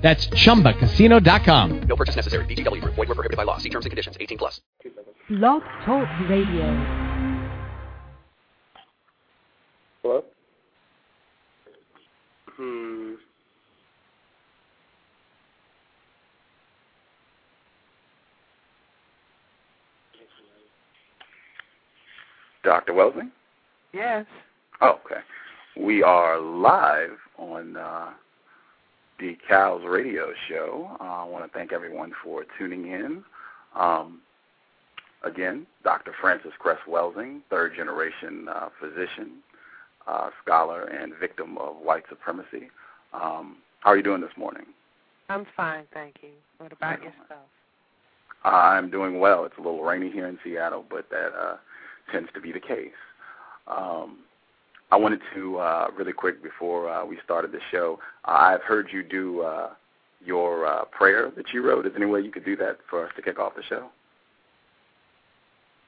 That's 0.00 0.28
chumbacasino.com. 0.28 1.80
No 1.82 1.96
purchase 1.96 2.16
necessary. 2.16 2.46
VGW 2.46 2.80
Group. 2.80 2.94
Void 2.94 3.08
were 3.08 3.14
prohibited 3.14 3.36
by 3.36 3.44
law. 3.44 3.58
See 3.58 3.68
terms 3.68 3.84
and 3.84 3.90
conditions. 3.90 4.16
18 4.18 4.38
plus. 4.38 4.60
Blog 5.28 5.62
Talk 5.84 6.08
Radio. 6.28 7.10
Hello? 10.02 10.24
Hmm. 12.56 13.14
Dr. 22.64 22.92
Welsing? 22.92 23.30
Yes. 23.92 24.26
Oh, 24.80 24.98
okay. 25.04 25.20
We 25.76 26.02
are 26.02 26.38
live 26.38 27.16
on 27.38 27.76
uh, 27.76 28.10
the 29.20 29.36
Cows 29.46 29.82
Radio 29.86 30.32
Show. 30.48 30.90
Uh, 30.98 31.04
I 31.04 31.24
want 31.24 31.44
to 31.44 31.56
thank 31.56 31.72
everyone 31.72 32.12
for 32.24 32.44
tuning 32.58 32.86
in. 32.86 33.22
Um, 33.76 34.20
again, 35.22 35.66
Dr. 35.84 36.14
Frances 36.18 36.52
Cress 36.58 36.78
Welsing, 36.88 37.42
third 37.50 37.74
generation 37.76 38.48
uh, 38.48 38.70
physician, 38.80 39.42
uh, 40.06 40.30
scholar, 40.42 40.84
and 40.84 41.12
victim 41.20 41.58
of 41.58 41.76
white 41.76 42.04
supremacy. 42.08 42.70
Um, 43.12 43.58
how 43.80 43.90
are 43.90 43.96
you 43.96 44.02
doing 44.02 44.22
this 44.22 44.30
morning? 44.38 44.64
I'm 45.28 45.46
fine, 45.54 45.84
thank 45.92 46.16
you. 46.22 46.30
What 46.58 46.72
about 46.72 46.98
yourself? 46.98 47.46
Uh, 48.44 48.48
I'm 48.48 48.90
doing 48.90 49.20
well. 49.20 49.44
It's 49.44 49.58
a 49.58 49.60
little 49.60 49.82
rainy 49.82 50.10
here 50.10 50.26
in 50.28 50.38
Seattle, 50.42 50.84
but 50.88 51.10
that 51.10 51.32
uh, 51.38 51.56
tends 52.10 52.30
to 52.32 52.40
be 52.40 52.52
the 52.52 52.60
case. 52.60 52.90
Um, 53.68 54.20
I 54.92 54.96
wanted 54.96 55.20
to 55.34 55.58
uh, 55.58 55.88
really 55.96 56.12
quick 56.12 56.42
before 56.42 56.90
uh, 56.90 57.04
we 57.04 57.18
started 57.24 57.52
the 57.52 57.60
show. 57.70 57.98
I've 58.24 58.62
heard 58.62 58.88
you 58.92 59.02
do 59.02 59.42
uh, 59.42 59.70
your 60.24 60.66
uh, 60.66 60.84
prayer 60.86 61.30
that 61.36 61.46
you 61.52 61.64
wrote. 61.64 61.86
Is 61.86 61.92
there 61.92 62.02
any 62.02 62.10
way 62.10 62.20
you 62.20 62.32
could 62.32 62.44
do 62.44 62.56
that 62.56 62.78
for 62.88 63.06
us 63.06 63.12
to 63.16 63.22
kick 63.22 63.38
off 63.38 63.54
the 63.54 63.62
show? 63.62 63.88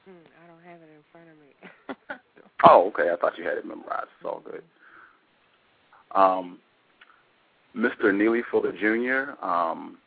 Hmm, 0.05 0.11
I 0.43 0.47
don't 0.47 0.63
have 0.63 0.81
it 0.81 0.89
in 0.93 1.03
front 1.11 1.27
of 1.29 1.35
me. 1.37 2.19
Oh, 2.63 2.87
okay. 2.87 3.09
I 3.11 3.17
thought 3.17 3.37
you 3.37 3.43
had 3.43 3.57
it 3.57 3.65
memorized. 3.65 4.07
It's 4.17 4.25
all 4.25 4.41
good. 4.43 4.63
Um, 6.15 6.59
Mr. 7.75 8.15
Neely 8.15 8.41
Fuller 8.49 8.71
Jr. 8.71 9.45
Um, 9.45 9.97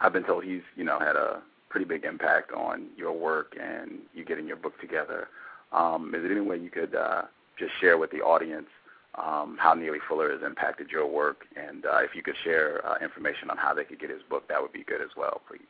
I've 0.00 0.12
been 0.12 0.24
told 0.24 0.44
he's 0.44 0.62
you 0.76 0.84
know 0.84 0.98
had 0.98 1.16
a 1.16 1.42
pretty 1.68 1.86
big 1.86 2.04
impact 2.04 2.52
on 2.52 2.86
your 2.96 3.12
work 3.12 3.54
and 3.60 3.98
you 4.14 4.24
getting 4.24 4.46
your 4.46 4.56
book 4.56 4.78
together. 4.80 5.28
Um, 5.72 6.12
is 6.14 6.22
there 6.22 6.32
any 6.32 6.40
way 6.40 6.56
you 6.56 6.70
could 6.70 6.94
uh, 6.94 7.22
just 7.58 7.72
share 7.80 7.98
with 7.98 8.10
the 8.10 8.18
audience 8.18 8.68
um, 9.14 9.56
how 9.58 9.74
Neely 9.74 9.98
Fuller 10.08 10.30
has 10.32 10.42
impacted 10.42 10.90
your 10.90 11.06
work, 11.06 11.44
and 11.56 11.84
uh, 11.84 11.98
if 11.98 12.14
you 12.14 12.22
could 12.22 12.36
share 12.44 12.86
uh, 12.86 12.96
information 13.02 13.50
on 13.50 13.56
how 13.56 13.74
they 13.74 13.84
could 13.84 14.00
get 14.00 14.10
his 14.10 14.22
book, 14.28 14.48
that 14.48 14.60
would 14.62 14.72
be 14.72 14.84
good 14.84 15.00
as 15.00 15.10
well, 15.16 15.40
please. 15.48 15.60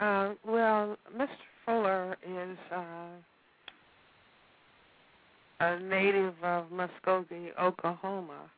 Uh, 0.00 0.34
well, 0.46 0.96
Mr. 1.16 1.28
Fuller 1.64 2.16
is 2.22 2.58
uh, 2.70 3.08
a 5.60 5.80
native 5.80 6.34
of 6.42 6.66
Muskogee, 6.70 7.50
Oklahoma, 7.60 8.50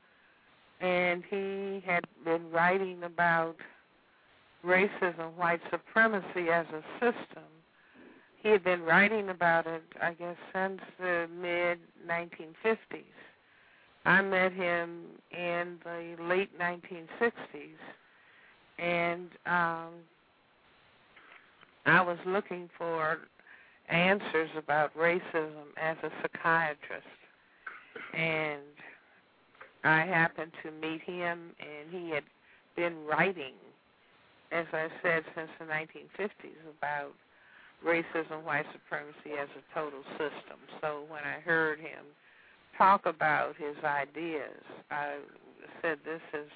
and 0.80 1.22
he 1.30 1.82
had 1.86 2.04
been 2.24 2.50
writing 2.50 3.02
about 3.04 3.56
racism, 4.64 5.34
white 5.36 5.60
supremacy 5.70 6.50
as 6.52 6.66
a 6.68 6.82
system. 6.98 7.44
He 8.42 8.48
had 8.48 8.64
been 8.64 8.82
writing 8.82 9.28
about 9.28 9.66
it, 9.66 9.82
I 10.00 10.14
guess, 10.14 10.36
since 10.54 10.80
the 10.98 11.28
mid 11.40 11.78
1950s. 12.08 13.04
I 14.06 14.22
met 14.22 14.52
him 14.52 15.02
in 15.30 15.78
the 15.84 16.16
late 16.22 16.58
1960s, 16.58 17.76
and 18.78 19.28
um, 19.44 19.92
I 21.84 22.00
was 22.00 22.16
looking 22.24 22.70
for 22.78 23.18
answers 23.90 24.48
about 24.56 24.96
racism 24.96 25.74
as 25.76 25.98
a 26.02 26.10
psychiatrist, 26.22 27.06
and 28.14 28.62
I 29.84 30.00
happened 30.00 30.52
to 30.62 30.70
meet 30.70 31.02
him, 31.02 31.50
and 31.60 31.90
he 31.90 32.10
had 32.10 32.24
been 32.74 33.04
writing, 33.04 33.54
as 34.50 34.64
I 34.72 34.88
said, 35.02 35.24
since 35.34 35.50
the 35.58 35.66
1950s 35.66 36.76
about 36.78 37.12
racism, 37.84 38.44
white 38.44 38.66
supremacy 38.72 39.38
as 39.40 39.48
a 39.56 39.74
total 39.74 40.02
system. 40.12 40.58
So 40.80 41.04
when 41.08 41.22
I 41.24 41.40
heard 41.40 41.78
him 41.78 42.04
talk 42.76 43.06
about 43.06 43.56
his 43.56 43.76
ideas, 43.84 44.62
I 44.90 45.16
said 45.82 45.98
this 46.04 46.20
is 46.34 46.50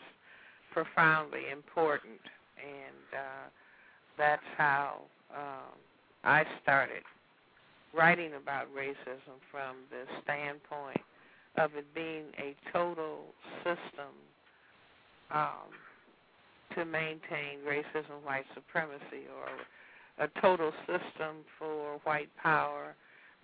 profoundly 0.72 1.50
important, 1.50 2.20
and 2.58 3.06
uh, 3.12 3.48
that's 4.18 4.42
how 4.56 5.00
um, 5.34 5.74
I 6.24 6.44
started 6.62 7.02
writing 7.96 8.32
about 8.34 8.66
racism 8.74 9.38
from 9.50 9.76
the 9.90 10.04
standpoint 10.22 11.00
of 11.56 11.70
it 11.76 11.86
being 11.94 12.24
a 12.38 12.54
total 12.72 13.20
system 13.62 14.10
um, 15.30 15.70
to 16.74 16.84
maintain 16.84 17.62
racism, 17.66 18.24
white 18.24 18.44
supremacy, 18.54 19.30
or 19.38 19.48
a 20.18 20.28
total 20.40 20.72
system 20.86 21.44
for 21.58 21.98
white 22.04 22.30
power, 22.42 22.94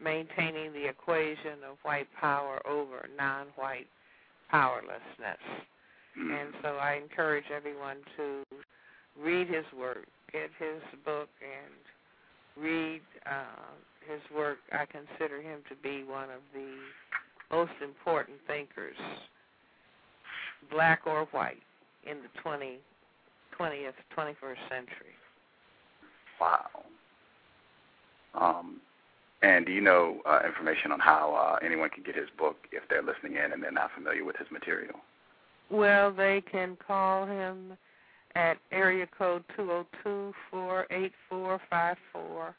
maintaining 0.02 0.72
the 0.72 0.88
equation 0.88 1.64
of 1.68 1.76
white 1.82 2.08
power 2.18 2.60
over 2.66 3.08
non 3.16 3.46
white 3.56 3.88
powerlessness. 4.50 5.40
And 6.16 6.52
so 6.62 6.76
I 6.76 6.94
encourage 6.94 7.44
everyone 7.54 7.98
to 8.16 8.42
read 9.18 9.48
his 9.48 9.64
work, 9.78 10.06
get 10.32 10.50
his 10.58 10.82
book, 11.04 11.28
and 11.40 12.62
read 12.62 13.00
uh, 13.26 13.72
his 14.10 14.20
work. 14.36 14.58
I 14.72 14.86
consider 14.86 15.40
him 15.40 15.60
to 15.68 15.76
be 15.82 16.04
one 16.04 16.30
of 16.30 16.40
the 16.52 16.74
most 17.50 17.72
important 17.82 18.38
thinkers, 18.46 18.96
black 20.70 21.02
or 21.06 21.26
white, 21.26 21.62
in 22.04 22.18
the 22.18 22.40
20, 22.42 22.78
20th, 23.58 23.92
21st 24.16 24.68
century. 24.68 25.14
Wow. 26.40 26.68
Um, 28.34 28.80
and 29.42 29.66
do 29.66 29.72
you 29.72 29.80
know 29.80 30.20
uh, 30.26 30.40
information 30.46 30.92
on 30.92 31.00
how 31.00 31.34
uh, 31.34 31.64
anyone 31.64 31.90
can 31.90 32.02
get 32.02 32.14
his 32.14 32.28
book 32.38 32.56
if 32.72 32.82
they're 32.88 33.02
listening 33.02 33.36
in 33.36 33.52
and 33.52 33.62
they're 33.62 33.72
not 33.72 33.90
familiar 33.94 34.24
with 34.24 34.36
his 34.36 34.48
material? 34.50 34.96
Well, 35.70 36.12
they 36.12 36.42
can 36.50 36.76
call 36.86 37.26
him 37.26 37.76
at 38.34 38.58
area 38.70 39.06
code 39.06 39.44
two 39.56 39.66
zero 39.66 39.86
two 40.04 40.32
four 40.50 40.86
eight 40.90 41.12
four 41.28 41.60
five 41.68 41.96
four 42.12 42.54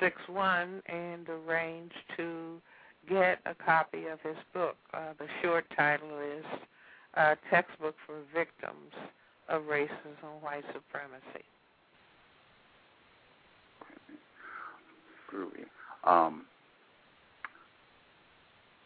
six 0.00 0.16
one 0.28 0.82
and 0.86 1.26
arrange 1.28 1.92
to 2.16 2.60
get 3.08 3.38
a 3.46 3.54
copy 3.54 4.06
of 4.06 4.20
his 4.20 4.36
book. 4.52 4.76
Uh, 4.92 5.12
the 5.18 5.26
short 5.42 5.64
title 5.76 6.18
is 6.18 6.44
uh, 7.16 7.34
Textbook 7.50 7.94
for 8.06 8.16
Victims 8.34 8.92
of 9.48 9.62
Racism, 9.62 9.88
and 10.22 10.42
White 10.42 10.64
Supremacy. 10.72 11.44
Um, 16.04 16.42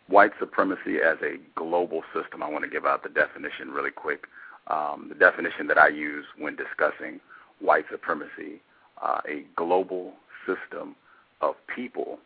white 0.08 0.32
supremacy 0.38 0.98
as 1.04 1.16
a 1.22 1.36
global 1.54 2.02
system. 2.14 2.42
I 2.42 2.48
want 2.48 2.64
to 2.64 2.70
give 2.70 2.84
out 2.84 3.02
the 3.02 3.08
definition 3.08 3.70
really 3.70 3.90
quick. 3.90 4.26
Um, 4.66 5.06
the 5.08 5.14
definition 5.14 5.66
that 5.68 5.78
I 5.78 5.88
use 5.88 6.24
when 6.38 6.56
discussing 6.56 7.20
white 7.60 7.84
supremacy, 7.90 8.60
uh, 9.02 9.20
a 9.28 9.44
global 9.56 10.14
system 10.46 10.96
of 11.40 11.54
people 11.74 12.18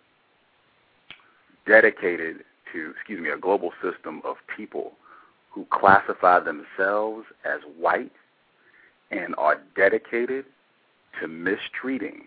dedicated 1.66 2.44
to, 2.72 2.92
excuse 2.96 3.20
me, 3.20 3.30
a 3.30 3.38
global 3.38 3.72
system 3.82 4.22
of 4.24 4.36
people 4.56 4.92
who 5.50 5.66
classify 5.70 6.40
themselves 6.40 7.26
as 7.44 7.60
white 7.78 8.12
and 9.10 9.34
are 9.36 9.60
dedicated 9.74 10.44
to 11.20 11.28
mistreating 11.28 12.24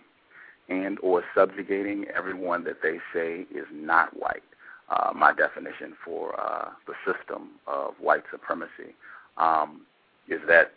and 0.71 0.97
or 1.01 1.23
subjugating 1.35 2.06
everyone 2.15 2.63
that 2.63 2.81
they 2.81 2.97
say 3.13 3.45
is 3.53 3.68
not 3.71 4.07
white. 4.18 4.44
Uh, 4.89 5.12
my 5.15 5.31
definition 5.33 5.94
for 6.03 6.39
uh, 6.39 6.69
the 6.88 6.94
system 7.06 7.51
of 7.68 7.94
white 8.00 8.23
supremacy 8.31 8.95
um, 9.38 9.81
is 10.27 10.39
that. 10.47 10.71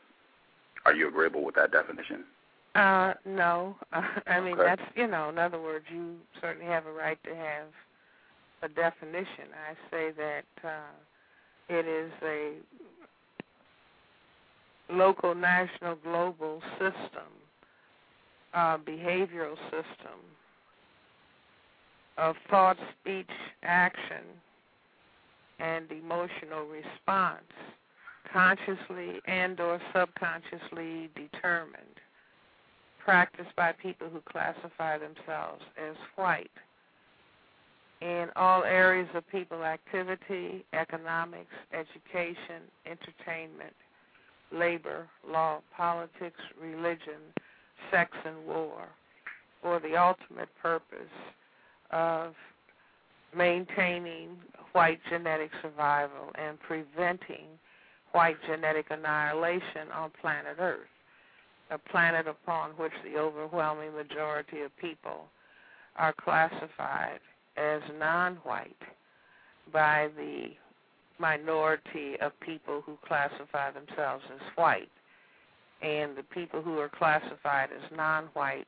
Are 0.87 0.93
you 0.93 1.08
agreeable 1.08 1.43
with 1.44 1.55
that 1.55 1.73
definition? 1.73 2.25
Uh, 2.75 3.14
no. 3.25 3.76
Uh, 3.93 4.02
I 4.26 4.41
mean, 4.41 4.55
Okay. 4.55 4.64
that's, 4.64 4.82
you 4.94 5.06
know, 5.06 5.31
in 5.31 5.38
other 5.38 5.61
words, 5.61 5.87
you 5.91 6.17
certainly 6.40 6.67
have 6.67 6.87
a 6.87 6.93
right 6.93 7.19
to 7.25 7.35
have 7.35 7.69
a 8.62 8.69
definition. 8.69 9.49
I 9.70 9.75
say 9.90 10.11
that 10.12 10.44
uh, 10.62 10.93
it 11.69 11.87
is 11.87 12.12
a 12.23 12.52
local, 14.90 15.35
national, 15.35 15.97
global 15.97 16.61
system, 16.79 17.31
uh, 18.54 18.78
behavioral 18.78 19.56
system 19.64 20.18
of 22.16 22.36
thought, 22.48 22.76
speech, 23.00 23.30
action, 23.62 24.24
and 25.58 25.90
emotional 25.90 26.66
response, 26.66 27.42
consciously 28.32 29.20
and 29.26 29.58
or 29.60 29.80
subconsciously 29.94 31.10
determined, 31.14 32.00
practiced 33.04 33.54
by 33.56 33.72
people 33.72 34.08
who 34.08 34.20
classify 34.30 34.98
themselves 34.98 35.62
as 35.76 35.96
white. 36.16 36.50
In 38.00 38.28
all 38.36 38.64
areas 38.64 39.08
of 39.14 39.26
people 39.28 39.64
activity, 39.64 40.64
economics, 40.72 41.54
education, 41.72 42.62
entertainment, 42.86 43.74
labor, 44.52 45.08
law, 45.28 45.60
politics, 45.76 46.40
religion, 46.60 47.22
sex, 47.91 48.11
and 48.25 48.47
war, 48.47 48.88
for 49.62 49.81
the 49.81 49.97
ultimate 49.97 50.49
purpose 50.61 50.99
of 51.91 52.35
maintaining 53.37 54.31
white 54.73 55.00
genetic 55.09 55.50
survival 55.62 56.31
and 56.35 56.59
preventing 56.61 57.47
white 58.12 58.37
genetic 58.47 58.87
annihilation 58.91 59.91
on 59.93 60.11
planet 60.21 60.56
Earth, 60.59 60.87
a 61.71 61.79
planet 61.79 62.26
upon 62.26 62.71
which 62.73 62.93
the 63.05 63.19
overwhelming 63.19 63.93
majority 63.94 64.61
of 64.62 64.76
people 64.76 65.26
are 65.97 66.12
classified 66.12 67.21
as 67.56 67.82
non 67.99 68.37
white 68.44 68.76
by 69.73 70.09
the 70.17 70.49
minority 71.19 72.17
of 72.21 72.38
people 72.41 72.82
who 72.85 72.99
classify 73.06 73.71
themselves 73.71 74.25
as 74.35 74.41
white. 74.56 74.91
And 75.82 76.17
the 76.17 76.23
people 76.23 76.62
who 76.62 76.79
are 76.79 76.88
classified 76.88 77.69
as 77.73 77.97
non 77.97 78.25
white 78.35 78.67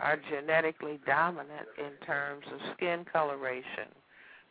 are 0.00 0.18
genetically 0.30 0.98
dominant 1.06 1.68
in 1.78 2.06
terms 2.06 2.44
of 2.52 2.58
skin 2.74 3.04
coloration 3.10 3.88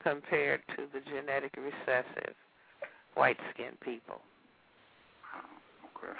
compared 0.01 0.61
to 0.75 0.83
the 0.93 0.99
genetically 1.09 1.63
recessive 1.63 2.35
white 3.15 3.37
skinned 3.53 3.79
people. 3.81 4.21
Okay. 5.97 6.13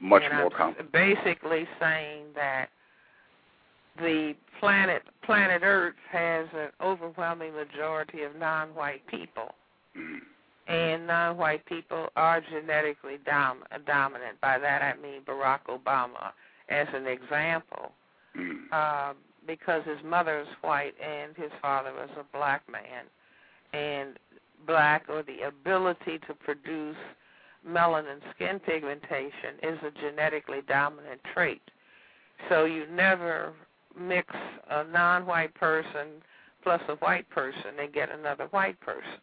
Much 0.00 0.22
and 0.24 0.38
more 0.38 0.50
complex. 0.50 0.88
basically 0.92 1.66
saying 1.80 2.24
that 2.34 2.68
the 3.98 4.34
planet 4.58 5.02
planet 5.24 5.62
Earth 5.64 5.94
has 6.10 6.46
an 6.54 6.70
overwhelming 6.80 7.52
majority 7.54 8.22
of 8.22 8.34
non-white 8.36 9.06
people, 9.06 9.54
Mhm. 9.96 10.22
And 10.72 11.06
non-white 11.06 11.64
people 11.66 12.08
are 12.16 12.40
genetically 12.40 13.18
dom- 13.26 13.64
dominant. 13.86 14.40
By 14.40 14.58
that 14.58 14.82
I 14.82 15.00
mean 15.00 15.20
Barack 15.22 15.60
Obama 15.68 16.32
as 16.68 16.88
an 16.94 17.06
example, 17.06 17.92
uh, 18.72 19.12
because 19.46 19.84
his 19.84 20.02
mother 20.02 20.40
is 20.40 20.48
white 20.62 20.94
and 20.98 21.36
his 21.36 21.50
father 21.60 21.92
was 21.92 22.08
a 22.18 22.36
black 22.36 22.62
man, 22.70 23.04
and 23.74 24.18
black 24.66 25.04
or 25.08 25.22
the 25.22 25.42
ability 25.46 26.18
to 26.26 26.34
produce 26.34 26.96
melanin 27.68 28.20
skin 28.34 28.58
pigmentation 28.58 29.58
is 29.62 29.78
a 29.82 29.90
genetically 30.00 30.60
dominant 30.66 31.20
trait. 31.34 31.62
So 32.48 32.64
you 32.64 32.86
never 32.90 33.52
mix 33.98 34.34
a 34.70 34.84
non-white 34.84 35.54
person 35.54 36.22
plus 36.62 36.80
a 36.88 36.94
white 36.96 37.28
person 37.28 37.78
and 37.78 37.92
get 37.92 38.08
another 38.10 38.46
white 38.52 38.80
person. 38.80 39.20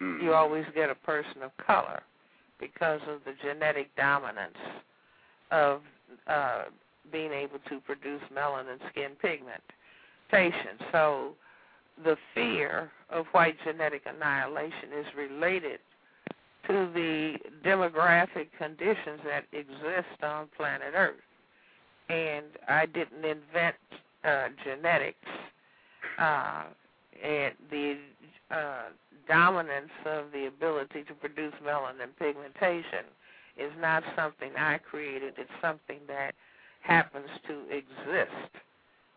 Mhm. 0.00 0.22
You 0.22 0.34
always 0.34 0.64
get 0.74 0.90
a 0.90 0.94
person 0.94 1.42
of 1.42 1.56
color 1.56 2.02
because 2.58 3.00
of 3.08 3.24
the 3.24 3.32
genetic 3.42 3.94
dominance 3.96 4.58
of 5.50 5.82
uh, 6.26 6.64
being 7.12 7.32
able 7.32 7.58
to 7.68 7.80
produce 7.80 8.22
melanin 8.32 8.78
skin 8.90 9.12
pigmentation. 9.20 10.78
So 10.92 11.34
the 12.02 12.16
fear 12.34 12.90
of 13.10 13.26
white 13.32 13.56
genetic 13.64 14.02
annihilation 14.06 14.92
is 14.98 15.06
related 15.16 15.80
to 16.66 16.90
the 16.94 17.36
demographic 17.64 18.48
conditions 18.56 19.20
that 19.24 19.44
exist 19.52 20.22
on 20.22 20.48
planet 20.56 20.94
Earth. 20.94 21.20
And 22.08 22.46
I 22.68 22.86
didn't 22.86 23.24
invent 23.24 23.76
uh, 24.24 24.48
genetics. 24.64 25.28
Uh, 26.18 26.64
and 27.22 27.54
the 27.70 27.98
uh, 28.50 28.82
dominance 29.28 29.92
of 30.06 30.26
the 30.32 30.46
ability 30.46 31.04
to 31.04 31.14
produce 31.14 31.54
melanin 31.64 32.10
pigmentation 32.18 33.04
is 33.56 33.72
not 33.80 34.02
something 34.16 34.50
I 34.58 34.78
created. 34.78 35.34
It's 35.38 35.50
something 35.60 35.98
that 36.08 36.34
happens 36.82 37.28
to 37.48 37.60
exist 37.70 38.50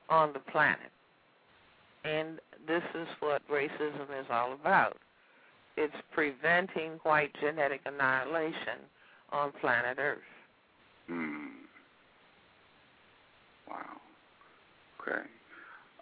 on 0.10 0.34
the 0.34 0.40
planet. 0.40 0.92
And 2.06 2.40
this 2.68 2.84
is 2.96 3.08
what 3.20 3.42
racism 3.50 4.20
is 4.20 4.26
all 4.30 4.54
about. 4.54 4.98
It's 5.76 5.94
preventing 6.12 6.94
white 7.04 7.32
genetic 7.42 7.82
annihilation 7.86 8.80
on 9.32 9.52
planet 9.60 9.98
Earth. 10.00 10.20
Mm. 11.10 11.48
Wow. 13.70 13.78
Okay. 15.02 15.22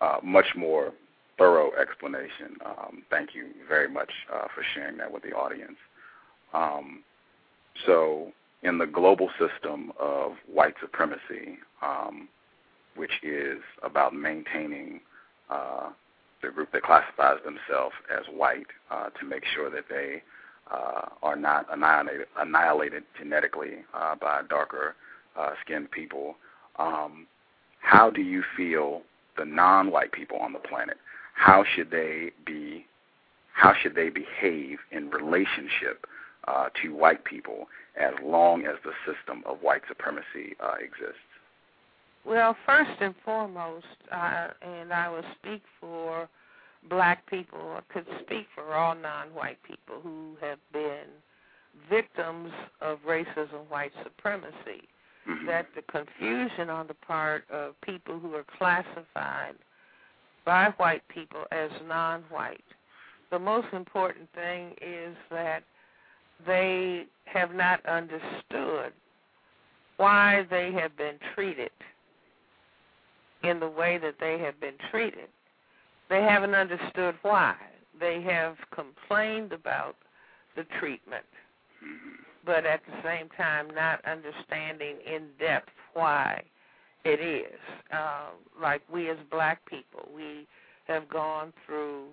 Uh, 0.01 0.17
much 0.23 0.45
more 0.55 0.91
thorough 1.37 1.71
explanation. 1.79 2.57
Um, 2.65 3.03
thank 3.09 3.35
you 3.35 3.47
very 3.67 3.89
much 3.89 4.11
uh, 4.33 4.47
for 4.53 4.63
sharing 4.73 4.97
that 4.97 5.11
with 5.11 5.23
the 5.23 5.31
audience. 5.31 5.77
Um, 6.53 7.03
so, 7.85 8.31
in 8.63 8.77
the 8.77 8.85
global 8.85 9.29
system 9.37 9.91
of 9.99 10.33
white 10.51 10.75
supremacy, 10.81 11.59
um, 11.81 12.27
which 12.95 13.11
is 13.21 13.59
about 13.83 14.13
maintaining 14.13 15.01
uh, 15.49 15.89
the 16.41 16.49
group 16.49 16.71
that 16.71 16.83
classifies 16.83 17.37
themselves 17.43 17.95
as 18.09 18.25
white 18.33 18.67
uh, 18.89 19.09
to 19.19 19.25
make 19.25 19.43
sure 19.53 19.69
that 19.69 19.85
they 19.89 20.21
uh, 20.71 21.09
are 21.21 21.35
not 21.35 21.65
annihilated, 21.71 22.27
annihilated 22.37 23.03
genetically 23.19 23.83
uh, 23.93 24.15
by 24.15 24.41
darker 24.49 24.95
uh, 25.37 25.51
skinned 25.63 25.91
people. 25.91 26.35
Um, 26.77 27.27
how 27.79 28.09
do 28.09 28.21
you 28.21 28.43
feel 28.57 29.01
the 29.37 29.45
non-white 29.45 30.11
people 30.11 30.37
on 30.37 30.53
the 30.53 30.59
planet? 30.59 30.97
How 31.35 31.63
should 31.75 31.91
they 31.91 32.31
be? 32.45 32.85
How 33.53 33.73
should 33.81 33.95
they 33.95 34.09
behave 34.09 34.79
in 34.91 35.09
relationship 35.09 36.05
uh, 36.47 36.69
to 36.81 36.93
white 36.93 37.23
people 37.23 37.67
as 37.95 38.13
long 38.23 38.65
as 38.65 38.75
the 38.83 38.91
system 39.05 39.43
of 39.45 39.59
white 39.61 39.81
supremacy 39.87 40.55
uh, 40.61 40.73
exists? 40.79 41.19
Well, 42.25 42.57
first 42.65 42.91
and 42.99 43.13
foremost, 43.23 43.85
uh, 44.11 44.47
and 44.61 44.91
I 44.91 45.07
will 45.09 45.23
speak 45.39 45.61
for 45.79 46.27
black 46.89 47.25
people, 47.29 47.77
I 47.77 47.93
could 47.93 48.05
speak 48.21 48.47
for 48.55 48.73
all 48.73 48.95
non-white 48.95 49.61
people 49.63 50.01
who 50.01 50.35
have 50.41 50.59
been 50.73 51.07
victims 51.89 52.51
of 52.81 52.99
racism, 53.07 53.69
white 53.69 53.93
supremacy, 54.03 54.87
Mhm. 55.27 55.47
that 55.47 55.73
the 55.75 55.81
confusion 55.83 56.69
on 56.69 56.87
the 56.87 56.93
part 56.93 57.49
of 57.49 57.79
people 57.81 58.19
who 58.19 58.35
are 58.35 58.43
classified 58.43 59.55
by 60.45 60.69
white 60.77 61.07
people 61.07 61.43
as 61.51 61.71
non-white. 61.87 62.63
The 63.31 63.39
most 63.39 63.67
important 63.73 64.29
thing 64.33 64.71
is 64.81 65.15
that 65.31 65.63
they 66.45 67.05
have 67.25 67.53
not 67.53 67.85
understood 67.85 68.93
why 69.97 70.45
they 70.49 70.71
have 70.73 70.95
been 70.97 71.15
treated 71.33 71.71
in 73.43 73.59
the 73.59 73.67
way 73.67 73.97
that 73.97 74.15
they 74.19 74.37
have 74.39 74.59
been 74.59 74.75
treated. 74.91 75.27
They 76.09 76.21
haven't 76.21 76.53
understood 76.53 77.15
why. 77.21 77.55
They 77.99 78.21
have 78.21 78.57
complained 78.73 79.53
about 79.53 79.95
the 80.55 80.65
treatment, 80.79 81.25
but 82.45 82.65
at 82.65 82.81
the 82.85 83.01
same 83.03 83.29
time 83.37 83.67
not 83.73 84.03
understanding 84.05 84.97
in 85.05 85.27
depth 85.39 85.71
why 85.93 86.43
it 87.05 87.21
is. 87.21 87.59
Uh, 87.93 88.31
like 88.61 88.81
we 88.91 89.09
as 89.09 89.17
black 89.31 89.63
people, 89.69 90.09
we 90.13 90.47
have 90.87 91.07
gone 91.07 91.53
through 91.65 92.05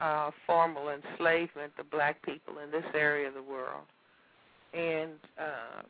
uh, 0.00 0.30
formal 0.46 0.90
enslavement, 0.90 1.72
the 1.76 1.84
black 1.84 2.22
people 2.22 2.54
in 2.62 2.70
this 2.70 2.84
area 2.94 3.28
of 3.28 3.34
the 3.34 3.42
world, 3.42 3.86
and 4.74 5.12
uh, 5.38 5.82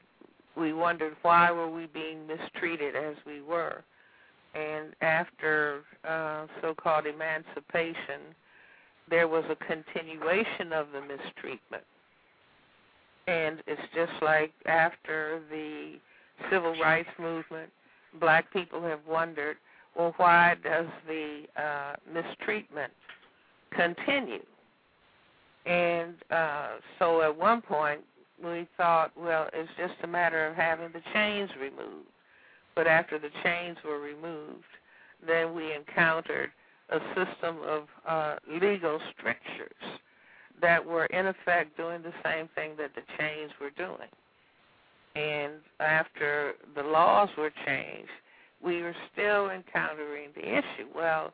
we 0.57 0.73
wondered 0.73 1.17
why 1.23 1.51
were 1.51 1.71
we 1.71 1.87
being 1.87 2.27
mistreated 2.27 2.95
as 2.95 3.17
we 3.27 3.41
were. 3.43 3.83
And 4.55 4.95
after 5.01 5.81
uh, 6.07 6.47
so-called 6.61 7.07
emancipation, 7.07 8.35
there 9.09 9.27
was 9.27 9.45
a 9.49 9.57
continuation 9.65 10.73
of 10.75 10.89
the 10.93 11.01
mistreatment. 11.01 11.85
And 13.27 13.63
it's 13.67 13.81
just 13.95 14.13
like 14.21 14.53
after 14.67 15.41
the 15.51 15.95
civil 16.51 16.79
rights 16.79 17.09
movement, 17.19 17.71
black 18.21 18.53
people 18.53 18.83
have 18.83 19.01
wondered, 19.09 19.57
well, 19.97 20.15
why 20.17 20.57
does 20.63 20.87
the 21.07 21.45
uh, 21.61 21.95
mistreatment 22.13 22.93
continue? 23.71 24.43
And 25.67 26.15
uh, 26.31 26.69
so 26.99 27.23
at 27.23 27.37
one 27.37 27.61
point, 27.63 28.01
we 28.43 28.67
thought, 28.77 29.13
well, 29.17 29.49
it's 29.53 29.71
just 29.79 29.95
a 30.03 30.07
matter 30.07 30.47
of 30.47 30.57
having 30.57 30.91
the 30.93 31.03
chains 31.13 31.51
removed. 31.61 32.09
But 32.75 32.87
after 32.87 33.19
the 33.19 33.31
chains 33.45 33.77
were 33.85 34.01
removed, 34.01 34.65
then 35.25 35.55
we 35.55 35.75
encountered 35.75 36.51
a 36.89 36.99
system 37.15 37.59
of 37.67 37.85
uh, 38.07 38.37
legal 38.61 38.99
strictures 39.17 40.01
that 40.61 40.85
were 40.85 41.07
in 41.07 41.27
effect 41.27 41.77
doing 41.77 42.03
the 42.03 42.13
same 42.25 42.49
thing 42.55 42.73
that 42.79 42.95
the 42.95 43.03
chains 43.19 43.53
were 43.61 43.71
doing. 43.71 44.09
And 45.15 45.55
after 45.81 46.55
the 46.75 46.83
laws 46.83 47.29
were 47.37 47.53
changed, 47.67 48.11
we 48.63 48.83
were 48.83 48.95
still 49.13 49.51
encountering 49.51 50.31
the 50.35 50.59
issue. 50.59 50.89
Well, 50.95 51.33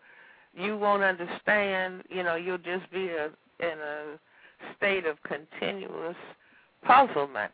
you 0.54 0.76
won't 0.76 1.02
understand, 1.02 2.02
you 2.08 2.22
know, 2.22 2.34
you'll 2.34 2.58
just 2.58 2.90
be 2.90 3.08
a, 3.08 3.26
in 3.60 3.78
a 3.78 4.18
state 4.76 5.06
of 5.06 5.16
continuous 5.22 6.16
puzzlement 6.84 7.52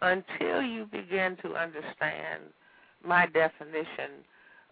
until 0.00 0.62
you 0.62 0.86
begin 0.86 1.36
to 1.42 1.54
understand 1.54 2.42
my 3.04 3.26
definition 3.26 4.24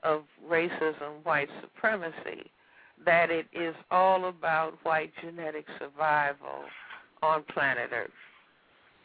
of 0.03 0.23
racism, 0.49 1.25
white 1.25 1.49
supremacy, 1.61 2.51
that 3.05 3.31
it 3.31 3.47
is 3.53 3.75
all 3.91 4.27
about 4.27 4.75
white 4.83 5.13
genetic 5.23 5.67
survival 5.79 6.65
on 7.23 7.43
planet 7.53 7.91
Earth. 7.93 8.11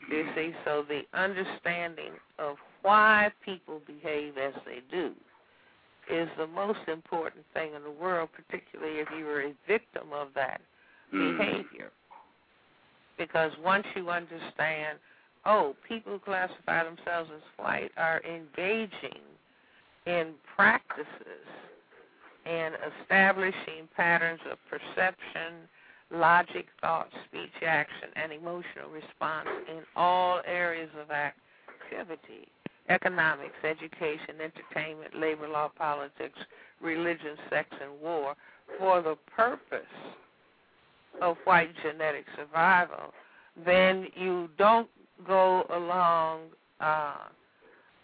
You 0.10 0.26
see, 0.36 0.54
so 0.64 0.84
the 0.88 1.02
understanding 1.14 2.12
of 2.38 2.58
why 2.82 3.32
people 3.44 3.82
behave 3.88 4.38
as 4.38 4.54
they 4.66 4.82
do 4.92 5.14
is 6.10 6.30
the 6.38 6.48
most 6.48 6.88
important 6.88 7.44
thing 7.54 7.74
in 7.74 7.84
the 7.84 7.90
world, 7.90 8.30
particularly 8.36 9.00
if 9.00 9.08
you 9.18 9.28
are 9.28 9.42
a 9.42 9.54
victim 9.68 10.14
of 10.14 10.34
that 10.36 10.62
Mm. 11.12 11.38
behavior. 11.38 11.92
Because 13.18 13.52
once 13.58 13.88
you 13.96 14.10
understand, 14.10 15.00
oh, 15.46 15.76
people 15.88 16.14
who 16.14 16.20
classify 16.20 16.84
themselves 16.84 17.32
as 17.32 17.42
white 17.58 17.92
are 17.98 18.22
engaging 18.24 19.22
in 20.06 20.34
practices 20.56 21.48
and 22.46 22.76
establishing 23.02 23.88
patterns 23.96 24.42
of 24.52 24.58
perception, 24.70 25.68
logic, 26.12 26.68
thought, 26.82 27.10
speech, 27.28 27.64
action, 27.66 28.10
and 28.16 28.32
emotional 28.32 28.90
response 28.92 29.50
in 29.70 29.82
all 29.96 30.42
areas 30.46 30.90
of 31.02 31.10
activity 31.12 32.48
economics, 32.90 33.56
education, 33.64 34.36
entertainment, 34.42 35.20
labor 35.20 35.48
law, 35.48 35.72
politics, 35.76 36.38
religion, 36.82 37.36
sex, 37.50 37.70
and 37.82 38.00
war 38.02 38.36
for 38.78 39.02
the 39.02 39.16
purpose 39.36 39.82
of 41.22 41.38
white 41.46 41.70
genetic 41.82 42.26
survival, 42.36 43.14
then 43.66 44.08
you 44.16 44.50
don't 44.58 44.90
go 45.26 45.66
along, 45.70 46.42
uh, 46.80 47.16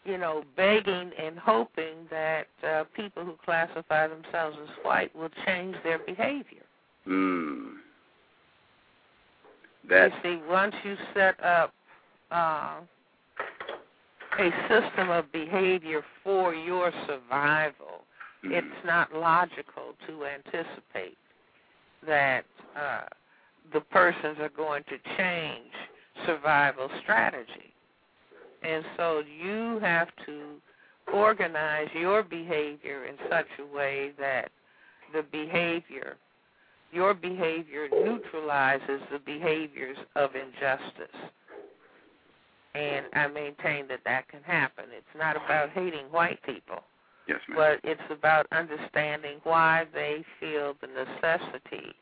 you 0.05 0.17
know, 0.17 0.43
begging 0.55 1.11
and 1.19 1.37
hoping 1.37 2.07
that 2.09 2.47
uh, 2.67 2.83
people 2.95 3.23
who 3.23 3.35
classify 3.43 4.07
themselves 4.07 4.57
as 4.63 4.69
white 4.83 5.15
will 5.15 5.29
change 5.45 5.75
their 5.83 5.99
behavior. 5.99 6.63
Mm. 7.07 7.73
That 9.91 10.11
You 10.23 10.37
see, 10.37 10.41
once 10.49 10.73
you 10.85 10.95
set 11.13 11.43
up 11.43 11.73
uh, 12.31 12.79
a 14.39 14.49
system 14.69 15.09
of 15.09 15.29
behavior 15.33 16.01
for 16.23 16.55
your 16.55 16.93
survival, 17.05 18.05
mm. 18.45 18.51
it's 18.53 18.85
not 18.85 19.13
logical 19.13 19.93
to 20.07 20.25
anticipate 20.25 21.17
that 22.07 22.45
uh, 22.73 23.01
the 23.73 23.81
persons 23.81 24.37
are 24.39 24.51
going 24.55 24.83
to 24.83 24.97
change 25.17 25.73
survival 26.25 26.89
strategy. 27.03 27.73
And 28.63 28.85
so 28.95 29.23
you 29.43 29.77
have 29.81 30.07
to 30.25 30.53
organize 31.13 31.89
your 31.93 32.23
behavior 32.23 33.07
in 33.07 33.15
such 33.29 33.47
a 33.59 33.75
way 33.75 34.13
that 34.17 34.51
the 35.13 35.23
behavior, 35.33 36.15
your 36.91 37.13
behavior 37.13 37.87
neutralizes 37.91 39.01
the 39.11 39.19
behaviors 39.25 39.97
of 40.15 40.31
injustice. 40.35 41.15
And 42.73 43.05
I 43.13 43.27
maintain 43.27 43.87
that 43.89 43.99
that 44.05 44.29
can 44.29 44.43
happen. 44.43 44.85
It's 44.95 45.05
not 45.17 45.35
about 45.35 45.71
hating 45.71 46.05
white 46.11 46.41
people 46.43 46.83
yes, 47.27 47.39
ma'am. 47.49 47.57
but 47.57 47.89
it's 47.89 48.01
about 48.09 48.47
understanding 48.51 49.39
why 49.43 49.85
they 49.93 50.23
feel 50.39 50.75
the 50.79 50.87
necessity 50.87 51.93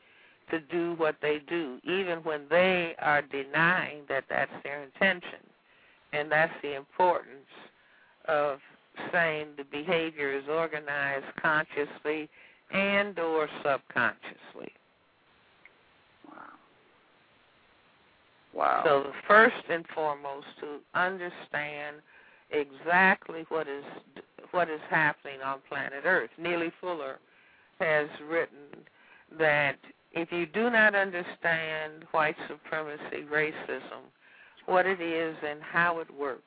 to 0.52 0.60
do 0.60 0.96
what 0.98 1.16
they 1.22 1.40
do, 1.48 1.80
even 1.84 2.20
when 2.20 2.42
they 2.50 2.96
are 3.00 3.22
denying 3.22 4.02
that 4.10 4.26
that's 4.30 4.52
their 4.64 4.84
intention. 4.84 5.40
And 6.12 6.32
that's 6.32 6.54
the 6.64 6.76
importance 6.76 7.50
of 8.28 8.60
saying 9.12 9.50
the 9.58 9.64
behavior 9.64 10.36
is 10.36 10.44
organized 10.50 11.26
consciously 11.40 12.30
and 12.72 13.18
or 13.20 13.48
subconsciously. 13.64 14.74
Wow. 18.60 18.82
So 18.84 19.04
the 19.04 19.14
first 19.26 19.64
and 19.70 19.86
foremost 19.96 20.48
to 20.60 20.80
understand 20.94 21.98
exactly 22.52 23.46
what 23.48 23.70
is 23.70 23.86
what 24.52 24.70
is 24.70 24.82
happening 24.90 25.40
on 25.42 25.60
planet 25.70 26.02
Earth. 26.04 26.32
Neely 26.38 26.70
Fuller 26.82 27.20
has 27.80 28.10
written 28.30 28.84
that 29.38 29.78
if 30.12 30.34
you 30.34 30.46
do 30.46 30.70
not 30.70 30.94
understand 30.94 32.04
white 32.12 32.36
supremacy, 32.50 33.24
racism, 33.32 34.04
what 34.66 34.86
it 34.86 35.00
is 35.00 35.38
and 35.48 35.62
how 35.62 36.00
it 36.00 36.14
works, 36.14 36.44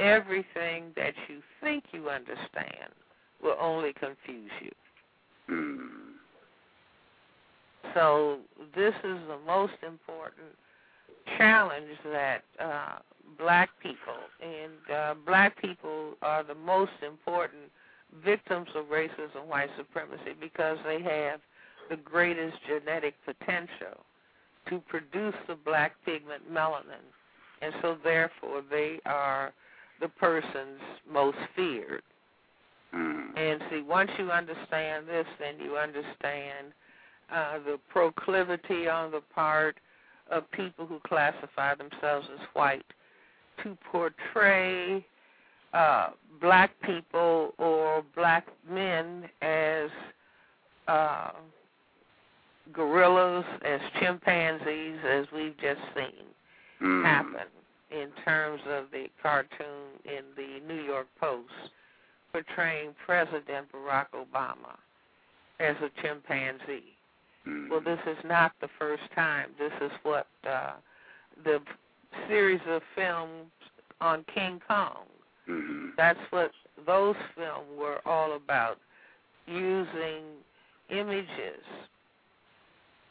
everything 0.00 0.92
that 0.94 1.14
you 1.26 1.40
think 1.62 1.84
you 1.92 2.10
understand 2.10 2.92
will 3.42 3.56
only 3.58 3.94
confuse 3.94 4.50
you. 4.60 4.72
Mm. 5.48 5.88
So 7.94 8.40
this 8.74 8.94
is 9.04 9.18
the 9.26 9.38
most 9.46 9.72
important 9.86 10.48
challenge 11.36 11.90
that 12.04 12.42
uh, 12.58 12.98
black 13.38 13.70
people 13.82 14.14
and 14.40 14.96
uh, 14.96 15.14
black 15.26 15.60
people 15.60 16.14
are 16.22 16.42
the 16.42 16.54
most 16.54 16.92
important 17.06 17.62
victims 18.24 18.68
of 18.74 18.86
racism, 18.86 19.46
white 19.46 19.70
supremacy, 19.76 20.34
because 20.40 20.78
they 20.84 21.02
have 21.02 21.40
the 21.90 21.96
greatest 21.96 22.56
genetic 22.66 23.14
potential 23.24 24.04
to 24.68 24.80
produce 24.88 25.34
the 25.46 25.54
black 25.54 25.92
pigment 26.04 26.42
melanin, 26.52 27.04
and 27.62 27.72
so 27.80 27.96
therefore 28.02 28.62
they 28.70 28.98
are 29.06 29.52
the 30.00 30.08
person's 30.08 30.80
most 31.10 31.38
feared. 31.56 32.02
Mm. 32.94 33.36
And 33.36 33.60
see, 33.70 33.82
once 33.82 34.10
you 34.18 34.30
understand 34.30 35.06
this, 35.06 35.26
then 35.38 35.54
you 35.62 35.76
understand 35.76 36.72
uh, 37.32 37.58
the 37.58 37.78
proclivity 37.88 38.88
on 38.88 39.10
the 39.10 39.20
part 39.34 39.76
of 40.30 40.50
people 40.52 40.86
who 40.86 41.00
classify 41.06 41.74
themselves 41.74 42.26
as 42.32 42.46
white 42.52 42.84
to 43.62 43.76
portray 43.90 45.04
uh, 45.74 46.10
black 46.40 46.70
people 46.82 47.54
or 47.58 48.04
black 48.14 48.46
men 48.70 49.28
as 49.42 49.90
uh, 50.86 51.30
gorillas, 52.72 53.44
as 53.64 53.80
chimpanzees, 54.00 54.98
as 55.08 55.26
we've 55.34 55.56
just 55.58 55.80
seen 55.96 56.24
Mm. 56.80 57.02
happen 57.04 57.48
in 57.90 58.08
terms 58.24 58.60
of 58.68 58.84
the 58.92 59.06
cartoon 59.20 59.98
in 60.04 60.22
the 60.36 60.60
New 60.72 60.80
York 60.80 61.08
Post 61.18 61.72
portraying 62.30 62.94
President 63.04 63.66
Barack 63.72 64.06
Obama 64.14 64.76
as 65.58 65.74
a 65.82 65.90
chimpanzee. 66.00 66.94
Mm. 67.48 67.70
Well, 67.70 67.80
this 67.80 68.00
is 68.06 68.18
not 68.24 68.52
the 68.60 68.68
first 68.78 69.02
time. 69.14 69.50
This 69.58 69.72
is 69.80 69.90
what 70.02 70.26
uh, 70.48 70.74
the 71.44 71.60
series 72.28 72.60
of 72.68 72.82
films 72.94 73.50
on 74.00 74.24
King 74.34 74.60
Kong. 74.66 75.06
Mhm. 75.48 75.92
That's 75.96 76.20
what 76.30 76.52
those 76.86 77.16
films 77.34 77.68
were 77.78 78.00
all 78.06 78.34
about, 78.34 78.78
using 79.46 80.22
images 80.90 81.64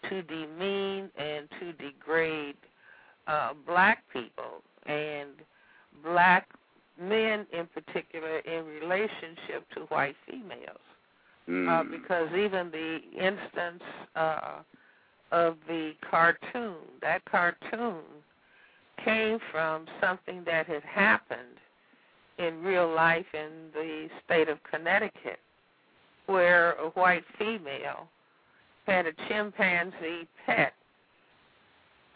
to 0.10 0.22
demean 0.24 1.10
and 1.17 1.50
to 1.60 1.74
degrade 1.74 2.56
uh, 3.27 3.53
black 3.65 4.03
people 4.13 4.62
and 4.86 5.29
black 6.03 6.48
men 7.00 7.46
in 7.51 7.67
particular 7.67 8.39
in 8.39 8.65
relationship 8.65 9.67
to 9.74 9.82
white 9.89 10.15
females 10.29 10.87
Mm. 11.50 11.70
uh, 11.70 11.84
because 11.89 12.27
even 12.34 12.70
the 12.72 13.00
instance 13.16 13.84
uh, 14.16 14.60
of 15.32 15.56
the 15.68 15.94
cartoon, 16.10 16.75
that 17.01 17.24
cartoon 17.25 18.01
came 19.04 19.39
from 19.51 19.86
something 20.01 20.44
that 20.46 20.68
had 20.68 20.84
happened 20.84 21.58
in 22.38 22.62
real 22.62 22.94
life 22.94 23.25
in 23.34 23.70
the 23.74 24.10
state 24.25 24.50
of 24.50 24.58
Connecticut, 24.70 25.39
where 26.25 26.74
a 26.74 26.89
white 26.89 27.24
female 27.38 28.10
had 28.86 29.06
a 29.06 29.13
chimpanzee 29.27 30.27
pet, 30.46 30.74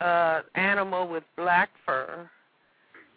uh, 0.01 0.41
animal 0.55 1.07
with 1.07 1.23
black 1.37 1.69
fur 1.85 2.29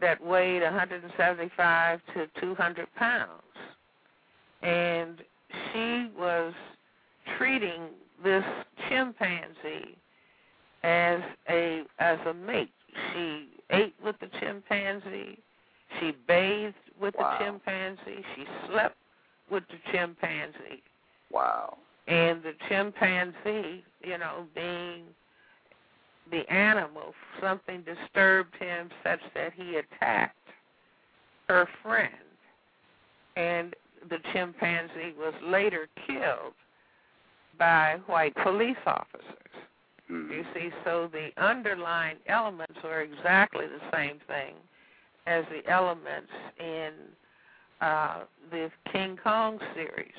that 0.00 0.22
weighed 0.24 0.62
175 0.62 2.00
to 2.14 2.28
200 2.40 2.86
pounds, 2.94 3.30
and 4.62 5.22
she 5.72 6.10
was 6.18 6.52
treating 7.36 7.82
this 8.22 8.44
chimpanzee 8.88 9.96
as 10.82 11.20
a 11.48 11.82
as 11.98 12.18
a 12.26 12.34
mate. 12.34 12.70
She 13.12 13.48
ate 13.70 13.94
with 14.04 14.16
the 14.20 14.28
chimpanzee. 14.40 15.38
She 16.00 16.12
bathed 16.26 16.74
with 17.00 17.14
Wow. 17.16 17.36
the 17.38 17.44
chimpanzee. 17.44 18.24
She 18.34 18.46
slept 18.68 18.96
with 19.50 19.64
the 19.68 19.78
chimpanzee. 19.92 20.82
Wow. 21.30 21.78
And 22.06 22.42
the 22.42 22.54
chimpanzee, 22.68 23.84
you 24.02 24.18
know, 24.18 24.46
being 24.54 25.04
the 26.30 26.50
animal, 26.52 27.14
something 27.40 27.82
disturbed 27.82 28.54
him 28.56 28.90
such 29.02 29.20
that 29.34 29.52
he 29.54 29.76
attacked 29.76 30.36
her 31.48 31.66
friend. 31.82 32.12
And 33.36 33.74
the 34.08 34.18
chimpanzee 34.32 35.14
was 35.18 35.34
later 35.44 35.88
killed 36.06 36.54
by 37.58 37.98
white 38.06 38.34
police 38.42 38.76
officers. 38.86 39.28
Mm. 40.10 40.30
You 40.30 40.44
see, 40.54 40.70
so 40.84 41.08
the 41.12 41.30
underlying 41.42 42.16
elements 42.26 42.78
are 42.84 43.02
exactly 43.02 43.66
the 43.66 43.96
same 43.96 44.18
thing 44.26 44.54
as 45.26 45.44
the 45.50 45.70
elements 45.70 46.30
in 46.58 46.90
uh, 47.80 48.20
the 48.50 48.70
King 48.92 49.18
Kong 49.22 49.58
series 49.74 50.12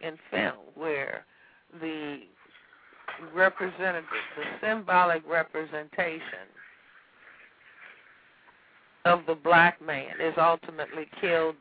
in 0.00 0.16
film, 0.30 0.64
where 0.74 1.24
the 1.80 2.20
representative, 3.34 4.04
the 4.36 4.66
symbolic 4.66 5.22
representation 5.28 6.48
of 9.04 9.20
the 9.26 9.34
black 9.34 9.80
man 9.84 10.20
is 10.20 10.34
ultimately 10.38 11.06
killed 11.20 11.56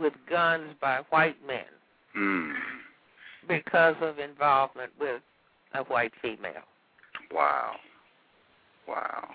with 0.00 0.12
guns 0.28 0.74
by 0.80 1.00
white 1.10 1.36
men 1.46 1.64
Mm. 2.16 2.54
because 3.48 3.96
of 4.00 4.18
involvement 4.18 4.92
with 4.98 5.20
a 5.74 5.82
white 5.84 6.12
female. 6.22 6.62
Wow. 7.32 7.76
Wow. 8.86 9.28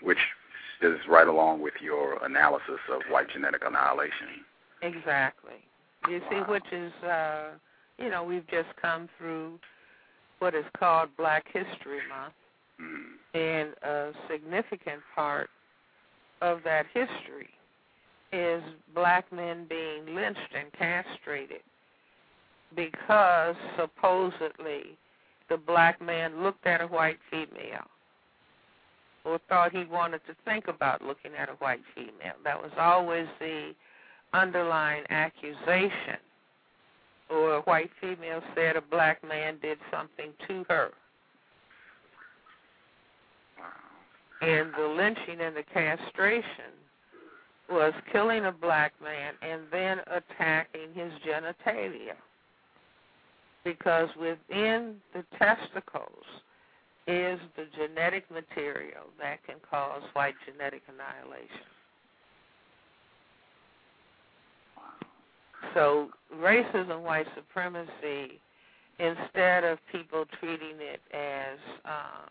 Which 0.00 0.18
is 0.80 0.98
right 1.08 1.26
along 1.28 1.60
with 1.60 1.74
your 1.80 2.22
analysis 2.24 2.80
of 2.88 3.02
white 3.10 3.28
genetic 3.28 3.64
annihilation. 3.64 4.44
Exactly. 4.82 5.64
You 6.08 6.20
see, 6.30 6.36
which 6.48 6.70
is, 6.72 6.92
uh, 7.02 7.50
you 7.98 8.08
know, 8.10 8.22
we've 8.22 8.46
just 8.48 8.68
come 8.80 9.08
through 9.18 9.58
what 10.38 10.54
is 10.54 10.64
called 10.78 11.08
Black 11.16 11.46
History 11.48 12.00
Month, 12.08 12.34
Mm. 12.78 13.18
and 13.34 13.74
a 13.82 14.14
significant 14.28 15.02
part 15.14 15.50
of 16.42 16.62
that 16.64 16.86
history 16.88 17.48
is 18.32 18.62
black 18.94 19.30
men 19.32 19.66
being 19.68 20.14
lynched 20.14 20.54
and 20.54 20.72
castrated 20.72 21.62
because 22.74 23.54
supposedly 23.78 24.98
the 25.48 25.56
black 25.56 26.00
man 26.02 26.42
looked 26.42 26.66
at 26.66 26.80
a 26.80 26.86
white 26.86 27.18
female 27.30 27.86
or 29.24 29.40
thought 29.48 29.72
he 29.72 29.84
wanted 29.84 30.20
to 30.26 30.34
think 30.44 30.68
about 30.68 31.02
looking 31.02 31.32
at 31.36 31.48
a 31.48 31.54
white 31.54 31.82
female. 31.94 32.36
That 32.44 32.60
was 32.60 32.70
always 32.78 33.26
the 33.40 33.72
underlying 34.32 35.04
accusation. 35.10 36.18
Or 37.28 37.54
a 37.54 37.60
white 37.62 37.90
female 38.00 38.40
said 38.54 38.76
a 38.76 38.80
black 38.80 39.26
man 39.26 39.58
did 39.60 39.78
something 39.90 40.30
to 40.46 40.64
her. 40.68 40.90
Wow. 43.58 44.46
And 44.48 44.72
the 44.78 44.86
lynching 44.86 45.40
and 45.40 45.56
the 45.56 45.64
castration 45.64 46.72
was 47.70 47.92
killing 48.12 48.46
a 48.46 48.52
black 48.52 48.92
man 49.02 49.34
and 49.42 49.62
then 49.72 49.98
attacking 50.06 50.92
his 50.94 51.12
genitalia. 51.26 52.14
Because 53.64 54.08
within 54.18 54.96
the 55.12 55.24
testicles 55.38 56.24
is 57.06 57.38
the 57.56 57.66
genetic 57.76 58.30
material 58.30 59.04
that 59.20 59.44
can 59.44 59.56
cause 59.68 60.02
white 60.12 60.34
genetic 60.44 60.82
annihilation. 60.88 61.66
So 65.74 66.10
racism, 66.34 67.02
white 67.02 67.26
supremacy, 67.34 68.40
instead 68.98 69.64
of 69.64 69.78
people 69.92 70.24
treating 70.40 70.76
it 70.80 71.00
as, 71.12 71.58
uh, 71.84 72.26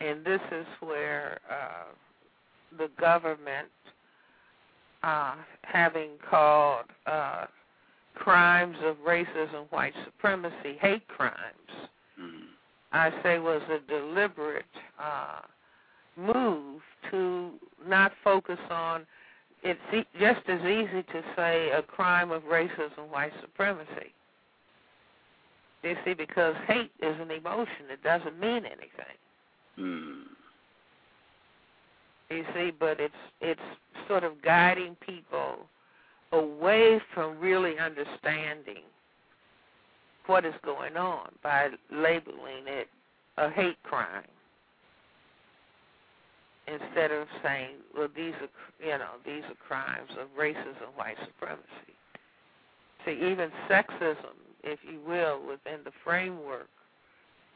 and 0.00 0.24
this 0.24 0.40
is 0.50 0.66
where 0.80 1.40
uh, 1.50 1.92
the 2.78 2.88
government, 2.98 3.68
uh, 5.02 5.34
having 5.62 6.10
called 6.28 6.86
uh, 7.06 7.46
crimes 8.14 8.76
of 8.84 8.96
racism, 9.06 9.70
white 9.70 9.94
supremacy, 10.04 10.76
hate 10.80 11.06
crimes, 11.08 11.90
Mm. 12.20 12.40
I 12.92 13.10
say 13.22 13.38
was 13.38 13.62
a 13.70 13.78
deliberate 13.88 14.64
uh, 14.98 15.40
move 16.16 16.82
to 17.10 17.52
not 17.86 18.12
focus 18.22 18.58
on. 18.70 19.06
It's 19.62 19.80
e- 19.94 20.18
just 20.18 20.40
as 20.48 20.60
easy 20.62 21.02
to 21.02 21.22
say 21.36 21.70
a 21.70 21.82
crime 21.82 22.30
of 22.30 22.42
racism, 22.44 23.08
white 23.10 23.32
supremacy. 23.40 24.12
You 25.82 25.96
see, 26.04 26.14
because 26.14 26.54
hate 26.66 26.90
is 27.00 27.16
an 27.20 27.30
emotion; 27.30 27.86
it 27.90 28.02
doesn't 28.02 28.38
mean 28.38 28.64
anything. 28.66 29.16
Mm. 29.78 30.22
You 32.30 32.44
see, 32.54 32.70
but 32.78 33.00
it's 33.00 33.14
it's 33.40 33.60
sort 34.06 34.24
of 34.24 34.40
guiding 34.42 34.96
people 35.04 35.56
away 36.32 37.00
from 37.12 37.38
really 37.40 37.78
understanding 37.78 38.84
what 40.26 40.44
is 40.44 40.54
going 40.64 40.96
on 40.96 41.30
by 41.42 41.70
labeling 41.90 42.66
it 42.66 42.88
a 43.36 43.50
hate 43.50 43.82
crime 43.82 44.22
instead 46.68 47.10
of 47.10 47.26
saying, 47.42 47.76
well, 47.96 48.08
these 48.14 48.34
are 48.34 48.86
you 48.86 48.96
know 48.98 49.18
these 49.26 49.42
are 49.44 49.56
crimes 49.66 50.10
of 50.20 50.28
racism, 50.38 50.94
white 50.94 51.16
supremacy. 51.26 51.94
See, 53.04 53.12
even 53.12 53.50
sexism, 53.68 54.36
if 54.62 54.78
you 54.84 55.00
will, 55.06 55.40
within 55.40 55.80
the 55.84 55.92
framework 56.04 56.68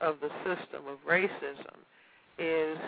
of 0.00 0.16
the 0.20 0.30
system 0.38 0.82
of 0.88 0.98
racism, 1.08 1.76
is 2.38 2.78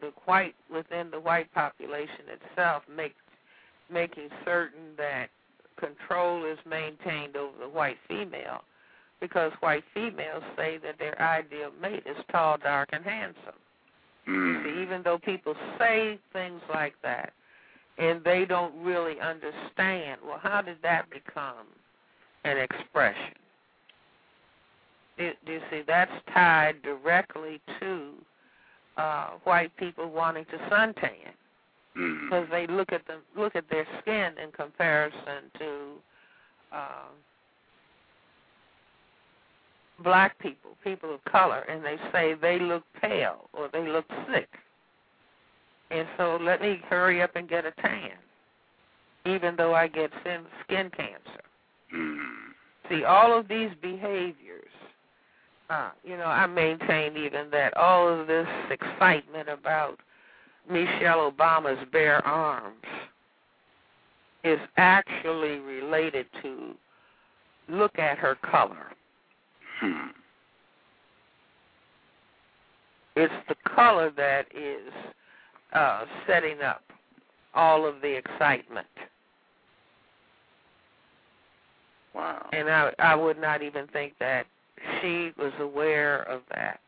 the 0.00 0.12
white 0.24 0.54
within 0.72 1.10
the 1.10 1.20
white 1.20 1.52
population 1.52 2.26
itself 2.28 2.82
make, 2.94 3.14
making 3.92 4.28
certain 4.44 4.96
that 4.96 5.28
control 5.76 6.44
is 6.44 6.58
maintained 6.68 7.36
over 7.36 7.56
the 7.58 7.68
white 7.68 7.96
female 8.08 8.62
because 9.20 9.52
white 9.60 9.84
females 9.92 10.42
say 10.56 10.78
that 10.82 10.98
their 10.98 11.20
ideal 11.20 11.70
mate 11.80 12.04
is 12.06 12.16
tall, 12.30 12.56
dark, 12.58 12.88
and 12.92 13.04
handsome. 13.04 13.54
Mm. 14.28 14.64
See, 14.64 14.82
even 14.82 15.02
though 15.02 15.18
people 15.18 15.54
say 15.78 16.18
things 16.32 16.60
like 16.72 16.94
that 17.02 17.32
and 17.98 18.22
they 18.24 18.44
don't 18.44 18.74
really 18.82 19.20
understand, 19.20 20.20
well, 20.26 20.38
how 20.42 20.62
did 20.62 20.78
that 20.82 21.10
become 21.10 21.66
an 22.44 22.56
expression? 22.56 23.34
Do, 25.18 25.32
do 25.44 25.52
you 25.52 25.60
see, 25.70 25.82
that's 25.86 26.12
tied 26.32 26.82
directly 26.82 27.60
to 27.80 28.12
uh, 28.96 29.30
white 29.44 29.74
people 29.76 30.10
wanting 30.10 30.44
to 30.46 30.58
suntan 30.70 31.34
Mm. 31.98 32.20
because 32.22 32.46
they 32.52 32.68
look 32.68 32.92
at 32.92 33.04
them 33.08 33.18
look 33.36 33.56
at 33.56 33.68
their 33.68 33.84
skin 34.00 34.34
in 34.40 34.52
comparison 34.52 35.50
to 35.58 35.88
uh, 36.72 37.08
black 40.02 40.38
people, 40.38 40.70
people 40.82 41.14
of 41.14 41.24
color, 41.24 41.60
and 41.68 41.84
they 41.84 41.96
say 42.12 42.34
they 42.40 42.58
look 42.58 42.84
pale 43.00 43.48
or 43.52 43.68
they 43.72 43.86
look 43.86 44.06
sick. 44.32 44.48
And 45.90 46.06
so 46.16 46.38
let 46.40 46.62
me 46.62 46.80
hurry 46.88 47.22
up 47.22 47.34
and 47.34 47.48
get 47.48 47.64
a 47.66 47.72
tan, 47.82 48.12
even 49.26 49.56
though 49.56 49.74
I 49.74 49.88
get 49.88 50.10
skin, 50.20 50.42
skin 50.64 50.90
cancer. 50.96 51.42
Mm. 51.94 52.28
See, 52.88 53.04
all 53.04 53.36
of 53.36 53.48
these 53.48 53.70
behaviors, 53.82 54.69
uh, 55.70 55.90
you 56.02 56.16
know, 56.16 56.24
I 56.24 56.46
maintain 56.46 57.16
even 57.16 57.48
that 57.50 57.76
all 57.76 58.08
of 58.08 58.26
this 58.26 58.48
excitement 58.70 59.48
about 59.48 60.00
Michelle 60.68 61.30
Obama's 61.30 61.78
bare 61.92 62.24
arms 62.26 62.84
is 64.42 64.58
actually 64.76 65.60
related 65.60 66.26
to 66.42 66.74
look 67.68 67.98
at 67.98 68.18
her 68.18 68.36
color. 68.36 68.86
Hmm. 69.78 70.08
It's 73.14 73.32
the 73.48 73.56
color 73.74 74.10
that 74.16 74.46
is 74.54 74.92
uh, 75.72 76.04
setting 76.26 76.62
up 76.62 76.82
all 77.54 77.86
of 77.86 78.00
the 78.02 78.16
excitement. 78.16 78.86
Wow. 82.14 82.48
And 82.52 82.68
I 82.68 82.92
I 82.98 83.14
would 83.14 83.40
not 83.40 83.62
even 83.62 83.86
think 83.88 84.14
that 84.18 84.46
she 85.00 85.32
was 85.38 85.52
aware 85.60 86.22
of 86.22 86.42
that. 86.54 86.80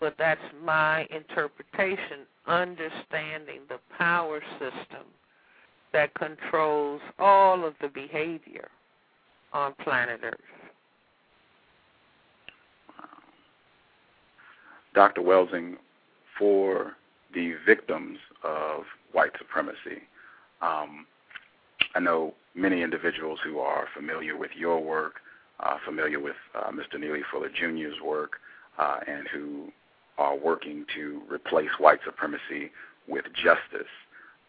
But 0.00 0.14
that's 0.18 0.40
my 0.64 1.06
interpretation, 1.14 2.26
understanding 2.46 3.60
the 3.68 3.78
power 3.98 4.40
system 4.58 5.06
that 5.92 6.14
controls 6.14 7.00
all 7.18 7.64
of 7.64 7.74
the 7.80 7.88
behavior 7.88 8.68
on 9.52 9.74
planet 9.74 10.20
Earth. 10.22 10.40
Dr. 14.94 15.22
Welsing, 15.22 15.76
for 16.38 16.96
the 17.34 17.54
victims 17.64 18.18
of 18.44 18.82
white 19.12 19.32
supremacy, 19.38 20.02
um, 20.60 21.06
I 21.94 22.00
know 22.00 22.34
many 22.54 22.82
individuals 22.82 23.38
who 23.44 23.58
are 23.58 23.86
familiar 23.94 24.36
with 24.36 24.50
your 24.56 24.80
work, 24.80 25.14
uh, 25.62 25.76
familiar 25.84 26.20
with 26.20 26.36
uh, 26.54 26.70
Mr. 26.70 26.98
Neely 26.98 27.20
Fuller 27.30 27.48
Jr.'s 27.48 28.00
work, 28.04 28.40
uh, 28.78 28.98
and 29.06 29.26
who 29.28 29.72
are 30.18 30.36
working 30.36 30.84
to 30.94 31.22
replace 31.30 31.70
white 31.78 32.00
supremacy 32.04 32.70
with 33.08 33.24
justice. 33.34 33.90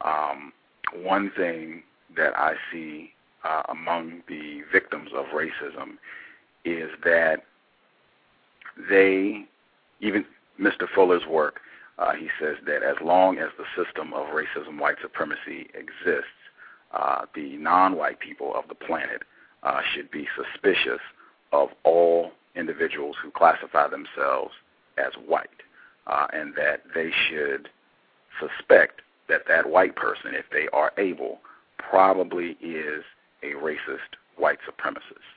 Um, 0.01 0.51
one 0.95 1.31
thing 1.35 1.83
that 2.15 2.37
I 2.37 2.53
see 2.71 3.11
uh, 3.43 3.63
among 3.69 4.21
the 4.27 4.61
victims 4.71 5.09
of 5.15 5.25
racism 5.27 5.97
is 6.65 6.89
that 7.03 7.43
they, 8.89 9.45
even 9.99 10.25
Mr. 10.59 10.87
Fuller's 10.93 11.25
work, 11.29 11.59
uh, 11.99 12.13
he 12.13 12.27
says 12.39 12.57
that 12.65 12.83
as 12.83 12.95
long 13.03 13.37
as 13.37 13.49
the 13.57 13.65
system 13.81 14.13
of 14.13 14.27
racism, 14.27 14.79
white 14.79 14.95
supremacy 15.01 15.69
exists, 15.73 16.29
uh, 16.91 17.25
the 17.35 17.57
non-white 17.57 18.19
people 18.19 18.53
of 18.55 18.67
the 18.67 18.75
planet 18.75 19.23
uh, 19.63 19.81
should 19.93 20.11
be 20.11 20.27
suspicious 20.35 21.01
of 21.51 21.69
all 21.83 22.31
individuals 22.55 23.15
who 23.21 23.31
classify 23.31 23.87
themselves 23.87 24.53
as 24.97 25.13
white, 25.25 25.49
uh, 26.07 26.27
and 26.33 26.53
that 26.55 26.83
they 26.93 27.11
should 27.29 27.69
suspect 28.39 29.01
that 29.29 29.41
that 29.47 29.69
white 29.69 29.95
person, 29.95 30.33
if 30.33 30.45
they 30.51 30.67
are 30.73 30.91
able, 30.97 31.39
probably 31.77 32.57
is 32.61 33.03
a 33.41 33.51
racist 33.53 34.17
white 34.37 34.59
supremacist. 34.67 35.29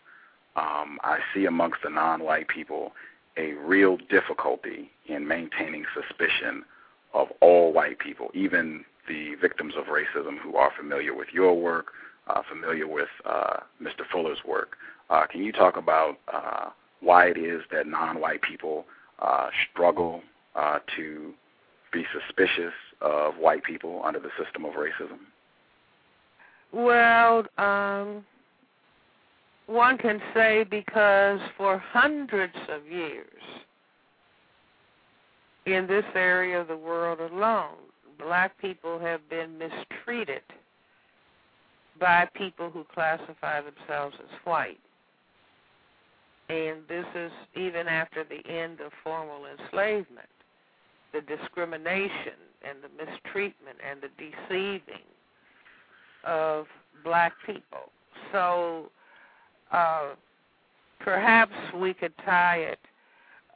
Um, 0.56 0.98
I 1.02 1.18
see 1.34 1.44
amongst 1.44 1.78
the 1.82 1.90
non-white 1.90 2.48
people 2.48 2.92
a 3.36 3.52
real 3.52 3.98
difficulty 4.08 4.90
in 5.06 5.28
maintaining 5.28 5.84
suspicion 5.94 6.64
of 7.12 7.28
all 7.40 7.72
white 7.72 7.98
people, 7.98 8.30
even 8.34 8.84
the 9.08 9.34
victims 9.40 9.74
of 9.76 9.84
racism 9.84 10.38
who 10.38 10.56
are 10.56 10.72
familiar 10.76 11.14
with 11.14 11.28
your 11.32 11.54
work, 11.54 11.92
uh, 12.26 12.42
familiar 12.48 12.86
with 12.86 13.08
uh, 13.24 13.58
Mr. 13.82 14.02
Fuller's 14.10 14.38
work. 14.46 14.76
Uh, 15.10 15.26
can 15.30 15.42
you 15.44 15.52
talk 15.52 15.76
about 15.76 16.18
uh, 16.32 16.70
why 17.00 17.26
it 17.26 17.38
is 17.38 17.62
that 17.72 17.86
non-white 17.86 18.42
people 18.42 18.84
uh, 19.20 19.48
struggle 19.70 20.22
uh, 20.54 20.78
to 20.96 21.32
be 21.92 22.04
suspicious 22.12 22.72
of 23.00 23.34
white 23.34 23.62
people 23.62 24.02
under 24.04 24.18
the 24.18 24.30
system 24.42 24.64
of 24.64 24.72
racism? 24.72 25.18
Well, 26.72 27.44
um, 27.58 28.24
one 29.66 29.98
can 29.98 30.20
say 30.34 30.64
because 30.64 31.40
for 31.56 31.78
hundreds 31.78 32.56
of 32.68 32.86
years 32.86 33.26
in 35.66 35.86
this 35.86 36.04
area 36.14 36.60
of 36.60 36.68
the 36.68 36.76
world 36.76 37.20
alone, 37.20 37.76
black 38.18 38.56
people 38.58 38.98
have 38.98 39.28
been 39.28 39.58
mistreated 39.58 40.42
by 41.98 42.28
people 42.34 42.70
who 42.70 42.84
classify 42.92 43.60
themselves 43.60 44.16
as 44.20 44.30
white. 44.44 44.80
And 46.48 46.78
this 46.88 47.06
is 47.14 47.32
even 47.56 47.88
after 47.88 48.24
the 48.24 48.48
end 48.48 48.80
of 48.80 48.92
formal 49.02 49.46
enslavement. 49.46 50.28
The 51.12 51.20
discrimination 51.22 52.38
and 52.62 52.78
the 52.82 53.04
mistreatment 53.04 53.78
and 53.88 54.00
the 54.00 54.10
deceiving 54.18 55.04
of 56.24 56.66
black 57.04 57.32
people. 57.44 57.90
So 58.32 58.90
uh, 59.72 60.10
perhaps 61.00 61.54
we 61.74 61.94
could 61.94 62.12
tie 62.24 62.58
it 62.58 62.78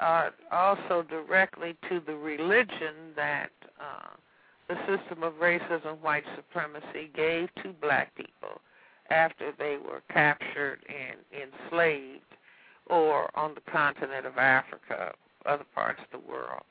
uh, 0.00 0.30
also 0.50 1.04
directly 1.08 1.76
to 1.88 2.00
the 2.06 2.14
religion 2.14 3.12
that 3.16 3.50
uh, 3.80 4.16
the 4.70 4.76
system 4.86 5.24
of 5.24 5.34
racism, 5.34 6.00
white 6.00 6.22
supremacy 6.36 7.10
gave 7.14 7.52
to 7.56 7.72
black 7.80 8.14
people 8.14 8.60
after 9.10 9.52
they 9.58 9.76
were 9.84 10.02
captured 10.12 10.78
and 10.88 11.18
enslaved 11.34 12.20
or 12.86 13.28
on 13.36 13.54
the 13.54 13.72
continent 13.72 14.26
of 14.26 14.38
Africa, 14.38 15.12
other 15.44 15.64
parts 15.74 16.00
of 16.00 16.20
the 16.20 16.30
world, 16.30 16.62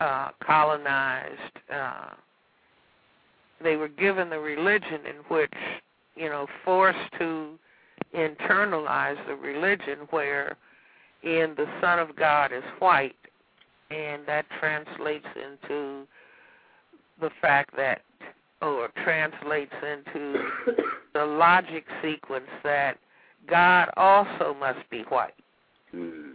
uh, 0.00 0.30
colonized. 0.40 1.58
Uh, 1.70 2.10
they 3.62 3.76
were 3.76 3.88
given 3.88 4.30
the 4.30 4.38
religion 4.38 5.00
in 5.06 5.16
which, 5.28 5.52
you 6.14 6.30
know, 6.30 6.46
forced 6.64 7.12
to 7.18 7.58
internalize 8.14 9.18
the 9.26 9.34
religion 9.34 10.06
where 10.08 10.56
in 11.22 11.54
the 11.56 11.66
Son 11.82 11.98
of 11.98 12.16
God 12.16 12.50
is 12.52 12.64
white, 12.78 13.16
and 13.90 14.22
that 14.26 14.46
translates 14.58 15.26
into 15.34 16.06
the 17.20 17.30
fact 17.40 17.76
that, 17.76 18.02
or 18.62 18.88
translates 19.04 19.72
into 19.82 20.38
the 21.14 21.24
logic 21.24 21.84
sequence 22.02 22.48
that 22.62 22.98
God 23.48 23.90
also 23.96 24.56
must 24.58 24.88
be 24.90 25.02
white. 25.02 25.34
Mm. 25.94 26.34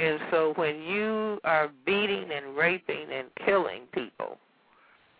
And 0.00 0.20
so 0.30 0.52
when 0.56 0.80
you 0.82 1.40
are 1.44 1.70
beating 1.84 2.30
and 2.32 2.56
raping 2.56 3.06
and 3.12 3.28
killing 3.44 3.82
people 3.92 4.38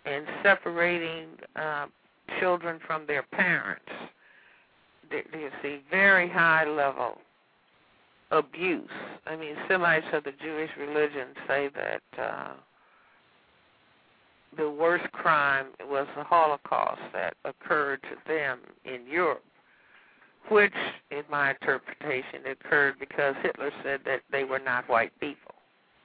and 0.04 0.24
separating 0.42 1.26
uh, 1.56 1.86
children 2.38 2.78
from 2.86 3.06
their 3.06 3.24
parents, 3.24 3.90
there's 5.10 5.52
see 5.62 5.80
very 5.90 6.28
high 6.28 6.64
level 6.64 7.18
abuse. 8.30 8.88
I 9.26 9.36
mean, 9.36 9.54
Semites 9.68 10.06
of 10.12 10.24
the 10.24 10.32
Jewish 10.42 10.70
religion 10.78 11.28
say 11.46 11.70
that 11.74 12.22
uh, 12.22 12.52
the 14.56 14.70
worst 14.70 15.11
crime 15.12 15.66
was 15.88 16.06
the 16.16 16.24
Holocaust 16.24 17.00
that 17.12 17.34
occurred 17.44 18.02
to 18.02 18.16
them 18.26 18.58
in 18.84 19.06
Europe, 19.06 19.44
which, 20.50 20.72
in 21.11 21.22
my 21.30 21.50
interpretation, 21.50 22.46
occurred 22.50 22.98
because 22.98 23.34
Hitler 23.42 23.70
said 23.82 24.00
that 24.04 24.22
they 24.32 24.44
were 24.44 24.58
not 24.58 24.88
white 24.88 25.12
people. 25.20 25.54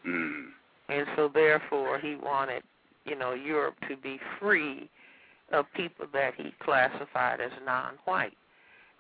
Mm. 0.06 0.48
And 0.90 1.08
so, 1.16 1.30
therefore, 1.34 2.00
he 2.00 2.16
wanted, 2.16 2.64
you 3.06 3.16
know, 3.18 3.34
Europe 3.34 3.76
to 3.88 3.96
be 3.96 4.20
free 4.40 4.90
of 5.52 5.66
people 5.76 6.06
that 6.14 6.34
he 6.36 6.54
classified 6.60 7.40
as 7.40 7.52
non-white. 7.66 8.38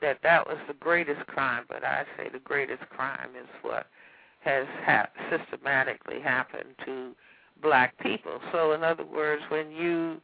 That 0.02 0.20
that 0.24 0.48
was 0.48 0.58
the 0.68 0.74
greatest 0.76 1.26
crime, 1.28 1.66
but 1.68 1.84
I 1.84 2.06
say 2.18 2.30
the 2.30 2.40
greatest 2.40 2.84
crime 2.90 3.30
is 3.40 3.48
what 3.62 3.88
has 4.42 4.66
ha- 4.86 5.10
systematically 5.30 6.20
happened 6.20 6.76
to 6.86 7.16
black 7.64 7.98
people. 8.00 8.40
So, 8.52 8.74
in 8.74 8.84
other 8.84 9.06
words, 9.06 9.42
when 9.50 9.72
you, 9.72 10.22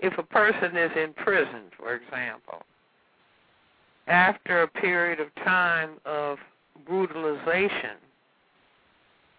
if 0.00 0.16
a 0.18 0.22
person 0.22 0.76
is 0.76 0.90
in 0.96 1.12
prison, 1.14 1.62
for 1.76 1.94
example, 1.94 2.62
after 4.06 4.62
a 4.62 4.68
period 4.68 5.18
of 5.18 5.34
time 5.44 5.92
of 6.04 6.38
brutalization, 6.86 7.96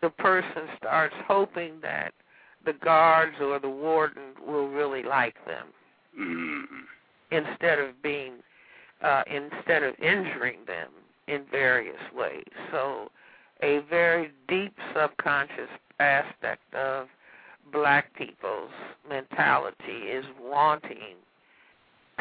the 0.01 0.09
person 0.09 0.63
starts 0.77 1.15
hoping 1.27 1.75
that 1.81 2.13
the 2.65 2.73
guards 2.73 3.35
or 3.39 3.59
the 3.59 3.69
warden 3.69 4.33
will 4.45 4.67
really 4.67 5.03
like 5.03 5.35
them 5.45 5.67
Mm. 6.19 6.65
instead 7.31 7.77
of 7.79 8.01
being 8.01 8.35
uh, 9.01 9.23
instead 9.27 9.83
of 9.83 9.93
injuring 9.99 10.59
them 10.65 10.89
in 11.27 11.43
various 11.51 11.99
ways. 12.13 12.47
So 12.71 13.11
a 13.61 13.79
very 13.89 14.31
deep 14.47 14.73
subconscious 14.95 15.69
aspect 15.99 16.73
of 16.73 17.07
black 17.75 18.15
people's 18.15 18.71
mentality 19.07 20.07
is 20.09 20.23
wanting 20.41 21.17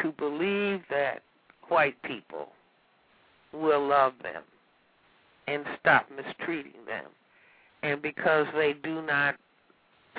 to 0.01 0.11
believe 0.11 0.81
that 0.89 1.21
white 1.69 1.99
people 2.03 2.49
will 3.53 3.87
love 3.87 4.11
them 4.21 4.43
and 5.47 5.63
stop 5.79 6.07
mistreating 6.13 6.83
them. 6.85 7.05
And 7.83 8.01
because 8.01 8.47
they 8.53 8.73
do 8.83 9.01
not 9.01 9.35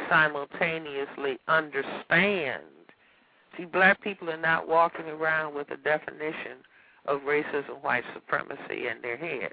simultaneously 0.09 1.39
understand, 1.49 2.63
see, 3.59 3.67
black 3.67 4.01
people 4.01 4.31
are 4.31 4.41
not 4.41 4.67
walking 4.67 5.07
around 5.07 5.55
with 5.55 5.71
a 5.71 5.77
definition 5.77 6.65
of 7.05 7.21
racism, 7.21 7.83
white 7.83 8.05
supremacy 8.15 8.89
in 8.89 9.03
their 9.03 9.19
heads. 9.19 9.53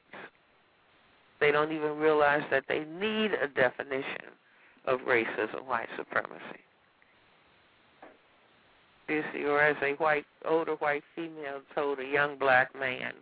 They 1.41 1.51
don't 1.51 1.73
even 1.73 1.97
realize 1.97 2.43
that 2.51 2.63
they 2.69 2.85
need 2.85 3.31
a 3.33 3.49
definition 3.49 4.31
of 4.85 4.99
racism, 5.01 5.65
white 5.67 5.89
supremacy. 5.97 6.59
You 9.07 9.23
see, 9.33 9.43
or 9.43 9.61
as 9.61 9.75
a 9.81 9.93
white, 9.93 10.25
older 10.45 10.75
white 10.75 11.03
female 11.15 11.61
told 11.75 11.99
a 11.99 12.05
young 12.05 12.37
black 12.37 12.77
man 12.77 13.13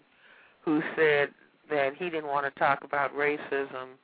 who 0.64 0.82
said 0.96 1.30
that 1.70 1.96
he 1.98 2.06
didn't 2.06 2.28
want 2.28 2.52
to 2.52 2.60
talk 2.60 2.84
about 2.84 3.16
racism 3.16 3.96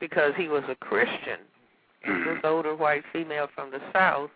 because 0.00 0.32
he 0.36 0.48
was 0.48 0.64
a 0.68 0.74
Christian. 0.76 1.40
This 2.06 2.38
older 2.44 2.74
white 2.74 3.04
female 3.12 3.48
from 3.54 3.70
the 3.70 3.80
South 3.92 4.30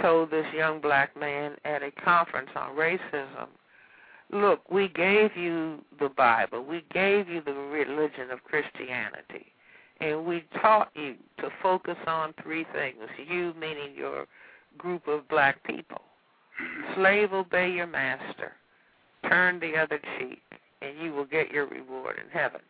told 0.00 0.30
this 0.30 0.46
young 0.54 0.80
black 0.80 1.16
man 1.18 1.56
at 1.64 1.82
a 1.82 1.90
conference 1.90 2.48
on 2.56 2.76
racism, 2.76 3.48
look, 4.30 4.70
we 4.70 4.88
gave 4.88 5.36
you 5.36 5.84
the 6.00 6.08
Bible, 6.08 6.64
we 6.64 6.84
gave 6.92 7.28
you 7.28 7.42
the 7.44 7.52
religion 7.52 8.30
of 8.30 8.42
Christianity, 8.44 9.51
and 10.02 10.26
we 10.26 10.44
taught 10.60 10.90
you 10.94 11.14
to 11.38 11.48
focus 11.62 11.96
on 12.06 12.34
three 12.42 12.66
things. 12.72 12.98
You, 13.28 13.54
meaning 13.58 13.94
your 13.96 14.26
group 14.76 15.06
of 15.06 15.28
black 15.28 15.62
people. 15.64 16.00
Slave, 16.94 17.32
obey 17.32 17.70
your 17.70 17.86
master. 17.86 18.52
Turn 19.28 19.60
the 19.60 19.76
other 19.76 20.00
cheek, 20.18 20.42
and 20.80 20.98
you 21.00 21.12
will 21.12 21.24
get 21.24 21.50
your 21.50 21.66
reward 21.66 22.16
in 22.22 22.30
heaven. 22.30 22.60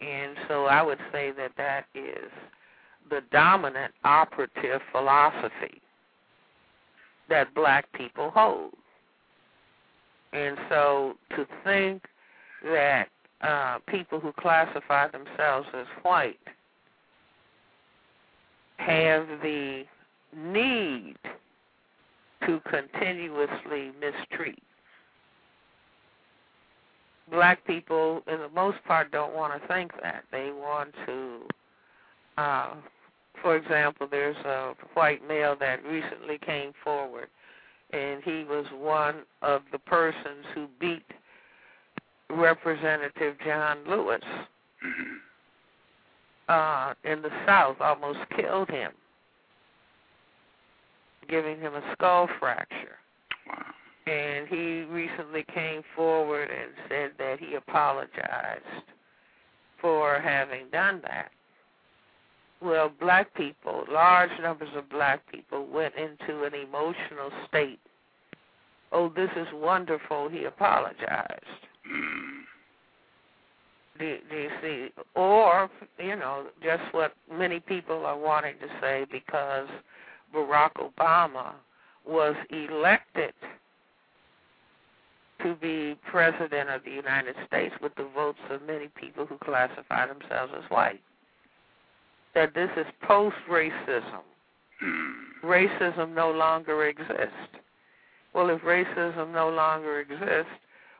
And 0.00 0.36
so 0.48 0.66
I 0.66 0.82
would 0.82 0.98
say 1.12 1.32
that 1.36 1.52
that 1.56 1.86
is 1.94 2.30
the 3.08 3.20
dominant 3.30 3.92
operative 4.04 4.80
philosophy 4.90 5.80
that 7.28 7.54
black 7.54 7.90
people 7.92 8.30
hold. 8.30 8.74
And 10.32 10.56
so 10.68 11.14
to 11.30 11.46
think 11.64 12.02
that 12.64 13.08
uh, 13.42 13.78
people 13.86 14.20
who 14.20 14.32
classify 14.32 15.08
themselves 15.08 15.68
as 15.74 15.86
white 16.02 16.38
have 18.78 19.26
the 19.42 19.84
need 20.34 21.16
to 22.46 22.60
continuously 22.68 23.92
mistreat. 24.00 24.62
Black 27.30 27.66
people, 27.66 28.22
in 28.28 28.38
the 28.38 28.48
most 28.54 28.78
part, 28.86 29.10
don't 29.10 29.34
want 29.34 29.60
to 29.60 29.68
think 29.68 29.90
that. 30.02 30.24
They 30.30 30.50
want 30.52 30.94
to, 31.06 31.40
uh, 32.38 32.74
for 33.42 33.56
example, 33.56 34.06
there's 34.08 34.36
a 34.44 34.74
white 34.94 35.26
male 35.26 35.56
that 35.58 35.84
recently 35.84 36.38
came 36.38 36.72
forward, 36.84 37.28
and 37.92 38.22
he 38.22 38.44
was 38.44 38.66
one 38.78 39.22
of 39.42 39.62
the 39.72 39.78
persons 39.78 40.44
who 40.54 40.68
beat 40.78 41.02
Representative 42.30 43.36
John 43.44 43.78
Lewis 43.86 44.22
uh, 46.48 46.94
in 47.04 47.22
the 47.22 47.30
South, 47.46 47.76
almost 47.80 48.18
killed 48.36 48.68
him 48.70 48.92
giving 51.28 51.60
him 51.60 51.74
a 51.74 51.82
skull 51.92 52.28
fracture. 52.38 52.98
Wow. 53.46 53.64
And 54.06 54.46
he 54.48 54.82
recently 54.82 55.44
came 55.52 55.82
forward 55.94 56.48
and 56.50 56.70
said 56.88 57.12
that 57.18 57.40
he 57.40 57.54
apologized 57.54 58.62
for 59.80 60.20
having 60.20 60.68
done 60.72 61.00
that. 61.02 61.30
Well, 62.62 62.90
black 63.00 63.34
people, 63.34 63.84
large 63.90 64.30
numbers 64.40 64.70
of 64.76 64.88
black 64.88 65.20
people, 65.30 65.66
went 65.66 65.94
into 65.96 66.44
an 66.44 66.54
emotional 66.54 67.30
state. 67.48 67.80
Oh, 68.92 69.12
this 69.14 69.30
is 69.36 69.48
wonderful. 69.52 70.28
He 70.28 70.44
apologized. 70.44 71.44
Do, 73.98 74.18
do 74.30 74.36
you 74.36 74.50
see? 74.62 74.88
Or, 75.14 75.70
you 75.98 76.16
know, 76.16 76.46
just 76.62 76.82
what 76.92 77.14
many 77.32 77.60
people 77.60 78.04
are 78.04 78.18
wanting 78.18 78.54
to 78.60 78.66
say 78.80 79.06
because 79.10 79.68
Barack 80.34 80.72
Obama 80.74 81.52
was 82.06 82.34
elected 82.50 83.32
to 85.42 85.54
be 85.54 85.96
president 86.10 86.70
of 86.70 86.82
the 86.84 86.90
United 86.90 87.36
States 87.46 87.74
with 87.82 87.94
the 87.96 88.08
votes 88.14 88.38
of 88.50 88.62
many 88.66 88.88
people 88.88 89.26
who 89.26 89.36
classify 89.38 90.06
themselves 90.06 90.52
as 90.56 90.70
white. 90.70 91.00
That 92.34 92.54
this 92.54 92.70
is 92.76 92.86
post 93.02 93.36
racism. 93.50 94.22
Racism 95.44 96.14
no 96.14 96.30
longer 96.30 96.86
exists. 96.86 97.30
Well, 98.34 98.50
if 98.50 98.60
racism 98.62 99.32
no 99.32 99.48
longer 99.48 100.00
exists, 100.00 100.52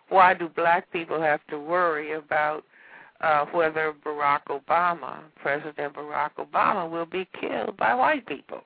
why 0.09 0.35
do 0.35 0.49
black 0.49 0.90
people 0.92 1.21
have 1.21 1.40
to 1.49 1.59
worry 1.59 2.12
about 2.12 2.64
uh, 3.21 3.47
whether 3.47 3.95
Barack 4.05 4.42
Obama, 4.49 5.21
President 5.40 5.95
Barack 5.95 6.31
Obama, 6.38 6.88
will 6.88 7.07
be 7.07 7.27
killed 7.40 7.77
by 7.77 7.95
white 7.95 8.27
people? 8.27 8.61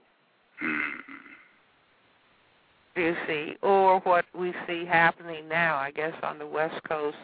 Do 2.95 3.03
you 3.03 3.17
see, 3.27 3.55
or 3.63 4.01
what 4.01 4.25
we 4.37 4.53
see 4.67 4.85
happening 4.85 5.49
now, 5.49 5.77
I 5.77 5.91
guess 5.93 6.13
on 6.23 6.39
the 6.39 6.47
West 6.47 6.83
Coast, 6.89 7.17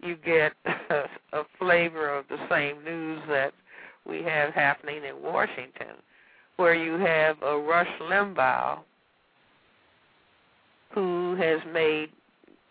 you 0.00 0.16
get 0.16 0.52
a, 0.64 1.04
a 1.38 1.44
flavor 1.58 2.08
of 2.08 2.26
the 2.28 2.38
same 2.48 2.82
news 2.84 3.20
that 3.28 3.52
we 4.06 4.22
have 4.22 4.54
happening 4.54 5.02
in 5.04 5.22
Washington, 5.22 5.96
where 6.56 6.74
you 6.74 6.92
have 6.94 7.42
a 7.42 7.58
Rush 7.58 7.88
Limbaugh 8.00 8.78
who 10.94 11.34
has 11.34 11.60
made 11.72 12.10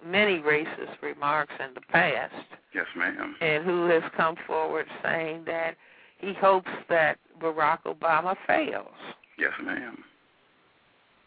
many 0.06 0.40
racist 0.40 1.02
remarks 1.02 1.54
in 1.60 1.74
the 1.74 1.82
past. 1.82 2.34
Yes, 2.74 2.86
ma'am. 2.96 3.36
And 3.42 3.64
who 3.64 3.86
has 3.88 4.04
come 4.16 4.36
forward 4.48 4.86
saying 5.04 5.44
that 5.46 5.76
he 6.18 6.34
hopes 6.34 6.72
that 6.90 7.18
Barack 7.42 7.80
Obama 7.86 8.36
fails. 8.48 8.88
Yes, 9.38 9.52
ma'am. 9.64 9.98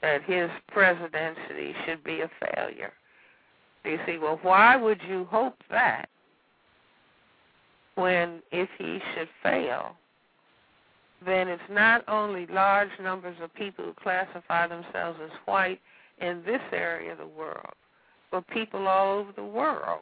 That 0.03 0.23
his 0.23 0.51
presidency 0.69 1.75
should 1.85 2.03
be 2.05 2.21
a 2.21 2.31
failure. 2.55 2.93
You 3.85 3.99
see, 4.07 4.19
well, 4.19 4.39
why 4.43 4.77
would 4.77 5.01
you 5.09 5.27
hope 5.31 5.63
that 5.71 6.09
when 7.95 8.43
if 8.53 8.69
he 8.79 9.01
should 9.15 9.29
fail, 9.43 9.97
then 11.25 11.49
it's 11.49 11.63
not 11.71 12.05
only 12.09 12.47
large 12.47 12.91
numbers 13.01 13.37
of 13.43 13.55
people 13.55 13.85
who 13.85 13.95
classify 13.95 14.67
themselves 14.67 15.19
as 15.23 15.31
white 15.47 15.81
in 16.21 16.43
this 16.45 16.61
area 16.73 17.13
of 17.13 17.19
the 17.19 17.27
world, 17.27 17.75
but 18.37 18.47
people 18.49 18.87
all 18.87 19.19
over 19.19 19.33
the 19.33 19.45
world. 19.45 20.01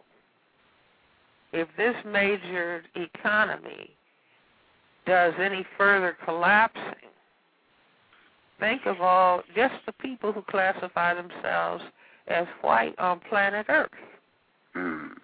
If 1.53 1.69
this 1.77 1.95
major 2.05 2.83
economy 2.97 3.91
does 5.07 5.35
any 5.39 5.65
further 5.79 6.17
collapsing, 6.25 7.11
think 8.59 8.87
of 8.87 9.01
all 9.01 9.43
just 9.55 9.75
the 9.87 9.93
people 9.93 10.33
who 10.33 10.43
classify 10.43 11.15
themselves 11.15 11.85
as 12.27 12.47
white 12.63 12.99
on 12.99 13.21
planet 13.21 13.67
Earth 13.69 13.91
Mm. 14.75 15.17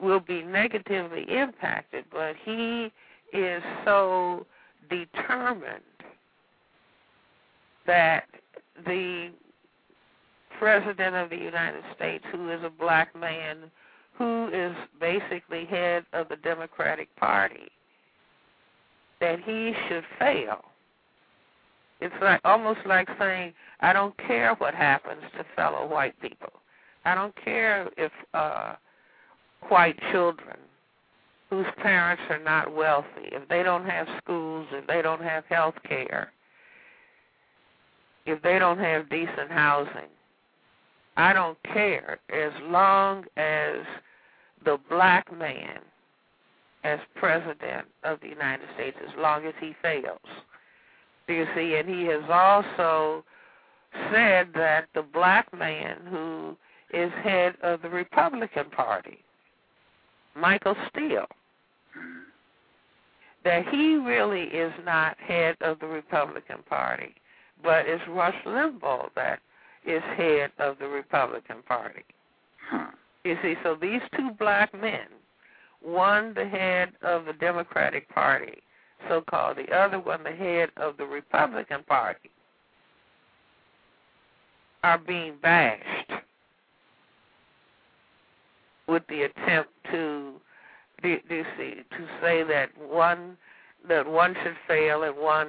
will 0.00 0.20
be 0.20 0.42
negatively 0.42 1.24
impacted, 1.28 2.06
but 2.10 2.34
he 2.36 2.90
is 3.34 3.62
so 3.84 4.46
determined 4.88 5.82
that 7.84 8.24
the 8.86 9.30
President 10.58 11.14
of 11.14 11.30
the 11.30 11.36
United 11.36 11.82
States, 11.94 12.24
who 12.32 12.50
is 12.50 12.60
a 12.62 12.70
black 12.70 13.14
man, 13.18 13.70
who 14.18 14.48
is 14.52 14.74
basically 15.00 15.64
head 15.66 16.04
of 16.12 16.28
the 16.28 16.36
Democratic 16.36 17.14
Party, 17.16 17.68
that 19.20 19.40
he 19.40 19.74
should 19.88 20.04
fail. 20.18 20.64
It's 22.00 22.14
like 22.20 22.40
almost 22.44 22.80
like 22.86 23.08
saying, 23.18 23.54
I 23.80 23.92
don't 23.92 24.16
care 24.18 24.54
what 24.54 24.74
happens 24.74 25.22
to 25.36 25.44
fellow 25.54 25.86
white 25.86 26.18
people. 26.20 26.52
I 27.04 27.14
don't 27.14 27.34
care 27.42 27.88
if 27.96 28.12
uh 28.34 28.74
white 29.68 29.98
children 30.12 30.56
whose 31.50 31.66
parents 31.78 32.22
are 32.28 32.42
not 32.42 32.74
wealthy, 32.74 33.28
if 33.32 33.48
they 33.48 33.62
don't 33.62 33.86
have 33.86 34.06
schools, 34.22 34.66
if 34.72 34.86
they 34.86 35.00
don't 35.00 35.22
have 35.22 35.44
health 35.48 35.76
care, 35.88 36.32
if 38.26 38.42
they 38.42 38.58
don't 38.58 38.78
have 38.78 39.08
decent 39.08 39.50
housing, 39.50 40.10
I 41.16 41.32
don't 41.32 41.58
care 41.64 42.18
as 42.30 42.52
long 42.64 43.24
as 43.36 43.76
the 44.64 44.78
black 44.90 45.36
man 45.36 45.80
as 46.84 47.00
president 47.16 47.86
of 48.04 48.20
the 48.20 48.28
United 48.28 48.66
States, 48.74 48.96
as 49.02 49.12
long 49.18 49.44
as 49.46 49.54
he 49.60 49.74
fails. 49.82 50.20
Do 51.26 51.34
you 51.34 51.46
see? 51.56 51.76
And 51.76 51.88
he 51.88 52.04
has 52.04 52.22
also 52.30 53.24
said 54.12 54.48
that 54.54 54.86
the 54.94 55.02
black 55.02 55.52
man 55.56 55.98
who 56.10 56.56
is 56.92 57.10
head 57.24 57.54
of 57.62 57.82
the 57.82 57.88
Republican 57.88 58.70
Party, 58.70 59.18
Michael 60.36 60.76
Steele, 60.90 61.26
that 63.44 63.66
he 63.68 63.96
really 63.96 64.42
is 64.42 64.72
not 64.84 65.16
head 65.18 65.56
of 65.60 65.78
the 65.80 65.86
Republican 65.86 66.58
Party, 66.68 67.14
but 67.62 67.86
it's 67.86 68.02
Rush 68.08 68.36
Limbaugh 68.44 69.08
that 69.16 69.40
is 69.86 70.02
head 70.16 70.50
of 70.58 70.78
the 70.78 70.88
Republican 70.88 71.62
Party. 71.66 72.04
You 73.24 73.36
see, 73.42 73.54
so 73.62 73.76
these 73.80 74.00
two 74.16 74.30
black 74.38 74.72
men, 74.74 75.06
one 75.80 76.34
the 76.34 76.44
head 76.44 76.92
of 77.02 77.24
the 77.24 77.32
Democratic 77.32 78.08
Party, 78.08 78.58
so 79.08 79.22
called, 79.28 79.58
the 79.58 79.72
other 79.74 79.98
one 79.98 80.22
the 80.24 80.30
head 80.30 80.70
of 80.76 80.96
the 80.96 81.06
Republican 81.06 81.82
Party, 81.84 82.30
are 84.82 84.98
being 84.98 85.34
bashed 85.42 86.12
with 88.86 89.02
the 89.08 89.22
attempt 89.22 89.70
to 89.90 90.32
do, 91.02 91.18
do 91.28 91.44
see 91.58 91.74
to 91.90 92.06
say 92.20 92.42
that 92.44 92.68
one 92.78 93.36
that 93.88 94.06
one 94.06 94.34
should 94.42 94.56
fail 94.66 95.02
and 95.02 95.16
one 95.16 95.48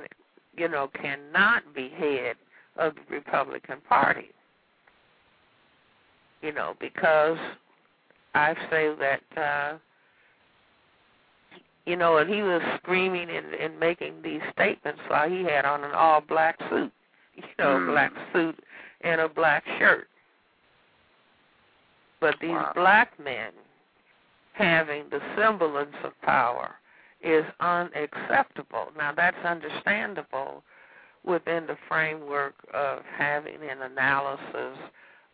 you 0.56 0.68
know 0.68 0.90
cannot 1.00 1.64
be 1.76 1.90
head 1.90 2.36
of 2.78 2.96
the 2.96 3.16
Republican 3.16 3.80
Party. 3.88 4.30
You 6.42 6.54
know 6.54 6.76
because 6.80 7.38
I 8.36 8.54
say 8.70 8.94
that 9.00 9.22
uh, 9.42 9.78
you 11.88 11.96
know, 11.96 12.18
and 12.18 12.30
he 12.30 12.44
was 12.44 12.62
screaming 12.84 13.30
and, 13.30 13.54
and 13.54 13.80
making 13.80 14.22
these 14.22 14.42
statements 14.52 15.00
while 15.08 15.30
he 15.30 15.44
had 15.44 15.64
on 15.64 15.86
an 15.86 15.92
all 15.92 16.20
black 16.20 16.60
suit, 16.70 16.92
you 17.36 17.44
know, 17.58 17.78
Mm. 17.80 17.88
black 17.88 18.12
suit 18.34 18.60
and 19.02 19.22
a 19.22 19.30
black 19.30 19.64
shirt. 19.80 20.10
But 22.20 22.36
these 22.42 22.50
Wow. 22.52 22.74
black 22.76 23.18
men 23.20 23.52
having 24.54 25.08
the 25.10 25.22
semblance 25.38 25.96
of 26.04 26.20
power 26.22 26.76
is 27.22 27.46
unacceptable. 27.62 28.92
Now 28.98 29.14
that's 29.14 29.38
understandable 29.46 30.64
within 31.28 31.68
the 31.68 31.78
framework 31.88 32.56
of 32.74 33.00
having 33.18 33.58
an 33.70 33.82
analysis 33.92 34.78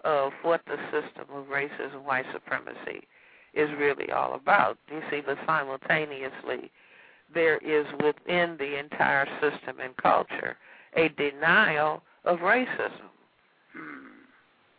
of 0.03 0.31
what 0.41 0.61
the 0.65 0.77
system 0.91 1.25
of 1.33 1.45
racism, 1.45 2.03
white 2.03 2.25
supremacy 2.33 3.07
is 3.53 3.69
really 3.77 4.11
all 4.11 4.33
about. 4.33 4.77
You 4.91 5.01
see, 5.09 5.21
but 5.25 5.37
simultaneously, 5.45 6.71
there 7.33 7.57
is 7.59 7.85
within 8.03 8.57
the 8.57 8.77
entire 8.77 9.27
system 9.39 9.77
and 9.81 9.95
culture 9.97 10.57
a 10.95 11.09
denial 11.09 12.01
of 12.25 12.39
racism. 12.39 13.09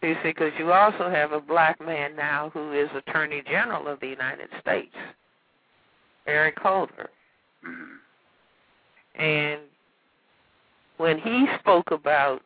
You 0.03 0.15
see, 0.23 0.31
because 0.31 0.53
you 0.59 0.73
also 0.73 1.09
have 1.09 1.33
a 1.33 1.41
black 1.41 1.81
man 1.81 2.15
now 2.15 2.51
who 2.53 2.73
is 2.73 2.89
Attorney 2.95 3.43
General 3.49 3.89
of 3.89 4.01
the 4.01 4.09
United 4.09 4.49
States, 4.61 4.95
Eric 6.27 6.59
Holder. 6.59 7.09
Mm. 7.67 7.95
And 9.19 9.61
when 10.97 11.19
he 11.19 11.47
spoke 11.59 11.91
about 11.91 12.43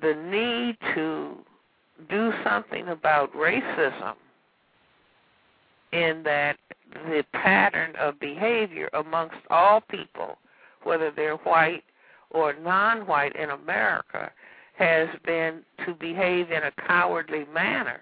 the 0.00 0.14
need 0.14 0.76
to 0.94 1.36
do 2.08 2.32
something 2.44 2.88
about 2.88 3.32
racism, 3.34 4.14
in 5.92 6.22
that 6.24 6.56
the 7.06 7.24
pattern 7.32 7.94
of 7.96 8.18
behavior 8.18 8.88
amongst 8.94 9.36
all 9.50 9.80
people, 9.82 10.38
whether 10.82 11.10
they're 11.10 11.36
white 11.36 11.84
or 12.30 12.54
non 12.54 13.06
white 13.06 13.36
in 13.36 13.50
America, 13.50 14.30
has 14.78 15.08
been 15.24 15.62
to 15.86 15.94
behave 15.94 16.50
in 16.50 16.62
a 16.64 16.86
cowardly 16.86 17.44
manner 17.52 18.00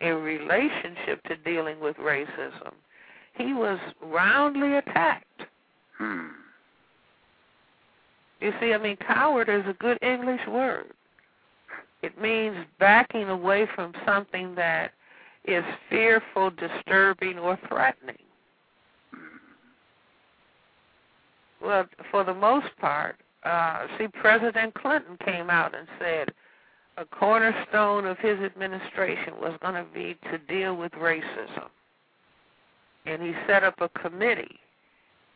in 0.00 0.14
relationship 0.14 1.22
to 1.24 1.36
dealing 1.44 1.78
with 1.80 1.96
racism. 1.96 2.72
He 3.34 3.52
was 3.52 3.78
roundly 4.02 4.76
attacked. 4.76 5.42
Hmm. 5.98 6.28
You 8.40 8.52
see, 8.60 8.72
I 8.72 8.78
mean, 8.78 8.96
coward 8.96 9.48
is 9.48 9.64
a 9.66 9.74
good 9.74 9.98
English 10.02 10.46
word. 10.48 10.92
It 12.02 12.20
means 12.20 12.56
backing 12.78 13.28
away 13.28 13.66
from 13.74 13.92
something 14.06 14.54
that 14.54 14.92
is 15.44 15.64
fearful, 15.90 16.50
disturbing, 16.50 17.38
or 17.38 17.58
threatening. 17.68 18.16
Well, 21.60 21.86
for 22.10 22.22
the 22.22 22.34
most 22.34 22.68
part, 22.80 23.16
uh, 23.42 23.86
see, 23.98 24.06
President 24.08 24.74
Clinton 24.74 25.16
came 25.24 25.50
out 25.50 25.74
and 25.74 25.88
said 25.98 26.28
a 26.96 27.04
cornerstone 27.04 28.06
of 28.06 28.18
his 28.18 28.38
administration 28.40 29.34
was 29.40 29.56
going 29.60 29.74
to 29.74 29.86
be 29.92 30.16
to 30.30 30.38
deal 30.38 30.76
with 30.76 30.92
racism. 30.92 31.68
And 33.06 33.22
he 33.22 33.32
set 33.46 33.64
up 33.64 33.80
a 33.80 33.88
committee 33.88 34.58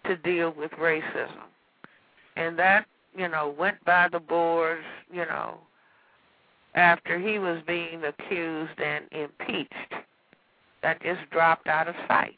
to 0.04 0.16
deal 0.16 0.52
with 0.56 0.70
racism. 0.72 1.46
And 2.36 2.58
that, 2.58 2.86
you 3.16 3.28
know, 3.28 3.54
went 3.58 3.82
by 3.84 4.08
the 4.10 4.20
boards, 4.20 4.84
you 5.12 5.24
know, 5.26 5.58
after 6.74 7.18
he 7.18 7.38
was 7.38 7.62
being 7.66 8.02
accused 8.04 8.80
and 8.80 9.04
impeached. 9.12 9.94
That 10.82 11.02
just 11.02 11.20
dropped 11.30 11.68
out 11.68 11.88
of 11.88 11.94
sight. 12.08 12.36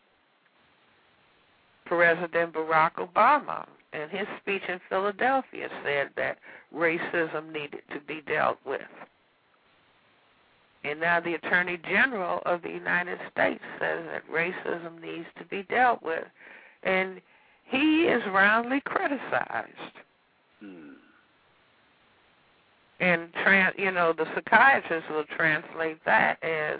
President 1.87 2.53
Barack 2.53 2.95
Obama, 2.95 3.67
in 3.93 4.09
his 4.11 4.27
speech 4.41 4.63
in 4.69 4.81
Philadelphia, 4.89 5.69
said 5.85 6.11
that 6.17 6.39
racism 6.75 7.53
needed 7.53 7.83
to 7.93 8.01
be 8.01 8.23
dealt 8.27 8.59
with. 8.67 8.81
And 10.85 11.01
now 11.01 11.21
the 11.21 11.35
Attorney 11.35 11.79
General 11.89 12.43
of 12.45 12.63
the 12.63 12.69
United 12.69 13.19
States 13.33 13.63
says 13.79 14.05
that 14.13 14.31
racism 14.31 15.01
needs 15.01 15.27
to 15.39 15.45
be 15.45 15.63
dealt 15.63 16.03
with. 16.03 16.25
And 16.83 17.21
he 17.65 18.05
is 18.05 18.23
roundly 18.27 18.83
criticized. 18.85 19.71
Hmm. 20.65 20.91
And 23.01 23.33
trans, 23.43 23.75
you 23.79 23.91
know, 23.91 24.13
the 24.13 24.27
psychiatrist 24.35 25.11
will 25.11 25.25
translate 25.37 25.99
that 26.05 26.43
as 26.43 26.79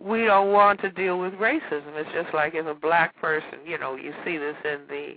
we 0.00 0.24
don't 0.24 0.52
want 0.52 0.80
to 0.80 0.90
deal 0.90 1.18
with 1.18 1.34
racism. 1.34 1.94
It's 1.94 2.10
just 2.12 2.34
like 2.34 2.54
if 2.54 2.66
a 2.66 2.74
black 2.74 3.16
person, 3.20 3.60
you 3.64 3.78
know, 3.78 3.96
you 3.96 4.12
see 4.24 4.38
this 4.38 4.56
in 4.64 4.80
the 4.88 5.14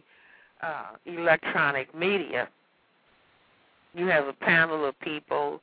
uh, 0.62 0.96
electronic 1.06 1.94
media. 1.96 2.48
You 3.94 4.08
have 4.08 4.28
a 4.28 4.34
panel 4.34 4.86
of 4.86 5.00
people, 5.00 5.62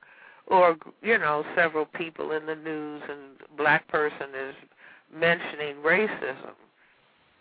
or 0.49 0.77
you 1.03 1.19
know, 1.19 1.45
several 1.55 1.85
people 1.85 2.33
in 2.33 2.47
the 2.47 2.57
news, 2.57 3.03
and 3.09 3.57
black 3.57 3.87
person 3.89 4.29
is 4.35 4.55
mentioning 5.15 5.77
racism. 5.85 6.55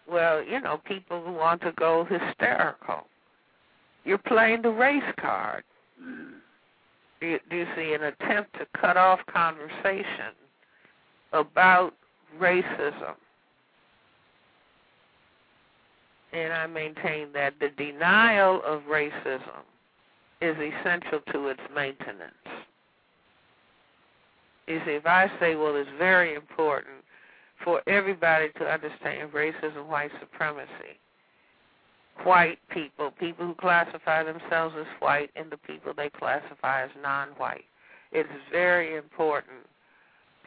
Well, 0.10 0.44
you 0.44 0.60
know, 0.60 0.82
people 0.86 1.22
want 1.34 1.62
to 1.62 1.72
go 1.72 2.06
hysterical. 2.06 3.08
You're 4.06 4.18
playing 4.18 4.62
the 4.62 4.70
race 4.70 5.04
card. 5.20 5.64
Do 7.22 7.28
you, 7.28 7.40
do 7.50 7.56
you 7.56 7.66
see 7.76 7.94
an 7.94 8.04
attempt 8.04 8.54
to 8.60 8.68
cut 8.80 8.98
off 8.98 9.20
conversation 9.28 10.36
about 11.32 11.94
racism? 12.40 13.16
And 16.34 16.52
I 16.52 16.68
maintain 16.68 17.32
that 17.34 17.54
the 17.60 17.70
denial 17.78 18.62
of 18.66 18.82
racism 18.82 19.64
is 20.42 20.56
essential 20.58 21.22
to 21.32 21.48
its 21.48 21.62
maintenance. 21.74 22.34
You 24.68 24.82
see, 24.86 24.92
if 24.92 25.06
I 25.06 25.32
say, 25.40 25.56
well, 25.56 25.76
it's 25.76 25.90
very 25.98 26.36
important 26.36 27.04
for 27.64 27.82
everybody 27.88 28.50
to 28.58 28.66
understand 28.66 29.32
racism, 29.32 29.88
white 29.88 30.12
supremacy, 30.20 31.00
white 32.24 32.60
people, 32.70 33.12
people 33.12 33.46
who 33.46 33.56
classify 33.56 34.24
themselves 34.24 34.76
as 34.80 34.86
white, 35.00 35.30
and 35.36 35.52
the 35.52 35.58
people 35.58 35.94
they 35.96 36.10
classify 36.10 36.84
as 36.84 36.90
non 37.02 37.30
white. 37.38 37.66
It's 38.12 38.30
very 38.52 38.96
important 38.96 39.66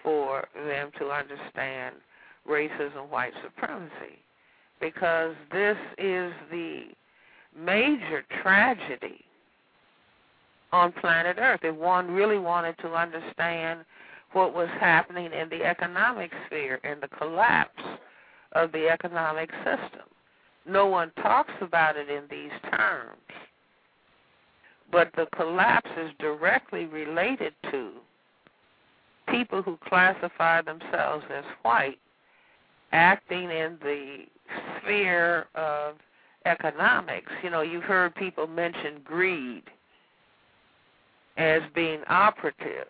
for 0.03 0.47
them 0.55 0.91
to 0.99 1.11
understand 1.11 1.97
racism, 2.49 3.11
white 3.11 3.33
supremacy, 3.43 4.21
because 4.81 5.35
this 5.53 5.77
is 5.99 6.33
the 6.51 6.85
major 7.59 8.25
tragedy 8.43 9.25
on 10.73 10.93
planet 10.93 11.37
Earth. 11.39 11.61
If 11.63 11.75
one 11.75 12.11
really 12.11 12.39
wanted 12.39 12.77
to 12.79 12.95
understand 12.95 13.81
what 14.33 14.55
was 14.55 14.69
happening 14.81 15.33
in 15.33 15.49
the 15.49 15.65
economic 15.65 16.31
sphere 16.47 16.79
and 16.85 17.01
the 17.01 17.09
collapse 17.09 17.83
of 18.53 18.73
the 18.73 18.89
economic 18.89 19.51
system. 19.65 20.06
No 20.69 20.87
one 20.87 21.13
talks 21.23 21.53
about 21.61 21.97
it 21.97 22.09
in 22.09 22.25
these 22.31 22.51
terms. 22.71 23.21
But 24.91 25.11
the 25.17 25.27
collapse 25.37 25.91
is 25.99 26.11
directly 26.19 26.87
related 26.87 27.55
to 27.71 27.93
people 29.29 29.63
who 29.63 29.79
classify 29.89 30.63
themselves 30.63 31.25
as 31.35 31.45
white 31.63 31.99
acting 32.93 33.51
in 33.51 33.77
the 33.83 34.25
sphere 34.81 35.47
of 35.55 35.97
economics. 36.45 37.33
You 37.43 37.51
know, 37.51 37.63
you've 37.63 37.83
heard 37.83 38.15
people 38.15 38.47
mention 38.47 39.01
greed 39.05 39.65
as 41.37 41.63
being 41.75 42.01
operative. 42.09 42.89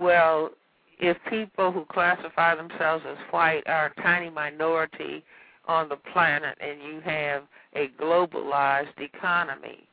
Well, 0.00 0.50
if 0.98 1.16
people 1.28 1.72
who 1.72 1.84
classify 1.86 2.54
themselves 2.54 3.04
as 3.08 3.16
white 3.30 3.62
are 3.66 3.92
a 3.96 4.02
tiny 4.02 4.30
minority 4.30 5.24
on 5.66 5.88
the 5.88 5.96
planet 5.96 6.56
and 6.60 6.80
you 6.82 7.00
have 7.00 7.42
a 7.74 7.88
globalized 8.00 8.98
economy, 9.00 9.88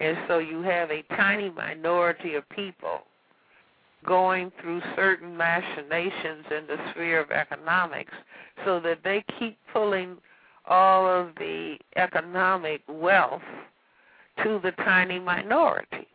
and 0.00 0.16
so 0.28 0.38
you 0.38 0.62
have 0.62 0.90
a 0.90 1.02
tiny 1.16 1.50
minority 1.50 2.34
of 2.34 2.48
people 2.50 3.00
going 4.04 4.52
through 4.60 4.80
certain 4.94 5.36
machinations 5.36 6.44
in 6.50 6.66
the 6.66 6.76
sphere 6.90 7.20
of 7.20 7.30
economics 7.30 8.12
so 8.64 8.78
that 8.80 8.98
they 9.02 9.24
keep 9.38 9.58
pulling 9.72 10.16
all 10.66 11.06
of 11.06 11.34
the 11.36 11.76
economic 11.96 12.82
wealth 12.88 13.42
to 14.42 14.60
the 14.62 14.72
tiny 14.72 15.18
minority 15.18 16.06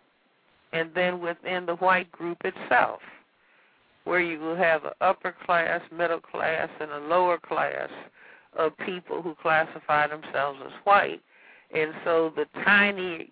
and 0.74 0.90
then 0.96 1.20
within 1.20 1.66
the 1.66 1.76
white 1.76 2.12
group 2.12 2.38
itself. 2.46 3.00
where 4.04 4.22
you 4.22 4.40
will 4.40 4.56
have 4.56 4.84
an 4.84 4.92
upper 5.02 5.36
class, 5.46 5.80
middle 5.96 6.20
class, 6.20 6.70
and 6.80 6.90
a 6.92 7.00
lower 7.08 7.38
class 7.38 7.90
of 8.58 8.78
people 8.86 9.22
who 9.22 9.36
classify 9.42 10.08
themselves 10.08 10.60
as 10.66 10.72
white. 10.84 11.22
And 11.74 11.94
so 12.04 12.34
the 12.36 12.46
tiny 12.64 13.32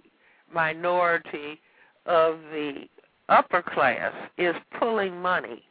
minority 0.53 1.59
of 2.05 2.39
the 2.51 2.87
upper 3.27 3.61
class 3.61 4.13
is 4.37 4.55
pulling 4.79 5.21
money 5.21 5.63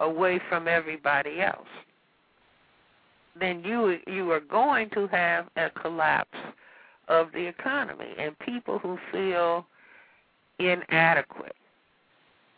away 0.00 0.40
from 0.48 0.68
everybody 0.68 1.40
else. 1.40 1.68
Then 3.38 3.62
you 3.64 3.98
you 4.06 4.30
are 4.30 4.40
going 4.40 4.90
to 4.90 5.06
have 5.08 5.48
a 5.56 5.70
collapse 5.70 6.38
of 7.08 7.28
the 7.32 7.46
economy 7.46 8.14
and 8.18 8.38
people 8.38 8.78
who 8.78 8.98
feel 9.10 9.66
inadequate 10.58 11.56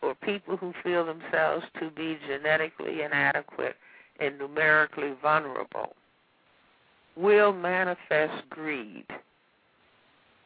or 0.01 0.15
people 0.15 0.55
who 0.57 0.73
feel 0.83 1.05
themselves 1.05 1.65
to 1.79 1.89
be 1.89 2.17
genetically 2.27 3.01
inadequate 3.01 3.75
and 4.19 4.37
numerically 4.37 5.13
vulnerable 5.21 5.95
will 7.17 7.53
manifest 7.53 8.49
greed. 8.49 9.05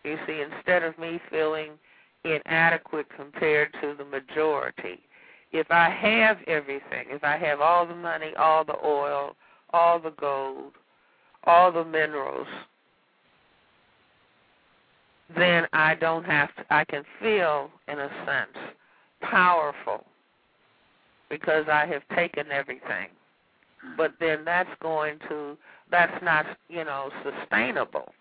You 0.03 0.17
see, 0.25 0.41
instead 0.41 0.83
of 0.83 0.97
me 0.97 1.19
feeling 1.29 1.71
inadequate 2.23 3.07
compared 3.15 3.73
to 3.81 3.95
the 3.97 4.05
majority, 4.05 4.99
if 5.51 5.69
I 5.69 5.89
have 5.89 6.37
everything, 6.47 7.07
if 7.09 7.23
I 7.23 7.37
have 7.37 7.59
all 7.59 7.85
the 7.85 7.95
money, 7.95 8.33
all 8.37 8.63
the 8.63 8.77
oil, 8.83 9.35
all 9.73 9.99
the 9.99 10.11
gold, 10.11 10.73
all 11.43 11.71
the 11.71 11.83
minerals, 11.83 12.47
then 15.35 15.65
I 15.73 15.95
don't 15.95 16.23
have 16.25 16.53
to, 16.55 16.65
I 16.69 16.83
can 16.85 17.03
feel, 17.21 17.69
in 17.87 17.99
a 17.99 18.09
sense, 18.25 18.73
powerful 19.21 20.05
because 21.29 21.65
I 21.71 21.85
have 21.85 22.03
taken 22.15 22.51
everything. 22.51 23.07
But 23.97 24.13
then 24.19 24.45
that's 24.45 24.69
going 24.81 25.19
to, 25.29 25.57
that's 25.89 26.23
not, 26.23 26.45
you 26.69 26.83
know, 26.83 27.09
sustainable 27.23 28.13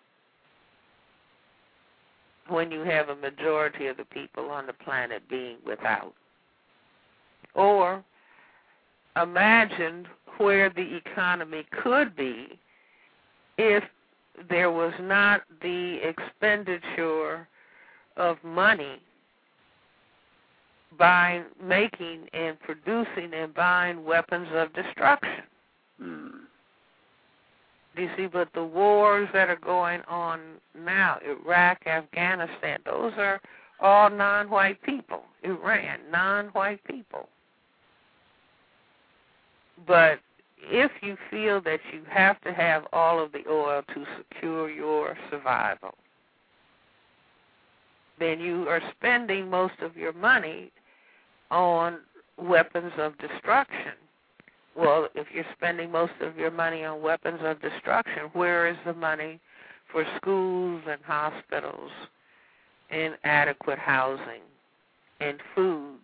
when 2.49 2.71
you 2.71 2.81
have 2.81 3.09
a 3.11 3.17
majority 3.17 3.87
of 3.87 3.97
the 3.97 4.05
people 4.07 4.51
on 4.51 4.67
the 4.67 4.73
planet 4.73 5.23
being 5.29 5.57
without. 5.65 6.15
Or 7.55 8.03
imagine 9.21 10.07
where 10.39 10.71
the 10.71 10.97
economy 10.97 11.67
could 11.83 12.17
be 12.17 12.59
if 13.59 13.85
there 14.49 14.71
was 14.71 14.95
not 15.01 15.43
the 15.63 15.99
expenditure 16.03 17.47
of 18.17 18.39
money 18.43 19.01
by 20.99 21.43
making, 21.63 22.29
and 22.33 22.59
producing 22.61 23.33
and 23.33 23.55
buying 23.55 24.05
weapons 24.05 24.49
of 24.53 24.73
destruction. 24.75 25.45
Mm. 26.03 26.31
Do 27.97 28.03
you 28.03 28.11
see? 28.17 28.27
But 28.27 28.49
the 28.55 28.65
wars 28.65 29.29
that 29.33 29.49
are 29.49 29.57
going 29.57 30.01
on 30.09 30.41
now, 30.79 31.19
Iraq, 31.25 31.87
Afghanistan, 31.87 32.79
those 32.85 33.13
are 33.17 33.41
all 33.81 34.11
non-white 34.11 34.81
people. 34.83 35.23
Iran, 35.43 35.99
non-white 36.11 36.83
people. 36.85 37.29
But 39.87 40.21
if 40.63 40.91
you 41.03 41.17
feel 41.31 41.61
that 41.63 41.81
you 41.93 42.03
have 42.09 42.41
to 42.43 42.53
have 42.53 42.85
all 42.93 43.23
of 43.23 43.33
the 43.33 43.43
oil 43.49 43.83
to 43.95 44.05
secure 44.19 44.71
your 44.71 45.17
survival, 45.31 45.95
then 48.19 48.39
you 48.39 48.69
are 48.69 48.83
spending 48.99 49.49
most 49.49 49.81
of 49.81 49.97
your 49.97 50.13
money 50.13 50.71
on 51.51 52.01
weapons 52.37 52.93
of 52.99 53.17
destruction. 53.19 53.93
Well, 54.81 55.09
if 55.15 55.27
you're 55.35 55.45
spending 55.59 55.91
most 55.91 56.15
of 56.23 56.39
your 56.39 56.51
money 56.51 56.85
on 56.85 57.03
weapons 57.03 57.41
of 57.43 57.61
destruction, 57.61 58.31
where 58.33 58.67
is 58.67 58.79
the 58.87 58.95
money 58.95 59.39
for 59.93 60.07
schools 60.17 60.83
and 60.89 61.03
hospitals 61.05 61.91
and 62.91 63.15
adequate 63.25 63.79
housing 63.79 64.41
and 65.21 65.39
food 65.55 65.99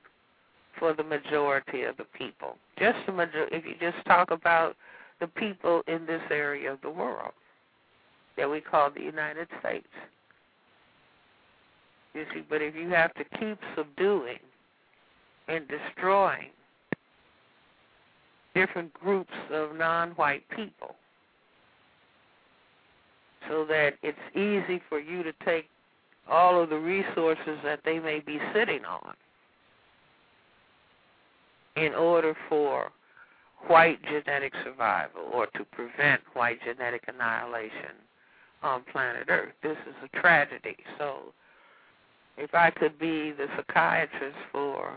for 0.79 0.93
the 0.93 1.03
majority 1.03 1.85
of 1.85 1.97
the 1.97 2.05
people? 2.05 2.59
Just 2.79 2.99
the 3.07 3.12
major- 3.12 3.49
if 3.51 3.64
you 3.64 3.77
just 3.77 4.05
talk 4.05 4.31
about 4.31 4.77
the 5.20 5.29
people 5.29 5.83
in 5.87 6.05
this 6.05 6.22
area 6.31 6.70
of 6.70 6.79
the 6.83 6.91
world 6.91 7.33
that 8.37 8.51
we 8.51 8.61
call 8.61 8.91
the 8.91 9.03
United 9.03 9.49
States. 9.59 9.89
You 12.12 12.27
see, 12.35 12.43
but 12.43 12.61
if 12.61 12.74
you 12.74 12.91
have 12.91 13.14
to 13.14 13.24
keep 13.24 13.59
subduing 13.74 14.41
and 15.49 15.66
destroying 15.66 16.51
different 18.57 18.93
groups 18.95 19.35
of 19.53 19.77
non-white 19.77 20.43
people 20.49 20.97
so 23.49 23.67
that 23.67 23.93
it's 24.03 24.19
easy 24.35 24.81
for 24.89 24.99
you 24.99 25.23
to 25.23 25.33
take 25.45 25.69
all 26.29 26.61
of 26.63 26.71
the 26.71 26.79
resources 26.79 27.59
that 27.63 27.81
they 27.85 27.99
may 27.99 28.19
be 28.19 28.39
sitting 28.55 28.85
on 28.87 29.15
in 31.77 31.93
order 31.95 32.35
for 32.49 32.91
white 33.67 34.03
genetic 34.05 34.55
survival 34.65 35.29
or 35.35 35.47
to 35.49 35.63
prevent 35.73 36.23
white 36.33 36.59
genetic 36.65 37.05
annihilation 37.09 37.95
on 38.63 38.83
planet 38.91 39.27
Earth. 39.29 39.53
This 39.63 39.77
is 39.87 39.95
a 40.03 40.21
tragedy. 40.21 40.77
So 40.99 41.35
if 42.39 42.55
I 42.55 42.71
could 42.71 42.99
be 42.99 43.33
the 43.33 43.49
psychiatrist 43.55 44.39
for 44.51 44.97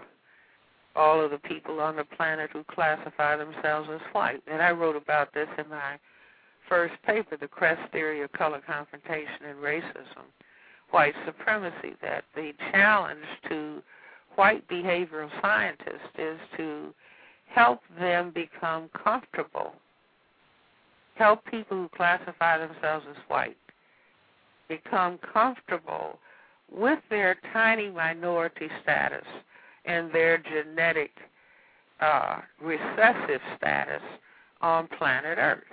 all 0.96 1.24
of 1.24 1.32
the 1.32 1.38
people 1.38 1.80
on 1.80 1.96
the 1.96 2.04
planet 2.04 2.50
who 2.52 2.64
classify 2.64 3.36
themselves 3.36 3.90
as 3.92 4.02
white. 4.12 4.42
And 4.48 4.62
I 4.62 4.72
wrote 4.72 4.96
about 4.96 5.34
this 5.34 5.48
in 5.58 5.70
my 5.70 5.98
first 6.68 6.96
paper, 7.04 7.38
The 7.38 7.48
Cress 7.48 7.78
Theory 7.92 8.22
of 8.22 8.32
Color 8.32 8.62
Confrontation 8.66 9.46
and 9.48 9.60
Racism, 9.60 10.26
White 10.92 11.16
Supremacy, 11.26 11.96
that 12.02 12.24
the 12.36 12.54
challenge 12.72 13.26
to 13.50 13.82
white 14.36 14.68
behavioral 14.68 15.30
scientists 15.42 16.16
is 16.18 16.40
to 16.58 16.94
help 17.48 17.82
them 18.00 18.32
become 18.32 18.90
comfortable, 19.04 19.74
help 21.16 21.44
people 21.46 21.78
who 21.78 21.90
classify 21.90 22.58
themselves 22.58 23.06
as 23.10 23.18
white 23.28 23.58
become 24.68 25.18
comfortable 25.34 26.20
with 26.72 27.00
their 27.10 27.36
tiny 27.52 27.90
minority 27.90 28.70
status 28.84 29.26
and 29.86 30.12
their 30.12 30.38
genetic 30.38 31.12
uh, 32.00 32.38
recessive 32.62 33.42
status 33.58 34.02
on 34.62 34.88
planet 34.98 35.38
Earth. 35.38 35.64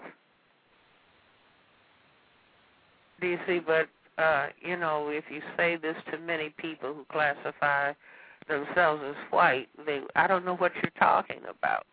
Do 3.21 3.27
you 3.29 3.39
see? 3.47 3.61
But 3.61 3.89
uh, 4.23 4.49
you 4.61 4.77
know, 4.77 5.09
if 5.09 5.25
you 5.31 5.41
say 5.57 5.77
this 5.77 5.97
to 6.11 6.19
many 6.19 6.51
people 6.59 6.95
who 6.95 7.05
classify 7.11 7.93
themselves 8.49 9.03
as 9.07 9.17
white, 9.31 9.69
they 9.85 10.01
I 10.15 10.27
don't 10.27 10.45
know 10.45 10.57
what 10.57 10.73
you're 10.77 10.93
talking 10.99 11.41
about. 11.49 11.85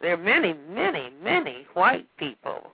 There 0.00 0.14
are 0.14 0.16
many, 0.16 0.54
many, 0.68 1.10
many 1.22 1.66
white 1.74 2.06
people 2.16 2.72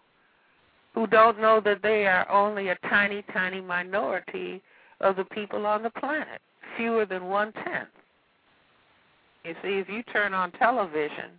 who 0.95 1.07
don't 1.07 1.41
know 1.41 1.61
that 1.61 1.83
they 1.83 2.07
are 2.07 2.31
only 2.31 2.69
a 2.69 2.79
tiny, 2.89 3.23
tiny 3.33 3.61
minority 3.61 4.63
of 5.01 5.17
the 5.17 5.25
people 5.25 5.67
on 5.67 5.83
the 5.83 5.91
planet, 5.91 6.41
fewer 6.77 7.05
than 7.05 7.27
one 7.27 7.53
tenth. 7.53 7.89
You 9.47 9.55
see, 9.63 9.79
if 9.79 9.89
you 9.89 10.03
turn 10.03 10.35
on 10.35 10.51
television, 10.53 11.31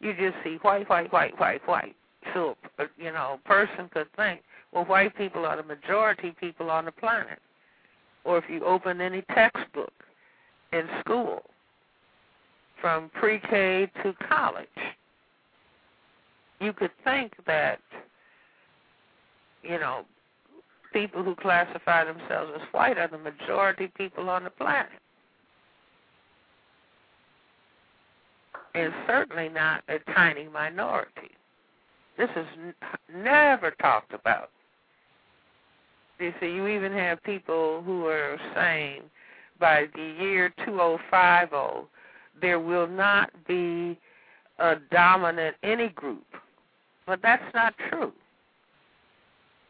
you 0.00 0.12
just 0.12 0.36
see 0.44 0.58
white, 0.62 0.88
white, 0.90 1.10
white, 1.12 1.38
white, 1.38 1.66
white. 1.66 1.96
So, 2.34 2.56
uh, 2.78 2.84
you 2.98 3.10
know, 3.10 3.38
a 3.42 3.48
person 3.48 3.88
could 3.92 4.08
think, 4.16 4.40
well, 4.72 4.84
white 4.84 5.16
people 5.16 5.46
are 5.46 5.56
the 5.56 5.62
majority 5.62 6.34
people 6.38 6.70
on 6.70 6.84
the 6.84 6.92
planet. 6.92 7.38
Or 8.24 8.36
if 8.38 8.44
you 8.48 8.62
open 8.64 9.00
any 9.00 9.22
textbook 9.34 9.92
in 10.72 10.86
school, 11.00 11.42
from 12.80 13.08
pre-K 13.14 13.90
to 14.02 14.12
college, 14.28 14.66
you 16.60 16.74
could 16.74 16.90
think 17.02 17.32
that, 17.46 17.78
you 19.62 19.78
know, 19.78 20.04
people 20.92 21.22
who 21.22 21.34
classify 21.34 22.04
themselves 22.04 22.52
as 22.54 22.60
white 22.72 22.98
are 22.98 23.08
the 23.08 23.16
majority 23.16 23.90
people 23.96 24.28
on 24.28 24.44
the 24.44 24.50
planet. 24.50 24.90
Is 28.74 28.92
certainly 29.06 29.48
not 29.48 29.82
a 29.88 29.98
tiny 30.12 30.48
minority. 30.48 31.30
This 32.18 32.30
is 32.36 32.46
n- 32.58 32.74
never 33.22 33.70
talked 33.72 34.12
about. 34.12 34.50
You 36.18 36.32
see, 36.40 36.46
you 36.46 36.66
even 36.68 36.92
have 36.92 37.22
people 37.22 37.82
who 37.82 38.06
are 38.06 38.38
saying 38.54 39.02
by 39.58 39.86
the 39.94 40.14
year 40.20 40.52
2050 40.64 41.88
there 42.40 42.60
will 42.60 42.86
not 42.86 43.30
be 43.46 43.98
a 44.58 44.76
dominant 44.90 45.56
any 45.62 45.88
group. 45.88 46.24
But 47.06 47.20
that's 47.22 47.54
not 47.54 47.74
true. 47.90 48.12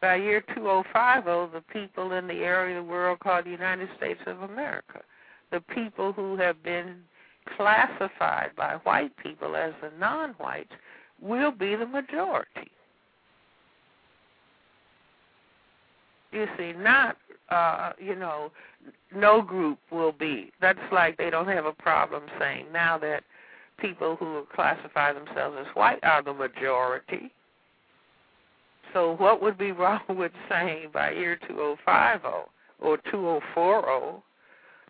By 0.01 0.15
year 0.15 0.41
2050, 0.53 1.53
the 1.53 1.63
people 1.73 2.11
in 2.13 2.27
the 2.27 2.33
area 2.35 2.77
of 2.79 2.85
the 2.85 2.91
world 2.91 3.19
called 3.19 3.45
the 3.45 3.51
United 3.51 3.89
States 3.97 4.19
of 4.27 4.43
America, 4.43 5.01
the 5.51 5.61
people 5.61 6.13
who 6.13 6.37
have 6.37 6.61
been 6.63 6.97
classified 7.55 8.51
by 8.55 8.75
white 8.83 9.15
people 9.17 9.55
as 9.55 9.73
the 9.81 9.91
non-whites 9.99 10.71
will 11.21 11.51
be 11.51 11.75
the 11.75 11.85
majority. 11.85 12.71
You 16.31 16.47
see, 16.57 16.73
not 16.73 17.17
uh, 17.49 17.91
you 17.99 18.15
know, 18.15 18.51
no 19.15 19.41
group 19.41 19.79
will 19.91 20.11
be. 20.11 20.51
That's 20.61 20.79
like 20.91 21.17
they 21.17 21.29
don't 21.29 21.47
have 21.47 21.65
a 21.65 21.73
problem 21.73 22.23
saying 22.39 22.65
now 22.73 22.97
that 22.99 23.23
people 23.77 24.15
who 24.15 24.45
classify 24.53 25.13
themselves 25.13 25.57
as 25.59 25.75
white 25.75 26.03
are 26.03 26.23
the 26.23 26.33
majority. 26.33 27.31
So 28.93 29.15
what 29.17 29.41
would 29.41 29.57
be 29.57 29.71
wrong 29.73 30.01
with 30.09 30.31
saying 30.49 30.89
by 30.93 31.11
year 31.11 31.37
2050 31.47 32.27
or 32.79 32.97
2040 32.97 34.23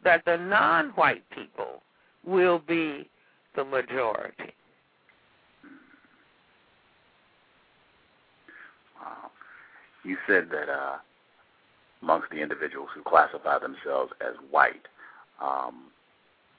that 0.03 0.23
the 0.25 0.37
non-white 0.37 1.23
people 1.31 1.81
will 2.25 2.59
be 2.59 3.09
the 3.55 3.63
majority? 3.63 4.53
Wow. 9.01 9.31
You 10.03 10.17
said 10.27 10.49
that 10.51 10.69
uh, 10.69 10.97
amongst 12.01 12.29
the 12.29 12.41
individuals 12.41 12.89
who 12.95 13.01
classify 13.03 13.59
themselves 13.59 14.11
as 14.21 14.35
white, 14.51 14.87
um, 15.41 15.85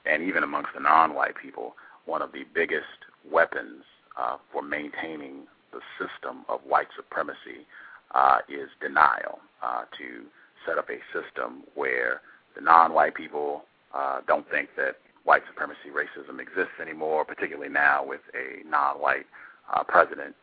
and 0.05 0.23
even 0.23 0.43
amongst 0.43 0.69
the 0.73 0.79
non-white 0.79 1.35
people, 1.41 1.73
one 2.05 2.21
of 2.21 2.31
the 2.31 2.43
biggest 2.53 2.85
weapons 3.29 3.83
uh, 4.17 4.37
for 4.51 4.61
maintaining 4.61 5.47
the 5.71 5.79
system 5.99 6.45
of 6.47 6.61
white 6.61 6.87
supremacy 6.95 7.67
uh, 8.15 8.37
is 8.47 8.69
denial. 8.81 9.39
Uh, 9.61 9.83
to 9.97 10.25
set 10.65 10.77
up 10.77 10.87
a 10.89 10.99
system 11.11 11.63
where 11.73 12.21
the 12.55 12.61
non-white 12.61 13.15
people 13.15 13.63
uh, 13.93 14.21
don't 14.27 14.49
think 14.51 14.69
that 14.77 14.97
white 15.27 15.43
supremacy 15.45 15.89
racism 15.93 16.39
exists 16.39 16.79
anymore, 16.81 17.25
particularly 17.25 17.67
now 17.69 18.03
with 18.03 18.21
a 18.33 18.67
non-white 18.67 19.25
uh, 19.73 19.83
president, 19.83 20.33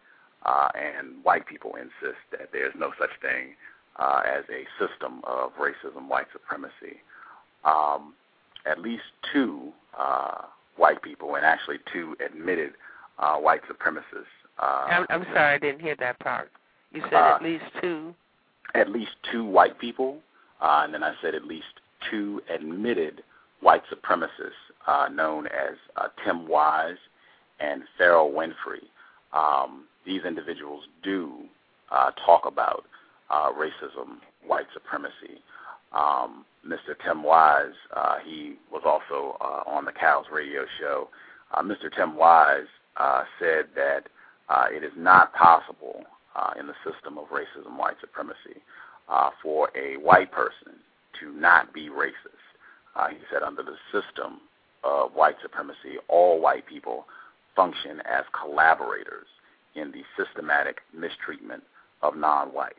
uh, 0.45 0.69
and 0.75 1.25
white 1.25 1.47
people 1.47 1.75
insist 1.77 2.21
that 2.31 2.51
there's 2.53 2.75
no 2.79 2.91
such 3.01 3.09
thing 3.23 3.55
uh, 3.99 4.21
as 4.27 4.45
a 4.51 4.65
system 4.79 5.23
of 5.25 5.53
racism, 5.59 6.07
white 6.07 6.27
supremacy. 6.35 7.01
Um, 7.65 8.13
at 8.67 8.79
least 8.79 9.05
two 9.33 9.73
uh, 9.99 10.43
white 10.77 11.01
people, 11.03 11.37
and 11.37 11.47
actually 11.47 11.79
two 11.91 12.15
admitted 12.25 12.73
uh, 13.19 13.37
white 13.37 13.63
supremacists. 13.63 14.37
Uh, 14.59 14.85
I'm, 14.91 15.07
I'm 15.09 15.25
sorry, 15.33 15.55
I 15.55 15.59
didn't 15.59 15.81
hear 15.81 15.97
that 15.99 16.19
part. 16.21 16.51
You 16.93 17.01
said 17.05 17.15
Uh, 17.15 17.37
at 17.37 17.43
least 17.43 17.65
two. 17.81 18.15
at 18.75 18.91
least 18.91 19.13
two 19.33 19.45
white 19.45 19.79
people, 19.79 20.19
uh, 20.61 20.83
and 20.85 20.93
then 20.93 21.03
I 21.03 21.15
said 21.23 21.35
at 21.35 21.45
least 21.47 21.81
two 22.11 22.43
admitted 22.55 23.23
white 23.61 23.83
supremacists 23.91 24.64
uh, 24.87 25.09
known 25.13 25.47
as 25.47 25.77
uh, 25.97 26.09
Tim 26.25 26.49
Wise 26.49 26.97
and 27.61 27.83
Ferrell 27.97 28.31
Winfree. 28.31 28.89
Um, 29.33 29.85
these 30.07 30.23
individuals 30.25 30.85
do 31.03 31.33
uh, 31.91 32.11
talk 32.25 32.47
about 32.47 32.85
uh, 33.31 33.51
racism, 33.53 34.19
white 34.47 34.67
supremacy. 34.73 35.41
Um, 35.93 36.45
Mr. 36.67 36.95
Tim 37.05 37.23
Wise, 37.23 37.75
uh, 37.95 38.17
he 38.25 38.57
was 38.73 38.83
also 38.85 39.37
uh, 39.41 39.69
on 39.69 39.85
the 39.85 39.93
Cows 39.93 40.27
radio 40.33 40.63
show. 40.81 41.09
Uh, 41.53 41.63
Mr. 41.63 41.95
Tim 41.95 42.17
Wise 42.17 42.67
uh, 42.97 43.25
said 43.39 43.67
that 43.75 44.09
uh, 44.49 44.67
it 44.71 44.83
is 44.83 44.93
not 44.97 45.33
possible 45.35 46.03
uh, 46.37 46.51
in 46.59 46.67
the 46.67 46.75
system 46.85 47.19
of 47.19 47.27
racism, 47.29 47.79
white 47.79 47.97
supremacy, 48.01 48.61
uh, 49.09 49.31
for 49.43 49.71
a 49.77 49.97
white 49.99 50.33
person 50.33 50.75
to 51.21 51.33
not 51.33 51.73
be 51.73 51.89
racist. 51.89 52.13
Uh, 52.97 53.09
he 53.09 53.17
said 53.33 53.43
under 53.43 53.63
the 53.63 53.77
system 53.93 54.41
of 54.85 55.13
white 55.15 55.37
supremacy, 55.43 55.99
all 56.09 56.41
white 56.41 56.67
people 56.67 57.07
function 57.57 58.01
as 58.05 58.25
collaborators 58.39 59.27
in 59.75 59.93
the 59.93 60.03
systematic 60.17 60.81
mistreatment 60.93 61.63
of 62.03 62.17
non-whites. 62.17 62.79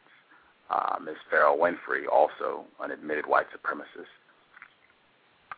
Uh, 0.69 0.97
Ms. 1.03 1.15
Ferrell 1.29 1.57
Winfree, 1.57 2.07
also 2.11 2.65
an 2.81 2.91
admitted 2.91 3.25
white 3.27 3.47
supremacist, 3.51 4.05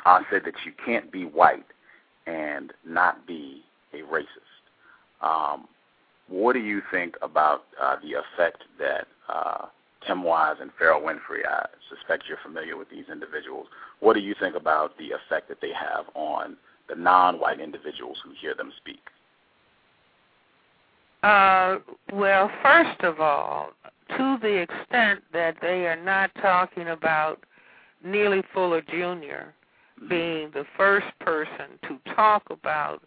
uh, 0.05 0.19
said 0.29 0.43
that 0.45 0.53
you 0.65 0.71
can't 0.83 1.11
be 1.11 1.25
white 1.25 1.65
and 2.25 2.73
not 2.85 3.25
be 3.25 3.63
a 3.93 3.97
racist. 3.97 4.25
Um, 5.21 5.67
what 6.27 6.53
do 6.53 6.59
you 6.59 6.81
think 6.91 7.15
about 7.21 7.63
uh, 7.81 7.95
the 8.01 8.13
effect 8.13 8.63
that 8.79 9.07
uh, 9.29 9.67
Tim 10.05 10.23
Wise 10.23 10.57
and 10.61 10.71
Ferrell 10.77 11.01
Winfree, 11.01 11.45
I 11.47 11.65
suspect 11.89 12.23
you're 12.27 12.37
familiar 12.43 12.77
with 12.77 12.89
these 12.89 13.05
individuals. 13.11 13.67
What 13.99 14.13
do 14.13 14.19
you 14.19 14.35
think 14.39 14.55
about 14.55 14.97
the 14.97 15.11
effect 15.11 15.49
that 15.49 15.59
they 15.61 15.71
have 15.73 16.05
on 16.13 16.57
the 16.87 16.95
non-white 16.95 17.59
individuals 17.59 18.17
who 18.23 18.31
hear 18.39 18.53
them 18.53 18.71
speak? 18.77 19.01
Uh, 21.23 21.79
well, 22.13 22.49
first 22.61 23.01
of 23.01 23.19
all, 23.19 23.71
to 24.15 24.37
the 24.41 24.61
extent 24.61 25.23
that 25.33 25.57
they 25.61 25.85
are 25.87 26.01
not 26.01 26.31
talking 26.41 26.89
about 26.89 27.43
Neely 28.03 28.43
Fuller 28.53 28.81
Jr. 28.81 29.51
being 30.07 30.51
the 30.51 30.65
first 30.77 31.07
person 31.19 31.79
to 31.87 31.99
talk 32.13 32.43
about 32.49 33.01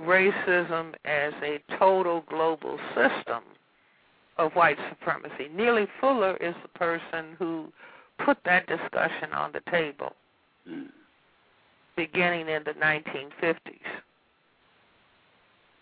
racism 0.00 0.94
as 1.04 1.32
a 1.42 1.60
total 1.78 2.24
global 2.28 2.78
system 2.94 3.42
of 4.38 4.52
white 4.52 4.78
supremacy. 4.88 5.48
Neely 5.54 5.86
Fuller 6.00 6.36
is 6.38 6.54
the 6.62 6.68
person 6.68 7.36
who 7.38 7.72
put 8.24 8.38
that 8.44 8.66
discussion 8.66 9.32
on 9.32 9.52
the 9.52 9.60
table 9.70 10.14
Mm. 10.68 10.92
beginning 11.96 12.48
in 12.48 12.62
the 12.64 12.74
1950s 12.74 14.02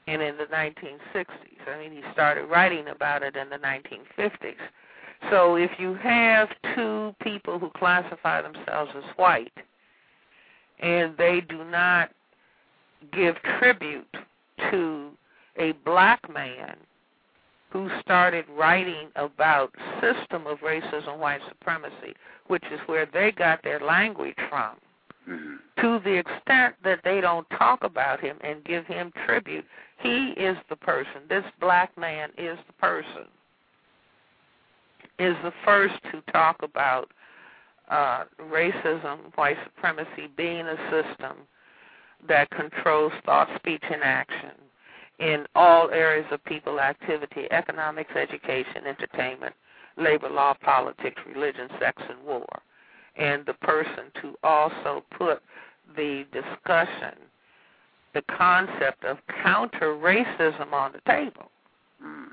and 0.07 0.22
in 0.22 0.36
the 0.38 0.46
1960s. 0.46 1.68
I 1.68 1.78
mean, 1.78 1.92
he 1.92 2.03
started 2.12 2.46
writing 2.46 2.88
about 2.88 3.22
it 3.22 3.36
in 3.36 3.51
the 3.51 3.59
1950s. 3.59 4.57
So 5.28 5.57
if 5.57 5.70
you 5.78 5.94
have 5.94 6.48
two 6.74 7.14
people 7.22 7.59
who 7.59 7.70
classify 7.70 8.40
themselves 8.40 8.90
as 8.96 9.05
white 9.16 9.53
and 10.78 11.14
they 11.18 11.42
do 11.42 11.62
not 11.64 12.11
give 13.12 13.36
tribute 13.59 14.16
to 14.70 15.11
a 15.57 15.72
black 15.84 16.28
man 16.32 16.76
who 17.71 17.89
started 18.01 18.45
writing 18.57 19.09
about 19.16 19.75
system 20.01 20.47
of 20.47 20.59
racism 20.59 21.18
white 21.18 21.41
supremacy 21.49 22.14
which 22.49 22.64
is 22.73 22.81
where 22.87 23.07
they 23.12 23.33
got 23.33 23.62
their 23.62 23.81
language 23.81 24.39
from 24.49 24.77
Mm. 25.29 25.59
to 25.77 25.99
the 26.01 26.16
extent 26.16 26.75
that 26.83 27.01
they 27.05 27.21
don't 27.21 27.49
talk 27.51 27.85
about 27.85 28.21
him 28.21 28.39
and 28.43 28.64
give 28.64 28.87
him 28.87 29.12
tribute. 29.27 29.66
He 29.99 30.31
is 30.31 30.57
the 30.71 30.77
person. 30.77 31.23
This 31.29 31.45
black 31.61 31.97
man 31.99 32.31
is 32.39 32.59
the 32.66 32.73
person 32.73 33.27
is 35.21 35.37
the 35.45 35.53
first 35.64 35.95
to 36.11 36.23
talk 36.33 36.57
about 36.62 37.11
uh, 37.91 38.25
racism 38.51 39.18
white 39.35 39.59
supremacy 39.64 40.29
being 40.37 40.66
a 40.66 40.77
system 40.91 41.37
that 42.27 42.49
controls 42.51 43.12
thought 43.27 43.49
speech 43.57 43.83
and 43.91 44.03
action 44.03 44.53
in 45.21 45.47
all 45.55 45.91
areas 45.91 46.27
of 46.33 46.45
people 46.45 46.81
activity 46.81 47.47
economics 47.51 48.12
education 48.16 48.87
entertainment 48.87 49.55
labor 49.97 50.31
law 50.31 50.55
politics 50.62 51.21
religion 51.33 51.68
sex 51.79 52.03
and 52.09 52.23
war 52.25 52.47
and 53.16 53.45
the 53.47 53.55
person 53.55 54.05
to 54.23 54.35
also 54.43 55.05
put 55.16 55.43
the 55.97 56.25
discussion, 56.33 57.16
the 58.14 58.23
concept 58.23 59.05
of 59.05 59.18
counter 59.43 59.95
racism 59.95 60.73
on 60.73 60.93
the 60.93 61.01
table. 61.07 61.51
Mm. 62.05 62.29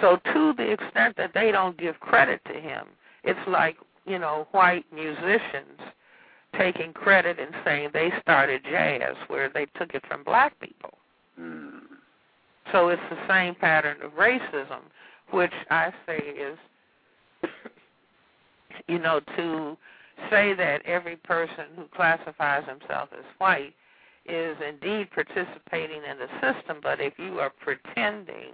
So, 0.00 0.18
to 0.32 0.54
the 0.56 0.72
extent 0.72 1.16
that 1.16 1.32
they 1.34 1.52
don't 1.52 1.76
give 1.76 2.00
credit 2.00 2.40
to 2.46 2.54
him, 2.54 2.86
it's 3.24 3.38
like, 3.46 3.76
you 4.06 4.18
know, 4.18 4.48
white 4.52 4.84
musicians 4.92 5.78
taking 6.56 6.92
credit 6.92 7.38
and 7.38 7.54
saying 7.64 7.90
they 7.92 8.12
started 8.20 8.62
jazz 8.64 9.16
where 9.28 9.48
they 9.48 9.66
took 9.78 9.94
it 9.94 10.02
from 10.08 10.24
black 10.24 10.58
people. 10.60 10.94
Mm. 11.38 11.80
So, 12.70 12.88
it's 12.88 13.02
the 13.10 13.28
same 13.28 13.54
pattern 13.54 13.96
of 14.02 14.12
racism, 14.12 14.80
which 15.30 15.52
I 15.70 15.92
say 16.06 16.18
is, 16.18 16.58
you 18.88 18.98
know, 18.98 19.20
to 19.36 19.76
say 20.30 20.54
that 20.54 20.82
every 20.86 21.16
person 21.16 21.64
who 21.76 21.84
classifies 21.94 22.64
himself 22.68 23.08
as 23.12 23.24
white 23.38 23.74
is 24.26 24.56
indeed 24.66 25.08
participating 25.10 26.02
in 26.08 26.18
the 26.18 26.28
system, 26.40 26.78
but 26.82 27.00
if 27.00 27.14
you 27.18 27.40
are 27.40 27.50
pretending 27.50 28.52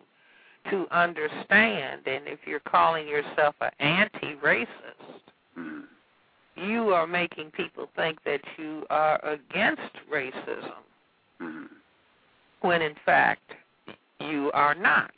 to 0.70 0.86
understand 0.90 2.02
and 2.06 2.26
if 2.26 2.40
you're 2.46 2.60
calling 2.60 3.06
yourself 3.06 3.54
an 3.60 3.70
anti-racist, 3.78 4.66
Mm. 5.56 5.88
you 6.56 6.94
are 6.94 7.06
making 7.06 7.50
people 7.50 7.88
think 7.96 8.22
that 8.24 8.40
you 8.56 8.86
are 8.90 9.18
against 9.24 9.94
racism 10.10 10.82
Mm. 11.40 11.68
when 12.60 12.82
in 12.82 12.94
fact 12.96 13.54
you 14.28 14.50
are 14.52 14.74
not. 14.74 15.10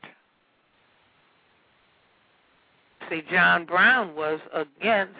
See, 3.09 3.23
John 3.31 3.67
Brown 3.67 4.15
was 4.15 4.39
against 4.53 5.15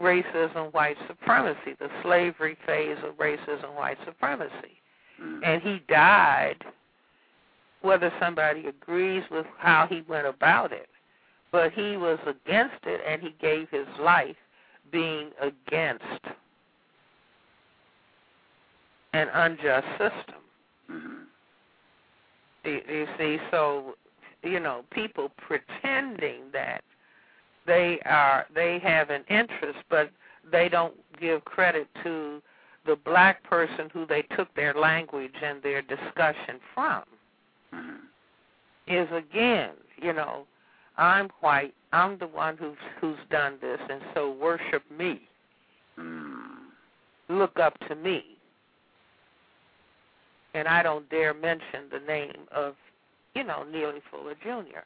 racism, 0.00 0.72
white 0.72 0.96
supremacy, 1.06 1.76
the 1.78 1.88
slavery 2.02 2.56
phase 2.66 2.96
of 3.04 3.14
racism, 3.14 3.76
white 3.76 3.98
supremacy. 4.04 4.80
Mm. 5.22 5.40
And 5.44 5.62
he 5.62 5.82
died, 5.88 6.64
whether 7.82 8.12
somebody 8.20 8.66
agrees 8.66 9.22
with 9.30 9.46
how 9.58 9.86
he 9.88 10.02
went 10.08 10.26
about 10.26 10.72
it, 10.72 10.88
but 11.52 11.72
he 11.72 11.96
was 11.96 12.18
against 12.26 12.84
it 12.84 13.00
and 13.06 13.22
he 13.22 13.34
gave 13.40 13.68
his 13.70 13.86
life 14.00 14.36
being 14.90 15.30
against 15.40 16.02
an 19.12 19.28
unjust 19.32 19.86
system. 19.92 20.42
Mhm. 20.90 21.26
You, 22.64 22.80
you 22.88 23.06
see, 23.18 23.38
so 23.50 23.94
you 24.42 24.60
know, 24.60 24.84
people 24.90 25.30
pretending 25.36 26.42
that 26.52 26.82
they 27.66 27.98
are 28.04 28.46
they 28.54 28.78
have 28.80 29.10
an 29.10 29.24
interest, 29.28 29.78
but 29.88 30.10
they 30.50 30.68
don't 30.68 30.94
give 31.20 31.44
credit 31.44 31.88
to 32.02 32.42
the 32.86 32.96
black 32.96 33.42
person 33.44 33.88
who 33.92 34.06
they 34.06 34.22
took 34.36 34.54
their 34.54 34.74
language 34.74 35.32
and 35.42 35.62
their 35.62 35.80
discussion 35.80 36.60
from. 36.74 37.02
Mhm. 37.72 38.00
Is 38.86 39.10
again, 39.12 39.70
you 39.96 40.12
know, 40.12 40.46
I'm 40.98 41.30
white. 41.40 41.74
I'm 41.92 42.18
the 42.18 42.26
one 42.26 42.56
who's 42.56 42.76
who's 43.00 43.18
done 43.30 43.58
this, 43.60 43.80
and 43.88 44.02
so 44.14 44.30
worship 44.32 44.82
me. 44.90 45.28
Mm. 45.98 46.70
Look 47.28 47.58
up 47.58 47.78
to 47.88 47.94
me. 47.94 48.33
And 50.54 50.68
I 50.68 50.82
don't 50.82 51.08
dare 51.10 51.34
mention 51.34 51.90
the 51.90 52.00
name 52.06 52.46
of, 52.52 52.74
you 53.34 53.44
know, 53.44 53.64
Neely 53.64 54.00
Fuller 54.10 54.34
Jr. 54.42 54.80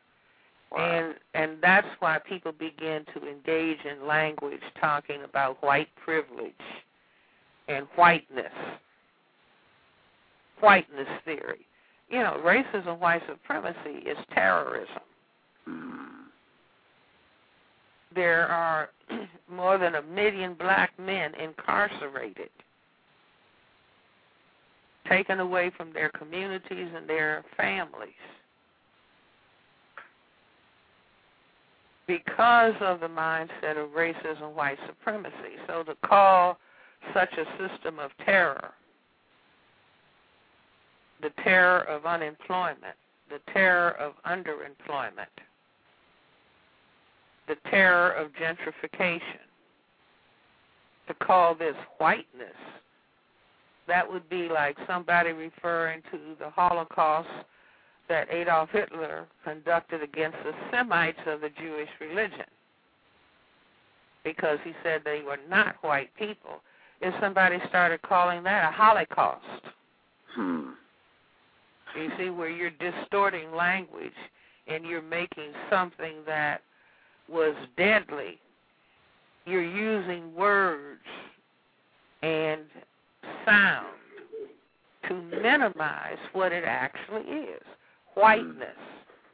Wow. 0.72 0.78
And 0.78 1.14
and 1.34 1.58
that's 1.62 1.86
why 2.00 2.18
people 2.18 2.52
begin 2.52 3.04
to 3.14 3.26
engage 3.26 3.78
in 3.84 4.06
language 4.06 4.60
talking 4.80 5.22
about 5.22 5.62
white 5.62 5.88
privilege 6.02 6.52
and 7.68 7.86
whiteness. 7.96 8.52
Whiteness 10.60 11.08
theory. 11.24 11.66
You 12.10 12.18
know, 12.20 12.40
racism, 12.44 12.98
white 12.98 13.22
supremacy 13.28 14.02
is 14.06 14.16
terrorism. 14.34 15.02
Mm. 15.68 16.08
There 18.14 18.48
are 18.48 18.88
more 19.50 19.78
than 19.78 19.96
a 19.96 20.02
million 20.02 20.54
black 20.54 20.98
men 20.98 21.34
incarcerated, 21.34 22.50
taken 25.08 25.40
away 25.40 25.70
from 25.76 25.92
their 25.92 26.10
communities 26.10 26.88
and 26.94 27.08
their 27.08 27.44
families. 27.56 28.12
because 32.08 32.72
of 32.80 33.00
the 33.00 33.06
mindset 33.06 33.76
of 33.76 33.90
racism, 33.90 34.42
and 34.42 34.56
white 34.56 34.78
supremacy. 34.86 35.60
So 35.68 35.84
to 35.84 35.94
call 36.04 36.58
such 37.14 37.28
a 37.34 37.44
system 37.68 37.98
of 38.00 38.10
terror, 38.24 38.70
the 41.22 41.30
terror 41.44 41.80
of 41.82 42.06
unemployment, 42.06 42.96
the 43.28 43.40
terror 43.52 43.90
of 43.90 44.14
underemployment, 44.26 45.28
the 47.46 47.56
terror 47.70 48.12
of 48.12 48.30
gentrification, 48.32 49.20
to 51.08 51.14
call 51.14 51.54
this 51.54 51.76
whiteness, 51.98 52.56
that 53.88 54.10
would 54.10 54.28
be 54.28 54.48
like 54.48 54.76
somebody 54.86 55.32
referring 55.32 56.02
to 56.12 56.18
the 56.38 56.50
Holocaust 56.50 57.28
that 58.08 58.30
Adolf 58.30 58.70
Hitler 58.70 59.26
conducted 59.44 60.02
against 60.02 60.38
the 60.44 60.52
Semites 60.70 61.18
of 61.26 61.40
the 61.40 61.50
Jewish 61.60 61.88
religion 62.00 62.46
because 64.24 64.58
he 64.64 64.72
said 64.82 65.02
they 65.04 65.22
were 65.22 65.38
not 65.48 65.76
white 65.82 66.14
people. 66.16 66.62
If 67.00 67.14
somebody 67.20 67.58
started 67.68 68.02
calling 68.02 68.42
that 68.44 68.68
a 68.68 68.72
Holocaust, 68.72 69.64
Hmm. 70.34 70.72
you 71.96 72.10
see, 72.18 72.30
where 72.30 72.48
you're 72.48 72.70
distorting 72.70 73.52
language 73.52 74.12
and 74.66 74.84
you're 74.84 75.02
making 75.02 75.52
something 75.70 76.24
that 76.26 76.62
was 77.28 77.54
deadly, 77.76 78.38
you're 79.46 79.62
using 79.62 80.34
words 80.34 81.04
and 82.22 82.66
sound 83.48 83.86
to 85.08 85.14
minimize 85.14 86.18
what 86.32 86.52
it 86.52 86.64
actually 86.66 87.22
is 87.22 87.62
whiteness. 88.14 88.76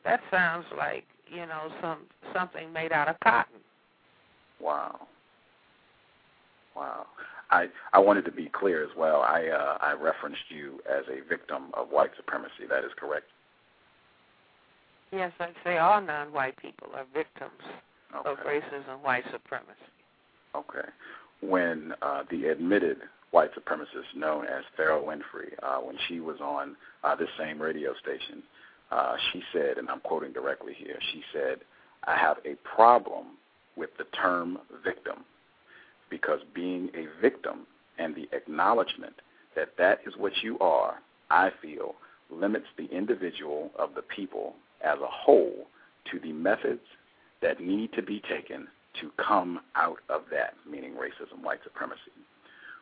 That 0.04 0.20
sounds 0.30 0.66
like 0.76 1.04
you 1.28 1.46
know 1.46 1.70
some 1.80 2.00
something 2.34 2.72
made 2.72 2.92
out 2.92 3.08
of 3.08 3.18
cotton. 3.20 3.60
Wow. 4.60 5.06
Wow. 6.76 7.06
I 7.50 7.66
I 7.92 7.98
wanted 7.98 8.24
to 8.26 8.32
be 8.32 8.50
clear 8.52 8.84
as 8.84 8.90
well. 8.96 9.22
I 9.22 9.48
uh, 9.48 9.78
I 9.80 9.92
referenced 9.92 10.50
you 10.50 10.80
as 10.90 11.04
a 11.08 11.26
victim 11.28 11.70
of 11.74 11.88
white 11.88 12.10
supremacy. 12.16 12.66
That 12.68 12.84
is 12.84 12.90
correct. 12.98 13.26
Yes, 15.12 15.32
I'd 15.38 15.54
say 15.62 15.78
all 15.78 16.00
non-white 16.00 16.56
people 16.56 16.88
are 16.94 17.04
victims 17.14 17.62
Okay. 18.16 18.30
of 18.30 18.38
racism, 18.38 19.02
white 19.02 19.24
supremacy. 19.32 19.74
Okay. 20.54 20.88
When 21.40 21.92
uh, 22.00 22.22
the 22.30 22.46
admitted 22.46 22.98
white 23.34 23.50
supremacist 23.52 24.14
known 24.14 24.46
as 24.46 24.62
Farrah 24.78 25.04
Winfree, 25.04 25.54
uh, 25.60 25.78
when 25.80 25.96
she 26.06 26.20
was 26.20 26.40
on 26.40 26.76
uh, 27.02 27.16
this 27.16 27.28
same 27.36 27.60
radio 27.60 27.92
station, 28.00 28.44
uh, 28.92 29.16
she 29.32 29.42
said, 29.52 29.76
and 29.76 29.90
I'm 29.90 29.98
quoting 29.98 30.32
directly 30.32 30.72
here, 30.72 30.96
she 31.12 31.20
said, 31.32 31.58
I 32.04 32.16
have 32.16 32.36
a 32.44 32.54
problem 32.76 33.36
with 33.76 33.90
the 33.98 34.04
term 34.16 34.58
victim 34.84 35.24
because 36.10 36.38
being 36.54 36.90
a 36.94 37.08
victim 37.20 37.66
and 37.98 38.14
the 38.14 38.28
acknowledgement 38.32 39.14
that 39.56 39.70
that 39.78 39.98
is 40.06 40.14
what 40.16 40.32
you 40.44 40.56
are, 40.60 41.00
I 41.28 41.50
feel, 41.60 41.96
limits 42.30 42.66
the 42.78 42.86
individual 42.86 43.72
of 43.76 43.96
the 43.96 44.02
people 44.02 44.54
as 44.80 45.00
a 45.00 45.10
whole 45.10 45.66
to 46.12 46.20
the 46.20 46.32
methods 46.32 46.86
that 47.42 47.60
need 47.60 47.92
to 47.94 48.02
be 48.02 48.22
taken 48.28 48.68
to 49.00 49.10
come 49.16 49.58
out 49.74 49.98
of 50.08 50.22
that, 50.30 50.54
meaning 50.70 50.92
racism, 50.92 51.42
white 51.42 51.64
supremacy. 51.64 52.12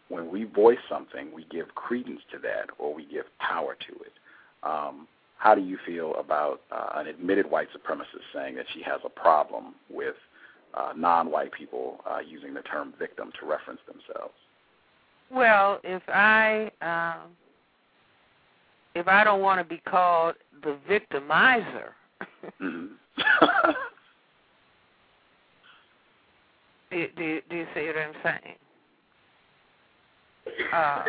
When 0.08 0.30
we 0.30 0.44
voice 0.44 0.78
something, 0.88 1.32
we 1.34 1.44
give 1.50 1.74
credence 1.74 2.20
to 2.32 2.38
that 2.40 2.66
or 2.78 2.94
we 2.94 3.04
give 3.06 3.24
power 3.38 3.74
to 3.74 3.94
it. 4.02 4.12
Um, 4.62 5.08
how 5.38 5.54
do 5.54 5.60
you 5.60 5.78
feel 5.84 6.14
about 6.16 6.60
uh, 6.70 6.90
an 6.94 7.08
admitted 7.08 7.50
white 7.50 7.68
supremacist 7.72 8.22
saying 8.32 8.54
that 8.56 8.66
she 8.72 8.82
has 8.82 9.00
a 9.04 9.08
problem 9.08 9.74
with 9.90 10.14
uh, 10.74 10.92
non-white 10.96 11.52
people 11.52 12.00
uh, 12.08 12.18
using 12.20 12.54
the 12.54 12.62
term 12.62 12.94
victim 12.98 13.32
to 13.40 13.46
reference 13.46 13.80
themselves? 13.86 14.34
Well, 15.30 15.80
if 15.82 16.02
I 16.08 16.70
um, 16.80 17.30
if 18.94 19.08
I 19.08 19.24
don't 19.24 19.40
want 19.40 19.58
to 19.60 19.64
be 19.64 19.80
called 19.88 20.34
the 20.62 20.76
victimizer, 20.88 21.90
hmm 22.58 22.86
do, 26.90 27.08
do, 27.16 27.40
do 27.48 27.56
you 27.56 27.66
see 27.74 27.86
what 27.86 27.96
I'm 27.96 28.14
saying? 28.22 28.56
Uh, 30.72 31.04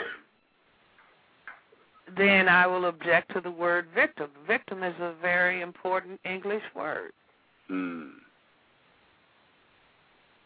then 2.17 2.47
I 2.47 2.67
will 2.67 2.85
object 2.85 3.33
to 3.33 3.41
the 3.41 3.51
word 3.51 3.87
victim. 3.95 4.29
Victim 4.47 4.83
is 4.83 4.95
a 4.99 5.13
very 5.21 5.61
important 5.61 6.19
English 6.25 6.63
word. 6.75 7.11
mm. 7.69 8.11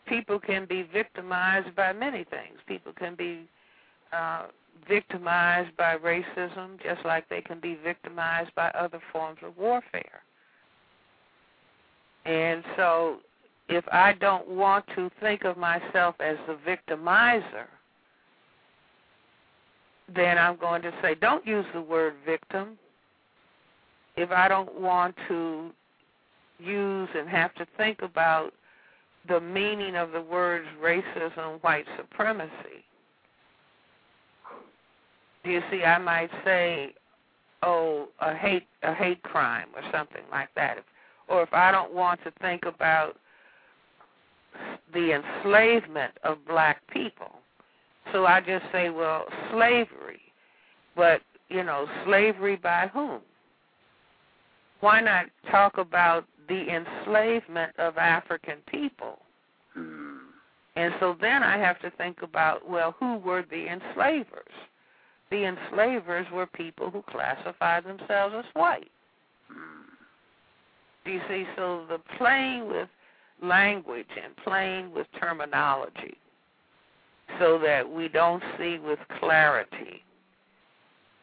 People 0.07 0.39
can 0.39 0.65
be 0.65 0.83
victimized 0.83 1.75
by 1.75 1.91
many 1.91 2.23
things. 2.23 2.59
People 2.65 2.93
can 2.93 3.15
be 3.15 3.41
uh, 4.13 4.43
victimized 4.88 5.75
by 5.75 5.97
racism, 5.97 6.81
just 6.81 7.03
like 7.03 7.27
they 7.27 7.41
can 7.41 7.59
be 7.59 7.75
victimized 7.83 8.51
by 8.55 8.69
other 8.69 9.01
forms 9.11 9.39
of 9.43 9.57
warfare. 9.57 10.21
And 12.25 12.63
so, 12.77 13.17
if 13.67 13.83
I 13.91 14.13
don't 14.13 14.47
want 14.47 14.85
to 14.95 15.09
think 15.19 15.43
of 15.43 15.57
myself 15.57 16.15
as 16.21 16.38
the 16.47 16.57
victimizer, 16.65 17.67
then 20.14 20.38
I'm 20.38 20.55
going 20.58 20.82
to 20.84 20.93
say, 21.01 21.16
don't 21.16 21.45
use 21.45 21.66
the 21.74 21.82
word 21.82 22.14
victim. 22.26 22.78
If 24.16 24.32
I 24.32 24.47
don't 24.47 24.80
want 24.80 25.16
to 25.28 25.72
use 26.60 27.10
and 27.16 27.28
have 27.30 27.53
to 27.55 27.68
think 27.78 28.01
about 28.01 28.53
the 29.28 29.39
meaning 29.39 29.95
of 29.95 30.12
the 30.12 30.22
words 30.22 30.66
racism, 30.82 31.62
white 31.62 31.86
supremacy, 31.97 32.84
do 35.43 35.51
you 35.51 35.62
see? 35.70 35.84
I 35.84 35.97
might 35.97 36.32
say, 36.43 36.93
oh, 37.64 38.10
a 38.20 38.34
hate 38.34 38.68
a 38.84 38.93
hate 38.93 39.22
crime 39.24 39.68
or 39.76 39.82
something 39.91 40.24
like 40.32 40.49
that. 40.55 40.84
Or 41.28 41.43
if 41.43 41.53
I 41.53 41.72
don't 41.72 41.93
want 41.93 42.22
to 42.24 42.32
think 42.41 42.66
about 42.66 43.18
the 44.93 45.14
enslavement 45.14 46.14
of 46.24 46.38
black 46.47 46.82
people, 46.88 47.32
so 48.12 48.26
I 48.26 48.41
just 48.41 48.66
say, 48.72 48.89
well, 48.89 49.26
slavery. 49.51 50.22
But, 50.95 51.22
you 51.49 51.64
know, 51.64 51.88
slavery 52.05 52.55
by 52.55 52.89
whom? 52.93 53.22
Why 54.80 55.01
not 55.01 55.26
talk 55.51 55.78
about 55.78 56.26
the 56.47 56.66
enslavement 56.70 57.74
of 57.78 57.97
African 57.97 58.58
people? 58.68 59.20
Mm. 59.78 60.18
And 60.76 60.93
so 60.99 61.16
then 61.20 61.41
I 61.41 61.58
have 61.58 61.80
to 61.82 61.89
think 61.91 62.22
about 62.22 62.70
well, 62.70 62.95
who 62.99 63.18
were 63.18 63.43
the 63.49 63.68
enslavers? 63.68 64.53
The 65.32 65.45
enslavers 65.45 66.28
were 66.32 66.45
people 66.45 66.89
who 66.91 67.03
classified 67.10 67.84
themselves 67.84 68.36
as 68.38 68.45
white. 68.53 68.91
Do 71.03 71.12
you 71.12 71.22
see? 71.30 71.45
So 71.55 71.86
the 71.89 71.99
playing 72.18 72.68
with 72.68 72.89
language 73.41 74.08
and 74.24 74.36
playing 74.38 74.93
with 74.93 75.08
terminology 75.20 76.18
so 77.39 77.59
that 77.59 77.89
we 77.89 78.07
don't 78.07 78.43
see 78.57 78.80
with 78.80 78.99
clarity 79.19 80.03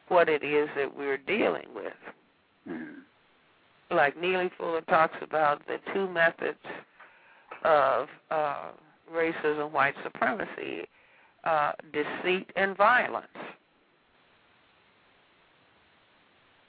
what 0.07 0.29
it 0.29 0.43
is 0.43 0.69
that 0.75 0.95
we're 0.95 1.17
dealing 1.17 1.67
with. 1.73 1.93
Mm-hmm. 2.69 3.95
Like 3.95 4.19
Neely 4.19 4.49
Fuller 4.57 4.81
talks 4.81 5.15
about 5.21 5.65
the 5.67 5.77
two 5.93 6.09
methods 6.09 6.59
of 7.63 8.07
uh, 8.31 8.71
racism, 9.13 9.71
white 9.71 9.95
supremacy, 10.03 10.87
uh, 11.43 11.71
deceit 11.93 12.49
and 12.55 12.75
violence. 12.75 13.27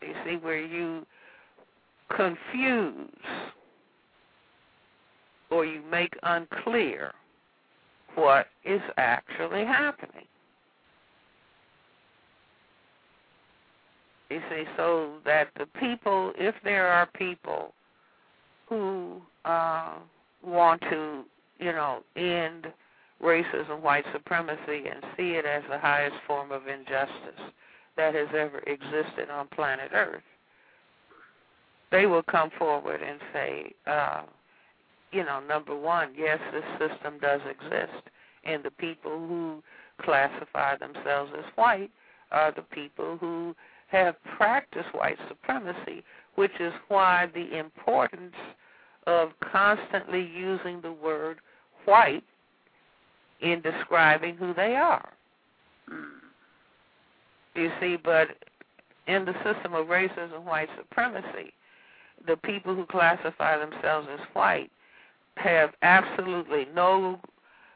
You 0.02 0.14
see, 0.24 0.36
where 0.36 0.64
you 0.64 1.06
confuse 2.14 3.10
or 5.50 5.64
you 5.64 5.82
make 5.90 6.14
unclear 6.22 7.12
what 8.16 8.46
is 8.64 8.80
actually 8.96 9.64
happening. 9.64 10.24
You 14.30 14.40
see, 14.50 14.64
so 14.76 15.12
that 15.24 15.48
the 15.56 15.66
people, 15.78 16.32
if 16.36 16.54
there 16.64 16.88
are 16.88 17.06
people 17.14 17.72
who 18.68 19.22
uh, 19.44 19.94
want 20.44 20.80
to, 20.90 21.22
you 21.60 21.72
know, 21.72 22.00
end 22.16 22.66
racism, 23.22 23.80
white 23.80 24.04
supremacy, 24.12 24.88
and 24.90 25.04
see 25.16 25.32
it 25.32 25.44
as 25.44 25.62
the 25.70 25.78
highest 25.78 26.16
form 26.26 26.50
of 26.50 26.66
injustice 26.66 27.52
that 27.96 28.14
has 28.14 28.28
ever 28.36 28.58
existed 28.66 29.30
on 29.30 29.46
planet 29.48 29.90
Earth, 29.94 30.22
they 31.92 32.06
will 32.06 32.24
come 32.24 32.50
forward 32.58 33.00
and 33.00 33.20
say, 33.32 33.72
uh, 33.86 34.22
you 35.12 35.24
know, 35.24 35.40
number 35.40 35.76
one, 35.76 36.10
yes, 36.16 36.38
this 36.52 36.90
system 36.90 37.18
does 37.20 37.40
exist, 37.48 38.02
and 38.44 38.62
the 38.62 38.70
people 38.70 39.26
who 39.26 39.62
classify 40.02 40.76
themselves 40.76 41.32
as 41.38 41.44
white 41.54 41.90
are 42.32 42.52
the 42.52 42.62
people 42.62 43.16
who 43.18 43.54
have 43.88 44.16
practiced 44.36 44.92
white 44.92 45.18
supremacy, 45.28 46.02
which 46.34 46.52
is 46.60 46.72
why 46.88 47.28
the 47.34 47.56
importance 47.58 48.34
of 49.06 49.30
constantly 49.52 50.28
using 50.36 50.80
the 50.80 50.92
word 50.92 51.38
white 51.84 52.24
in 53.40 53.60
describing 53.60 54.36
who 54.36 54.52
they 54.54 54.74
are. 54.74 55.08
Hmm. 55.88 56.18
You 57.54 57.70
see, 57.80 57.96
but 57.96 58.28
in 59.06 59.24
the 59.24 59.34
system 59.44 59.74
of 59.74 59.86
racism, 59.86 60.44
white 60.44 60.68
supremacy, 60.76 61.52
the 62.26 62.36
people 62.36 62.74
who 62.74 62.84
classify 62.86 63.56
themselves 63.56 64.08
as 64.12 64.20
white 64.32 64.70
have 65.36 65.70
absolutely 65.82 66.66
no 66.74 67.20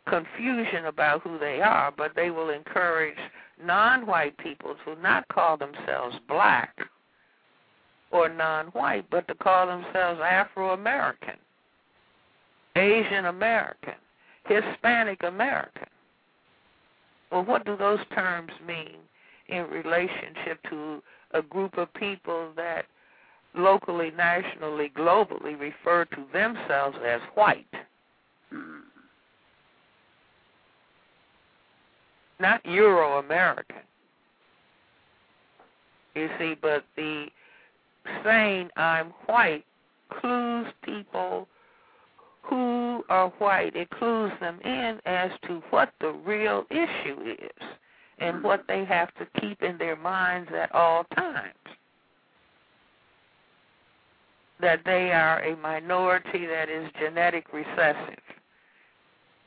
confusion 0.09 0.87
about 0.87 1.23
who 1.23 1.39
they 1.39 1.61
are, 1.61 1.93
but 1.97 2.13
they 2.17 2.31
will 2.31 2.51
encourage 2.51 3.19
non 3.63 4.07
white 4.07 4.37
people 4.39 4.75
to 4.85 5.01
not 5.01 5.29
call 5.29 5.57
themselves 5.57 6.17
black 6.29 6.77
or 8.11 8.29
non 8.29 8.67
white, 8.69 9.05
but 9.11 9.27
to 9.29 9.35
call 9.35 9.67
themselves 9.67 10.21
Afro 10.21 10.71
American, 10.71 11.37
Asian 12.77 13.27
American, 13.27 13.95
Hispanic 14.47 15.23
American. 15.23 15.87
Well, 17.31 17.45
what 17.45 17.65
do 17.65 17.77
those 17.77 18.01
terms 18.15 18.51
mean 18.67 18.97
in 19.49 19.65
relationship 19.65 20.59
to 20.71 21.03
a 21.33 21.43
group 21.43 21.79
of 21.79 21.93
people 21.95 22.51
that 22.57 22.87
locally, 23.55 24.13
nationally, 24.17 24.91
globally 24.97 25.59
refer 25.59 26.05
to 26.07 26.25
themselves 26.33 26.97
as 27.05 27.21
white? 27.35 27.67
Hmm. 28.51 28.81
Not 32.39 32.65
Euro 32.65 33.19
American. 33.19 33.77
You 36.15 36.29
see, 36.39 36.57
but 36.61 36.85
the 36.97 37.27
saying 38.25 38.71
I'm 38.77 39.13
white 39.27 39.65
clues 40.11 40.67
people 40.83 41.47
who 42.43 43.05
are 43.09 43.29
white, 43.39 43.77
it 43.77 43.91
clues 43.91 44.33
them 44.41 44.59
in 44.65 44.99
as 45.05 45.31
to 45.47 45.63
what 45.71 45.93
the 46.01 46.13
real 46.25 46.65
issue 46.71 47.37
is 47.39 47.67
and 48.19 48.39
hmm. 48.39 48.43
what 48.43 48.65
they 48.67 48.85
have 48.85 49.13
to 49.15 49.41
keep 49.41 49.63
in 49.63 49.79
their 49.79 49.97
minds 49.97 50.51
at 50.57 50.75
all 50.75 51.05
times. 51.17 51.55
That 54.61 54.81
they 54.85 55.13
are 55.13 55.43
a 55.43 55.57
minority 55.57 56.47
that 56.47 56.69
is 56.69 56.91
genetic 57.01 57.53
recessive, 57.53 58.23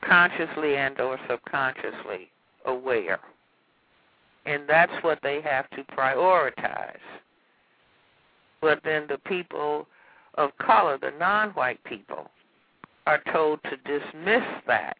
consciously 0.02 0.76
and 0.76 0.98
or 1.00 1.18
subconsciously 1.28 2.30
aware. 2.66 3.20
And 4.46 4.64
that's 4.68 4.92
what 5.02 5.18
they 5.22 5.40
have 5.42 5.68
to 5.70 5.84
prioritize. 5.96 6.98
But 8.60 8.80
then 8.84 9.06
the 9.08 9.18
people 9.18 9.86
of 10.34 10.56
color, 10.58 10.98
the 10.98 11.12
non 11.18 11.50
white 11.50 11.82
people, 11.84 12.30
are 13.06 13.20
told 13.32 13.60
to 13.64 13.76
dismiss 13.76 14.42
that 14.66 14.96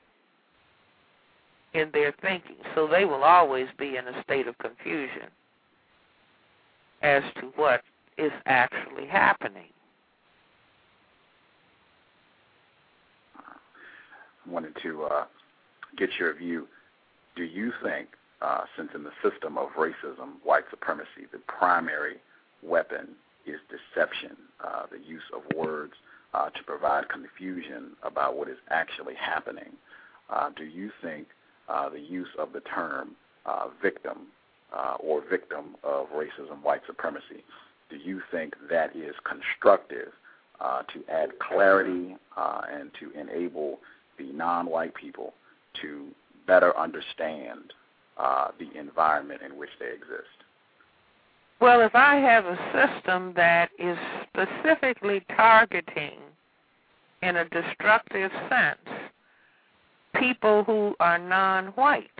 in 1.75 1.91
their 1.93 2.15
thinking. 2.23 2.57
So 2.75 2.87
they 2.87 3.05
will 3.05 3.25
always 3.25 3.67
be 3.79 3.97
in 3.97 4.07
a 4.07 4.23
state 4.23 4.47
of 4.47 4.57
confusion 4.59 5.29
as 7.03 7.23
to 7.41 7.53
what 7.57 7.83
is 8.17 8.33
actually 8.47 9.07
happening. 9.07 9.74
Wanted 14.49 14.77
to 14.83 15.05
uh, 15.05 15.25
get 15.97 16.11
your 16.19 16.35
view. 16.35 16.67
Do 17.37 17.45
you 17.45 17.73
think, 17.83 18.09
uh, 18.43 18.63
since 18.77 18.91
in 18.95 19.03
the 19.05 19.13
system 19.23 19.59
of 19.59 19.71
racism, 19.71 20.35
white 20.43 20.65
supremacy, 20.71 21.27
the 21.33 21.39
primary 21.39 22.17
weapon 22.63 23.09
is 23.47 23.61
deception, 23.69 24.37
uh, 24.63 24.85
the 24.91 24.99
use 24.99 25.23
of 25.35 25.43
words 25.57 25.95
uh, 26.33 26.51
to 26.51 26.65
provide 26.65 27.09
confusion 27.09 27.93
about 28.03 28.37
what 28.37 28.49
is 28.49 28.59
actually 28.71 29.15
happening, 29.15 29.73
uh, 30.31 30.51
do 30.57 30.65
you 30.65 30.91
think 31.03 31.27
uh, 31.69 31.89
the 31.89 32.01
use 32.01 32.29
of 32.39 32.53
the 32.53 32.61
term 32.61 33.11
uh, 33.47 33.69
victim 33.83 34.27
uh, 34.75 34.97
or 35.01 35.23
victim 35.29 35.77
of 35.85 36.07
racism, 36.09 36.63
white 36.63 36.81
supremacy, 36.87 37.45
do 37.91 37.97
you 37.97 38.21
think 38.31 38.55
that 38.71 38.95
is 38.97 39.15
constructive 39.25 40.13
uh, 40.61 40.83
to 40.93 41.05
add 41.13 41.39
clarity 41.39 42.17
uh, 42.37 42.63
and 42.73 42.91
to 42.99 43.11
enable 43.19 43.79
the 44.19 44.33
non-white 44.33 44.95
people 44.95 45.35
to 45.81 46.07
better 46.47 46.77
understand 46.79 47.73
uh, 48.19 48.49
the 48.59 48.79
environment 48.79 49.43
in 49.43 49.57
which 49.57 49.71
they 49.79 49.93
exist? 49.93 50.29
Well, 51.61 51.81
if 51.81 51.95
I 51.95 52.17
have 52.17 52.45
a 52.45 52.59
system 52.73 53.33
that 53.37 53.71
is 53.79 53.97
specifically 54.29 55.25
targeting, 55.37 56.19
in 57.23 57.37
a 57.37 57.49
destructive 57.49 58.31
sense, 58.51 59.01
people 60.15 60.62
who 60.65 60.95
are 61.01 61.19
non 61.19 61.69
white, 61.69 62.11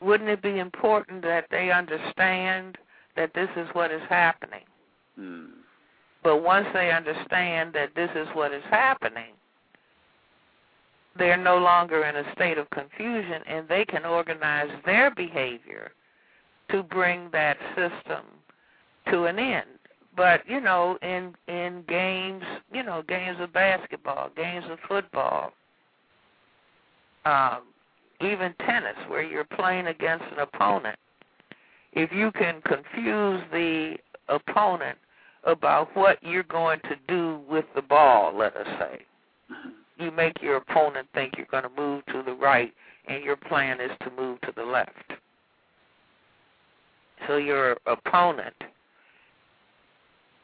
wouldn't 0.00 0.28
it 0.28 0.42
be 0.42 0.58
important 0.58 1.22
that 1.22 1.46
they 1.50 1.70
understand 1.70 2.76
that 3.16 3.32
this 3.34 3.48
is 3.56 3.68
what 3.72 3.90
is 3.90 4.02
happening? 4.08 4.64
Mm. 5.18 5.61
But 6.22 6.42
once 6.42 6.66
they 6.72 6.90
understand 6.90 7.72
that 7.72 7.94
this 7.96 8.10
is 8.14 8.28
what 8.34 8.52
is 8.52 8.62
happening, 8.70 9.34
they're 11.18 11.36
no 11.36 11.58
longer 11.58 12.04
in 12.04 12.16
a 12.16 12.32
state 12.34 12.58
of 12.58 12.70
confusion 12.70 13.42
and 13.46 13.68
they 13.68 13.84
can 13.84 14.04
organize 14.04 14.70
their 14.86 15.10
behavior 15.14 15.92
to 16.70 16.82
bring 16.82 17.28
that 17.32 17.58
system 17.76 18.24
to 19.10 19.24
an 19.24 19.38
end. 19.38 19.66
But 20.16 20.42
you 20.46 20.60
know, 20.60 20.98
in 21.02 21.34
in 21.48 21.84
games, 21.88 22.44
you 22.72 22.82
know, 22.82 23.02
games 23.06 23.38
of 23.40 23.52
basketball, 23.52 24.30
games 24.36 24.64
of 24.70 24.78
football, 24.86 25.52
um, 27.24 27.62
even 28.20 28.54
tennis, 28.66 28.96
where 29.08 29.22
you're 29.22 29.44
playing 29.44 29.86
against 29.86 30.24
an 30.32 30.40
opponent, 30.40 30.98
if 31.92 32.12
you 32.12 32.30
can 32.32 32.60
confuse 32.62 33.42
the 33.52 33.96
opponent 34.28 34.98
about 35.44 35.94
what 35.96 36.22
you're 36.22 36.42
going 36.44 36.80
to 36.80 36.96
do 37.08 37.40
with 37.48 37.64
the 37.74 37.82
ball, 37.82 38.36
let 38.36 38.56
us 38.56 38.66
say. 38.78 39.02
You 39.98 40.10
make 40.10 40.40
your 40.42 40.56
opponent 40.56 41.08
think 41.14 41.34
you're 41.36 41.46
going 41.50 41.64
to 41.64 41.70
move 41.76 42.04
to 42.06 42.22
the 42.24 42.34
right, 42.34 42.72
and 43.08 43.22
your 43.22 43.36
plan 43.36 43.80
is 43.80 43.90
to 44.02 44.10
move 44.16 44.40
to 44.42 44.52
the 44.56 44.62
left. 44.62 45.12
So 47.26 47.36
your 47.36 47.76
opponent 47.86 48.54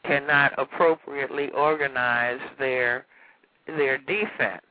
cannot 0.05 0.53
appropriately 0.57 1.49
organize 1.49 2.39
their 2.57 3.05
their 3.67 3.97
defense. 3.97 4.61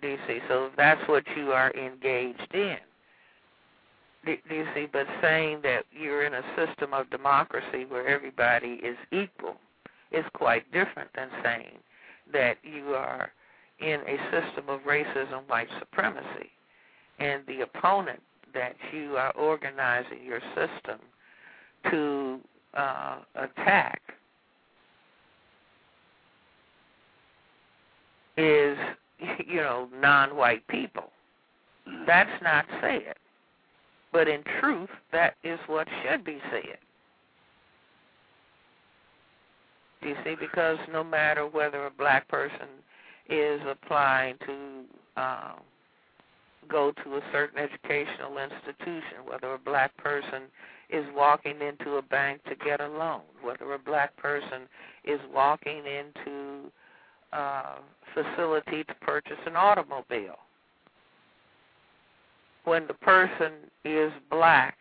Do 0.00 0.08
you 0.08 0.18
see? 0.26 0.38
So 0.48 0.70
that's 0.76 1.00
what 1.08 1.24
you 1.36 1.52
are 1.52 1.72
engaged 1.74 2.54
in. 2.54 2.78
Do, 4.24 4.36
you 4.50 4.66
see? 4.74 4.86
But 4.92 5.06
saying 5.22 5.60
that 5.62 5.84
you're 5.92 6.24
in 6.24 6.34
a 6.34 6.42
system 6.56 6.92
of 6.92 7.08
democracy 7.10 7.84
where 7.88 8.06
everybody 8.06 8.80
is 8.82 8.96
equal 9.12 9.56
is 10.10 10.24
quite 10.34 10.70
different 10.72 11.10
than 11.14 11.28
saying 11.42 11.78
that 12.32 12.58
you 12.62 12.94
are 12.94 13.30
in 13.80 14.00
a 14.00 14.16
system 14.30 14.68
of 14.68 14.80
racism, 14.80 15.48
white 15.48 15.68
supremacy, 15.78 16.50
and 17.18 17.42
the 17.46 17.60
opponent 17.60 18.20
that 18.54 18.74
you 18.92 19.16
are 19.16 19.32
organizing 19.32 20.24
your 20.24 20.40
system 20.54 20.98
to 21.90 22.40
uh, 22.74 23.18
attack 23.36 24.00
is, 28.36 28.76
you 29.46 29.56
know, 29.56 29.88
non-white 30.00 30.66
people. 30.68 31.10
That's 32.06 32.42
not 32.42 32.66
said. 32.80 33.14
But 34.18 34.26
in 34.26 34.42
truth, 34.58 34.90
that 35.12 35.36
is 35.44 35.60
what 35.68 35.86
should 36.02 36.24
be 36.24 36.38
said. 36.50 36.78
You 40.02 40.16
see? 40.24 40.34
Because 40.34 40.76
no 40.92 41.04
matter 41.04 41.46
whether 41.46 41.86
a 41.86 41.90
black 41.92 42.26
person 42.26 42.66
is 43.28 43.60
applying 43.70 44.34
to 44.44 45.22
um, 45.22 45.60
go 46.68 46.90
to 47.04 47.14
a 47.14 47.20
certain 47.30 47.60
educational 47.60 48.38
institution, 48.38 49.18
whether 49.24 49.54
a 49.54 49.58
black 49.58 49.96
person 49.98 50.42
is 50.90 51.04
walking 51.14 51.60
into 51.60 51.98
a 51.98 52.02
bank 52.02 52.40
to 52.48 52.56
get 52.56 52.80
a 52.80 52.88
loan, 52.88 53.20
whether 53.40 53.72
a 53.72 53.78
black 53.78 54.16
person 54.16 54.62
is 55.04 55.20
walking 55.32 55.84
into 55.86 56.72
a 57.32 57.62
facility 58.14 58.82
to 58.82 58.94
purchase 59.00 59.38
an 59.46 59.54
automobile. 59.54 60.40
When 62.68 62.86
the 62.86 62.92
person 62.92 63.52
is 63.86 64.12
black 64.30 64.76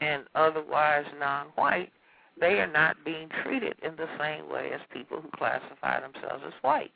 and 0.00 0.24
otherwise 0.34 1.04
non 1.20 1.46
white, 1.54 1.92
they 2.40 2.58
are 2.58 2.66
not 2.66 2.96
being 3.04 3.28
treated 3.44 3.76
in 3.84 3.94
the 3.94 4.08
same 4.18 4.50
way 4.50 4.70
as 4.74 4.80
people 4.92 5.20
who 5.20 5.30
classify 5.36 6.00
themselves 6.00 6.42
as 6.44 6.52
white 6.62 6.90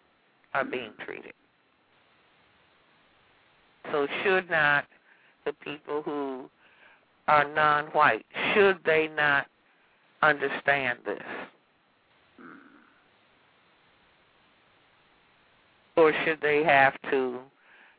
are 0.52 0.64
being 0.64 0.90
treated. 1.04 1.32
So 3.92 4.08
should 4.24 4.50
not 4.50 4.86
the 5.44 5.52
people 5.52 6.02
who 6.02 6.50
are 7.28 7.48
non-white, 7.54 8.24
should 8.52 8.78
they 8.84 9.08
not 9.16 9.46
understand 10.22 10.98
this? 11.06 11.22
Or 15.96 16.12
should 16.24 16.40
they 16.40 16.64
have 16.64 16.94
to, 17.12 17.38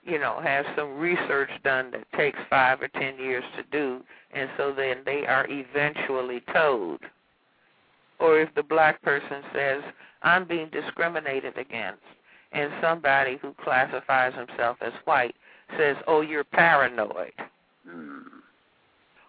you 0.05 0.19
know, 0.19 0.39
have 0.41 0.65
some 0.77 0.97
research 0.97 1.49
done 1.63 1.91
that 1.91 2.05
takes 2.15 2.37
five 2.49 2.81
or 2.81 2.87
ten 2.89 3.17
years 3.17 3.43
to 3.57 3.63
do, 3.71 4.01
and 4.33 4.49
so 4.57 4.71
then 4.71 4.97
they 5.05 5.25
are 5.25 5.47
eventually 5.49 6.41
told? 6.53 6.99
Or 8.19 8.39
if 8.39 8.53
the 8.55 8.63
black 8.63 9.01
person 9.01 9.43
says, 9.53 9.81
I'm 10.21 10.45
being 10.47 10.69
discriminated 10.69 11.57
against, 11.57 12.01
and 12.51 12.71
somebody 12.81 13.37
who 13.41 13.53
classifies 13.63 14.33
himself 14.35 14.77
as 14.81 14.93
white 15.05 15.35
says, 15.77 15.97
"Oh, 16.07 16.21
you're 16.21 16.43
paranoid," 16.43 17.33
Mm. 17.87 18.41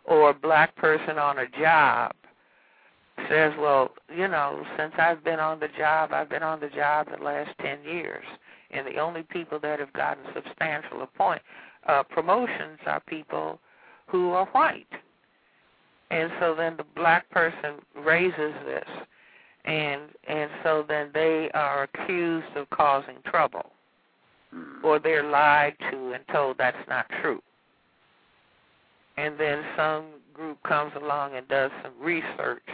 or 0.05 0.31
a 0.31 0.35
black 0.35 0.75
person 0.77 1.19
on 1.19 1.39
a 1.39 1.47
job 1.47 2.15
says, 3.29 3.55
"Well, 3.57 3.95
you 4.09 4.29
know, 4.29 4.65
since 4.77 4.95
I've 4.99 5.25
been 5.25 5.41
on 5.41 5.59
the 5.59 5.69
job, 5.69 6.13
I've 6.13 6.29
been 6.29 6.43
on 6.43 6.61
the 6.61 6.69
job 6.69 7.09
the 7.09 7.23
last 7.23 7.57
ten 7.59 7.83
years, 7.83 8.25
and 8.77 8.87
the 8.87 8.99
only 8.99 9.23
people 9.23 9.59
that 9.61 9.79
have 9.79 9.93
gotten 9.93 10.25
substantial 10.35 11.03
appoint 11.03 11.43
uh, 11.87 12.03
promotions 12.03 12.79
are 12.87 13.01
people 13.01 13.59
who 14.07 14.31
are 14.31 14.47
white." 14.47 14.87
And 16.11 16.31
so 16.41 16.55
then 16.55 16.77
the 16.77 16.85
black 16.95 17.29
person 17.31 17.77
raises 17.97 18.55
this, 18.65 18.89
and 19.65 20.03
and 20.29 20.51
so 20.63 20.85
then 20.87 21.11
they 21.13 21.51
are 21.55 21.85
accused 21.85 22.57
of 22.57 22.71
causing 22.71 23.17
trouble 23.25 23.73
Mm. 24.55 24.85
or 24.85 24.99
they're 24.99 25.29
lied 25.29 25.75
to 25.91 26.13
and 26.13 26.25
told 26.33 26.59
that's 26.59 26.89
not 26.89 27.07
true. 27.21 27.43
And 29.17 29.39
then 29.39 29.63
some 29.77 30.05
group 30.33 30.63
comes 30.63 30.93
along 30.95 31.35
and 31.35 31.49
does 31.49 31.71
some 31.83 31.93
research 32.01 32.69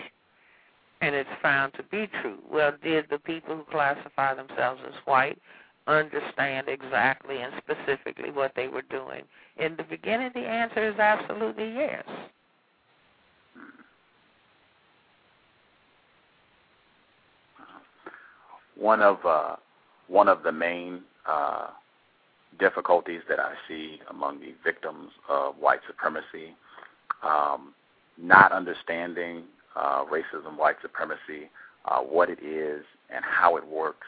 and 1.00 1.14
it's 1.14 1.30
found 1.40 1.72
to 1.74 1.82
be 1.84 2.08
true. 2.20 2.38
Well, 2.50 2.72
did 2.82 3.06
the 3.10 3.18
people 3.18 3.56
who 3.56 3.64
classify 3.64 4.34
themselves 4.34 4.80
as 4.86 4.94
white 5.04 5.38
understand 5.86 6.68
exactly 6.68 7.38
and 7.42 7.52
specifically 7.58 8.30
what 8.30 8.52
they 8.54 8.68
were 8.68 8.82
doing? 8.82 9.22
In 9.58 9.76
the 9.76 9.84
beginning, 9.84 10.30
the 10.34 10.40
answer 10.40 10.88
is 10.88 10.98
absolutely 10.98 11.72
yes. 11.72 12.04
One 18.76 19.00
of 19.00 19.18
uh, 19.24 19.56
one 20.08 20.28
of 20.28 20.42
the 20.42 20.52
main 20.52 21.02
uh, 21.26 21.68
difficulties 22.58 23.20
that 23.28 23.38
I 23.38 23.54
see 23.68 24.00
among 24.10 24.40
the 24.40 24.54
victims 24.64 25.10
of 25.28 25.56
white 25.58 25.80
supremacy, 25.86 26.56
um, 27.22 27.74
not 28.18 28.52
understanding 28.52 29.44
uh, 29.76 30.04
racism, 30.04 30.58
white 30.58 30.76
supremacy, 30.82 31.50
uh, 31.84 32.00
what 32.00 32.28
it 32.28 32.42
is, 32.42 32.84
and 33.14 33.24
how 33.24 33.56
it 33.56 33.66
works. 33.66 34.06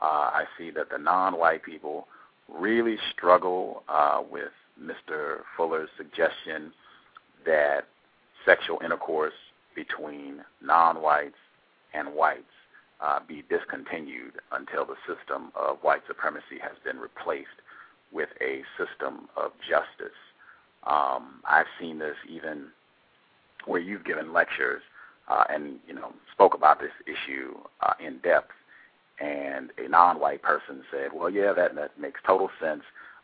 Uh, 0.00 0.30
I 0.32 0.44
see 0.56 0.70
that 0.70 0.90
the 0.90 0.98
non-white 0.98 1.62
people 1.62 2.08
really 2.48 2.96
struggle 3.12 3.82
uh, 3.88 4.22
with 4.28 4.52
Mr. 4.80 5.40
Fuller's 5.56 5.90
suggestion 5.96 6.72
that 7.44 7.86
sexual 8.44 8.80
intercourse 8.84 9.34
between 9.74 10.44
non-whites 10.62 11.36
and 11.94 12.14
whites 12.14 12.44
uh, 13.00 13.20
be 13.26 13.42
discontinued 13.48 14.32
until 14.52 14.84
the 14.84 14.96
system 15.06 15.52
of 15.54 15.78
white 15.82 16.02
supremacy 16.06 16.58
has 16.60 16.72
been 16.84 16.98
replaced 16.98 17.48
with 18.12 18.28
a 18.40 18.62
system 18.76 19.28
of 19.36 19.52
justice. 19.68 20.16
Um, 20.86 21.40
I've 21.44 21.66
seen 21.78 21.98
this 21.98 22.16
even 22.28 22.66
where 23.66 23.80
you've 23.80 24.04
given 24.04 24.32
lectures 24.32 24.82
uh, 25.28 25.44
and 25.48 25.78
you 25.86 25.94
know 25.94 26.12
spoke 26.32 26.54
about 26.54 26.80
this 26.80 26.92
issue 27.06 27.54
uh, 27.82 27.94
in 28.04 28.18
depth, 28.18 28.50
and 29.20 29.70
a 29.78 29.88
non-white 29.88 30.42
person 30.42 30.82
said, 30.90 31.12
"Well, 31.14 31.30
yeah, 31.30 31.52
that 31.52 31.74
that 31.76 31.98
makes 31.98 32.20
total 32.26 32.50
sense." 32.60 32.82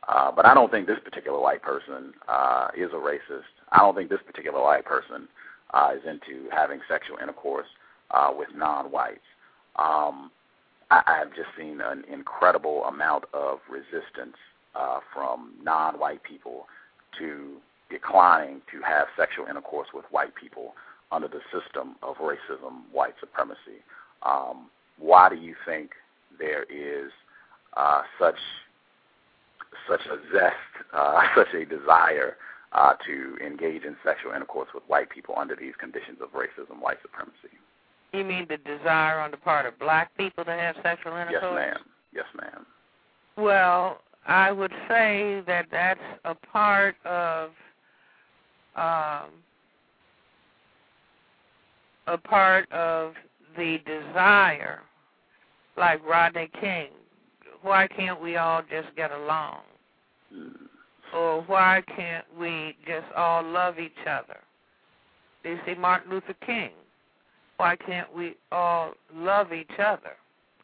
Uh, 0.09 0.31
but 0.31 0.47
I 0.47 0.55
don't 0.55 0.71
think 0.71 0.87
this 0.87 1.01
particular 1.05 1.41
white 1.41 1.63
person 1.63 2.15
uh, 2.29 2.69
is 2.77 2.91
a 2.93 2.97
racist. 2.97 3.51
I 3.73 3.79
don't 3.79 3.97
think 3.97 4.09
this 4.09 4.21
particular 4.25 4.63
white 4.63 4.85
person 4.85 5.27
uh, 5.75 5.91
is 5.97 6.03
into 6.07 6.49
having 6.51 6.81
sexual 6.89 7.17
intercourse 7.21 7.67
uh, 8.13 8.31
with 8.37 8.49
non-whites. 8.55 9.19
Um, 9.77 10.31
I, 10.91 11.03
I've 11.07 11.35
just 11.35 11.49
seen 11.59 11.81
an 11.81 12.05
incredible 12.13 12.85
amount 12.85 13.25
of 13.35 13.59
resistance 13.69 14.37
uh, 14.77 15.01
from 15.13 15.55
non-white 15.63 16.23
people 16.23 16.67
to 17.19 17.57
declining 17.91 18.61
to 18.73 18.83
have 18.83 19.07
sexual 19.17 19.47
intercourse 19.47 19.89
with 19.95 20.05
white 20.11 20.35
people 20.35 20.75
under 21.13 21.29
the 21.29 21.41
system 21.53 21.97
of 22.03 22.17
racism, 22.17 22.83
white 22.93 23.15
supremacy. 23.21 23.83
Um, 24.23 24.67
why 24.99 25.29
do 25.29 25.37
you 25.37 25.55
think 25.65 25.91
there 26.39 26.65
is 26.65 27.11
uh, 27.77 28.03
such 28.19 28.37
such 29.89 30.01
a 30.07 30.17
zest, 30.33 30.55
uh, 30.93 31.23
such 31.37 31.53
a 31.55 31.65
desire 31.65 32.37
uh, 32.73 32.95
to 33.07 33.37
engage 33.45 33.85
in 33.85 33.97
sexual 34.05 34.33
intercourse 34.33 34.69
with 34.75 34.83
white 34.87 35.11
people 35.11 35.35
under 35.37 35.55
these 35.57 35.75
conditions 35.79 36.19
of 36.21 36.31
racism, 36.31 36.81
white 36.81 36.99
supremacy? 37.03 37.57
You 38.13 38.25
mean 38.25 38.47
the 38.49 38.57
desire 38.59 39.21
on 39.21 39.31
the 39.31 39.37
part 39.37 39.67
of 39.67 39.79
black 39.79 40.17
people 40.17 40.45
to 40.45 40.51
have 40.51 40.77
sexual 40.83 41.13
intercourse? 41.17 41.43
Yes, 41.43 41.53
ma'am. 41.53 41.77
Yes, 42.13 42.25
ma'am. 42.41 42.67
Well, 43.37 44.01
I 44.27 44.51
would 44.51 44.73
say 44.89 45.43
that 45.47 45.67
that's 45.71 46.01
a 46.25 46.35
part 46.35 46.97
of 47.05 47.51
um, 48.75 49.31
a 52.07 52.19
part 52.19 52.71
of 52.73 53.15
the 53.57 53.79
desire, 53.87 54.81
like 55.77 56.05
Rodney 56.07 56.51
King. 56.61 56.89
Why 57.63 57.87
can't 57.89 58.21
we 58.21 58.37
all 58.37 58.63
just 58.63 58.95
get 58.97 59.11
along? 59.13 59.61
Mm. 60.35 60.53
Or 61.15 61.43
why 61.43 61.83
can't 61.95 62.25
we 62.39 62.77
just 62.87 63.11
all 63.17 63.43
love 63.43 63.79
each 63.79 63.93
other? 64.09 64.39
You 65.45 65.59
see 65.65 65.75
Martin 65.75 66.11
Luther 66.11 66.35
King? 66.45 66.71
Why 67.57 67.77
can't 67.77 68.13
we 68.15 68.37
all 68.51 68.93
love 69.15 69.53
each 69.53 69.79
other? 69.79 70.17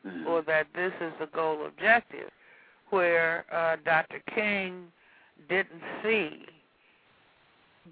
Mm. 0.06 0.26
or 0.26 0.42
that 0.42 0.66
this 0.74 0.92
is 1.00 1.12
the 1.20 1.26
goal 1.26 1.64
objective, 1.64 2.28
where 2.90 3.44
uh, 3.52 3.76
Dr. 3.84 4.20
King 4.34 4.86
didn't 5.48 5.80
see 6.02 6.44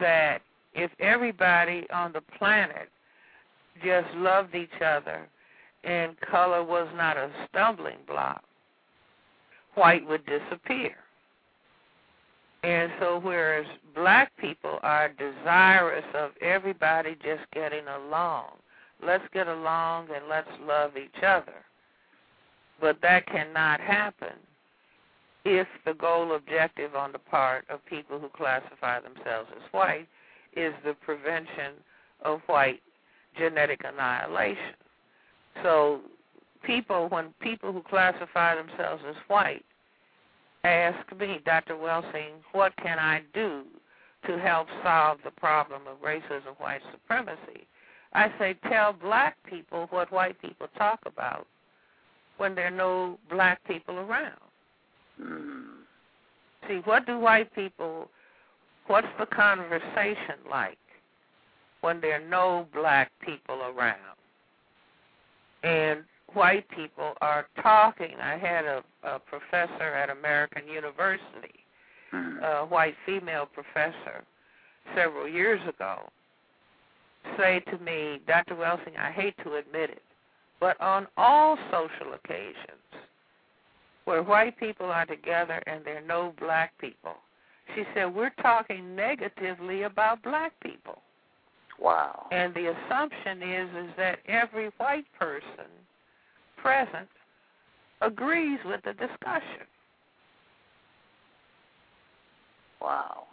that 0.01 0.43
if 0.75 0.91
everybody 0.99 1.87
on 1.91 2.13
the 2.13 2.21
planet 2.37 2.89
just 3.85 4.09
loved 4.17 4.57
each 4.57 4.83
other 4.85 5.29
and 5.85 6.19
color 6.21 6.63
was 6.63 6.89
not 6.95 7.17
a 7.17 7.31
stumbling 7.49 7.99
block, 8.07 8.43
white 9.75 10.07
would 10.07 10.25
disappear. 10.27 10.95
And 12.63 12.93
so, 13.01 13.19
whereas 13.23 13.65
black 13.95 14.37
people 14.37 14.79
are 14.83 15.09
desirous 15.09 16.05
of 16.15 16.33
everybody 16.43 17.17
just 17.23 17.51
getting 17.53 17.87
along, 17.87 18.51
let's 19.05 19.25
get 19.33 19.49
along 19.49 20.09
and 20.15 20.29
let's 20.29 20.51
love 20.67 20.97
each 20.97 21.23
other. 21.23 21.65
But 22.81 22.99
that 23.03 23.27
cannot 23.27 23.81
happen 23.81 24.35
if 25.45 25.67
the 25.87 25.95
goal 25.95 26.35
objective 26.35 26.95
on 26.95 27.13
the 27.13 27.19
part 27.19 27.65
of 27.71 27.85
people 27.87 28.19
who 28.19 28.29
classify 28.29 29.01
themselves 29.01 29.49
as 29.57 29.73
white 29.73 30.09
is 30.55 30.75
the 30.85 30.95
prevention 30.95 31.73
of 32.23 32.41
white 32.47 32.83
genetic 33.39 33.81
annihilation. 33.85 34.75
So 35.63 36.01
people 36.65 37.09
when 37.09 37.35
people 37.41 37.73
who 37.73 37.83
classify 37.83 38.55
themselves 38.55 39.03
as 39.09 39.17
white 39.29 39.65
ask 40.65 40.99
me, 41.19 41.41
Dr. 41.45 41.75
Welsing, 41.77 42.35
what 42.53 42.77
can 42.77 42.99
I 42.99 43.23
do 43.33 43.65
to 44.27 44.39
help 44.39 44.69
solve 44.83 45.19
the 45.25 45.31
problem 45.31 45.83
of 45.87 46.03
racism, 46.03 46.59
white 46.59 46.83
supremacy? 46.93 47.67
I 48.13 48.31
say, 48.39 48.57
tell 48.69 48.93
black 48.93 49.37
people 49.49 49.87
what 49.91 50.13
white 50.13 50.41
people 50.43 50.67
talk 50.77 51.01
about 51.07 51.47
when 52.39 52.55
there 52.55 52.67
are 52.67 52.71
no 52.71 53.19
black 53.31 53.63
people 53.65 53.97
around. 53.99 54.41
Mm. 55.23 55.67
See, 56.69 56.81
what 56.85 57.07
do 57.07 57.19
white 57.19 57.55
people, 57.55 58.11
what's 58.87 59.07
the 59.19 59.27
conversation 59.27 60.37
like 60.51 60.79
when 61.81 62.01
there 62.01 62.21
are 62.21 62.29
no 62.29 62.67
black 62.75 63.11
people 63.25 63.63
around? 63.63 64.20
And 65.63 66.05
white 66.33 66.69
people 66.71 67.15
are 67.21 67.47
talking. 67.63 68.15
I 68.21 68.37
had 68.37 68.65
a, 68.65 68.83
a 69.05 69.19
professor 69.19 69.95
at 69.95 70.11
American 70.11 70.69
University, 70.69 71.55
Mm. 72.13 72.43
a 72.43 72.67
white 72.67 72.97
female 73.07 73.47
professor, 73.47 74.25
several 74.97 75.29
years 75.29 75.61
ago, 75.69 76.09
say 77.39 77.61
to 77.71 77.79
me, 77.79 78.21
Dr. 78.27 78.57
Welsing, 78.57 78.97
I 78.99 79.13
hate 79.13 79.37
to 79.45 79.55
admit 79.55 79.91
it, 79.91 80.03
but 80.59 80.81
on 80.81 81.07
all 81.17 81.57
social 81.71 82.15
occasions 82.15 83.07
where 84.07 84.25
white 84.25 84.59
people 84.59 84.87
are 84.87 85.07
together 85.07 85.63
and 85.69 85.85
there 85.85 85.99
are 85.99 86.07
no 86.07 86.35
black 86.41 86.77
people, 86.79 87.15
she 87.77 87.85
said, 87.95 88.13
we're 88.13 88.35
talking 88.43 88.97
negatively 88.97 89.83
about 89.83 90.23
black 90.23 90.53
people. 90.61 91.03
Wow. 91.81 92.27
And 92.31 92.55
the 92.55 92.75
assumption 92.75 93.43
is 93.43 93.69
is 93.71 93.91
that 93.97 94.19
every 94.27 94.71
white 94.77 95.07
person 95.19 95.71
present 96.57 97.09
agrees 98.03 98.59
with 98.65 98.83
the 98.85 98.93
discussion. 98.93 99.67
Wow. 102.81 103.25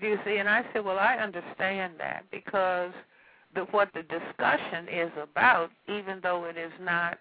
Do 0.00 0.08
you 0.08 0.18
see? 0.24 0.36
And 0.36 0.48
I 0.48 0.64
said, 0.72 0.84
well, 0.84 0.98
I 0.98 1.16
understand 1.16 1.94
that 1.98 2.24
because 2.30 2.92
the, 3.54 3.62
what 3.70 3.88
the 3.94 4.02
discussion 4.02 4.88
is 4.88 5.10
about, 5.20 5.70
even 5.88 6.20
though 6.22 6.44
it 6.44 6.56
is 6.56 6.72
not 6.80 7.18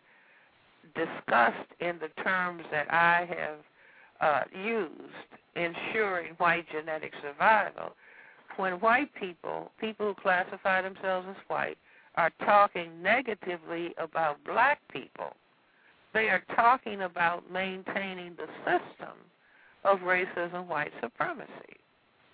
discussed 0.96 1.70
in 1.80 2.00
the 2.00 2.10
terms 2.24 2.64
that 2.72 2.92
I 2.92 3.28
have 3.30 3.58
uh, 4.20 4.44
used, 4.58 4.92
ensuring 5.56 6.34
white 6.38 6.66
genetic 6.72 7.14
survival, 7.22 7.96
when 8.58 8.74
white 8.74 9.14
people, 9.16 9.72
people 9.80 10.08
who 10.08 10.14
classify 10.16 10.82
themselves 10.82 11.28
as 11.30 11.36
white, 11.48 11.78
are 12.16 12.32
talking 12.44 13.02
negatively 13.02 13.94
about 13.98 14.44
black 14.44 14.80
people, 14.92 15.34
they 16.14 16.28
are 16.28 16.44
talking 16.56 17.04
about 17.04 17.50
maintaining 17.52 18.36
the 18.36 18.48
system 18.66 19.16
of 19.84 20.00
racism, 20.00 20.68
white 20.68 20.92
supremacy. 21.02 21.50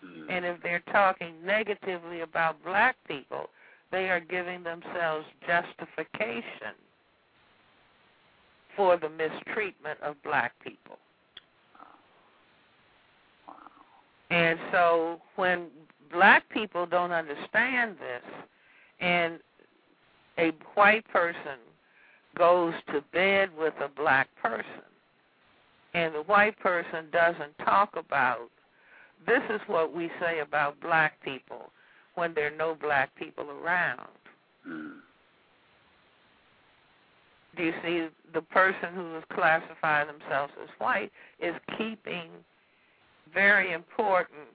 Mm. 0.04 0.26
And 0.30 0.46
if 0.46 0.62
they're 0.62 0.84
talking 0.92 1.34
negatively 1.46 2.22
about 2.22 2.64
black 2.64 2.96
people, 3.08 3.50
they 3.92 4.10
are 4.10 4.20
giving 4.20 4.64
themselves 4.64 5.26
justification 5.46 6.76
for 8.76 8.98
the 8.98 9.10
mistreatment 9.10 10.00
of 10.02 10.22
black 10.24 10.54
people. 10.64 10.98
Wow. 13.48 13.56
And 14.30 14.60
so 14.72 15.22
when 15.36 15.68
black 16.12 16.48
people 16.50 16.86
don't 16.86 17.12
understand 17.12 17.96
this 18.00 18.24
and 19.00 19.40
a 20.38 20.52
white 20.76 21.08
person 21.10 21.60
goes 22.38 22.74
to 22.94 23.04
bed 23.14 23.50
with 23.58 23.74
a 23.84 23.90
black 23.90 24.28
person 24.42 24.84
and 25.94 26.14
the 26.14 26.24
white 26.24 26.58
person 26.60 27.06
doesn't 27.12 27.58
talk 27.64 27.96
about 27.96 28.50
this 29.26 29.42
is 29.50 29.62
what 29.68 29.94
we 29.94 30.12
say 30.20 30.40
about 30.40 30.80
black 30.80 31.22
people 31.24 31.72
when 32.16 32.34
there 32.34 32.48
are 32.48 32.58
no 32.58 32.76
black 32.76 33.14
people 33.16 33.50
around. 33.50 34.08
Do 37.56 37.64
you 37.64 37.74
see 37.84 38.08
the 38.34 38.42
person 38.42 38.94
who 38.94 39.18
is 39.18 39.24
classifying 39.34 40.08
themselves 40.08 40.54
as 40.62 40.70
white 40.78 41.12
is 41.40 41.56
keeping 41.78 42.30
very 43.34 43.74
important 43.74 44.48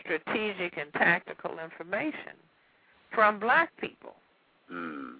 strategic 0.00 0.76
and 0.78 0.92
tactical 0.94 1.58
information 1.58 2.34
from 3.12 3.38
black 3.38 3.76
people 3.78 4.14
Mm. 4.72 5.18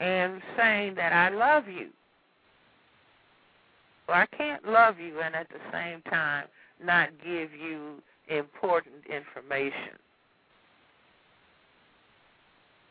and 0.00 0.42
saying 0.56 0.94
that 0.96 1.12
I 1.12 1.28
love 1.28 1.68
you. 1.68 1.92
Well, 4.08 4.18
I 4.18 4.26
can't 4.36 4.66
love 4.66 4.98
you 4.98 5.20
and 5.20 5.36
at 5.36 5.48
the 5.48 5.60
same 5.70 6.02
time 6.02 6.48
not 6.82 7.10
give 7.24 7.52
you 7.52 8.02
important 8.28 9.06
information. 9.06 9.98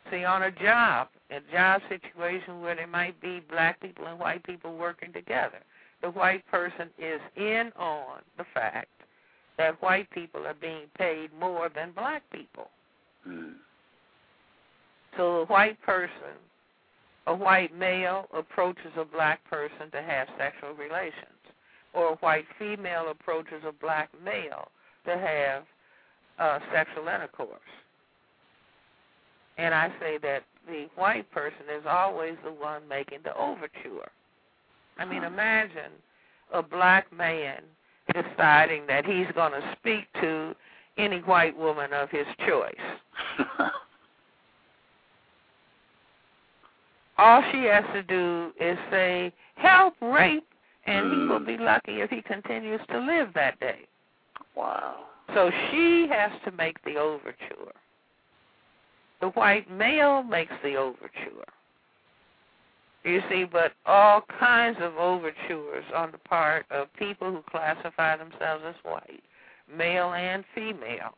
See, 0.09 0.23
on 0.23 0.43
a 0.43 0.51
job, 0.51 1.09
a 1.29 1.41
job 1.51 1.81
situation 1.89 2.61
where 2.61 2.75
there 2.75 2.87
might 2.87 3.19
be 3.21 3.41
black 3.41 3.79
people 3.81 4.07
and 4.07 4.19
white 4.19 4.43
people 4.43 4.75
working 4.75 5.13
together, 5.13 5.59
the 6.01 6.09
white 6.11 6.45
person 6.47 6.89
is 6.97 7.21
in 7.35 7.71
on 7.77 8.21
the 8.37 8.45
fact 8.53 9.00
that 9.61 9.79
white 9.79 10.09
people 10.09 10.47
are 10.47 10.55
being 10.55 10.87
paid 10.97 11.29
more 11.39 11.69
than 11.73 11.91
black 11.91 12.23
people. 12.31 12.69
Mm. 13.27 13.53
So 15.15 15.41
a 15.41 15.45
white 15.45 15.79
person, 15.83 16.35
a 17.27 17.35
white 17.35 17.77
male 17.77 18.25
approaches 18.33 18.91
a 18.97 19.05
black 19.05 19.43
person 19.47 19.91
to 19.91 20.01
have 20.01 20.27
sexual 20.39 20.73
relations, 20.73 21.37
or 21.93 22.13
a 22.13 22.15
white 22.15 22.45
female 22.57 23.09
approaches 23.11 23.61
a 23.67 23.71
black 23.71 24.09
male 24.25 24.69
to 25.05 25.11
have 25.15 25.63
uh, 26.39 26.59
sexual 26.73 27.07
intercourse. 27.07 27.59
And 29.59 29.75
I 29.75 29.89
say 29.99 30.17
that 30.23 30.41
the 30.65 30.87
white 30.95 31.29
person 31.31 31.69
is 31.77 31.85
always 31.87 32.35
the 32.43 32.51
one 32.51 32.87
making 32.87 33.19
the 33.23 33.37
overture. 33.37 34.09
I 34.97 35.05
mean, 35.05 35.23
imagine 35.23 35.91
a 36.51 36.63
black 36.63 37.13
man 37.15 37.61
deciding 38.13 38.87
that 38.87 39.05
he's 39.05 39.27
going 39.35 39.51
to 39.51 39.75
speak 39.79 40.05
to 40.21 40.55
any 40.97 41.19
white 41.19 41.57
woman 41.57 41.93
of 41.93 42.09
his 42.09 42.25
choice. 42.47 42.73
All 47.17 47.43
she 47.51 47.63
has 47.65 47.83
to 47.93 48.03
do 48.03 48.51
is 48.59 48.77
say, 48.89 49.31
help 49.55 49.93
rape, 50.01 50.47
and 50.85 51.11
he 51.11 51.17
will 51.27 51.39
mm. 51.39 51.45
be 51.45 51.57
lucky 51.57 52.01
if 52.01 52.09
he 52.09 52.21
continues 52.21 52.81
to 52.89 52.99
live 52.99 53.29
that 53.35 53.59
day. 53.59 53.87
wow. 54.55 55.05
So 55.33 55.51
she 55.69 56.07
has 56.09 56.31
to 56.45 56.51
make 56.51 56.83
the 56.83 56.95
overture. 56.97 57.71
The 59.21 59.29
white 59.29 59.69
male 59.71 60.23
makes 60.23 60.53
the 60.63 60.75
overture. 60.75 61.45
You 63.03 63.21
see, 63.29 63.45
but 63.45 63.73
all 63.85 64.21
kinds 64.39 64.77
of 64.79 64.95
overtures 64.97 65.85
on 65.95 66.11
the 66.11 66.19
part 66.19 66.65
of 66.69 66.93
people 66.93 67.31
who 67.31 67.41
classify 67.49 68.15
themselves 68.15 68.63
as 68.67 68.75
white, 68.83 69.23
male 69.75 70.13
and 70.13 70.43
female, 70.53 71.15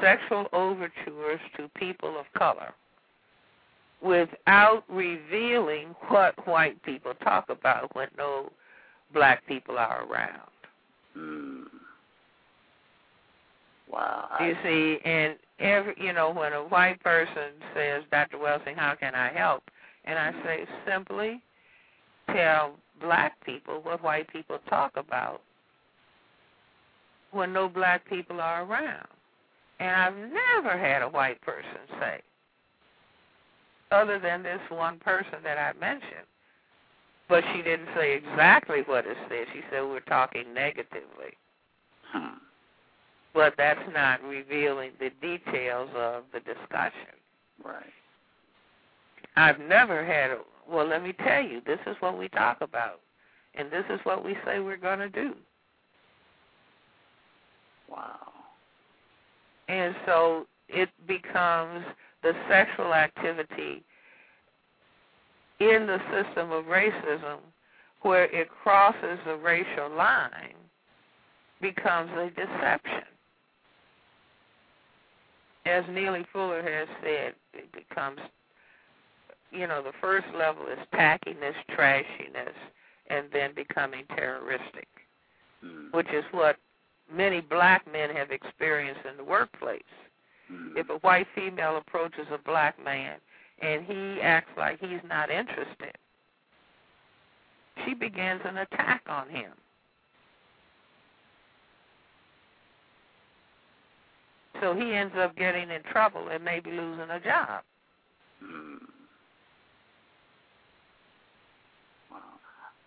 sexual 0.00 0.46
overtures 0.52 1.40
to 1.56 1.68
people 1.76 2.18
of 2.18 2.26
color 2.38 2.72
without 4.02 4.84
revealing 4.88 5.94
what 6.08 6.46
white 6.46 6.80
people 6.82 7.14
talk 7.22 7.48
about 7.48 7.94
when 7.96 8.08
no 8.16 8.52
black 9.12 9.44
people 9.46 9.78
are 9.78 10.04
around. 10.04 10.50
Mm. 11.16 11.64
Wow. 13.90 14.28
You 14.40 14.54
see, 14.62 14.98
and 15.04 15.36
every 15.58 15.94
you 15.98 16.12
know, 16.12 16.32
when 16.32 16.52
a 16.52 16.62
white 16.62 17.02
person 17.02 17.52
says, 17.74 18.02
Dr. 18.10 18.38
Welsing, 18.38 18.76
how 18.76 18.94
can 18.94 19.14
I 19.14 19.32
help? 19.32 19.62
And 20.06 20.18
I 20.18 20.32
say 20.44 20.66
simply 20.86 21.42
tell 22.32 22.76
black 23.00 23.44
people 23.44 23.80
what 23.82 24.02
white 24.02 24.28
people 24.32 24.58
talk 24.68 24.92
about 24.96 25.42
when 27.32 27.52
no 27.52 27.68
black 27.68 28.08
people 28.08 28.40
are 28.40 28.64
around. 28.64 29.08
And 29.78 29.90
I've 29.90 30.14
never 30.14 30.78
had 30.78 31.02
a 31.02 31.08
white 31.08 31.40
person 31.42 31.80
say, 32.00 32.20
other 33.90 34.18
than 34.18 34.42
this 34.42 34.60
one 34.68 34.98
person 34.98 35.38
that 35.44 35.58
I 35.58 35.72
mentioned, 35.78 36.26
But 37.28 37.42
she 37.52 37.62
didn't 37.62 37.88
say 37.96 38.14
exactly 38.14 38.82
what 38.86 39.06
it 39.06 39.16
said. 39.28 39.46
She 39.52 39.60
said 39.70 39.82
we're 39.82 40.00
talking 40.00 40.54
negatively. 40.54 41.34
Hmm. 42.12 42.38
But 43.34 43.54
that's 43.58 43.80
not 43.92 44.22
revealing 44.22 44.92
the 45.00 45.10
details 45.20 45.90
of 45.96 46.24
the 46.32 46.40
discussion. 46.40 47.18
Right. 47.64 47.84
I've 49.36 49.58
never 49.60 50.04
had 50.04 50.30
a, 50.30 50.38
well, 50.68 50.86
let 50.86 51.02
me 51.02 51.12
tell 51.12 51.42
you, 51.42 51.60
this 51.66 51.78
is 51.86 51.96
what 52.00 52.18
we 52.18 52.28
talk 52.28 52.58
about. 52.60 53.00
And 53.54 53.70
this 53.70 53.84
is 53.90 54.00
what 54.04 54.24
we 54.24 54.36
say 54.44 54.60
we're 54.60 54.76
going 54.76 54.98
to 54.98 55.08
do. 55.08 55.34
Wow. 57.90 58.32
And 59.68 59.94
so 60.04 60.46
it 60.68 60.88
becomes 61.06 61.84
the 62.22 62.32
sexual 62.48 62.94
activity 62.94 63.82
in 65.60 65.86
the 65.86 65.98
system 66.12 66.52
of 66.52 66.64
racism 66.66 67.38
where 68.02 68.24
it 68.24 68.48
crosses 68.62 69.18
the 69.26 69.36
racial 69.36 69.90
line 69.96 70.54
becomes 71.60 72.10
a 72.12 72.28
deception. 72.30 73.02
As 75.64 75.84
Neely 75.90 76.24
Fuller 76.32 76.62
has 76.62 76.86
said, 77.02 77.34
it 77.54 77.72
becomes, 77.72 78.20
you 79.56 79.66
know, 79.66 79.82
the 79.82 79.92
first 80.00 80.26
level 80.36 80.66
is 80.66 80.78
tackiness, 80.92 81.54
trashiness, 81.70 82.54
and 83.08 83.26
then 83.32 83.54
becoming 83.54 84.04
terroristic, 84.16 84.88
Mm. 85.64 85.92
which 85.92 86.08
is 86.08 86.24
what 86.32 86.56
many 87.10 87.40
black 87.40 87.86
men 87.86 88.10
have 88.10 88.30
experienced 88.30 89.04
in 89.06 89.16
the 89.16 89.24
workplace. 89.24 89.82
Mm. 90.50 90.76
If 90.76 90.90
a 90.90 90.98
white 90.98 91.26
female 91.34 91.76
approaches 91.76 92.26
a 92.30 92.38
black 92.38 92.78
man 92.78 93.20
and 93.60 93.84
he 93.84 94.20
acts 94.20 94.50
like 94.56 94.78
he's 94.80 95.02
not 95.04 95.30
interested, 95.30 95.96
she 97.84 97.94
begins 97.94 98.42
an 98.44 98.58
attack 98.58 99.02
on 99.08 99.28
him. 99.28 99.52
So 104.60 104.74
he 104.74 104.94
ends 104.94 105.14
up 105.18 105.36
getting 105.36 105.70
in 105.70 105.82
trouble 105.82 106.28
and 106.28 106.42
maybe 106.44 106.70
losing 106.70 107.10
a 107.10 107.20
job. 107.20 107.62
Mm. 108.42 108.78
Wow. 112.10 112.18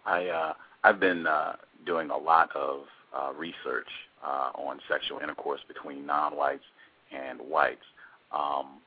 I 0.10 0.28
uh, 0.28 0.54
I've 0.84 1.00
been 1.00 1.28
uh, 1.28 1.54
doing 1.86 2.10
a 2.10 2.18
lot 2.18 2.50
of 2.56 2.82
uh, 3.16 3.32
research 3.38 3.88
uh, 4.26 4.52
on 4.56 4.80
sexual 4.90 5.20
intercourse 5.20 5.62
between 5.68 6.06
non-whites 6.06 6.64
and 7.16 7.40
whites. 7.40 7.86
Um, 8.32 8.80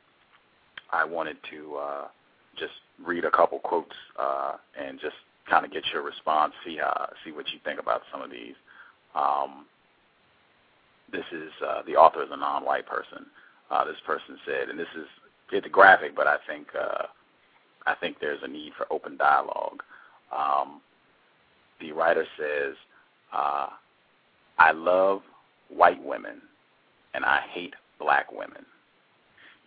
I 0.90 1.04
wanted 1.04 1.36
to 1.50 1.76
uh, 1.76 2.04
just 2.58 2.72
read 3.04 3.24
a 3.24 3.30
couple 3.30 3.58
quotes 3.60 3.94
uh, 4.18 4.56
and 4.78 5.00
just 5.00 5.16
kind 5.48 5.64
of 5.64 5.72
get 5.72 5.84
your 5.92 6.02
response, 6.02 6.52
see 6.64 6.78
how, 6.80 7.08
see 7.24 7.32
what 7.32 7.48
you 7.52 7.58
think 7.64 7.80
about 7.80 8.02
some 8.12 8.22
of 8.22 8.30
these. 8.30 8.54
Um, 9.14 9.66
this 11.10 11.24
is 11.32 11.50
uh, 11.66 11.82
the 11.86 11.96
author 11.96 12.22
is 12.22 12.30
a 12.32 12.36
non-white 12.36 12.86
person. 12.86 13.26
Uh, 13.70 13.84
this 13.84 13.96
person 14.06 14.38
said, 14.46 14.68
and 14.68 14.78
this 14.78 14.88
is 14.96 15.06
it's 15.50 15.66
graphic, 15.68 16.16
but 16.16 16.26
I 16.26 16.36
think 16.48 16.68
uh, 16.78 17.04
I 17.86 17.94
think 17.94 18.16
there's 18.20 18.42
a 18.42 18.48
need 18.48 18.72
for 18.76 18.86
open 18.90 19.16
dialogue. 19.16 19.82
Um, 20.34 20.80
the 21.82 21.92
writer 21.92 22.24
says, 22.38 22.74
uh, 23.32 23.66
"I 24.58 24.70
love 24.72 25.22
white 25.68 26.02
women, 26.02 26.40
and 27.12 27.24
I 27.24 27.40
hate 27.52 27.74
black 27.98 28.32
women. 28.32 28.64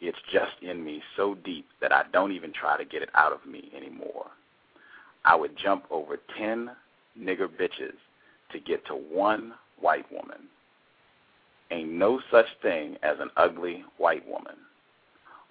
It's 0.02 0.18
just 0.32 0.62
in 0.62 0.84
me 0.84 1.04
so 1.16 1.36
deep 1.36 1.68
that 1.82 1.92
I 1.92 2.04
don't 2.12 2.32
even 2.32 2.54
try 2.54 2.78
to 2.78 2.86
get 2.86 3.02
it 3.02 3.10
out 3.14 3.34
of 3.34 3.46
me 3.46 3.72
anymore. 3.76 4.28
I 5.26 5.36
would 5.36 5.58
jump 5.58 5.86
over 5.92 6.18
ten 6.38 6.72
nigger 7.20 7.48
bitches 7.48 7.98
to 8.52 8.60
get 8.60 8.86
to 8.88 8.96
one 8.96 9.54
white 9.80 10.10
woman. 10.12 10.48
Ain't 11.72 11.92
no 11.92 12.22
such 12.32 12.46
thing 12.62 12.98
as 13.04 13.20
an 13.20 13.30
ugly 13.36 13.84
white 13.98 14.26
woman. 14.28 14.56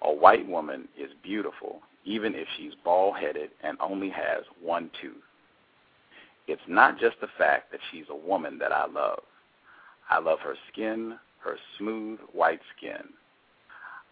A 0.01 0.11
white 0.11 0.47
woman 0.47 0.87
is 0.97 1.11
beautiful, 1.23 1.81
even 2.05 2.33
if 2.35 2.47
she's 2.57 2.73
bald 2.83 3.17
headed 3.17 3.51
and 3.63 3.77
only 3.81 4.09
has 4.09 4.43
one 4.61 4.89
tooth. 5.01 5.23
It's 6.47 6.61
not 6.67 6.99
just 6.99 7.19
the 7.21 7.27
fact 7.37 7.71
that 7.71 7.79
she's 7.91 8.05
a 8.09 8.15
woman 8.15 8.57
that 8.59 8.71
I 8.71 8.85
love. 8.85 9.21
I 10.09 10.19
love 10.19 10.39
her 10.39 10.55
skin, 10.71 11.17
her 11.39 11.57
smooth 11.77 12.19
white 12.33 12.61
skin. 12.77 13.03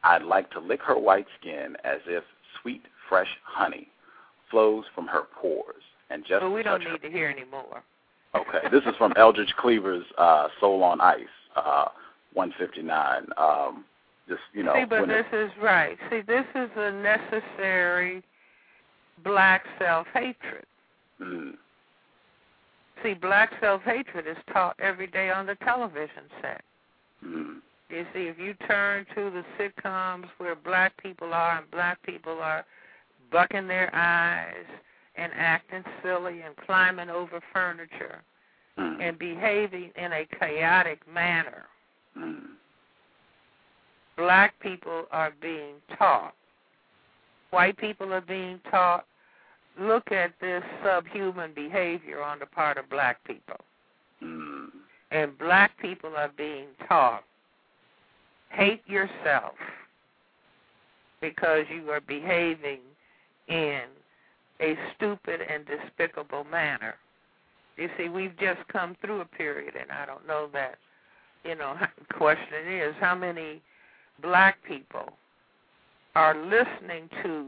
I'd 0.03 0.23
like 0.23 0.49
to 0.51 0.59
lick 0.59 0.81
her 0.81 0.97
white 0.97 1.27
skin 1.39 1.77
as 1.83 1.99
if 2.07 2.23
sweet, 2.61 2.83
fresh 3.07 3.27
honey 3.43 3.87
flows 4.49 4.85
from 4.93 5.07
her 5.07 5.23
pores 5.39 5.83
and 6.09 6.23
just 6.23 6.41
But 6.41 6.51
we 6.51 6.63
don't 6.63 6.79
touch 6.79 6.87
her 6.87 6.93
need 6.93 7.01
to 7.01 7.09
hear 7.09 7.27
any 7.27 7.45
more. 7.49 7.83
Okay, 8.35 8.67
this 8.71 8.83
is 8.85 8.95
from 8.97 9.13
Eldridge 9.15 9.53
Cleaver's 9.57 10.05
uh, 10.17 10.47
"Soul 10.59 10.83
on 10.83 10.99
Ice," 11.01 11.21
uh, 11.55 11.85
159. 12.33 13.27
Um, 13.37 13.85
just 14.27 14.41
you 14.53 14.63
know, 14.63 14.73
See, 14.73 14.85
but 14.85 15.07
this 15.07 15.25
is 15.31 15.51
right. 15.61 15.97
See, 16.09 16.21
this 16.21 16.45
is 16.55 16.69
a 16.75 16.91
necessary 16.91 18.23
black 19.23 19.65
self-hatred. 19.77 20.65
mm, 21.21 21.53
See, 23.03 23.13
black 23.13 23.51
self-hatred 23.59 24.25
is 24.27 24.37
taught 24.51 24.75
every 24.79 25.07
day 25.07 25.29
on 25.29 25.45
the 25.45 25.55
television 25.55 26.23
set. 26.41 26.61
mm, 27.23 27.57
You 27.89 28.05
see, 28.13 28.27
if 28.27 28.39
you 28.39 28.53
turn 28.65 29.05
to 29.13 29.29
the 29.29 29.43
sitcoms 29.59 30.25
where 30.37 30.55
black 30.55 30.95
people 31.01 31.33
are 31.33 31.57
and 31.57 31.69
black 31.69 32.01
people 32.03 32.39
are 32.41 32.65
bucking 33.31 33.67
their 33.67 33.93
eyes 33.93 34.65
and 35.15 35.31
acting 35.35 35.83
silly 36.01 36.41
and 36.41 36.55
climbing 36.55 37.09
over 37.09 37.41
furniture 37.51 38.21
mm, 38.79 39.01
and 39.01 39.19
behaving 39.19 39.91
in 39.97 40.13
a 40.13 40.25
chaotic 40.39 40.99
manner, 41.13 41.65
mm, 42.17 42.43
black 44.15 44.57
people 44.61 45.07
are 45.11 45.33
being 45.41 45.75
taught. 45.97 46.33
White 47.49 47.77
people 47.77 48.13
are 48.13 48.21
being 48.21 48.59
taught. 48.71 49.05
Look 49.79 50.11
at 50.11 50.33
this 50.39 50.63
subhuman 50.83 51.53
behavior 51.53 52.21
on 52.21 52.39
the 52.39 52.45
part 52.45 52.77
of 52.77 52.89
black 52.89 53.23
people. 53.25 53.57
mm, 54.23 54.67
And 55.11 55.37
black 55.37 55.77
people 55.79 56.11
are 56.15 56.31
being 56.37 56.67
taught 56.87 57.23
hate 58.53 58.87
yourself 58.87 59.53
because 61.21 61.65
you 61.73 61.89
are 61.89 62.01
behaving 62.01 62.79
in 63.47 63.81
a 64.61 64.77
stupid 64.95 65.41
and 65.41 65.65
despicable 65.65 66.45
manner. 66.45 66.95
You 67.77 67.89
see, 67.97 68.09
we've 68.09 68.37
just 68.37 68.59
come 68.71 68.95
through 69.01 69.21
a 69.21 69.25
period, 69.25 69.73
and 69.79 69.91
I 69.91 70.05
don't 70.05 70.27
know 70.27 70.47
that, 70.53 70.75
you 71.43 71.55
know, 71.55 71.75
the 72.07 72.13
question 72.13 72.67
is 72.67 72.93
how 72.99 73.15
many 73.15 73.61
black 74.21 74.57
people 74.67 75.13
are 76.15 76.35
listening 76.35 77.09
to 77.23 77.47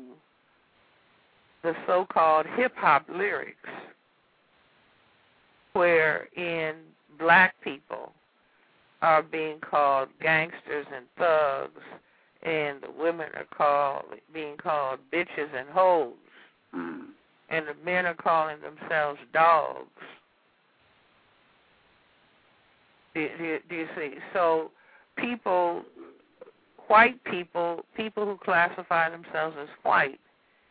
the 1.65 1.73
so 1.87 2.05
called 2.13 2.45
hip 2.55 2.73
hop 2.75 3.05
lyrics, 3.09 3.69
wherein 5.73 6.75
black 7.17 7.55
people 7.63 8.13
are 9.01 9.23
being 9.23 9.59
called 9.59 10.09
gangsters 10.21 10.85
and 10.95 11.05
thugs, 11.17 11.81
and 12.43 12.81
the 12.83 12.91
women 13.01 13.27
are 13.35 13.47
called 13.57 14.05
being 14.31 14.55
called 14.57 14.99
bitches 15.11 15.53
and 15.57 15.67
hoes, 15.69 16.13
mm, 16.75 17.05
and 17.49 17.65
the 17.67 17.73
men 17.83 18.05
are 18.05 18.13
calling 18.13 18.57
themselves 18.61 19.19
dogs. 19.33 19.89
Do, 23.15 23.27
do, 23.39 23.57
do 23.69 23.75
you 23.75 23.87
see? 23.97 24.13
So 24.33 24.69
people, 25.17 25.83
white 26.87 27.23
people, 27.23 27.85
people 27.97 28.25
who 28.25 28.37
classify 28.37 29.09
themselves 29.09 29.55
as 29.59 29.69
white, 29.81 30.19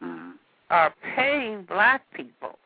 mm, 0.01 0.35
are 0.71 0.95
paying 1.17 1.63
black 1.63 2.03
people 2.15 2.59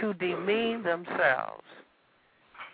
to 0.00 0.14
demean 0.14 0.82
themselves 0.82 1.62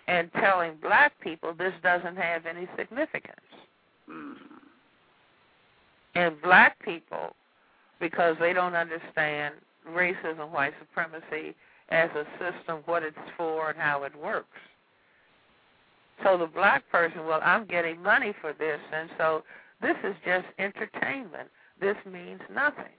and 0.08 0.32
telling 0.34 0.72
black 0.82 1.12
people 1.20 1.54
this 1.54 1.72
doesn't 1.82 2.16
have 2.16 2.46
any 2.46 2.68
significance. 2.76 3.36
mm, 4.10 4.34
And 6.14 6.40
black 6.42 6.82
people, 6.84 7.34
because 8.00 8.36
they 8.40 8.52
don't 8.52 8.74
understand 8.74 9.54
racism, 9.88 10.50
white 10.50 10.74
supremacy 10.80 11.54
as 11.90 12.10
a 12.10 12.24
system, 12.38 12.80
what 12.86 13.02
it's 13.02 13.16
for, 13.36 13.70
and 13.70 13.78
how 13.78 14.02
it 14.04 14.14
works. 14.16 14.58
So 16.24 16.36
the 16.36 16.46
black 16.46 16.82
person, 16.90 17.26
well, 17.26 17.40
I'm 17.42 17.66
getting 17.66 18.02
money 18.02 18.34
for 18.40 18.52
this, 18.52 18.80
and 18.92 19.08
so 19.16 19.42
this 19.80 19.96
is 20.04 20.14
just 20.24 20.46
entertainment. 20.58 21.48
This 21.80 21.96
means 22.10 22.40
nothing. 22.52 22.92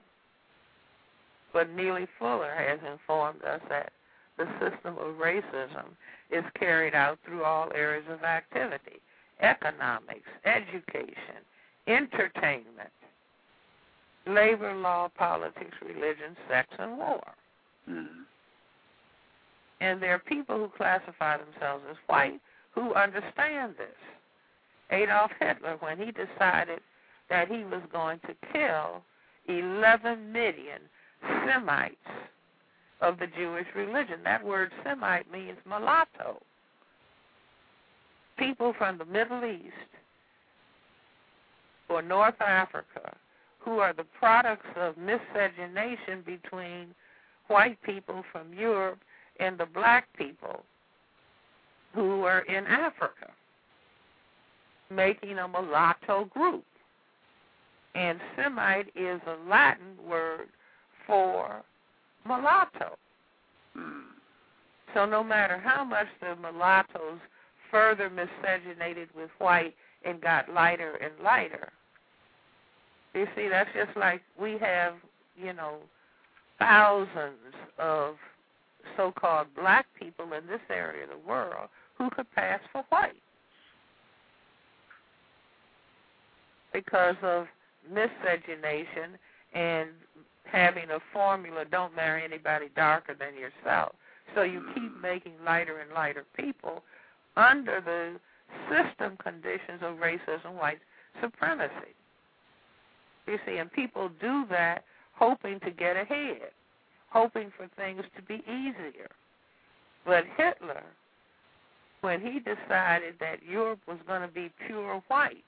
But 1.52 1.70
Neely 1.70 2.06
Fuller 2.18 2.54
has 2.54 2.78
informed 2.90 3.42
us 3.44 3.60
that 3.68 3.92
the 4.38 4.46
system 4.60 4.96
of 4.98 5.16
racism 5.16 5.94
is 6.30 6.44
carried 6.58 6.94
out 6.94 7.18
through 7.24 7.44
all 7.44 7.70
areas 7.74 8.04
of 8.08 8.22
activity 8.24 9.00
economics, 9.40 10.28
education, 10.44 11.42
entertainment, 11.88 12.92
labor 14.26 14.72
law, 14.74 15.08
politics, 15.16 15.76
religion, 15.84 16.36
sex, 16.48 16.68
and 16.78 16.96
war. 16.96 17.22
mm. 17.90 18.06
And 19.80 20.00
there 20.00 20.14
are 20.14 20.20
people 20.20 20.56
who 20.58 20.68
classify 20.76 21.38
themselves 21.38 21.82
as 21.90 21.96
white 22.06 22.40
who 22.72 22.94
understand 22.94 23.74
this. 23.76 23.96
Adolf 24.92 25.32
Hitler, 25.40 25.76
when 25.80 25.98
he 25.98 26.12
decided 26.12 26.80
that 27.28 27.48
he 27.50 27.64
was 27.64 27.82
going 27.92 28.20
to 28.20 28.34
kill 28.52 29.02
11 29.48 30.30
million 30.30 30.82
Semites 31.46 31.96
of 33.00 33.18
the 33.18 33.26
Jewish 33.26 33.66
religion, 33.74 34.20
that 34.24 34.44
word 34.44 34.70
Semite 34.84 35.30
means 35.30 35.58
mulatto. 35.66 36.40
People 38.38 38.74
from 38.78 38.98
the 38.98 39.04
Middle 39.04 39.44
East 39.44 39.72
or 41.88 42.02
North 42.02 42.40
Africa 42.40 43.14
who 43.64 43.78
are 43.78 43.92
the 43.92 44.04
products 44.18 44.66
of 44.76 44.96
miscegenation 44.96 46.22
between 46.24 46.88
white 47.48 47.80
people 47.82 48.24
from 48.32 48.52
Europe 48.52 49.00
and 49.38 49.58
the 49.58 49.66
black 49.66 50.08
people 50.16 50.64
who 51.94 52.24
are 52.24 52.40
in 52.40 52.66
Africa, 52.66 53.30
making 54.90 55.38
a 55.38 55.46
mulatto 55.46 56.24
group. 56.26 56.64
And 57.94 58.18
Semite 58.36 58.88
is 58.96 59.20
a 59.26 59.48
Latin 59.48 59.96
word 60.08 60.48
for 61.06 61.62
mulatto. 62.26 62.96
So 64.94 65.06
no 65.06 65.24
matter 65.24 65.58
how 65.58 65.84
much 65.84 66.06
the 66.20 66.36
mulattoes 66.36 67.18
further 67.70 68.10
miscegenated 68.10 69.08
with 69.16 69.30
white 69.38 69.74
and 70.04 70.20
got 70.20 70.52
lighter 70.52 70.96
and 70.96 71.12
lighter, 71.22 71.72
you 73.14 73.26
see, 73.36 73.48
that's 73.48 73.70
just 73.74 73.96
like 73.96 74.22
we 74.38 74.58
have, 74.58 74.94
you 75.36 75.52
know, 75.52 75.76
thousands 76.58 77.54
of 77.78 78.16
so-called 78.96 79.46
black 79.54 79.86
people 79.98 80.32
in 80.32 80.46
this 80.46 80.60
area 80.70 81.04
of 81.04 81.10
the 81.10 81.28
world 81.28 81.68
who 81.96 82.10
could 82.10 82.30
pass 82.32 82.60
for 82.72 82.84
white 82.88 83.12
because 86.72 87.16
of 87.22 87.46
miscegenation 87.90 89.18
and 89.54 89.90
having 90.44 90.90
a 90.90 90.98
formula 91.12 91.64
don't 91.70 91.94
marry 91.94 92.24
anybody 92.24 92.66
darker 92.74 93.14
than 93.14 93.34
yourself. 93.34 93.94
So 94.34 94.42
you 94.42 94.60
mm-hmm. 94.60 94.74
keep 94.74 95.02
making 95.02 95.32
lighter 95.44 95.78
and 95.78 95.92
lighter 95.92 96.24
people 96.36 96.82
under 97.36 97.80
the 97.80 98.18
system 98.68 99.16
conditions 99.22 99.80
of 99.82 99.96
racism, 99.96 100.58
white 100.58 100.80
supremacy. 101.20 101.94
You 103.26 103.38
see, 103.46 103.58
and 103.58 103.72
people 103.72 104.10
do 104.20 104.44
that 104.50 104.84
hoping 105.14 105.60
to 105.60 105.70
get 105.70 105.96
ahead, 105.96 106.50
hoping 107.10 107.52
for 107.56 107.68
things 107.76 108.02
to 108.16 108.22
be 108.22 108.42
easier. 108.46 109.08
But 110.04 110.24
Hitler, 110.36 110.82
when 112.00 112.20
he 112.20 112.40
decided 112.40 113.14
that 113.20 113.42
Europe 113.48 113.80
was 113.86 113.98
going 114.06 114.22
to 114.22 114.28
be 114.28 114.50
pure 114.66 115.02
white, 115.08 115.44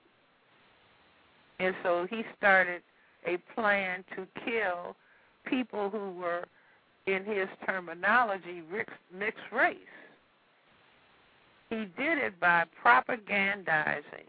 and 1.58 1.74
so 1.82 2.06
he 2.08 2.22
started 2.36 2.82
a 3.26 3.38
plan 3.54 4.04
to 4.16 4.26
kill 4.44 4.96
people 5.44 5.90
who 5.90 6.12
were, 6.12 6.44
in 7.06 7.24
his 7.24 7.48
terminology, 7.66 8.62
mixed 9.12 9.52
race. 9.52 9.76
He 11.70 11.76
did 11.76 12.18
it 12.18 12.40
by 12.40 12.64
propagandizing 12.82 14.28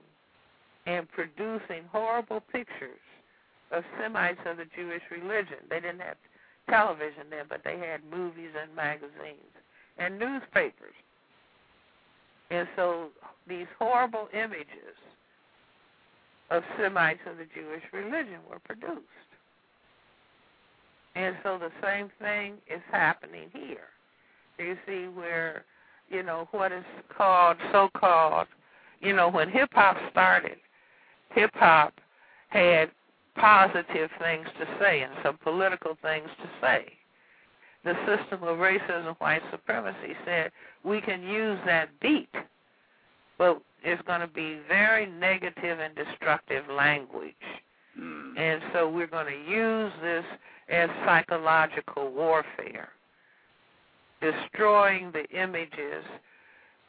and 0.85 1.07
producing 1.09 1.83
horrible 1.91 2.41
pictures 2.51 2.99
of 3.71 3.83
Semites 3.99 4.39
of 4.45 4.57
the 4.57 4.65
Jewish 4.75 5.01
religion. 5.09 5.57
They 5.69 5.79
didn't 5.79 6.01
have 6.01 6.17
television 6.69 7.23
then, 7.29 7.45
but 7.47 7.61
they 7.63 7.77
had 7.77 8.01
movies 8.11 8.51
and 8.61 8.75
magazines 8.75 9.53
and 9.97 10.19
newspapers. 10.19 10.95
And 12.51 12.67
so 12.75 13.09
these 13.47 13.67
horrible 13.79 14.27
images 14.33 14.97
of 16.51 16.63
Semites 16.79 17.19
of 17.29 17.37
the 17.37 17.45
Jewish 17.53 17.83
religion 17.91 18.39
were 18.49 18.59
produced. 18.59 19.01
And 21.15 21.35
so 21.43 21.57
the 21.57 21.71
same 21.81 22.09
thing 22.19 22.55
is 22.67 22.81
happening 22.91 23.49
here. 23.53 23.89
You 24.59 24.77
see 24.85 25.07
where, 25.07 25.63
you 26.09 26.23
know, 26.23 26.47
what 26.51 26.71
is 26.71 26.83
called 27.15 27.57
so 27.71 27.89
called, 27.97 28.47
you 29.01 29.13
know, 29.13 29.29
when 29.29 29.49
hip 29.49 29.69
hop 29.73 29.97
started, 30.11 30.57
hip 31.31 31.51
hop 31.53 31.93
had 32.49 32.91
positive 33.35 34.09
things 34.19 34.47
to 34.59 34.65
say 34.79 35.01
and 35.01 35.13
some 35.23 35.37
political 35.37 35.97
things 36.01 36.29
to 36.41 36.49
say. 36.61 36.85
The 37.83 37.93
system 38.05 38.43
of 38.43 38.57
racism, 38.57 39.15
white 39.19 39.43
supremacy 39.51 40.15
said 40.25 40.51
we 40.83 41.01
can 41.01 41.21
use 41.21 41.59
that 41.65 41.89
beat, 41.99 42.33
but 43.37 43.61
it's 43.85 44.01
going 44.07 44.21
to 44.21 44.27
be 44.27 44.59
very 44.67 45.05
negative 45.05 45.79
and 45.79 45.95
destructive 45.95 46.63
language. 46.69 47.33
Mm. 47.99 48.37
And 48.37 48.61
so 48.73 48.89
we're 48.89 49.07
going 49.07 49.27
to 49.27 49.51
use 49.51 49.91
this 50.01 50.25
as 50.69 50.89
psychological 51.05 52.11
warfare, 52.11 52.89
destroying 54.21 55.11
the 55.11 55.25
images 55.39 56.03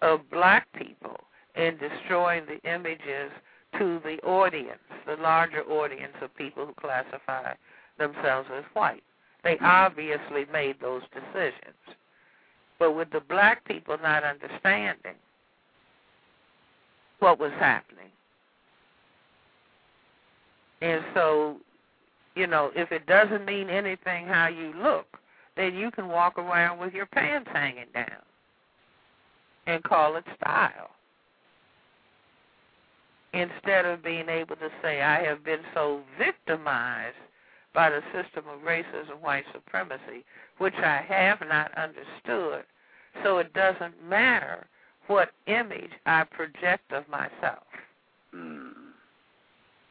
of 0.00 0.20
black 0.30 0.66
people 0.72 1.18
and 1.54 1.78
destroying 1.78 2.44
the 2.46 2.70
images 2.70 3.30
to 3.78 4.00
the 4.02 4.18
audience, 4.26 4.78
the 5.06 5.16
larger 5.16 5.62
audience 5.64 6.14
of 6.22 6.34
people 6.34 6.66
who 6.66 6.74
classify 6.74 7.52
themselves 7.98 8.48
as 8.56 8.64
white. 8.72 9.02
They 9.44 9.58
obviously 9.60 10.46
made 10.50 10.80
those 10.80 11.02
decisions. 11.12 11.76
But 12.78 12.92
with 12.92 13.10
the 13.10 13.20
black 13.20 13.64
people 13.64 13.96
not 14.02 14.24
understanding 14.24 15.14
what 17.20 17.38
was 17.38 17.52
happening. 17.58 18.10
And 20.82 21.02
so, 21.14 21.56
you 22.34 22.46
know, 22.46 22.70
if 22.74 22.92
it 22.92 23.06
doesn't 23.06 23.44
mean 23.44 23.70
anything 23.70 24.26
how 24.26 24.48
you 24.48 24.72
look, 24.76 25.06
then 25.56 25.74
you 25.74 25.90
can 25.90 26.08
walk 26.08 26.38
around 26.38 26.78
with 26.78 26.92
your 26.92 27.06
pants 27.06 27.48
hanging 27.52 27.86
down 27.94 28.22
and 29.66 29.82
call 29.82 30.16
it 30.16 30.24
style 30.36 30.90
instead 33.32 33.84
of 33.84 34.02
being 34.02 34.28
able 34.28 34.56
to 34.56 34.70
say, 34.82 35.02
I 35.02 35.22
have 35.24 35.44
been 35.44 35.60
so 35.74 36.00
victimized 36.18 37.16
by 37.74 37.90
the 37.90 38.00
system 38.12 38.44
of 38.48 38.60
racism, 38.60 39.20
white 39.20 39.44
supremacy, 39.52 40.24
which 40.58 40.74
I 40.74 41.04
have 41.06 41.40
not 41.46 41.70
understood, 41.76 42.64
so 43.22 43.38
it 43.38 43.52
doesn't 43.52 44.02
matter 44.08 44.66
what 45.06 45.30
image 45.46 45.90
I 46.06 46.24
project 46.24 46.92
of 46.92 47.08
myself. 47.08 47.64
Mm. 48.34 48.72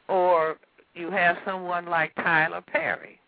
Or 0.08 0.58
you 0.94 1.12
have 1.12 1.38
someone 1.46 1.86
like 1.86 2.14
Tyler 2.16 2.62
Perry, 2.62 3.20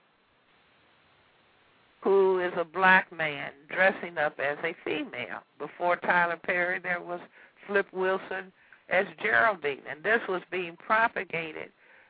who 2.01 2.39
is 2.39 2.53
a 2.57 2.63
black 2.63 3.11
man 3.15 3.51
dressing 3.69 4.17
up 4.17 4.39
as 4.39 4.57
a 4.63 4.75
female. 4.85 5.41
Before 5.59 5.95
Tyler 5.97 6.39
Perry, 6.43 6.79
there 6.79 7.01
was 7.01 7.19
Flip 7.65 7.87
Wilson 7.91 8.51
as 8.89 9.05
Geraldine. 9.21 9.81
And 9.89 10.03
this 10.03 10.21
was 10.29 10.41
being 10.51 10.77
propagated 10.77 11.69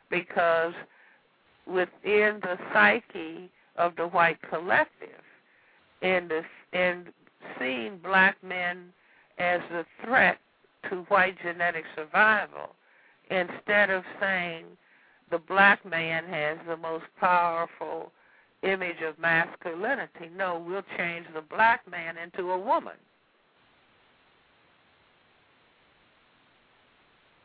because 0.10 0.74
within 1.66 2.40
the 2.42 2.58
psyche 2.74 3.50
of 3.78 3.96
the 3.96 4.08
white 4.08 4.38
collective, 4.50 5.10
in 6.02 6.28
the 6.28 6.44
in 6.78 7.08
seeing 7.60 7.98
black 7.98 8.38
men 8.44 8.94
as 9.38 9.62
a 9.72 9.86
threat 10.04 10.40
to 10.90 10.98
white 11.10 11.36
genetic 11.42 11.86
survival, 11.96 12.76
instead 13.30 13.90
of 13.90 14.04
saying 14.20 14.66
the 15.30 15.40
black 15.40 15.86
man 15.86 16.26
has 16.26 16.58
the 16.68 16.78
most 16.78 17.06
powerful 17.20 18.12
image 18.64 19.02
of 19.08 19.20
masculinity, 19.20 20.30
no, 20.36 20.64
we'll 20.66 20.84
change 20.98 21.26
the 21.34 21.42
black 21.42 21.90
man 21.90 22.16
into 22.18 22.52
a 22.52 22.58
woman. 22.58 22.96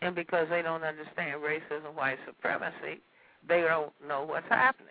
and 0.02 0.14
because 0.14 0.48
they 0.50 0.62
don't 0.62 0.82
understand 0.82 1.40
racism, 1.40 1.94
white 1.94 2.18
supremacy, 2.26 3.00
they 3.48 3.62
don't 3.62 3.92
know 4.06 4.24
what's 4.24 4.48
happening. 4.48 4.88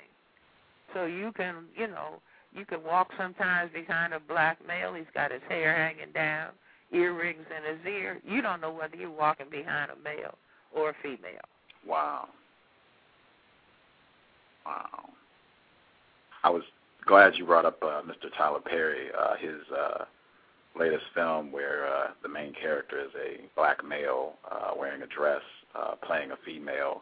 So 0.94 1.06
you 1.06 1.32
can, 1.36 1.66
you 1.76 1.88
know, 1.88 2.22
you 2.56 2.66
can 2.66 2.84
walk 2.84 3.12
sometimes 3.18 3.72
behind 3.74 4.14
a 4.14 4.20
black 4.20 4.58
male. 4.66 4.94
He's 4.94 5.06
got 5.14 5.32
his 5.32 5.42
hair 5.48 5.76
hanging 5.76 6.14
down, 6.14 6.52
earrings 6.92 7.46
in 7.56 7.76
his 7.78 7.86
ear. 7.86 8.20
You 8.26 8.42
don't 8.42 8.62
know 8.62 8.72
whether 8.72 8.96
you're 8.96 9.10
walking 9.12 9.48
behind 9.50 9.92
a 9.92 9.96
male 10.04 10.38
or 10.76 10.90
a 10.92 10.94
female. 11.02 11.42
Wow. 11.88 12.28
Wow. 14.66 15.10
I 16.44 16.50
was 16.50 16.64
glad 17.06 17.34
you 17.38 17.46
brought 17.46 17.66
up 17.66 17.82
uh, 17.82 18.02
Mr. 18.04 18.30
Tyler 18.38 18.60
Perry. 18.60 19.10
Uh, 19.18 19.36
his 19.40 19.62
uh, 19.76 20.06
latest 20.78 21.04
film 21.14 21.52
where 21.52 21.86
uh, 21.88 22.08
the 22.24 22.30
main 22.30 22.54
character 22.54 23.00
is 23.00 23.12
a 23.16 23.42
black 23.56 23.84
male 23.86 24.34
uh, 24.50 24.72
wearing 24.78 25.02
a 25.02 25.08
dress, 25.08 25.42
uh, 25.76 25.96
playing 26.06 26.32
a 26.32 26.38
female. 26.46 27.02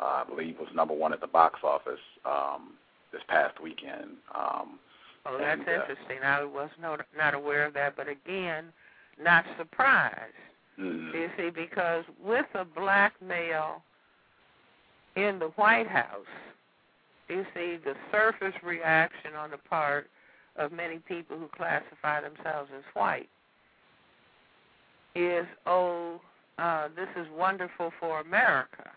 Uh, 0.00 0.22
I 0.22 0.24
believe 0.28 0.56
was 0.58 0.68
number 0.74 0.94
one 0.94 1.12
at 1.12 1.20
the 1.20 1.26
box 1.26 1.60
office 1.62 2.00
um, 2.24 2.72
this 3.12 3.22
past 3.28 3.60
weekend. 3.62 4.16
Um, 4.34 4.78
Oh, 5.26 5.36
that's 5.38 5.60
And, 5.60 5.68
uh, 5.68 5.72
interesting. 5.72 6.22
I 6.24 6.42
was 6.44 6.70
not 6.80 7.00
not 7.16 7.34
aware 7.34 7.66
of 7.66 7.74
that, 7.74 7.94
but 7.94 8.08
again, 8.08 8.72
not 9.22 9.44
surprised. 9.58 10.34
mhm. 10.78 11.12
You 11.12 11.30
see, 11.36 11.50
because 11.50 12.04
with 12.22 12.46
a 12.54 12.64
black 12.64 13.20
male 13.20 13.82
in 15.16 15.38
the 15.38 15.48
White 15.56 15.88
House, 15.88 16.26
you 17.28 17.44
see 17.54 17.76
the 17.76 17.94
surface 18.10 18.54
reaction 18.62 19.34
on 19.34 19.50
the 19.50 19.58
part 19.58 20.08
of 20.56 20.72
many 20.72 20.98
people 20.98 21.38
who 21.38 21.48
classify 21.48 22.20
themselves 22.20 22.70
as 22.76 22.82
white 22.94 23.28
is, 25.14 25.46
oh, 25.66 26.20
uh, 26.58 26.88
this 26.94 27.08
is 27.16 27.26
wonderful 27.36 27.92
for 27.98 28.20
America. 28.20 28.90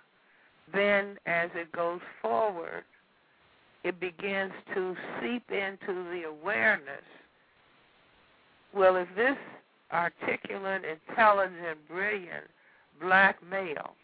Then, 0.74 1.18
as 1.26 1.50
it 1.56 1.72
goes 1.72 2.02
forward, 2.22 2.84
it 3.84 4.00
begins 4.00 4.54
to 4.74 4.96
seep 5.22 5.52
into 5.52 6.04
the 6.12 6.24
awareness. 6.28 7.04
Well, 8.74 8.96
if 8.96 9.08
this 9.16 9.38
articulate, 9.94 10.84
intelligent, 10.84 11.88
brilliant 11.88 12.50
black 13.02 13.38
male 13.48 13.96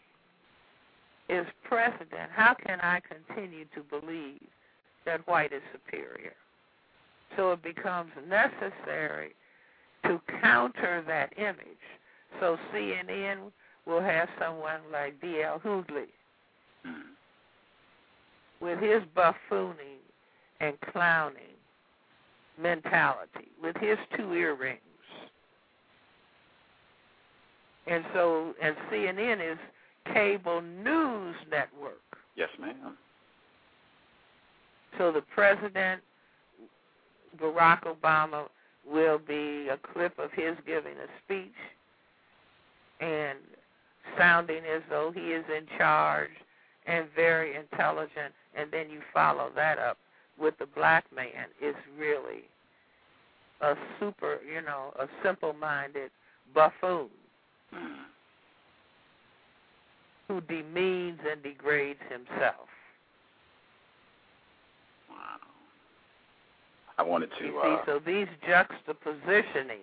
is 1.28 1.46
president, 1.64 2.30
how 2.32 2.54
can 2.54 2.80
I 2.80 3.00
continue 3.00 3.64
to 3.74 3.82
believe 3.82 4.40
that 5.06 5.26
white 5.26 5.52
is 5.52 5.62
superior? 5.72 6.34
So 7.36 7.52
it 7.52 7.62
becomes 7.62 8.10
necessary 8.28 9.34
to 10.04 10.20
counter 10.42 11.04
that 11.06 11.32
image. 11.38 11.84
So 12.40 12.58
CNN 12.72 13.52
will 13.86 14.00
have 14.00 14.28
someone 14.40 14.80
like 14.92 15.20
D.L. 15.20 15.60
Hughley 15.60 16.08
Mhm. 16.84 17.14
with 18.60 18.78
his 18.80 19.02
buffooning 19.16 20.00
and 20.60 20.80
clowning 20.80 21.56
mentality, 22.58 23.50
with 23.60 23.76
his 23.76 23.98
two 24.16 24.34
earrings. 24.34 24.80
And 27.86 28.04
so, 28.14 28.54
and 28.62 28.76
CNN 28.90 29.52
is 29.52 29.58
cable 30.12 30.60
news 30.60 31.34
network. 31.50 32.00
Yes, 32.36 32.48
ma'am. 32.60 32.96
So 34.98 35.12
the 35.12 35.22
president, 35.22 36.02
Barack 37.40 37.84
Obama, 37.84 38.48
will 38.86 39.18
be 39.18 39.68
a 39.68 39.78
clip 39.92 40.18
of 40.18 40.30
his 40.32 40.56
giving 40.66 40.94
a 40.94 41.08
speech 41.24 41.52
and 43.00 43.38
sounding 44.18 44.62
as 44.64 44.82
though 44.88 45.12
he 45.14 45.20
is 45.20 45.44
in 45.54 45.66
charge 45.78 46.30
and 46.86 47.06
very 47.14 47.56
intelligent, 47.56 48.34
and 48.54 48.70
then 48.70 48.90
you 48.90 49.00
follow 49.12 49.50
that 49.54 49.78
up 49.78 49.98
with 50.38 50.58
the 50.58 50.66
black 50.66 51.04
man 51.14 51.46
is 51.62 51.74
really 51.98 52.44
a 53.60 53.74
super, 53.98 54.38
you 54.42 54.62
know, 54.62 54.92
a 54.98 55.06
simple-minded 55.22 56.10
buffoon 56.54 57.08
Who 60.28 60.40
demeans 60.42 61.18
and 61.28 61.42
degrades 61.42 62.00
himself. 62.08 62.68
Wow. 65.08 65.16
I 66.98 67.02
wanted 67.02 67.30
to. 67.38 67.44
You 67.46 67.60
see, 67.62 67.68
Uh, 67.68 67.84
so 67.84 67.98
these 67.98 68.28
juxtapositionings, 68.48 69.80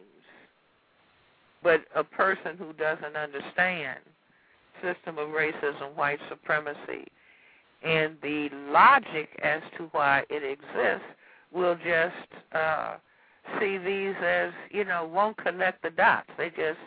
but 1.64 1.82
a 1.96 2.04
person 2.04 2.58
who 2.58 2.72
doesn't 2.74 3.16
understand 3.18 4.00
system 4.82 5.18
of 5.18 5.30
racism, 5.30 5.96
white 5.96 6.20
supremacy, 6.30 7.08
and 7.84 8.16
the 8.22 8.50
logic 8.72 9.30
as 9.44 9.62
to 9.78 9.90
why 9.92 10.24
it 10.30 10.44
exists 10.44 11.08
will 11.52 11.76
just 11.76 12.32
uh, 12.54 12.96
see 13.60 13.78
these 13.78 14.16
as 14.24 14.52
you 14.72 14.84
know 14.84 15.10
won't 15.12 15.38
connect 15.38 15.82
the 15.82 15.90
dots. 15.90 16.30
They 16.38 16.50
just 16.50 16.80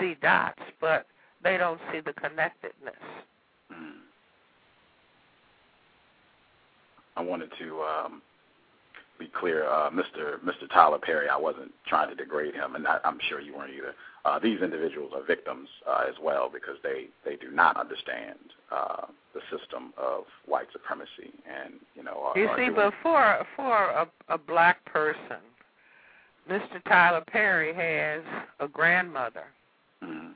see 0.00 0.16
dots, 0.20 0.60
but 0.80 1.06
they 1.42 1.56
don't 1.56 1.80
see 1.92 2.00
the 2.00 2.12
connectedness. 2.14 2.94
mhm. 3.72 3.92
I 7.16 7.22
wanted 7.22 7.50
to 7.58 7.82
um, 7.82 8.22
be 9.18 9.26
clear, 9.38 9.68
uh, 9.68 9.90
Mr. 9.90 10.38
Mr. 10.40 10.68
Tyler 10.72 10.98
Perry. 10.98 11.28
I 11.28 11.36
wasn't 11.36 11.72
trying 11.86 12.08
to 12.08 12.14
degrade 12.14 12.54
him, 12.54 12.74
and 12.74 12.86
I, 12.86 12.98
I'm 13.04 13.18
sure 13.28 13.40
you 13.40 13.54
weren't 13.54 13.72
either. 13.74 13.94
Uh, 14.24 14.38
these 14.38 14.60
individuals 14.60 15.12
are 15.14 15.22
victims 15.22 15.68
uh, 15.88 16.04
as 16.08 16.14
well 16.22 16.48
because 16.52 16.76
they 16.82 17.06
they 17.24 17.36
do 17.36 17.50
not 17.50 17.76
understand 17.76 18.38
uh, 18.70 19.06
the 19.34 19.40
system 19.56 19.92
of 19.98 20.24
white 20.46 20.66
supremacy, 20.72 21.32
and 21.46 21.74
you 21.94 22.02
know. 22.02 22.22
Are, 22.34 22.38
You 22.38 22.48
see, 22.56 22.64
doing- 22.66 22.74
but 22.74 22.94
for 23.02 23.46
for 23.56 23.76
a, 23.90 24.08
a 24.28 24.38
black 24.38 24.84
person, 24.86 25.40
Mr. 26.48 26.82
Tyler 26.88 27.22
Perry 27.26 27.74
has 27.74 28.22
a 28.60 28.68
grandmother, 28.68 29.44
Mhm. 30.02 30.34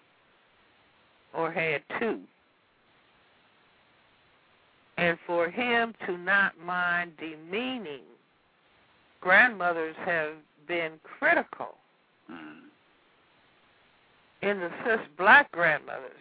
or 1.33 1.51
had 1.51 1.83
two, 1.99 2.21
and 4.97 5.19
for 5.27 5.49
him 5.49 5.95
to 6.07 6.17
not 6.19 6.59
mind 6.59 7.17
demeaning, 7.17 8.05
grandmothers 9.21 9.97
have 10.05 10.35
been 10.67 11.01
critical 11.03 11.79
Mhm. 12.31 12.69
in 14.43 14.61
the 14.61 14.71
sys- 14.85 15.17
black 15.17 15.51
grandmothers 15.51 16.21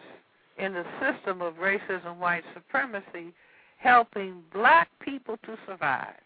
in 0.56 0.72
the 0.72 0.86
system 1.00 1.42
of 1.42 1.54
racism, 1.54 2.16
white 2.16 2.44
supremacy, 2.54 3.34
helping 3.76 4.42
black 4.52 4.88
people 5.00 5.36
to 5.38 5.58
survive. 5.66 6.20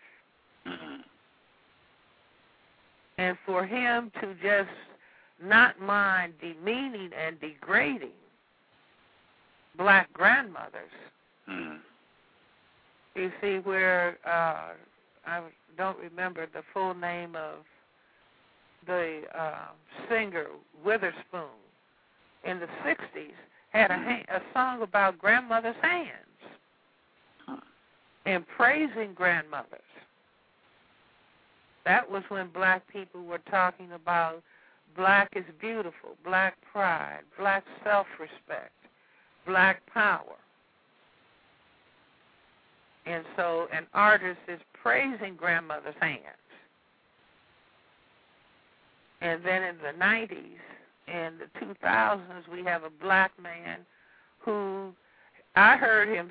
Mhm. 0.64 1.04
and 3.18 3.36
for 3.44 3.66
him 3.66 4.10
to 4.20 4.34
just 4.34 4.70
not 5.42 5.80
mind 5.80 6.34
demeaning 6.40 7.10
and 7.12 7.40
degrading 7.40 8.10
black 9.76 10.12
grandmothers. 10.12 10.90
Mhm. 11.48 11.80
You 13.14 13.32
see, 13.40 13.58
where 13.58 14.18
uh, 14.24 14.74
I 15.26 15.42
don't 15.76 15.98
remember 15.98 16.46
the 16.46 16.62
full 16.72 16.94
name 16.94 17.34
of 17.36 17.64
the 18.86 19.22
uh, 19.34 19.68
singer 20.08 20.46
Witherspoon 20.84 21.48
in 22.44 22.60
the 22.60 22.68
'60s 22.84 23.34
had 23.70 23.90
a, 23.90 23.98
ha- 23.98 24.24
a 24.36 24.40
song 24.54 24.82
about 24.82 25.18
grandmother's 25.18 25.76
hands 25.82 26.12
Huh. 27.46 27.56
and 28.26 28.46
praising 28.56 29.12
grandmothers. 29.14 29.80
That 31.84 32.08
was 32.10 32.22
when 32.28 32.48
black 32.48 32.86
people 32.88 33.24
were 33.24 33.38
talking 33.50 33.92
about 33.92 34.42
black 34.96 35.30
is 35.34 35.44
beautiful, 35.60 36.16
black 36.24 36.56
pride, 36.72 37.20
black 37.38 37.64
self 37.84 38.06
respect, 38.18 38.72
black 39.46 39.82
power. 39.92 40.36
And 43.06 43.24
so 43.36 43.68
an 43.72 43.86
artist 43.94 44.40
is 44.48 44.60
praising 44.80 45.34
grandmother's 45.36 45.94
hands. 46.00 46.20
And 49.20 49.44
then 49.44 49.62
in 49.62 49.76
the 49.78 49.98
90s 49.98 50.58
and 51.08 51.36
the 51.40 51.66
2000s, 51.66 52.48
we 52.52 52.62
have 52.64 52.84
a 52.84 52.90
black 53.02 53.32
man 53.42 53.80
who 54.38 54.92
I 55.56 55.76
heard 55.76 56.08
him, 56.08 56.30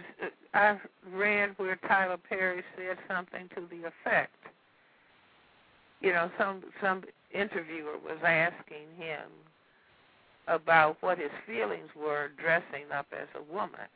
I 0.54 0.78
read 1.12 1.56
where 1.58 1.78
Tyler 1.88 2.18
Perry 2.18 2.64
said 2.78 2.98
something 3.08 3.50
to 3.56 3.62
the 3.70 3.88
effect 3.88 4.32
you 6.02 6.14
know, 6.14 6.30
some 6.38 6.64
some 6.82 7.04
interviewer 7.34 7.98
was 8.04 8.18
asking 8.24 8.88
him 8.98 9.30
about 10.48 10.98
what 11.02 11.18
his 11.18 11.32
feelings 11.46 11.90
were 11.96 12.30
dressing 12.38 12.86
up 12.94 13.08
as 13.12 13.28
a 13.36 13.42
woman, 13.54 13.88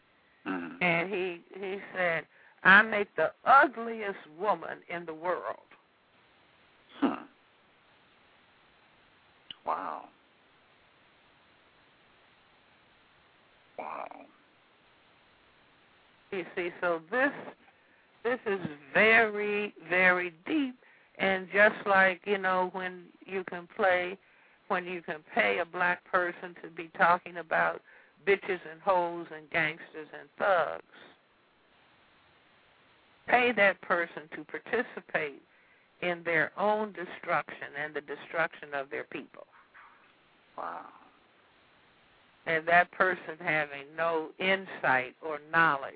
Mhm. 0.46 0.78
and 0.82 1.10
he 1.14 1.42
he 1.54 1.82
said, 1.94 2.28
"I 2.64 2.82
make 2.82 3.14
the 3.16 3.34
ugliest 3.46 4.28
woman 4.38 4.84
in 4.90 5.06
the 5.06 5.14
world." 5.14 5.68
Hmm. 7.00 7.24
Wow. 9.66 10.10
Wow. 13.78 14.26
You 16.32 16.46
see, 16.56 16.74
so 16.82 17.00
this 17.10 17.34
this 18.24 18.40
is 18.46 18.60
very 18.94 19.74
very 19.90 20.32
deep, 20.46 20.81
and 21.18 21.48
just 21.54 21.76
like 21.86 22.22
you 22.26 22.38
know 22.38 22.70
when 22.74 23.04
you 23.26 23.44
can 23.50 23.68
play, 23.76 24.18
when 24.68 24.86
you 24.86 25.02
can 25.02 25.18
pay 25.34 25.60
a 25.60 25.66
black 25.66 26.04
person 26.06 26.56
to 26.64 26.70
be 26.70 26.90
talking 26.98 27.38
about 27.38 27.82
bitches 28.28 28.60
and 28.72 28.82
hoes 28.84 29.28
and 29.36 29.50
gangsters 29.52 30.08
and 30.20 30.30
thugs, 30.38 30.84
pay 33.28 33.52
that 33.52 33.80
person 33.82 34.24
to 34.36 34.44
participate 34.46 35.42
in 36.02 36.22
their 36.24 36.52
own 36.58 36.94
destruction 36.94 37.68
and 37.84 37.94
the 37.94 38.02
destruction 38.02 38.70
of 38.74 38.90
their 38.90 39.04
people. 39.06 39.46
Wow. 40.58 40.86
and 42.46 42.68
that 42.68 42.92
person 42.92 43.38
having 43.40 43.86
no 43.96 44.30
insight 44.40 45.16
or 45.22 45.40
knowledge 45.52 45.94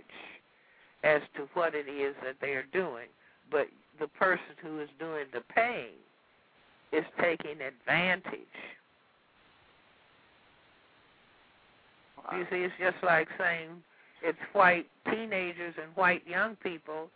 as 1.03 1.21
to 1.35 1.47
what 1.53 1.75
it 1.75 1.87
is 1.89 2.15
that 2.23 2.35
they 2.41 2.51
are 2.51 2.65
doing, 2.71 3.07
but 3.51 3.67
the 3.99 4.07
person 4.07 4.55
who 4.61 4.79
is 4.79 4.89
doing 4.99 5.25
the 5.33 5.41
paying 5.53 5.99
is 6.91 7.05
taking 7.19 7.61
advantage. 7.61 8.41
You 12.31 12.45
see, 12.49 12.57
it's 12.63 12.73
just 12.79 13.03
like 13.03 13.27
saying 13.37 13.69
it's 14.23 14.37
white 14.53 14.87
teenagers 15.11 15.75
and 15.81 15.95
white 15.95 16.27
young 16.27 16.55
people 16.55 17.09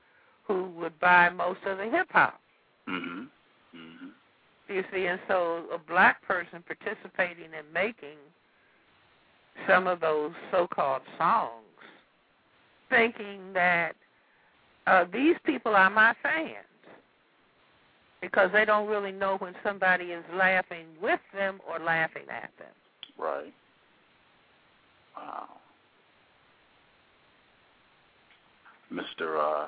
who 0.44 0.66
would 0.78 1.00
buy 1.00 1.30
most 1.30 1.60
of 1.66 1.78
the 1.78 1.86
hip 1.86 2.08
hop. 2.12 2.40
Mhm. 2.88 3.30
Mhm. 3.74 4.14
You 4.68 4.84
see, 4.92 5.08
and 5.08 5.20
so 5.28 5.68
a 5.72 5.78
black 5.80 6.22
person 6.22 6.62
participating 6.64 7.54
in 7.54 7.74
making 7.74 8.18
some 9.68 9.88
of 9.88 10.00
those 10.00 10.34
so-called 10.52 11.02
songs, 11.18 11.64
thinking 12.90 13.54
that 13.54 13.96
uh, 14.88 15.06
these 15.06 15.38
people 15.44 15.76
are 15.76 15.90
my 15.90 16.14
fans, 16.24 16.66
because 18.22 18.50
they 18.52 18.66
don't 18.66 18.88
really 18.88 19.12
know 19.12 19.38
when 19.38 19.54
somebody 19.64 20.06
is 20.06 20.24
laughing 20.34 20.86
with 21.02 21.20
them 21.34 21.60
or 21.70 21.80
laughing 21.80 22.24
at 22.30 22.52
them. 22.58 22.74
Right. 23.18 23.54
Wow. 25.16 25.48
Mr. 28.92 29.40
Uh, 29.40 29.68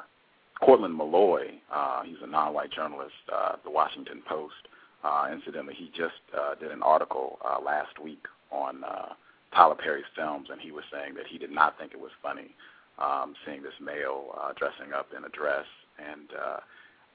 Courtland 0.64 1.00
Milloy, 1.00 1.52
uh, 1.72 2.04
he's 2.04 2.18
a 2.24 2.28
non-white 2.28 2.72
journalist 2.72 3.14
uh, 3.32 3.54
at 3.54 3.64
the 3.64 3.70
Washington 3.70 4.22
Post. 4.28 4.68
Uh, 5.04 5.30
incidentally, 5.32 5.74
he 5.76 5.92
just 5.96 6.22
uh, 6.38 6.56
did 6.56 6.72
an 6.72 6.84
article 6.84 7.40
uh, 7.44 7.60
last 7.64 8.00
week 8.00 8.24
on 8.52 8.84
uh, 8.84 9.10
Tyler 9.56 9.76
Perry's 9.76 10.06
films, 10.16 10.50
and 10.52 10.62
he 10.62 10.72
was 10.72 10.84
saying 10.92 11.16
that 11.16 11.28
he 11.28 11.38
did 11.38 11.52
not 11.52 11.78
think 11.78 11.94
it 11.94 12.00
was 12.00 12.12
funny 12.22 12.56
um, 13.00 13.34
seeing 13.46 13.64
this 13.64 13.74
male 13.82 14.36
uh, 14.40 14.54
dressing 14.56 14.94
up 14.94 15.08
in 15.16 15.24
a 15.24 15.30
dress, 15.30 15.66
and 15.98 16.30
uh, 16.40 16.60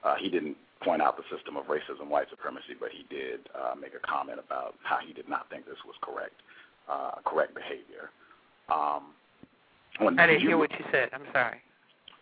uh, 0.07 0.15
he 0.15 0.29
didn't 0.29 0.57
point 0.81 1.01
out 1.01 1.17
the 1.17 1.23
system 1.35 1.57
of 1.57 1.65
racism, 1.65 2.07
white 2.07 2.29
supremacy, 2.29 2.75
but 2.79 2.89
he 2.91 3.05
did 3.13 3.49
uh, 3.55 3.75
make 3.75 3.93
a 3.93 4.07
comment 4.07 4.39
about 4.39 4.75
how 4.83 4.97
he 5.05 5.13
did 5.13 5.27
not 5.27 5.49
think 5.49 5.65
this 5.65 5.77
was 5.85 5.95
correct, 6.01 6.35
uh, 6.89 7.15
correct 7.25 7.55
behavior. 7.55 8.11
Um, 8.69 9.13
when, 9.99 10.19
I 10.19 10.27
didn't 10.27 10.41
you, 10.41 10.49
hear 10.49 10.57
what 10.57 10.71
you 10.71 10.85
said. 10.91 11.09
I'm 11.13 11.25
sorry. 11.33 11.61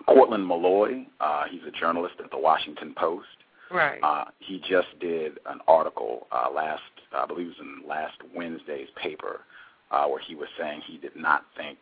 Courtland 0.07 0.47
Milloy, 0.49 1.05
uh, 1.19 1.43
he's 1.49 1.63
a 1.67 1.71
journalist 1.71 2.15
at 2.23 2.31
the 2.31 2.37
Washington 2.37 2.93
Post. 2.97 3.27
Right. 3.71 3.99
Uh, 4.03 4.25
he 4.39 4.59
just 4.59 4.87
did 4.99 5.39
an 5.47 5.59
article 5.67 6.27
uh, 6.31 6.49
last, 6.53 6.83
I 7.13 7.25
believe 7.25 7.47
it 7.47 7.49
was 7.49 7.57
in 7.59 7.87
last 7.87 8.17
Wednesday's 8.35 8.89
paper, 9.01 9.41
uh, 9.91 10.05
where 10.05 10.21
he 10.21 10.35
was 10.35 10.47
saying 10.59 10.81
he 10.85 10.97
did 10.97 11.15
not 11.15 11.45
think 11.57 11.79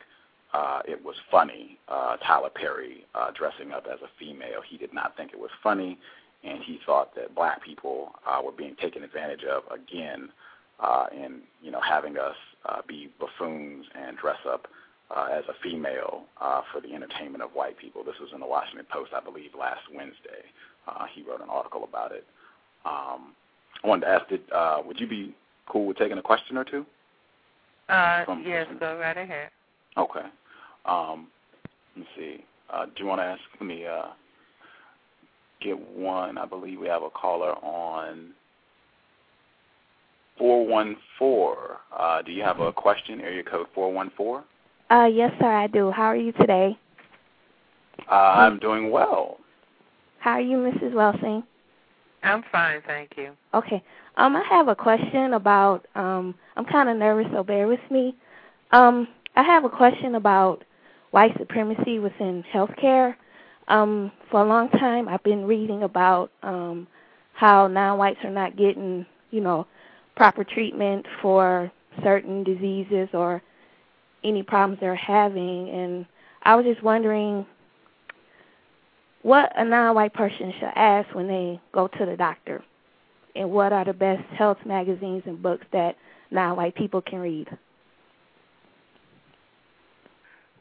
uh, 0.53 0.81
it 0.87 1.03
was 1.03 1.15
funny, 1.31 1.79
uh, 1.89 2.15
Tyler 2.17 2.49
Perry 2.53 3.05
uh, 3.15 3.31
dressing 3.35 3.71
up 3.71 3.85
as 3.91 3.99
a 4.01 4.09
female. 4.19 4.61
He 4.67 4.77
did 4.77 4.93
not 4.93 5.17
think 5.17 5.33
it 5.33 5.39
was 5.39 5.49
funny, 5.61 5.97
and 6.43 6.61
he 6.63 6.79
thought 6.85 7.15
that 7.15 7.35
black 7.35 7.63
people 7.63 8.11
uh, 8.27 8.41
were 8.43 8.51
being 8.51 8.75
taken 8.75 9.03
advantage 9.03 9.43
of 9.43 9.63
again 9.71 10.29
uh, 10.79 11.05
in 11.13 11.41
you 11.61 11.71
know 11.71 11.81
having 11.81 12.17
us 12.17 12.35
uh, 12.65 12.81
be 12.87 13.09
buffoons 13.19 13.85
and 13.95 14.17
dress 14.17 14.39
up 14.47 14.67
uh, 15.15 15.27
as 15.31 15.43
a 15.49 15.53
female 15.61 16.23
uh, 16.41 16.61
for 16.71 16.81
the 16.81 16.93
entertainment 16.93 17.43
of 17.43 17.51
white 17.51 17.77
people. 17.77 18.03
This 18.03 18.15
was 18.19 18.29
in 18.33 18.39
the 18.39 18.45
Washington 18.45 18.85
Post, 18.91 19.11
I 19.15 19.19
believe, 19.23 19.51
last 19.57 19.81
Wednesday. 19.93 20.43
Uh, 20.87 21.05
he 21.13 21.23
wrote 21.23 21.41
an 21.41 21.49
article 21.49 21.83
about 21.83 22.11
it. 22.11 22.25
Um, 22.85 23.33
I 23.83 23.87
wanted 23.87 24.05
to 24.05 24.11
ask, 24.11 24.27
did, 24.29 24.41
uh, 24.51 24.81
would 24.85 24.99
you 24.99 25.07
be 25.07 25.35
cool 25.67 25.87
with 25.87 25.97
taking 25.97 26.17
a 26.17 26.21
question 26.21 26.57
or 26.57 26.63
two? 26.63 26.85
Uh, 27.89 28.25
From- 28.25 28.43
yes, 28.45 28.67
go 28.79 28.97
right 28.97 29.17
ahead. 29.17 29.49
Okay. 29.97 30.25
Um, 30.85 31.27
let's 31.95 32.09
see. 32.17 32.43
Uh, 32.69 32.85
do 32.85 32.91
you 32.97 33.05
want 33.05 33.19
to 33.19 33.25
ask? 33.25 33.41
Me 33.61 33.85
uh, 33.85 34.07
get 35.63 35.79
one. 35.79 36.37
I 36.37 36.45
believe 36.45 36.79
we 36.79 36.87
have 36.87 37.03
a 37.03 37.09
caller 37.09 37.53
on 37.63 38.31
414. 40.37 41.77
Uh, 41.97 42.21
do 42.21 42.31
you 42.31 42.43
have 42.43 42.59
a 42.59 42.71
question? 42.73 43.21
Area 43.21 43.43
code 43.43 43.67
414. 43.73 44.43
Uh, 44.89 45.05
yes, 45.05 45.31
sir, 45.39 45.47
I 45.47 45.67
do. 45.67 45.91
How 45.91 46.03
are 46.03 46.15
you 46.15 46.31
today? 46.33 46.77
Uh, 48.11 48.13
I'm 48.13 48.59
doing 48.59 48.91
well. 48.91 49.37
How 50.19 50.31
are 50.31 50.41
you, 50.41 50.57
Mrs. 50.57 50.93
Welsing? 50.93 51.43
I'm 52.23 52.43
fine, 52.51 52.81
thank 52.85 53.11
you. 53.17 53.31
Okay. 53.53 53.83
Um, 54.15 54.35
I 54.35 54.43
have 54.49 54.67
a 54.67 54.75
question 54.75 55.33
about. 55.33 55.85
Um, 55.95 56.35
I'm 56.55 56.65
kind 56.65 56.89
of 56.89 56.97
nervous, 56.97 57.27
so 57.33 57.43
bear 57.43 57.67
with 57.67 57.79
me. 57.91 58.15
Um, 58.71 59.07
I 59.35 59.43
have 59.43 59.65
a 59.65 59.69
question 59.69 60.15
about 60.15 60.63
white 61.11 61.35
supremacy 61.37 61.99
within 61.99 62.43
healthcare. 62.53 63.15
Um, 63.67 64.11
for 64.29 64.41
a 64.41 64.47
long 64.47 64.69
time, 64.69 65.07
I've 65.07 65.23
been 65.23 65.45
reading 65.45 65.83
about 65.83 66.31
um, 66.41 66.87
how 67.33 67.67
non-whites 67.67 68.19
are 68.23 68.29
not 68.29 68.57
getting, 68.57 69.05
you 69.31 69.41
know, 69.41 69.67
proper 70.15 70.43
treatment 70.43 71.05
for 71.21 71.71
certain 72.03 72.43
diseases 72.43 73.09
or 73.13 73.41
any 74.23 74.43
problems 74.43 74.79
they're 74.79 74.95
having, 74.95 75.69
and 75.69 76.05
I 76.43 76.55
was 76.55 76.65
just 76.65 76.83
wondering 76.83 77.45
what 79.21 79.51
a 79.55 79.63
non-white 79.63 80.13
person 80.13 80.53
should 80.59 80.71
ask 80.75 81.13
when 81.15 81.27
they 81.27 81.59
go 81.73 81.87
to 81.87 82.05
the 82.05 82.17
doctor, 82.17 82.63
and 83.35 83.49
what 83.49 83.73
are 83.73 83.85
the 83.85 83.93
best 83.93 84.23
health 84.37 84.57
magazines 84.65 85.23
and 85.25 85.41
books 85.41 85.65
that 85.71 85.95
non-white 86.31 86.75
people 86.75 87.01
can 87.01 87.19
read. 87.19 87.47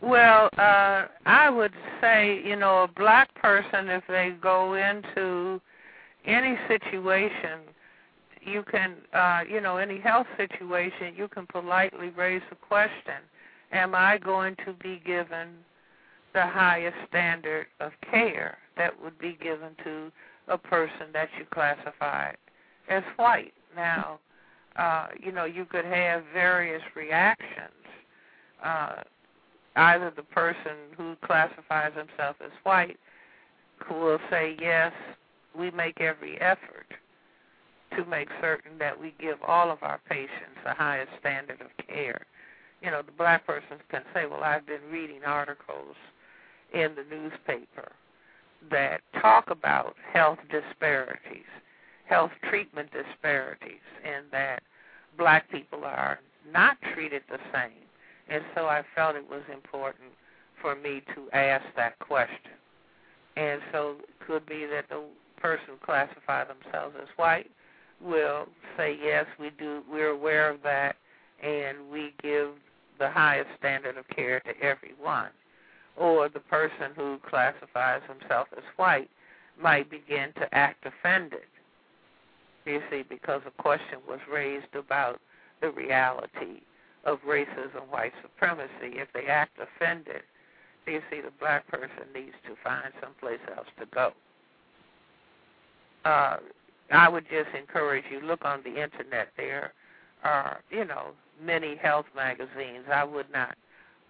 Well, 0.03 0.49
uh, 0.59 1.07
I 1.27 1.49
would 1.49 1.73
say, 2.01 2.43
you 2.45 2.57
know, 2.57 2.83
a 2.83 2.89
black 2.89 3.33
person, 3.37 3.89
if 3.89 4.03
they 4.09 4.35
go 4.43 4.75
into 4.75 5.61
any 6.25 6.59
situation, 6.67 7.61
you 8.41 8.65
can, 8.69 8.97
uh, 9.15 9.43
you 9.49 9.61
know, 9.61 9.77
any 9.77 10.01
health 10.01 10.27
situation, 10.37 11.15
you 11.17 11.29
can 11.29 11.47
politely 11.47 12.11
raise 12.11 12.43
the 12.51 12.57
question 12.57 13.23
Am 13.71 13.95
I 13.95 14.19
going 14.19 14.57
to 14.67 14.75
be 14.75 15.01
given 15.07 15.49
the 16.35 16.47
highest 16.47 16.97
standard 17.09 17.67
of 17.81 17.93
care 18.11 18.59
that 18.77 19.01
would 19.03 19.19
be 19.19 19.39
given 19.41 19.71
to 19.85 20.11
a 20.49 20.59
person 20.59 21.07
that 21.13 21.29
you 21.39 21.47
classify 21.55 22.33
as 22.89 23.05
white? 23.17 23.55
Now, 23.77 24.19
uh, 24.77 25.07
you 25.19 25.33
know, 25.33 25.45
you 25.45 25.65
could 25.65 25.85
have 25.85 26.25
various 26.35 26.83
reactions. 26.97 27.71
Uh, 28.63 29.03
either 29.77 30.13
the 30.15 30.23
person 30.23 30.77
who 30.97 31.17
classifies 31.25 31.93
himself 31.97 32.37
as 32.45 32.51
white 32.65 32.99
will 33.91 34.19
say, 34.31 34.57
yes, 34.61 34.93
we 35.59 35.71
make 35.71 36.01
every 36.01 36.41
effort 36.41 36.87
to 37.97 38.05
make 38.07 38.29
certain 38.41 38.79
that 38.79 38.99
we 38.99 39.15
give 39.19 39.39
all 39.47 39.71
of 39.71 39.83
our 39.83 40.01
patients 40.09 40.59
the 40.65 40.73
highest 40.73 41.11
standard 41.21 41.61
of 41.61 41.87
care. 41.87 42.25
You 42.81 42.91
know, 42.91 43.03
the 43.03 43.13
black 43.13 43.47
person 43.47 43.79
can 43.91 44.03
say, 44.15 44.27
well, 44.27 44.43
I've 44.43 44.67
been 44.67 44.81
reading 44.91 45.21
articles 45.25 45.97
in 46.73 46.95
the 46.95 47.05
newspaper 47.15 47.93
that 48.71 49.01
talk 49.21 49.51
about 49.51 49.97
health 50.13 50.39
disparities, 50.51 51.45
health 52.07 52.31
treatment 52.49 52.91
disparities, 52.93 53.83
and 54.05 54.25
that 54.33 54.63
black 55.19 55.51
people 55.51 55.85
are 55.85 56.19
not 56.51 56.77
treated 56.95 57.23
the 57.29 57.39
same 57.53 57.87
and 58.29 58.43
so 58.55 58.67
I 58.67 58.83
felt 58.95 59.17
it 59.17 59.29
was 59.29 59.43
important 59.53 60.11
for 60.61 60.75
me 60.77 61.03
to 61.15 61.37
ask 61.37 61.65
that 61.77 61.99
question. 61.99 62.53
And 63.37 63.61
so 63.73 63.97
it 64.01 64.27
could 64.27 64.47
be 64.47 64.67
that 64.67 64.89
the 64.89 65.03
person 65.41 65.65
who 65.69 65.77
classify 65.85 66.45
themselves 66.45 66.95
as 67.01 67.09
white 67.17 67.51
will 68.01 68.47
say, 68.77 68.97
yes, 69.03 69.27
we 69.39 69.51
do, 69.59 69.83
we're 69.91 70.11
aware 70.11 70.51
of 70.51 70.63
that, 70.63 70.97
and 71.43 71.79
we 71.91 72.15
give 72.23 72.51
the 72.99 73.11
highest 73.11 73.49
standard 73.59 73.97
of 73.97 74.09
care 74.09 74.41
to 74.41 74.61
everyone. 74.61 75.31
Or 75.97 76.29
the 76.29 76.41
person 76.41 76.93
who 76.97 77.19
classifies 77.29 78.01
himself 78.09 78.49
as 78.57 78.63
white 78.77 79.11
might 79.61 79.91
begin 79.91 80.33
to 80.37 80.55
act 80.55 80.87
offended. 80.87 81.41
You 82.65 82.81
see, 82.91 83.05
because 83.09 83.43
a 83.47 83.63
question 83.63 83.99
was 84.09 84.21
raised 84.33 84.75
about 84.75 85.21
the 85.61 85.71
reality 85.71 86.63
of 87.05 87.19
racism, 87.27 87.89
white 87.91 88.13
supremacy. 88.23 88.99
If 88.99 89.09
they 89.13 89.27
act 89.27 89.59
offended, 89.59 90.23
you 90.87 91.01
see 91.11 91.21
the 91.21 91.33
black 91.39 91.67
person 91.69 92.07
needs 92.15 92.35
to 92.47 92.55
find 92.63 92.93
someplace 93.01 93.41
else 93.57 93.67
to 93.79 93.87
go. 93.87 94.13
Uh, 96.05 96.39
I 96.91 97.09
would 97.09 97.25
just 97.25 97.55
encourage 97.57 98.05
you 98.11 98.21
look 98.21 98.45
on 98.45 98.61
the 98.65 98.83
internet. 98.83 99.29
There 99.37 99.73
are, 100.25 100.61
you 100.71 100.85
know, 100.85 101.13
many 101.43 101.77
health 101.77 102.07
magazines. 102.15 102.85
I 102.93 103.05
would 103.05 103.31
not 103.33 103.57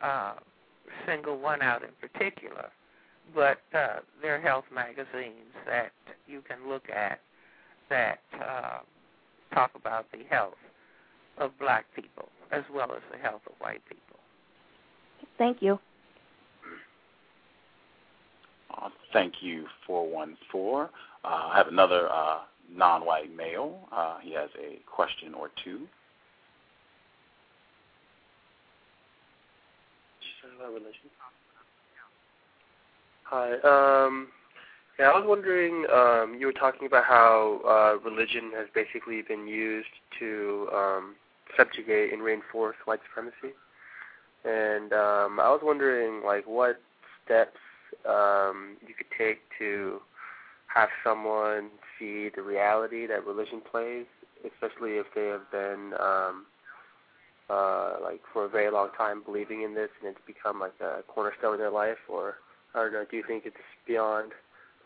uh, 0.02 0.34
single 1.06 1.38
one 1.38 1.62
out 1.62 1.82
in 1.82 1.90
particular, 2.00 2.70
but 3.34 3.58
uh, 3.74 4.00
there 4.20 4.36
are 4.36 4.40
health 4.40 4.64
magazines 4.74 5.52
that 5.66 5.92
you 6.26 6.42
can 6.42 6.68
look 6.68 6.88
at 6.90 7.20
that 7.90 8.20
uh, 8.40 8.78
talk 9.54 9.70
about 9.74 10.06
the 10.12 10.24
health 10.30 10.54
of 11.38 11.56
black 11.58 11.84
people 11.94 12.28
as 12.52 12.62
well 12.72 12.92
as 12.92 13.02
the 13.10 13.18
health 13.18 13.42
of 13.46 13.52
white 13.58 13.82
people. 13.88 14.18
Thank 15.38 15.62
you. 15.62 15.78
Uh, 18.70 18.88
thank 19.12 19.34
you, 19.42 19.66
414. 19.86 20.88
Uh, 21.24 21.28
I 21.28 21.56
have 21.56 21.68
another 21.68 22.08
uh, 22.10 22.40
non-white 22.70 23.34
male. 23.34 23.88
Uh, 23.90 24.18
he 24.22 24.32
has 24.34 24.50
a 24.60 24.80
question 24.86 25.34
or 25.34 25.50
two. 25.64 25.86
Hi. 33.24 33.52
Um, 33.54 34.28
yeah, 34.98 35.10
I 35.10 35.18
was 35.18 35.24
wondering. 35.26 35.86
Um, 35.92 36.36
you 36.38 36.46
were 36.46 36.52
talking 36.52 36.86
about 36.86 37.04
how 37.04 37.60
uh, 37.66 38.08
religion 38.08 38.50
has 38.54 38.66
basically 38.74 39.22
been 39.22 39.46
used 39.46 39.88
to 40.18 40.68
um, 40.72 41.14
subjugate 41.56 42.12
and 42.12 42.22
reinforce 42.22 42.76
white 42.84 43.00
supremacy, 43.08 43.54
and 44.44 44.92
um, 44.92 45.40
I 45.40 45.50
was 45.50 45.60
wondering, 45.62 46.24
like, 46.24 46.46
what 46.46 46.80
steps 47.24 47.58
um, 48.08 48.76
you 48.86 48.94
could 48.94 49.06
take 49.16 49.40
to 49.58 50.00
have 50.74 50.88
someone 51.04 51.68
see 51.98 52.30
the 52.34 52.42
reality 52.42 53.06
that 53.06 53.26
religion 53.26 53.60
plays, 53.70 54.06
especially 54.44 54.92
if 54.92 55.06
they 55.14 55.26
have 55.26 55.50
been 55.50 55.92
um, 56.00 56.46
uh, 57.50 57.94
like 58.02 58.20
for 58.32 58.46
a 58.46 58.48
very 58.48 58.70
long 58.70 58.88
time 58.96 59.22
believing 59.24 59.62
in 59.62 59.74
this 59.74 59.90
and 60.00 60.10
it's 60.10 60.26
become 60.26 60.58
like 60.58 60.72
a 60.80 61.02
cornerstone 61.08 61.54
of 61.54 61.58
their 61.58 61.70
life, 61.70 61.98
or 62.08 62.36
I 62.74 62.80
don't 62.82 62.92
know. 62.92 63.04
Do 63.08 63.16
you 63.16 63.24
think 63.26 63.44
it's 63.44 63.56
beyond 63.86 64.32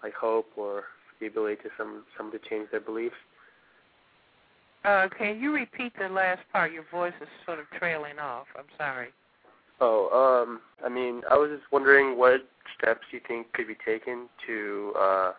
like 0.02 0.14
hope 0.14 0.50
or 0.56 0.84
the 1.20 1.26
ability 1.26 1.56
to 1.62 1.70
some 1.78 2.04
some 2.16 2.30
to 2.32 2.38
change 2.38 2.70
their 2.70 2.80
beliefs? 2.80 3.16
Uh, 4.86 5.08
can 5.18 5.40
you 5.40 5.52
repeat 5.52 5.92
the 5.98 6.08
last 6.08 6.40
part? 6.52 6.70
Your 6.72 6.84
voice 6.92 7.12
is 7.20 7.26
sort 7.44 7.58
of 7.58 7.66
trailing 7.76 8.20
off. 8.20 8.46
I'm 8.56 8.66
sorry. 8.78 9.08
Oh, 9.80 10.44
um, 10.44 10.60
I 10.84 10.88
mean, 10.88 11.22
I 11.28 11.34
was 11.34 11.50
just 11.50 11.70
wondering 11.72 12.16
what 12.16 12.42
steps 12.78 13.00
you 13.10 13.20
think 13.26 13.52
could 13.52 13.66
be 13.66 13.76
taken 13.84 14.28
to 14.46 14.92
uh, 14.96 15.32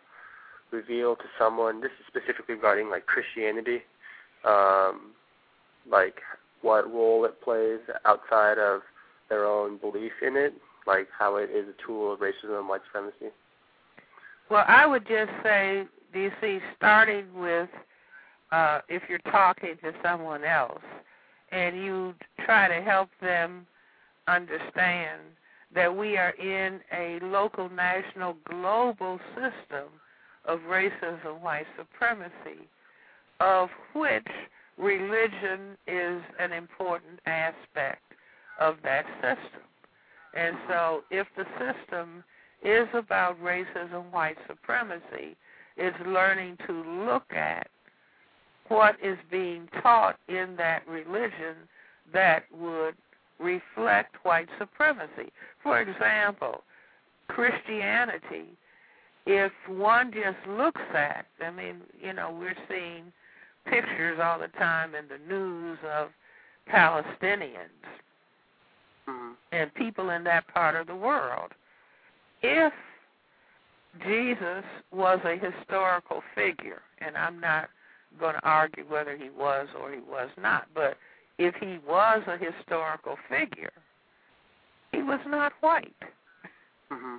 reveal 0.72 1.16
to 1.16 1.24
someone. 1.40 1.80
This 1.80 1.92
is 1.98 2.06
specifically 2.08 2.56
regarding 2.56 2.90
like 2.90 3.06
Christianity, 3.06 3.84
um, 4.44 5.12
like 5.90 6.16
what 6.62 6.92
role 6.94 7.24
it 7.24 7.42
plays 7.42 7.80
outside 8.04 8.58
of 8.60 8.82
their 9.30 9.46
own 9.46 9.78
belief 9.78 10.12
in 10.22 10.36
it, 10.36 10.56
like 10.86 11.08
how 11.18 11.38
it 11.38 11.50
is 11.50 11.68
a 11.70 11.88
tool 11.88 12.12
of 12.14 12.20
racism 12.20 12.60
and 12.60 12.68
white 12.68 12.82
supremacy. 12.88 13.34
Well, 14.50 14.66
I 14.68 14.86
would 14.86 15.08
just 15.08 15.32
say, 15.42 15.86
do 16.14 16.20
you 16.20 16.32
see, 16.42 16.60
starting 16.76 17.26
with 17.34 17.70
uh, 18.52 18.80
if 18.90 19.04
you're 19.10 19.20
talking 19.20 19.76
to 19.84 19.94
someone 20.04 20.44
else 20.44 20.82
and 21.52 21.78
you 21.78 22.14
try 22.46 22.68
to 22.68 22.82
help 22.82 23.10
them 23.22 23.66
understand 24.28 25.22
that 25.74 25.96
we 25.96 26.18
are 26.18 26.32
in 26.32 26.80
a 26.94 27.20
local, 27.22 27.70
national, 27.70 28.36
global 28.46 29.20
system 29.36 29.90
of 30.46 30.60
racism, 30.62 31.42
white 31.42 31.66
supremacy, 31.78 32.68
of 33.40 33.70
which 33.94 34.28
religion 34.78 35.78
is 35.86 36.22
an 36.40 36.54
important 36.54 37.20
aspect 37.26 38.02
of 38.60 38.76
that 38.84 39.06
system. 39.16 39.62
And 40.34 40.56
so 40.68 41.04
if 41.12 41.28
the 41.36 41.46
system 41.60 42.24
is 42.64 42.88
about 42.94 43.42
racism, 43.42 44.12
white 44.12 44.38
supremacy, 44.48 45.36
it's 45.76 45.98
learning 46.06 46.58
to 46.66 46.74
look 47.06 47.26
at 47.32 47.68
what 48.70 48.96
is 49.04 49.18
being 49.30 49.68
taught 49.82 50.18
in 50.28 50.56
that 50.58 50.88
religion 50.88 51.56
that 52.14 52.44
would 52.52 52.96
reflect 53.40 54.16
white 54.24 54.50
supremacy. 54.58 55.32
For 55.62 55.80
example, 55.80 56.64
Christianity, 57.28 58.58
if 59.26 59.52
one 59.68 60.12
just 60.12 60.48
looks 60.48 60.82
at, 60.94 61.26
I 61.46 61.52
mean, 61.52 61.82
you 62.02 62.14
know, 62.14 62.36
we're 62.38 62.56
seeing 62.70 63.12
pictures 63.66 64.20
all 64.22 64.40
the 64.40 64.48
time 64.60 64.96
in 64.96 65.06
the 65.08 65.20
news 65.28 65.78
of 65.98 66.10
Palestinians 66.72 67.86
mm-hmm. 69.08 69.32
and 69.52 69.74
people 69.76 70.10
in 70.10 70.24
that 70.24 70.48
part 70.48 70.76
of 70.76 70.88
the 70.88 70.96
world. 70.96 71.52
If 72.42 72.74
Jesus 74.06 74.64
was 74.92 75.20
a 75.26 75.38
historical 75.38 76.22
figure, 76.36 76.82
and 77.00 77.18
I'm 77.18 77.40
not 77.40 77.70
going 78.18 78.36
to 78.36 78.46
argue 78.46 78.84
whether 78.88 79.16
he 79.16 79.30
was 79.30 79.68
or 79.80 79.92
he 79.92 80.00
was 80.00 80.30
not, 80.42 80.68
but 80.74 80.98
if 81.38 81.56
he 81.56 81.80
was 81.88 82.22
a 82.28 82.38
historical 82.38 83.18
figure, 83.30 83.72
he 84.92 85.02
was 85.02 85.20
not 85.28 85.54
white. 85.62 85.94
Mm-hmm. 86.92 87.18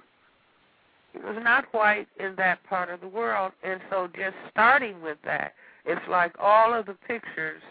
He 1.13 1.19
was 1.21 1.37
not 1.43 1.65
white 1.73 2.09
in 2.19 2.35
that 2.37 2.63
part 2.65 2.91
of 2.91 3.01
the 3.01 3.09
world, 3.09 3.53
and 3.63 3.81
so 3.91 4.09
just 4.15 4.37
starting 4.51 5.01
with 5.03 5.19
that, 5.25 5.55
it's 5.85 6.07
like 6.09 6.33
all 6.39 6.75
of 6.75 6.87
the 6.87 6.97
pictures. 7.07 7.63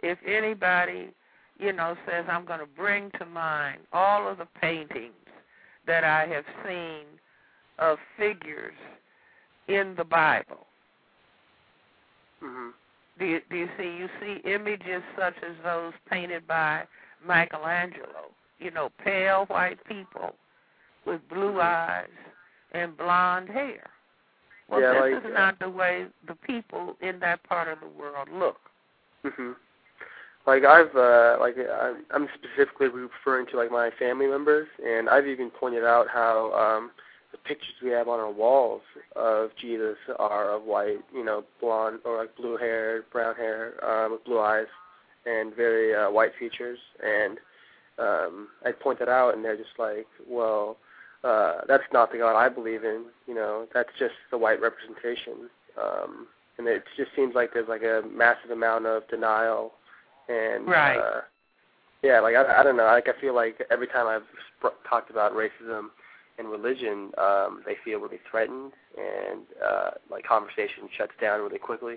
If 0.00 0.18
anybody, 0.26 1.08
you 1.58 1.72
know, 1.72 1.96
says 2.06 2.26
I'm 2.28 2.44
going 2.44 2.60
to 2.60 2.66
bring 2.66 3.10
to 3.18 3.26
mind 3.26 3.78
all 3.92 4.28
of 4.28 4.38
the 4.38 4.46
paintings 4.60 5.12
that 5.86 6.04
I 6.04 6.26
have 6.26 6.44
seen 6.64 7.04
of 7.78 7.98
figures 8.16 8.74
in 9.68 9.94
the 9.96 10.04
Bible. 10.04 10.66
Mm-hmm. 12.42 12.68
Do 13.18 13.24
you, 13.24 13.40
do 13.50 13.56
you 13.56 13.68
see? 13.78 13.84
You 13.84 14.08
see 14.20 14.48
images 14.48 15.02
such 15.18 15.34
as 15.42 15.56
those 15.64 15.92
painted 16.10 16.46
by 16.46 16.84
Michelangelo. 17.26 18.30
You 18.58 18.70
know, 18.70 18.90
pale 19.02 19.46
white 19.46 19.78
people 19.86 20.34
with 21.06 21.26
blue 21.28 21.52
mm-hmm. 21.52 21.60
eyes 21.60 22.08
and 22.72 22.96
blonde 22.96 23.48
hair. 23.48 23.90
Well, 24.68 24.80
yeah, 24.80 24.92
this 24.94 25.14
like, 25.14 25.24
is 25.24 25.30
not 25.32 25.58
the 25.58 25.70
way 25.70 26.06
the 26.26 26.34
people 26.34 26.96
in 27.00 27.20
that 27.20 27.42
part 27.44 27.68
of 27.68 27.78
the 27.80 27.88
world 27.88 28.28
look. 28.32 28.58
Mhm. 29.24 29.54
Like 30.46 30.64
I've 30.64 30.94
uh 30.94 31.36
like 31.40 31.56
I'm 32.10 32.28
specifically 32.34 32.88
referring 32.88 33.46
to 33.48 33.56
like 33.56 33.70
my 33.70 33.90
family 33.98 34.26
members 34.26 34.68
and 34.84 35.08
I've 35.08 35.26
even 35.26 35.50
pointed 35.50 35.84
out 35.84 36.06
how 36.08 36.52
um 36.52 36.90
the 37.36 37.48
pictures 37.48 37.74
we 37.82 37.90
have 37.90 38.08
on 38.08 38.20
our 38.20 38.30
walls 38.30 38.82
of 39.14 39.50
Jesus 39.60 39.96
are 40.18 40.52
of 40.52 40.64
white, 40.64 40.98
you 41.14 41.24
know, 41.24 41.44
blonde 41.60 42.00
or 42.04 42.18
like 42.18 42.36
blue 42.36 42.56
hair, 42.56 43.04
brown 43.12 43.34
hair, 43.34 43.74
um 43.84 44.12
with 44.12 44.24
blue 44.24 44.40
eyes 44.40 44.66
and 45.26 45.54
very 45.54 45.94
uh 45.94 46.10
white 46.10 46.32
features 46.38 46.78
and 47.02 47.38
um 47.98 48.48
I 48.64 48.72
point 48.72 48.98
that 49.00 49.08
out 49.08 49.34
and 49.34 49.44
they're 49.44 49.56
just 49.56 49.78
like, 49.78 50.06
well, 50.28 50.76
uh, 51.24 51.62
that's 51.66 51.84
not 51.92 52.12
the 52.12 52.18
God 52.18 52.36
I 52.38 52.48
believe 52.48 52.84
in. 52.84 53.06
You 53.26 53.34
know, 53.34 53.66
that's 53.74 53.88
just 53.98 54.14
the 54.30 54.38
white 54.38 54.60
representation. 54.60 55.50
Um, 55.80 56.26
and 56.58 56.68
it 56.68 56.84
just 56.96 57.10
seems 57.16 57.34
like 57.34 57.52
there's 57.52 57.68
like 57.68 57.82
a 57.82 58.02
massive 58.14 58.50
amount 58.50 58.86
of 58.86 59.08
denial 59.08 59.72
and 60.28 60.66
right. 60.66 60.98
uh, 60.98 61.20
yeah, 62.02 62.20
like 62.20 62.34
I, 62.36 62.60
I 62.60 62.62
don't 62.62 62.76
know. 62.76 62.84
Like 62.84 63.08
I 63.08 63.20
feel 63.20 63.34
like 63.34 63.62
every 63.70 63.86
time 63.88 64.06
I've 64.06 64.22
sp- 64.60 64.78
talked 64.88 65.10
about 65.10 65.32
racism 65.32 65.88
and 66.38 66.48
religion, 66.48 67.10
um, 67.18 67.62
they 67.64 67.76
feel 67.84 67.98
really 68.00 68.20
threatened, 68.30 68.72
and 68.96 69.40
uh, 69.64 69.90
like 70.10 70.24
conversation 70.24 70.88
shuts 70.96 71.12
down 71.20 71.40
really 71.40 71.58
quickly. 71.58 71.96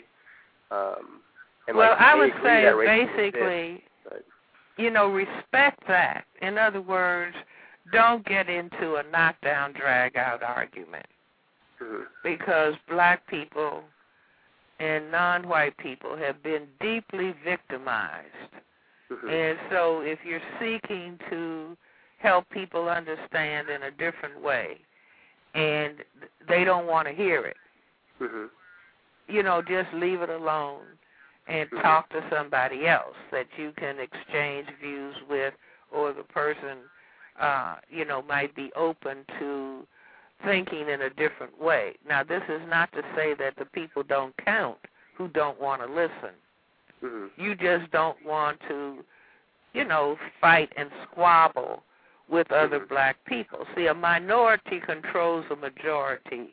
Um, 0.72 1.22
and 1.68 1.78
well, 1.78 1.92
like, 1.92 2.02
I 2.02 2.16
would 2.16 2.32
say 2.44 2.72
basically, 2.86 3.84
exists, 4.06 4.26
you 4.78 4.90
know, 4.90 5.08
respect 5.08 5.84
that. 5.88 6.26
In 6.42 6.58
other 6.58 6.82
words, 6.82 7.36
don't 7.92 8.26
get 8.26 8.50
into 8.50 8.96
a 8.96 9.04
knockdown, 9.12 9.74
drag 9.74 10.16
out 10.16 10.42
argument 10.42 11.06
mm-hmm. 11.82 12.04
because 12.24 12.76
black 12.88 13.28
people 13.28 13.84
and 14.80 15.12
non-white 15.12 15.78
people 15.78 16.16
have 16.16 16.42
been 16.42 16.64
deeply 16.80 17.36
victimized. 17.44 18.28
Mm-hmm. 19.12 19.28
And 19.30 19.60
so 19.70 20.02
if 20.02 20.20
you're 20.24 20.40
seeking 20.60 21.20
to 21.30 21.76
help 22.20 22.50
people 22.50 22.90
understand 22.90 23.70
in 23.70 23.84
a 23.84 23.92
different 23.92 24.42
way 24.42 24.78
and 25.56 25.96
they 26.48 26.64
don't 26.64 26.86
want 26.86 27.08
to 27.08 27.14
hear 27.14 27.46
it, 27.46 27.58
mm-hmm. 28.22 28.46
you 29.28 29.42
know, 29.42 29.62
just 29.62 29.92
leave 29.94 30.22
it 30.22 30.30
alone 30.30 30.82
and 31.48 31.70
mm-hmm. 31.70 31.82
talk 31.82 32.10
to 32.10 32.24
somebody 32.32 32.88
else 32.88 33.16
that 33.32 33.48
you 33.58 33.74
can 33.78 33.96
exchange 34.00 34.68
views 34.82 35.16
with 35.30 35.54
or 35.92 36.14
the 36.14 36.24
person 36.24 36.78
uh, 37.40 37.76
you 37.90 38.06
know, 38.06 38.22
might 38.22 38.54
be 38.56 38.72
open 38.76 39.20
to 39.40 39.88
thinking 40.46 40.90
in 40.90 41.02
a 41.02 41.10
different 41.10 41.60
way. 41.60 41.94
Now, 42.08 42.24
this 42.24 42.44
is 42.50 42.62
not 42.68 42.92
to 42.94 43.02
say 43.16 43.34
that 43.40 43.56
the 43.58 43.66
people 43.66 44.04
don't 44.04 44.36
count 44.44 44.78
who 45.16 45.28
don't 45.30 45.60
want 45.60 45.82
to 45.82 45.88
listen. 45.88 46.36
Mm-hmm. 47.04 47.42
You 47.42 47.56
just 47.56 47.92
don't 47.92 48.18
want 48.26 48.60
to, 48.68 48.98
you 49.74 49.86
know, 49.86 50.18
fight 50.42 50.72
and 50.76 50.90
squabble 51.10 51.84
with 52.30 52.52
other 52.52 52.80
black 52.80 53.18
people. 53.26 53.66
See, 53.76 53.88
a 53.88 53.94
minority 53.94 54.80
controls 54.86 55.46
a 55.52 55.56
majority 55.56 56.50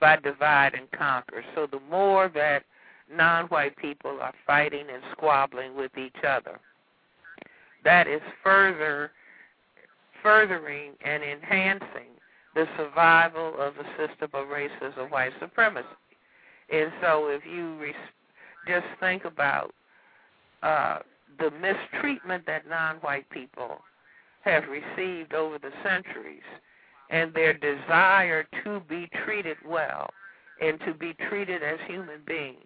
by 0.00 0.16
divide 0.16 0.74
and 0.74 0.90
conquer. 0.92 1.44
So 1.54 1.66
the 1.70 1.80
more 1.90 2.30
that 2.34 2.64
non-white 3.12 3.76
people 3.76 4.18
are 4.20 4.34
fighting 4.46 4.86
and 4.92 5.02
squabbling 5.12 5.74
with 5.76 5.96
each 5.96 6.24
other, 6.26 6.58
that 7.84 8.06
is 8.06 8.20
further 8.42 9.12
furthering 10.22 10.92
and 11.04 11.22
enhancing 11.22 12.10
the 12.54 12.66
survival 12.76 13.54
of 13.60 13.74
the 13.74 13.84
system 13.96 14.30
of 14.32 14.48
racism, 14.48 15.10
white 15.10 15.32
supremacy. 15.38 15.86
And 16.72 16.90
so, 17.00 17.28
if 17.28 17.42
you 17.46 17.76
re- 17.78 17.94
just 18.66 18.86
think 18.98 19.24
about 19.24 19.72
uh, 20.62 20.98
the 21.38 21.50
mistreatment 21.50 22.44
that 22.46 22.68
non-white 22.68 23.28
people 23.30 23.82
have 24.46 24.64
received 24.68 25.34
over 25.34 25.58
the 25.58 25.72
centuries, 25.82 26.46
and 27.10 27.34
their 27.34 27.52
desire 27.52 28.46
to 28.64 28.80
be 28.88 29.08
treated 29.24 29.56
well 29.66 30.08
and 30.60 30.80
to 30.80 30.94
be 30.94 31.14
treated 31.28 31.62
as 31.62 31.78
human 31.86 32.20
beings, 32.26 32.56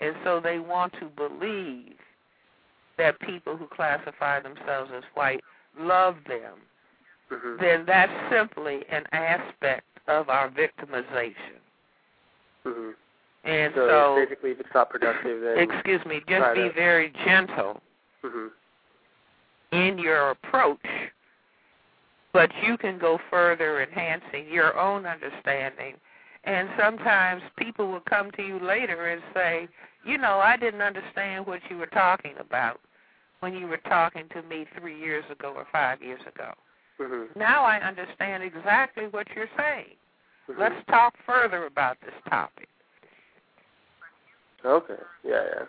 and 0.00 0.14
so 0.24 0.40
they 0.40 0.58
want 0.58 0.92
to 0.94 1.06
believe 1.06 1.96
that 2.96 3.20
people 3.20 3.56
who 3.56 3.66
classify 3.66 4.40
themselves 4.40 4.90
as 4.96 5.04
white 5.14 5.44
love 5.78 6.16
them, 6.26 6.58
Mhm. 7.30 7.58
then 7.58 7.84
that's 7.84 8.30
simply 8.30 8.86
an 8.88 9.06
aspect 9.12 9.86
of 10.06 10.30
our 10.30 10.48
victimization. 10.48 11.60
Mhm. 12.64 12.94
And 13.44 13.74
So, 13.74 13.88
so, 13.88 14.14
basically, 14.16 14.52
if 14.52 14.60
it's 14.60 14.74
not 14.74 14.90
productive, 14.90 15.42
then. 15.42 15.58
excuse 15.58 16.04
me, 16.06 16.20
just 16.26 16.54
be 16.54 16.68
very 16.70 17.10
gentle 17.10 17.80
Mhm. 18.22 18.50
In 19.72 19.98
your 19.98 20.30
approach, 20.30 20.78
but 22.32 22.50
you 22.62 22.76
can 22.76 22.98
go 22.98 23.18
further 23.30 23.82
enhancing 23.82 24.48
your 24.50 24.78
own 24.78 25.06
understanding. 25.06 25.94
And 26.44 26.68
sometimes 26.78 27.42
people 27.56 27.90
will 27.90 28.02
come 28.08 28.30
to 28.32 28.42
you 28.42 28.58
later 28.60 29.08
and 29.08 29.22
say, 29.34 29.68
you 30.04 30.16
know, 30.16 30.38
I 30.38 30.56
didn't 30.56 30.80
understand 30.80 31.46
what 31.46 31.60
you 31.68 31.76
were 31.76 31.86
talking 31.86 32.34
about 32.38 32.80
when 33.40 33.54
you 33.54 33.66
were 33.66 33.80
talking 33.88 34.24
to 34.32 34.42
me 34.42 34.66
three 34.78 34.98
years 34.98 35.24
ago 35.30 35.52
or 35.54 35.66
five 35.72 36.02
years 36.02 36.20
ago. 36.26 36.54
Mhm. 36.98 37.34
Now 37.36 37.64
I 37.64 37.78
understand 37.80 38.42
exactly 38.42 39.06
what 39.08 39.28
you're 39.34 39.50
saying. 39.56 39.96
Mhm. 40.48 40.58
Let's 40.58 40.86
talk 40.86 41.16
further 41.18 41.66
about 41.66 42.00
this 42.00 42.14
topic. 42.28 42.68
Okay. 44.64 45.02
Yeah, 45.22 45.44
yeah. 45.54 45.66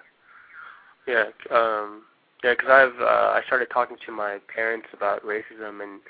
Yeah, 1.05 1.57
um 1.57 2.05
yeah, 2.43 2.55
cuz 2.55 2.69
I've 2.69 2.99
uh 3.01 3.33
I 3.37 3.41
started 3.47 3.69
talking 3.71 3.97
to 4.05 4.11
my 4.11 4.39
parents 4.53 4.87
about 4.93 5.23
racism 5.23 5.81
and 5.83 6.01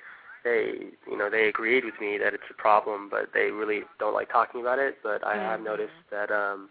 they, 0.44 0.92
you 1.10 1.18
know, 1.18 1.30
they 1.30 1.50
agreed 1.50 1.84
with 1.84 2.00
me 2.00 2.18
that 2.18 2.34
it's 2.34 2.50
a 2.50 2.54
problem, 2.54 3.10
but 3.10 3.30
they 3.34 3.52
really 3.52 3.82
don't 4.00 4.14
like 4.14 4.30
talking 4.32 4.62
about 4.62 4.80
it, 4.80 4.98
but 5.04 5.24
I 5.26 5.36
have 5.36 5.60
Mhm. 5.60 5.66
noticed 5.66 6.02
that 6.12 6.32
um 6.32 6.70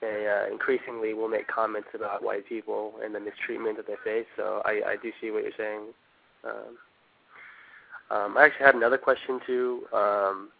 they 0.00 0.28
uh, 0.28 0.52
increasingly 0.52 1.14
will 1.14 1.28
make 1.28 1.46
comments 1.46 1.88
about 1.94 2.22
white 2.22 2.46
people 2.46 3.00
and 3.02 3.14
the 3.14 3.20
mistreatment 3.20 3.76
that 3.78 3.86
they 3.86 3.96
face. 4.04 4.26
So 4.36 4.60
I, 4.66 4.82
I 4.92 4.96
do 4.96 5.10
see 5.20 5.30
what 5.30 5.42
you're 5.42 5.52
saying. 5.56 5.94
Um, 6.44 6.78
um, 8.10 8.36
I 8.36 8.44
actually 8.44 8.66
had 8.66 8.74
another 8.74 8.98
question 8.98 9.40
too. 9.46 9.86
Um, 9.92 10.50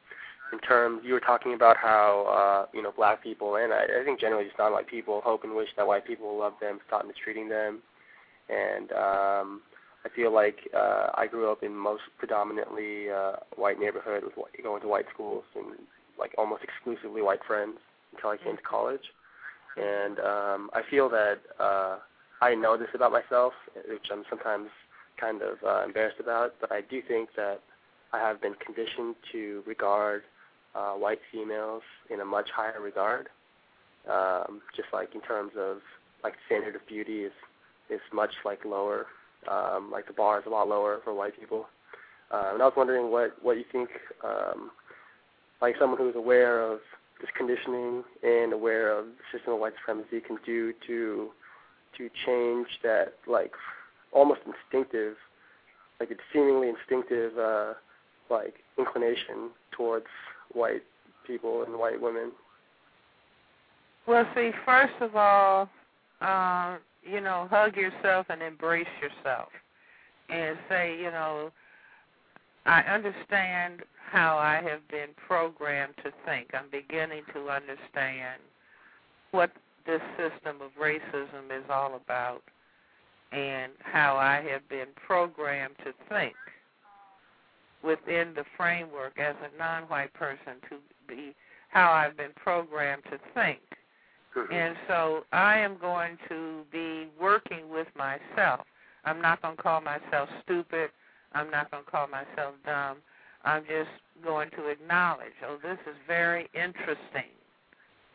in 0.52 0.58
terms, 0.60 1.02
you 1.04 1.12
were 1.12 1.20
talking 1.20 1.54
about 1.54 1.76
how 1.76 2.24
uh, 2.40 2.66
you 2.72 2.82
know 2.82 2.92
black 2.92 3.22
people 3.22 3.56
and 3.56 3.72
I, 3.72 3.84
I 4.00 4.04
think 4.04 4.20
generally 4.20 4.44
just 4.46 4.58
non-white 4.58 4.86
people 4.86 5.20
hope 5.22 5.44
and 5.44 5.54
wish 5.54 5.68
that 5.76 5.86
white 5.86 6.06
people 6.06 6.28
will 6.28 6.38
love 6.38 6.54
them, 6.60 6.80
stop 6.86 7.04
mistreating 7.06 7.48
them, 7.48 7.82
and 8.48 8.92
um, 8.92 9.62
I 10.04 10.08
feel 10.14 10.32
like 10.32 10.58
uh, 10.74 11.08
I 11.14 11.26
grew 11.26 11.50
up 11.50 11.62
in 11.62 11.74
most 11.74 12.02
predominantly 12.18 13.10
uh, 13.10 13.36
white 13.56 13.78
neighborhood 13.80 14.22
with 14.24 14.34
going 14.62 14.82
to 14.82 14.88
white 14.88 15.06
schools 15.12 15.44
and 15.54 15.66
like 16.18 16.32
almost 16.38 16.62
exclusively 16.62 17.22
white 17.22 17.44
friends 17.46 17.78
until 18.14 18.30
I 18.30 18.36
came 18.36 18.56
to 18.56 18.62
college 18.62 19.02
and 19.76 20.18
um, 20.20 20.70
I 20.72 20.82
feel 20.88 21.08
that 21.10 21.38
uh, 21.60 21.98
I 22.40 22.54
know 22.54 22.76
this 22.76 22.88
about 22.94 23.12
myself, 23.12 23.52
which 23.88 24.06
I'm 24.10 24.24
sometimes 24.28 24.68
kind 25.20 25.42
of 25.42 25.58
uh, 25.66 25.84
embarrassed 25.84 26.20
about. 26.20 26.54
But 26.60 26.72
I 26.72 26.80
do 26.80 27.02
think 27.06 27.30
that 27.36 27.60
I 28.12 28.18
have 28.18 28.40
been 28.40 28.54
conditioned 28.54 29.16
to 29.32 29.62
regard 29.66 30.22
uh, 30.74 30.92
white 30.92 31.20
females 31.30 31.82
in 32.10 32.20
a 32.20 32.24
much 32.24 32.50
higher 32.50 32.80
regard. 32.80 33.28
Um, 34.10 34.62
just 34.76 34.88
like 34.92 35.14
in 35.14 35.20
terms 35.20 35.52
of 35.58 35.78
like 36.22 36.34
standard 36.46 36.76
of 36.76 36.86
beauty 36.86 37.24
is 37.24 37.32
is 37.90 38.00
much 38.12 38.32
like 38.44 38.64
lower. 38.64 39.06
Um, 39.50 39.90
like 39.92 40.06
the 40.06 40.12
bar 40.12 40.40
is 40.40 40.46
a 40.46 40.50
lot 40.50 40.68
lower 40.68 41.00
for 41.04 41.14
white 41.14 41.38
people. 41.38 41.66
Uh, 42.32 42.50
and 42.54 42.62
I 42.62 42.64
was 42.64 42.74
wondering 42.76 43.10
what 43.10 43.36
what 43.42 43.56
you 43.56 43.64
think, 43.70 43.90
um, 44.24 44.70
like 45.60 45.76
someone 45.78 45.98
who 45.98 46.08
is 46.08 46.16
aware 46.16 46.60
of 46.60 46.80
this 47.20 47.30
conditioning 47.36 48.02
and 48.22 48.52
aware 48.52 48.90
of 48.96 49.06
the 49.06 49.38
system 49.38 49.54
of 49.54 49.60
white 49.60 49.74
supremacy 49.78 50.20
can 50.20 50.38
do 50.44 50.72
to 50.86 51.30
to 51.96 52.10
change 52.26 52.66
that 52.82 53.14
like 53.26 53.52
almost 54.12 54.40
instinctive 54.46 55.16
like 55.98 56.10
it's 56.10 56.20
seemingly 56.30 56.68
instinctive 56.68 57.38
uh 57.38 57.72
like 58.28 58.54
inclination 58.78 59.50
towards 59.72 60.06
white 60.52 60.82
people 61.26 61.62
and 61.64 61.78
white 61.78 62.00
women. 62.00 62.32
Well, 64.06 64.26
see, 64.34 64.50
first 64.64 64.94
of 65.00 65.16
all, 65.16 65.68
uh, 66.20 66.76
you 67.08 67.20
know, 67.20 67.46
hug 67.50 67.76
yourself 67.76 68.26
and 68.28 68.42
embrace 68.42 68.86
yourself, 69.00 69.48
and 70.28 70.56
say, 70.68 70.96
you 70.98 71.10
know, 71.10 71.50
I 72.64 72.80
understand 72.80 73.82
how 74.10 74.38
I 74.38 74.56
have 74.68 74.86
been 74.88 75.10
programmed 75.16 75.94
to 76.04 76.12
think. 76.24 76.50
I'm 76.54 76.70
beginning 76.70 77.22
to 77.34 77.48
understand 77.48 78.40
what 79.30 79.50
this 79.86 80.00
system 80.16 80.56
of 80.60 80.70
racism 80.80 81.56
is 81.56 81.64
all 81.70 81.94
about 81.94 82.42
and 83.32 83.72
how 83.80 84.16
I 84.16 84.44
have 84.50 84.68
been 84.68 84.88
programmed 84.94 85.74
to 85.84 85.92
think 86.08 86.34
within 87.82 88.32
the 88.34 88.44
framework 88.56 89.18
as 89.18 89.34
a 89.42 89.58
non 89.58 89.84
white 89.84 90.12
person 90.14 90.54
to 90.68 90.76
be 91.08 91.34
how 91.68 91.92
I've 91.92 92.16
been 92.16 92.32
programmed 92.34 93.02
to 93.10 93.18
think. 93.34 93.60
And 94.52 94.76
so 94.86 95.24
I 95.32 95.58
am 95.58 95.78
going 95.78 96.18
to 96.28 96.62
be 96.70 97.08
working 97.20 97.70
with 97.70 97.88
myself. 97.96 98.66
I'm 99.04 99.22
not 99.22 99.40
going 99.40 99.56
to 99.56 99.62
call 99.62 99.80
myself 99.80 100.28
stupid. 100.44 100.90
I'm 101.32 101.50
not 101.50 101.70
going 101.70 101.84
to 101.84 101.90
call 101.90 102.06
myself 102.08 102.54
dumb. 102.64 102.98
I'm 103.44 103.62
just 103.62 103.90
going 104.24 104.50
to 104.50 104.68
acknowledge, 104.68 105.32
oh, 105.46 105.58
this 105.62 105.78
is 105.86 105.96
very 106.06 106.50
interesting. 106.54 107.30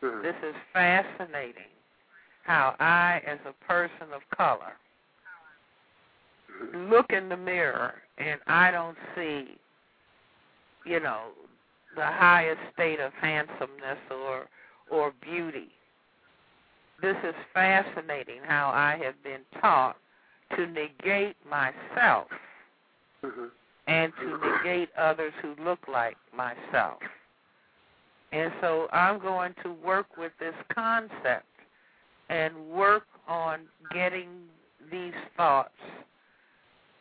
Mhm. 0.02 0.22
This 0.22 0.36
is 0.42 0.54
fascinating 0.72 1.70
how 2.44 2.76
I, 2.78 3.22
as 3.26 3.38
a 3.46 3.52
person 3.64 4.12
of 4.12 4.28
color, 4.36 4.76
look 6.74 7.10
in 7.12 7.28
the 7.28 7.36
mirror 7.36 8.02
and 8.18 8.40
I 8.46 8.70
don't 8.70 8.98
see, 9.14 9.58
you 10.84 11.00
know, 11.00 11.28
the 11.96 12.04
highest 12.06 12.60
state 12.74 13.00
of 13.00 13.12
handsomeness 13.14 13.98
or 14.10 14.48
or 14.90 15.12
beauty. 15.22 15.70
This 17.02 17.16
is 17.24 17.34
fascinating 17.52 18.40
how 18.46 18.70
I 18.72 18.96
have 19.04 19.20
been 19.24 19.40
taught 19.60 19.96
to 20.56 20.66
negate 20.66 21.36
myself 21.44 22.28
Mhm. 23.22 23.50
and 23.88 24.16
to 24.16 24.38
negate 24.38 24.94
others 24.96 25.34
who 25.42 25.56
look 25.56 25.88
like 25.88 26.16
myself. 26.32 27.02
And 28.30 28.52
so 28.60 28.88
I'm 28.92 29.18
going 29.18 29.52
to 29.64 29.72
work 29.72 30.16
with 30.16 30.36
this 30.38 30.54
concept 30.68 31.46
and 32.28 32.70
work 32.70 33.08
on 33.26 33.68
getting 33.90 34.48
these 34.90 35.14
thoughts 35.36 35.80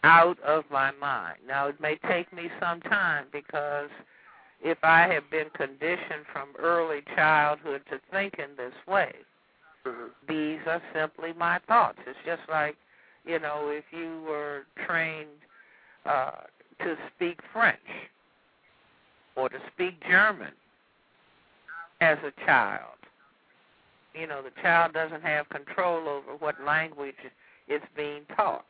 out 0.03 0.39
of 0.39 0.69
my 0.71 0.89
mind. 0.91 1.37
Now, 1.45 1.67
it 1.67 1.79
may 1.79 1.95
take 1.97 2.33
me 2.33 2.51
some 2.59 2.81
time 2.81 3.27
because 3.31 3.91
if 4.61 4.83
I 4.83 5.07
have 5.07 5.29
been 5.29 5.51
conditioned 5.51 6.25
from 6.33 6.55
early 6.57 7.01
childhood 7.15 7.85
to 7.91 7.99
think 8.09 8.39
in 8.39 8.55
this 8.55 8.73
way, 8.87 9.13
Mhm. 9.85 10.09
these 10.27 10.59
are 10.67 10.81
simply 10.93 11.33
my 11.33 11.59
thoughts. 11.67 11.99
It's 12.05 12.19
just 12.25 12.47
like, 12.49 12.77
you 13.25 13.39
know, 13.39 13.69
if 13.69 13.85
you 13.91 14.21
were 14.27 14.65
trained 14.85 15.29
uh, 16.05 16.31
to 16.79 16.97
speak 17.15 17.39
French 17.53 17.79
or 19.35 19.49
to 19.49 19.59
speak 19.73 20.01
German 20.07 20.53
as 22.01 22.17
a 22.23 22.45
child. 22.45 22.97
You 24.13 24.27
know, 24.27 24.41
the 24.41 24.51
child 24.61 24.93
doesn't 24.93 25.23
have 25.23 25.47
control 25.49 26.09
over 26.09 26.35
what 26.39 26.61
language 26.61 27.15
it's 27.67 27.85
being 27.95 28.25
taught. 28.35 28.65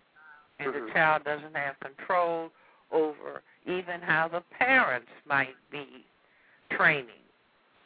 And 0.59 0.73
the 0.73 0.79
Mhm. 0.79 0.93
child 0.93 1.23
doesn't 1.23 1.55
have 1.55 1.79
control 1.79 2.51
over 2.91 3.41
even 3.65 4.01
how 4.01 4.27
the 4.27 4.41
parents 4.41 5.11
might 5.25 5.55
be 5.71 6.05
training. 6.69 7.23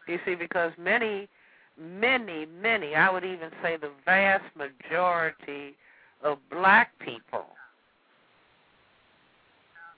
You 0.07 0.19
see, 0.25 0.35
because 0.35 0.77
many, 0.77 1.29
many, 1.77 2.45
many, 2.61 2.95
I 2.95 3.09
would 3.09 3.25
even 3.25 3.49
say 3.61 3.77
the 3.77 3.91
vast 4.05 4.45
majority 4.55 5.75
of 6.23 6.37
black 6.49 6.91
people 6.99 7.45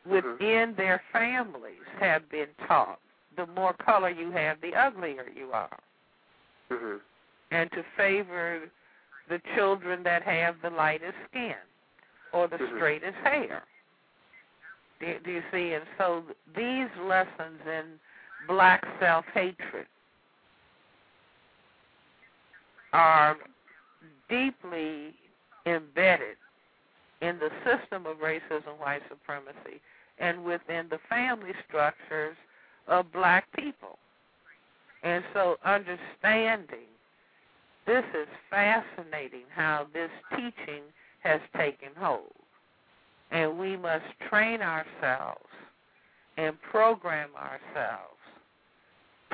within 0.05 0.73
their 0.77 1.01
families 1.11 1.83
have 1.99 2.29
been 2.29 2.47
taught 2.67 2.99
the 3.35 3.45
more 3.47 3.73
color 3.73 4.09
you 4.09 4.31
have, 4.31 4.59
the 4.61 4.73
uglier 4.73 5.27
you 5.35 5.51
are, 5.51 5.77
Mhm. 6.71 7.01
and 7.51 7.71
to 7.71 7.83
favor 7.95 8.69
the 9.27 9.39
children 9.55 10.03
that 10.03 10.23
have 10.23 10.59
the 10.61 10.69
lightest 10.69 11.17
skin 11.29 11.57
or 12.31 12.47
the 12.47 12.57
Mhm. 12.57 12.75
straightest 12.75 13.17
hair. 13.19 13.63
Do, 14.99 15.19
do 15.19 15.31
you 15.31 15.43
see? 15.51 15.73
And 15.73 15.85
so 15.97 16.25
these 16.55 16.89
lessons 16.97 17.65
in 17.67 17.99
black 18.47 18.83
self 18.99 19.25
hatred 19.27 19.87
are 22.93 23.37
deeply 24.29 25.13
embedded 25.65 26.37
in 27.21 27.39
the 27.39 27.49
system 27.65 28.05
of 28.05 28.17
racism, 28.17 28.79
white 28.79 29.01
supremacy, 29.09 29.81
and 30.19 30.43
within 30.43 30.87
the 30.89 30.99
family 31.09 31.51
structures 31.67 32.35
of 32.87 33.11
black 33.11 33.45
people. 33.53 33.97
And 35.03 35.23
so 35.33 35.57
understanding 35.63 36.87
this 37.87 38.03
is 38.13 38.27
fascinating 38.49 39.45
how 39.55 39.87
this 39.93 40.09
teaching 40.31 40.83
has 41.19 41.39
taken 41.55 41.89
hold. 41.97 42.33
And 43.31 43.57
we 43.57 43.77
must 43.77 44.05
train 44.29 44.61
ourselves 44.61 45.47
and 46.37 46.61
program 46.61 47.29
ourselves 47.35 48.19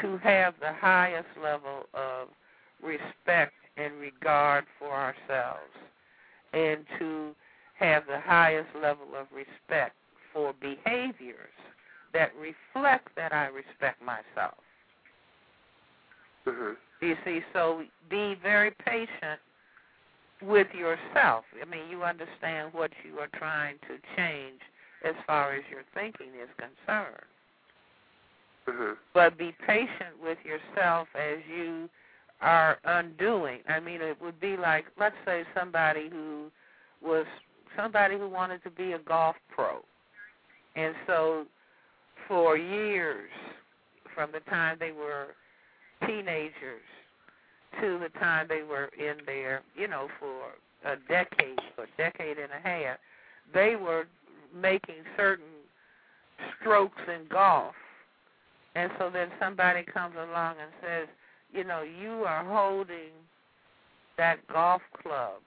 to 0.02 0.18
have 0.18 0.54
the 0.60 0.72
highest 0.72 1.28
level 1.42 1.88
of 1.96 2.30
respect 2.84 3.54
and 3.78 3.94
regard 4.00 4.66
for 4.78 4.92
ourselves 4.92 5.74
and 6.54 6.86
to 7.00 7.36
have 7.80 8.06
the 8.08 8.20
highest 8.20 8.70
level 8.76 9.08
of 9.18 9.28
respect 9.34 9.96
for 10.32 10.54
behaviors 10.62 11.54
that 12.14 12.32
reflect 12.40 13.10
that 13.16 13.34
I 13.34 13.48
respect 13.48 14.02
myself. 14.02 14.58
Mhm. 16.46 16.78
You 17.02 17.18
see, 17.26 17.44
so 17.54 17.86
be 18.10 18.36
very 18.36 18.72
patient 18.72 19.40
with 20.42 20.74
yourself. 20.74 21.46
I 21.60 21.66
mean, 21.66 21.90
you 21.90 22.04
understand 22.04 22.74
what 22.74 22.92
you 23.04 23.20
are 23.20 23.28
trying 23.28 23.80
to 23.88 24.00
change 24.16 24.62
as 25.04 25.16
far 25.26 25.54
as 25.54 25.64
your 25.70 25.84
thinking 25.94 26.34
is 26.36 26.50
concerned. 26.58 27.26
Mhm. 28.68 28.98
But 29.14 29.38
be 29.38 29.52
patient 29.52 30.18
with 30.20 30.44
yourself 30.46 31.14
as 31.16 31.46
you 31.46 31.90
are 32.44 32.78
undoing. 32.84 33.60
I 33.68 33.80
mean, 33.80 34.02
it 34.02 34.22
would 34.22 34.40
be 34.40 34.58
like, 34.58 34.86
let's 35.00 35.16
say, 35.26 35.44
somebody 35.58 36.10
who 36.10 36.52
was 37.02 37.26
somebody 37.76 38.18
who 38.18 38.30
wanted 38.30 38.62
to 38.64 38.70
be 38.70 38.92
a 38.92 39.00
golf 39.00 39.36
pro. 39.50 39.80
And 40.76 40.94
so 41.08 41.46
for 42.28 42.58
years, 42.58 43.30
from 44.14 44.32
the 44.32 44.42
time 44.42 44.78
they 44.80 44.92
were 44.92 45.28
teenagers 46.06 46.84
to 47.82 48.00
the 48.00 48.10
time 48.20 48.48
they 48.48 48.62
were 48.62 48.90
in 49.00 49.18
there, 49.26 49.62
you 49.76 49.88
know, 49.88 50.08
for 50.20 50.92
a 50.92 50.98
decade 51.08 51.60
or 51.78 51.88
decade 51.98 52.38
and 52.38 52.52
a 52.52 52.68
half, 52.68 52.98
they 53.54 53.76
were 53.76 54.06
making 54.54 55.04
certain 55.18 55.46
strokes 56.60 57.02
in 57.08 57.26
golf. 57.30 57.74
And 58.76 58.92
so 59.00 59.10
then 59.12 59.30
somebody 59.40 59.84
comes 59.84 60.16
along 60.16 60.56
and 60.62 60.72
says, 60.82 61.08
you 61.54 61.64
know, 61.64 61.82
you 61.84 62.24
are 62.26 62.44
holding 62.44 63.12
that 64.18 64.46
golf 64.48 64.82
club 65.02 65.42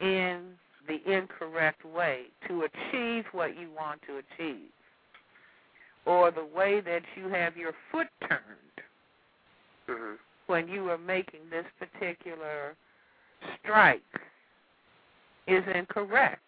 in 0.00 0.58
the 0.86 1.00
incorrect 1.10 1.84
way 1.84 2.24
to 2.48 2.62
achieve 2.62 3.24
what 3.32 3.58
you 3.58 3.68
want 3.76 4.00
to 4.02 4.18
achieve, 4.18 4.70
or 6.06 6.30
the 6.30 6.44
way 6.44 6.80
that 6.80 7.02
you 7.16 7.28
have 7.28 7.56
your 7.56 7.72
foot 7.90 8.08
turned 8.28 8.82
Mhm. 9.88 10.18
when 10.46 10.68
you 10.68 10.90
are 10.90 10.98
making 10.98 11.48
this 11.50 11.66
particular 11.78 12.76
strike 13.58 14.20
is 15.46 15.66
incorrect. 15.68 16.42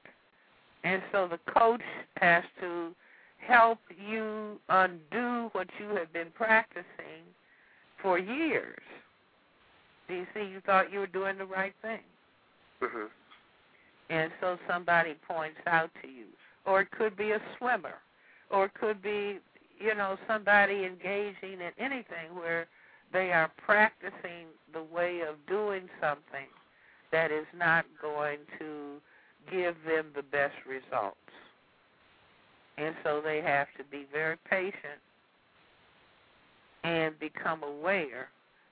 And 0.84 1.02
so 1.12 1.28
the 1.28 1.38
coach 1.38 1.82
has 2.16 2.44
to 2.60 2.94
help 3.38 3.78
you 3.90 4.60
undo 4.68 5.48
what 5.52 5.68
you 5.78 5.88
have 5.90 6.12
been 6.12 6.30
practicing 6.32 7.34
for 8.02 8.18
years. 8.18 8.82
Do 10.08 10.14
you 10.14 10.26
see? 10.34 10.42
You 10.42 10.60
thought 10.66 10.92
you 10.92 10.98
were 10.98 11.06
doing 11.06 11.38
the 11.38 11.46
right 11.46 11.74
thing. 11.82 12.00
Mhm. 12.82 13.08
and 14.10 14.32
so 14.40 14.58
somebody 14.68 15.14
points 15.14 15.60
out 15.66 15.90
to 16.02 16.08
you 16.08 16.26
or 16.66 16.80
it 16.82 16.90
could 16.90 17.16
be 17.16 17.30
a 17.30 17.40
swimmer 17.56 17.94
or 18.50 18.66
it 18.66 18.74
could 18.74 19.00
be 19.00 19.38
you 19.78 19.94
know 19.94 20.18
somebody 20.26 20.84
engaging 20.84 21.60
in 21.60 21.72
anything 21.78 22.34
where 22.34 22.66
they 23.12 23.32
are 23.32 23.50
practicing 23.56 24.48
the 24.72 24.82
way 24.82 25.20
of 25.20 25.36
doing 25.46 25.88
something 26.00 26.48
that 27.12 27.30
is 27.30 27.46
not 27.56 27.86
going 28.00 28.38
to 28.58 29.00
give 29.50 29.76
them 29.86 30.06
the 30.14 30.22
best 30.22 30.56
results 30.66 31.16
and 32.78 32.94
so 33.04 33.20
they 33.20 33.40
have 33.40 33.68
to 33.78 33.84
be 33.84 34.04
very 34.12 34.36
patient 34.50 35.00
and 36.84 37.18
become 37.18 37.62
aware 37.62 38.28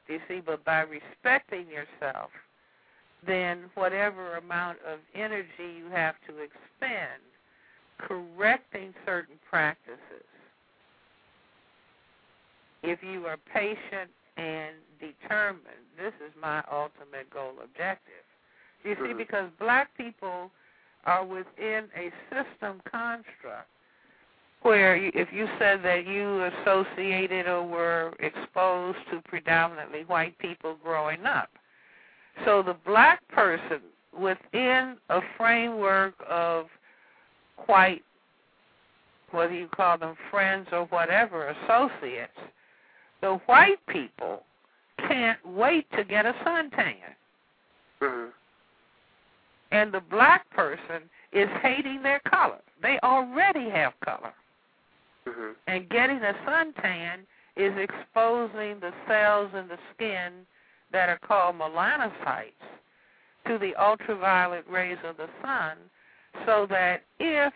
do 0.06 0.14
you 0.14 0.20
see 0.28 0.40
but 0.44 0.64
by 0.64 0.80
respecting 0.80 1.66
yourself 1.68 2.30
then 3.26 3.64
whatever 3.74 4.36
amount 4.36 4.78
of 4.90 4.98
energy 5.14 5.76
you 5.76 5.86
have 5.92 6.14
to 6.26 6.34
expend 6.38 7.20
correcting 7.98 8.94
certain 9.04 9.36
practices, 9.48 9.98
if 12.82 12.98
you 13.02 13.26
are 13.26 13.36
patient 13.52 14.10
and 14.36 14.74
determined, 14.98 15.84
this 15.98 16.14
is 16.26 16.32
my 16.40 16.62
ultimate 16.72 17.28
goal 17.32 17.52
objective. 17.62 18.24
You 18.84 18.96
see, 19.04 19.12
because 19.12 19.50
black 19.58 19.94
people 19.96 20.50
are 21.04 21.24
within 21.24 21.84
a 21.94 22.10
system 22.30 22.80
construct 22.90 23.68
where 24.62 24.96
you, 24.96 25.10
if 25.14 25.28
you 25.32 25.48
said 25.58 25.82
that 25.82 26.06
you 26.06 26.44
associated 26.44 27.46
or 27.46 27.66
were 27.66 28.12
exposed 28.20 28.98
to 29.10 29.20
predominantly 29.22 30.04
white 30.04 30.36
people 30.38 30.76
growing 30.82 31.24
up, 31.24 31.48
so 32.44 32.62
the 32.62 32.76
black 32.86 33.26
person 33.28 33.80
within 34.18 34.96
a 35.08 35.20
framework 35.36 36.14
of 36.28 36.66
quite, 37.56 38.02
whether 39.30 39.54
you 39.54 39.68
call 39.68 39.96
them 39.96 40.16
friends 40.30 40.68
or 40.72 40.84
whatever, 40.86 41.48
associates, 41.48 42.38
the 43.20 43.34
white 43.46 43.84
people 43.86 44.42
can't 45.08 45.38
wait 45.46 45.86
to 45.92 46.04
get 46.04 46.26
a 46.26 46.32
suntan. 46.44 46.96
Mhm. 48.00 48.32
And 49.70 49.92
the 49.92 50.00
black 50.00 50.48
person 50.50 51.08
is 51.32 51.48
hating 51.62 52.02
their 52.02 52.20
color. 52.20 52.60
They 52.82 52.98
already 53.00 53.70
have 53.70 53.98
color. 54.00 54.32
Mhm. 55.26 55.54
And 55.66 55.88
getting 55.88 56.22
a 56.22 56.34
suntan 56.46 57.26
is 57.56 57.76
exposing 57.76 58.80
the 58.80 58.92
cells 59.06 59.52
in 59.54 59.68
the 59.68 59.78
skin 59.94 60.46
that 60.90 61.08
are 61.08 61.18
called 61.18 61.56
melanocytes 61.56 62.52
to 63.46 63.58
the 63.58 63.74
ultraviolet 63.76 64.66
rays 64.68 64.98
of 65.04 65.16
the 65.16 65.28
sun 65.42 65.76
so 66.46 66.66
that 66.66 67.02
if 67.18 67.52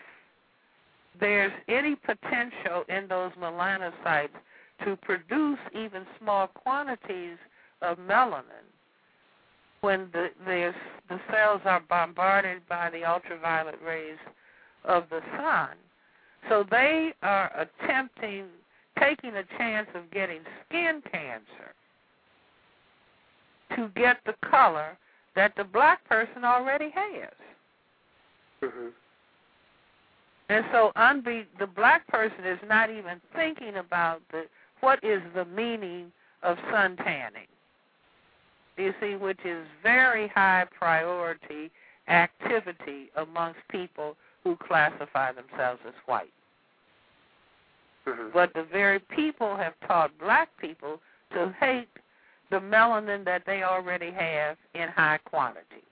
there's 1.20 1.52
any 1.68 1.94
potential 1.96 2.84
in 2.88 3.06
those 3.08 3.32
melanocytes 3.32 4.34
to 4.84 4.96
produce 4.96 5.58
even 5.72 6.06
small 6.18 6.48
quantities 6.48 7.38
of 7.82 7.98
melanin 7.98 8.66
when 9.80 10.08
the 10.12 10.30
there's, 10.46 10.74
the 11.08 11.20
cells 11.30 11.60
are 11.64 11.80
bombarded 11.80 12.66
by 12.68 12.90
the 12.90 13.04
ultraviolet 13.04 13.78
rays 13.84 14.18
of 14.84 15.04
the 15.10 15.20
sun 15.36 15.76
so 16.48 16.64
they 16.70 17.14
are 17.22 17.50
attempting 17.56 18.46
taking 18.98 19.34
a 19.36 19.44
chance 19.58 19.88
of 19.94 20.10
getting 20.10 20.40
skin 20.66 21.02
cancer 21.10 21.74
to 23.76 23.88
get 23.96 24.18
the 24.24 24.34
color 24.48 24.96
that 25.34 25.52
the 25.56 25.64
black 25.64 26.04
person 26.04 26.44
already 26.44 26.90
has. 26.90 27.32
Mhm. 28.62 28.92
And 30.48 30.64
so 30.72 30.92
unbe- 30.96 31.46
the 31.58 31.66
black 31.66 32.06
person 32.06 32.44
is 32.44 32.62
not 32.68 32.90
even 32.90 33.20
thinking 33.34 33.76
about 33.76 34.26
the 34.28 34.48
what 34.80 35.02
is 35.02 35.22
the 35.32 35.44
meaning 35.46 36.12
of 36.42 36.58
sun 36.70 36.96
tanning. 36.98 37.48
You 38.76 38.94
see, 39.00 39.16
which 39.16 39.44
is 39.44 39.66
very 39.82 40.28
high 40.28 40.66
priority 40.66 41.70
activity 42.08 43.10
amongst 43.16 43.66
people 43.68 44.16
who 44.44 44.56
classify 44.56 45.32
themselves 45.32 45.80
as 45.86 45.94
white. 46.06 46.32
Mhm. 48.06 48.32
But 48.32 48.52
the 48.52 48.62
very 48.64 49.00
people 49.00 49.56
have 49.56 49.74
taught 49.80 50.16
black 50.18 50.54
people 50.58 51.00
to 51.30 51.50
hate 51.58 51.88
the 52.50 52.60
melanin 52.60 53.24
that 53.24 53.44
they 53.46 53.62
already 53.62 54.10
have 54.10 54.58
in 54.74 54.88
high 54.90 55.18
quantity. 55.18 55.82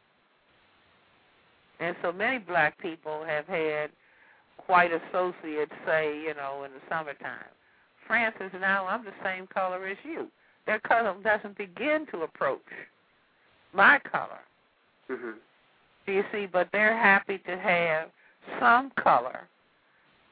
And 1.80 1.96
so 2.02 2.12
many 2.12 2.38
black 2.38 2.78
people 2.78 3.24
have 3.24 3.46
had 3.46 3.90
white 4.66 4.92
associates 4.92 5.72
say, 5.84 6.20
you 6.20 6.34
know, 6.34 6.64
in 6.64 6.72
the 6.72 6.80
summertime, 6.88 7.50
Frances, 8.06 8.52
now 8.60 8.86
I'm 8.86 9.04
the 9.04 9.14
same 9.24 9.46
color 9.46 9.86
as 9.86 9.96
you. 10.04 10.30
Their 10.66 10.78
color 10.80 11.14
doesn't 11.22 11.56
begin 11.56 12.06
to 12.12 12.22
approach 12.22 12.60
my 13.72 13.98
color. 14.00 14.40
Mhm. 15.08 15.38
Do 16.06 16.12
you 16.12 16.24
see? 16.30 16.46
But 16.46 16.70
they're 16.72 16.96
happy 16.96 17.38
to 17.38 17.58
have 17.58 18.12
some 18.58 18.90
color 19.02 19.48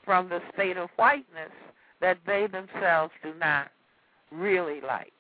from 0.05 0.29
the 0.29 0.41
state 0.55 0.77
of 0.77 0.89
whiteness 0.97 1.53
that 2.01 2.19
they 2.27 2.47
themselves 2.47 3.13
do 3.23 3.33
not 3.39 3.69
really 4.33 4.81
like. 4.81 5.13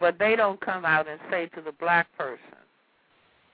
But 0.00 0.18
they 0.18 0.36
don't 0.36 0.60
come 0.60 0.84
out 0.84 1.08
and 1.08 1.18
say 1.30 1.46
to 1.54 1.60
the 1.60 1.72
black 1.72 2.06
person, 2.16 2.38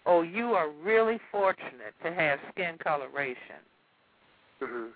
oh, 0.07 0.23
you 0.23 0.53
are 0.53 0.69
really 0.69 1.19
fortunate 1.31 1.95
to 2.03 2.13
have 2.13 2.39
skin 2.53 2.77
coloration. 2.79 3.63
Mhm. 4.61 4.93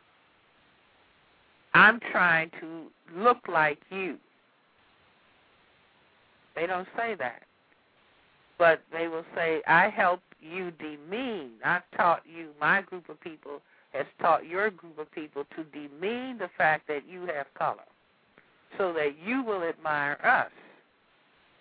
I'm 1.74 2.00
trying 2.00 2.50
to 2.60 2.90
look 3.14 3.46
like 3.48 3.80
you. 3.90 4.18
They 6.54 6.66
don't 6.66 6.88
say 6.96 7.14
that. 7.14 7.42
But 8.58 8.82
they 8.90 9.06
will 9.06 9.24
say, 9.34 9.62
I 9.66 9.88
help 9.88 10.20
you 10.40 10.70
demean. 10.72 11.50
I've 11.64 11.82
taught 11.96 12.22
you, 12.26 12.50
my 12.60 12.82
group 12.82 13.08
of 13.08 13.20
people 13.20 13.60
has 13.92 14.06
taught 14.20 14.46
your 14.46 14.70
group 14.70 14.98
of 14.98 15.10
people 15.12 15.44
to 15.56 15.64
demean 15.64 16.38
the 16.38 16.50
fact 16.56 16.86
that 16.88 17.02
you 17.08 17.22
have 17.22 17.46
color 17.54 17.84
so 18.76 18.92
that 18.92 19.12
you 19.24 19.42
will 19.42 19.62
admire 19.62 20.18
us 20.22 20.50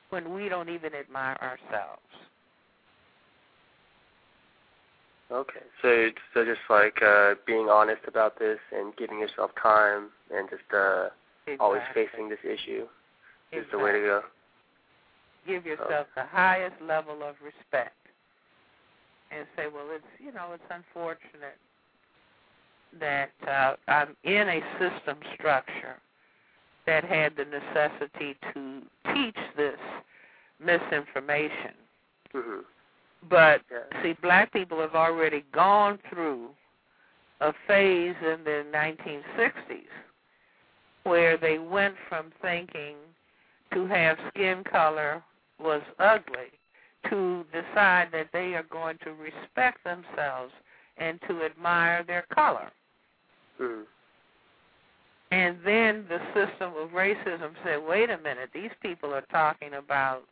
when 0.10 0.34
we 0.34 0.50
don't 0.50 0.70
even 0.70 0.94
admire 0.94 1.38
ourselves. 1.42 2.02
Okay, 5.30 5.60
so 5.82 6.10
so 6.34 6.46
just 6.46 6.62
like 6.70 7.02
uh, 7.02 7.36
being 7.46 7.68
honest 7.70 8.02
about 8.08 8.40
this 8.40 8.60
and 8.72 8.96
giving 8.96 9.20
yourself 9.20 9.52
time 9.62 10.08
and 10.34 10.50
just 10.50 10.64
uh, 10.74 11.10
always 11.60 11.82
facing 11.94 12.30
this 12.30 12.40
issue 12.46 12.86
is 13.52 13.66
the 13.72 13.78
way 13.78 13.92
to 13.92 14.00
go. 14.00 14.22
give 15.46 15.66
yourself 15.66 16.08
the 16.16 16.24
highest 16.24 16.76
level 16.82 17.24
of 17.24 17.36
respect 17.44 18.07
and 19.32 19.46
say, 19.56 19.68
well, 19.74 19.88
it's 19.92 20.06
you 20.20 20.32
know, 20.32 20.54
it's 20.54 20.64
unfortunate 20.70 21.58
that 23.00 23.32
uh, 23.48 23.76
I'm 23.88 24.16
in 24.24 24.48
a 24.48 24.62
system 24.80 25.18
structure 25.36 25.98
that 26.86 27.04
had 27.04 27.34
the 27.36 27.46
necessity 27.46 28.36
to 28.54 28.82
teach 29.14 29.38
this 29.56 29.80
misinformation. 30.60 31.74
Mhm. 32.34 32.66
But 33.30 33.62
Yeah. 33.70 34.02
see, 34.02 34.14
black 34.14 34.52
people 34.52 34.80
have 34.80 34.96
already 34.96 35.42
gone 35.52 35.98
through 36.10 36.56
a 37.42 37.54
phase 37.68 38.16
in 38.22 38.44
the 38.44 38.66
1960s 38.72 39.92
where 41.04 41.38
they 41.38 41.60
went 41.60 41.98
from 42.10 42.32
thinking 42.42 42.98
to 43.72 43.86
have 43.88 44.18
skin 44.30 44.64
color 44.64 45.24
was 45.60 45.82
ugly 46.00 46.52
to 47.10 47.46
decide 47.52 48.10
that 48.12 48.30
they 48.34 48.56
are 48.56 48.64
going 48.64 48.98
to 49.04 49.14
respect 49.14 49.84
themselves 49.84 50.54
and 50.98 51.20
to 51.28 51.44
admire 51.44 52.04
their 52.04 52.24
color. 52.34 52.72
Mhm. 53.60 53.86
And 55.32 55.62
then 55.64 56.08
the 56.08 56.20
system 56.34 56.76
of 56.78 56.92
racism 56.92 57.56
said, 57.64 57.84
wait 57.84 58.10
a 58.10 58.18
minute, 58.18 58.52
these 58.54 58.72
people 58.82 59.14
are 59.14 59.26
talking 59.30 59.74
about 59.74 60.24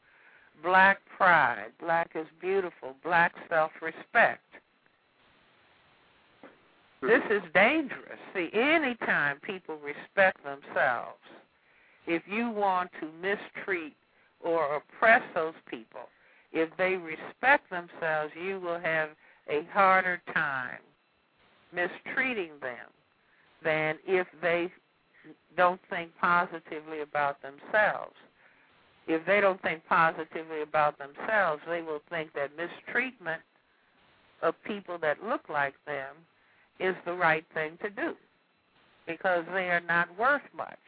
black 0.64 1.06
pride, 1.06 1.72
black 1.80 2.16
is 2.16 2.28
beautiful, 2.40 2.96
black 3.04 3.36
self 3.50 3.72
respect. 3.82 4.42
This 7.02 7.24
is 7.30 7.44
dangerous. 7.54 8.20
See, 8.34 8.50
anytime 8.54 9.40
people 9.42 9.78
respect 9.78 10.44
themselves, 10.44 11.20
if 12.08 12.24
you 12.28 12.50
want 12.50 12.90
to 13.00 13.12
mistreat 13.22 13.96
or 14.40 14.78
oppress 14.78 15.22
those 15.36 15.54
people, 15.70 16.10
if 16.56 16.70
they 16.78 16.96
respect 16.96 17.70
themselves, 17.70 18.32
you 18.42 18.60
will 18.60 18.80
have 18.80 19.10
a 19.50 19.64
harder 19.72 20.22
time 20.34 20.80
mistreating 21.74 22.52
them 22.62 22.88
than 23.64 23.98
if 24.08 24.26
they 24.42 24.72
don't 25.58 25.82
think 25.90 26.12
positively 26.20 27.02
about 27.02 27.38
themselves. 27.42 28.16
If 29.08 29.26
they 29.26 29.42
don't 29.42 29.62
think 29.62 29.86
positively 29.88 30.62
about 30.62 30.98
themselves, 30.98 31.62
they 31.68 31.82
will 31.82 32.02
think 32.10 32.32
that 32.34 32.52
mistreatment 32.56 33.42
of 34.42 34.56
people 34.64 34.98
that 35.00 35.24
look 35.24 35.50
like 35.50 35.76
them 35.86 36.16
is 36.80 36.96
the 37.06 37.14
right 37.14 37.46
thing 37.54 37.78
to 37.82 37.90
do 37.90 38.16
because 39.06 39.44
they 39.54 39.70
are 39.70 39.82
not 39.82 40.08
worth 40.18 40.42
much. 40.56 40.80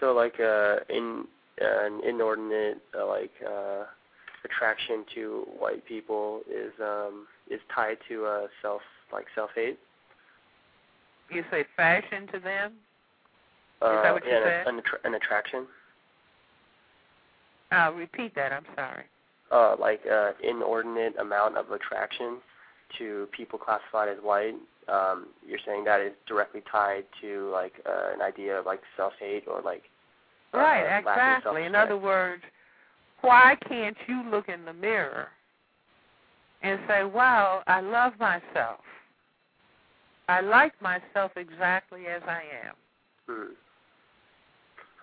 So 0.00 0.12
like 0.12 0.40
uh, 0.40 0.76
in 0.88 1.26
uh, 1.60 1.86
an 1.86 2.00
inordinate 2.06 2.78
uh, 2.98 3.06
like 3.06 3.30
uh, 3.46 3.84
attraction 4.44 5.04
to 5.14 5.46
white 5.58 5.84
people 5.86 6.40
is 6.50 6.72
um, 6.82 7.26
is 7.50 7.60
tied 7.74 7.98
to 8.08 8.24
uh, 8.26 8.46
self 8.62 8.82
like 9.12 9.26
self 9.34 9.50
hate. 9.54 9.78
You 11.30 11.44
say 11.50 11.64
fashion 11.76 12.26
to 12.32 12.40
them? 12.40 12.72
Uh, 13.82 14.02
that 14.02 14.12
what 14.12 14.24
you 14.24 14.32
and 14.32 14.44
said? 14.44 14.66
An, 14.66 14.78
attra- 14.78 14.98
an 15.04 15.14
attraction. 15.14 15.66
Uh, 17.72 17.92
repeat 17.94 18.34
that. 18.34 18.52
I'm 18.52 18.64
sorry. 18.74 19.04
uh, 19.52 19.76
like 19.78 20.00
uh, 20.10 20.32
inordinate 20.42 21.16
amount 21.18 21.56
of 21.56 21.70
attraction 21.70 22.38
to 22.98 23.28
people 23.30 23.58
classified 23.58 24.08
as 24.08 24.18
white. 24.22 24.54
Um, 24.88 25.28
you're 25.46 25.60
saying 25.64 25.84
that 25.84 26.00
is 26.00 26.12
directly 26.26 26.62
tied 26.70 27.04
to 27.20 27.48
like 27.52 27.74
uh, 27.86 28.12
an 28.14 28.22
idea 28.22 28.58
of 28.58 28.66
like 28.66 28.80
self-hate 28.96 29.44
or 29.46 29.62
like 29.62 29.82
uh, 30.52 30.58
Right, 30.58 30.98
exactly. 30.98 31.64
In 31.64 31.76
other 31.76 31.96
words, 31.96 32.42
why 33.22 33.56
can't 33.68 33.96
you 34.06 34.22
look 34.30 34.48
in 34.48 34.64
the 34.64 34.72
mirror 34.72 35.28
and 36.62 36.78
say, 36.88 37.04
wow, 37.04 37.62
I 37.66 37.80
love 37.80 38.12
myself. 38.18 38.80
I 40.28 40.40
like 40.40 40.72
myself 40.80 41.32
exactly 41.36 42.06
as 42.06 42.22
I 42.26 42.42
am. 42.66 42.74
Hmm. 43.26 43.52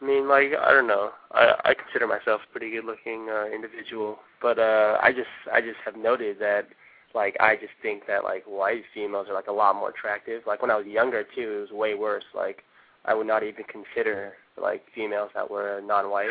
I 0.01 0.05
mean, 0.05 0.27
like 0.27 0.51
I 0.61 0.71
don't 0.71 0.87
know. 0.87 1.11
I 1.31 1.53
I 1.65 1.73
consider 1.73 2.07
myself 2.07 2.41
a 2.47 2.51
pretty 2.51 2.71
good-looking 2.71 3.29
uh, 3.29 3.45
individual, 3.53 4.19
but 4.41 4.59
uh, 4.59 4.97
I 5.01 5.11
just 5.11 5.27
I 5.51 5.59
just 5.59 5.77
have 5.85 5.95
noted 5.95 6.37
that 6.39 6.67
like 7.15 7.35
I 7.39 7.55
just 7.55 7.73
think 7.81 8.03
that 8.07 8.23
like 8.23 8.43
white 8.45 8.83
females 8.93 9.27
are 9.27 9.33
like 9.33 9.47
a 9.47 9.51
lot 9.51 9.75
more 9.75 9.89
attractive. 9.89 10.43
Like 10.45 10.61
when 10.61 10.71
I 10.71 10.75
was 10.77 10.85
younger 10.85 11.23
too, 11.23 11.57
it 11.57 11.61
was 11.61 11.71
way 11.71 11.95
worse. 11.95 12.25
Like 12.35 12.63
I 13.05 13.15
would 13.15 13.27
not 13.27 13.43
even 13.43 13.63
consider 13.65 14.33
like 14.61 14.83
females 14.93 15.31
that 15.33 15.49
were 15.49 15.81
non-white 15.83 16.29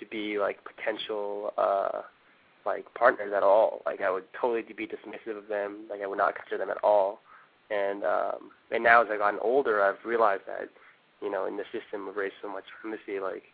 to 0.00 0.06
be 0.06 0.38
like 0.38 0.58
potential 0.64 1.52
uh 1.58 2.02
like 2.66 2.92
partners 2.94 3.32
at 3.34 3.42
all. 3.42 3.80
Like 3.86 4.00
I 4.00 4.10
would 4.10 4.24
totally 4.38 4.62
be 4.62 4.86
dismissive 4.86 5.38
of 5.38 5.48
them. 5.48 5.84
Like 5.88 6.02
I 6.02 6.06
would 6.06 6.18
not 6.18 6.34
consider 6.34 6.58
them 6.58 6.70
at 6.70 6.82
all. 6.82 7.20
And 7.70 8.04
um 8.04 8.50
and 8.70 8.82
now 8.82 9.02
as 9.02 9.08
I've 9.10 9.20
gotten 9.20 9.40
older 9.40 9.82
I've 9.82 10.04
realized 10.04 10.42
that, 10.46 10.68
you 11.22 11.30
know, 11.30 11.46
in 11.46 11.56
the 11.56 11.64
system 11.72 12.08
of 12.08 12.16
racism 12.16 12.52
white 12.52 12.64
supremacy, 12.76 13.20
like 13.20 13.44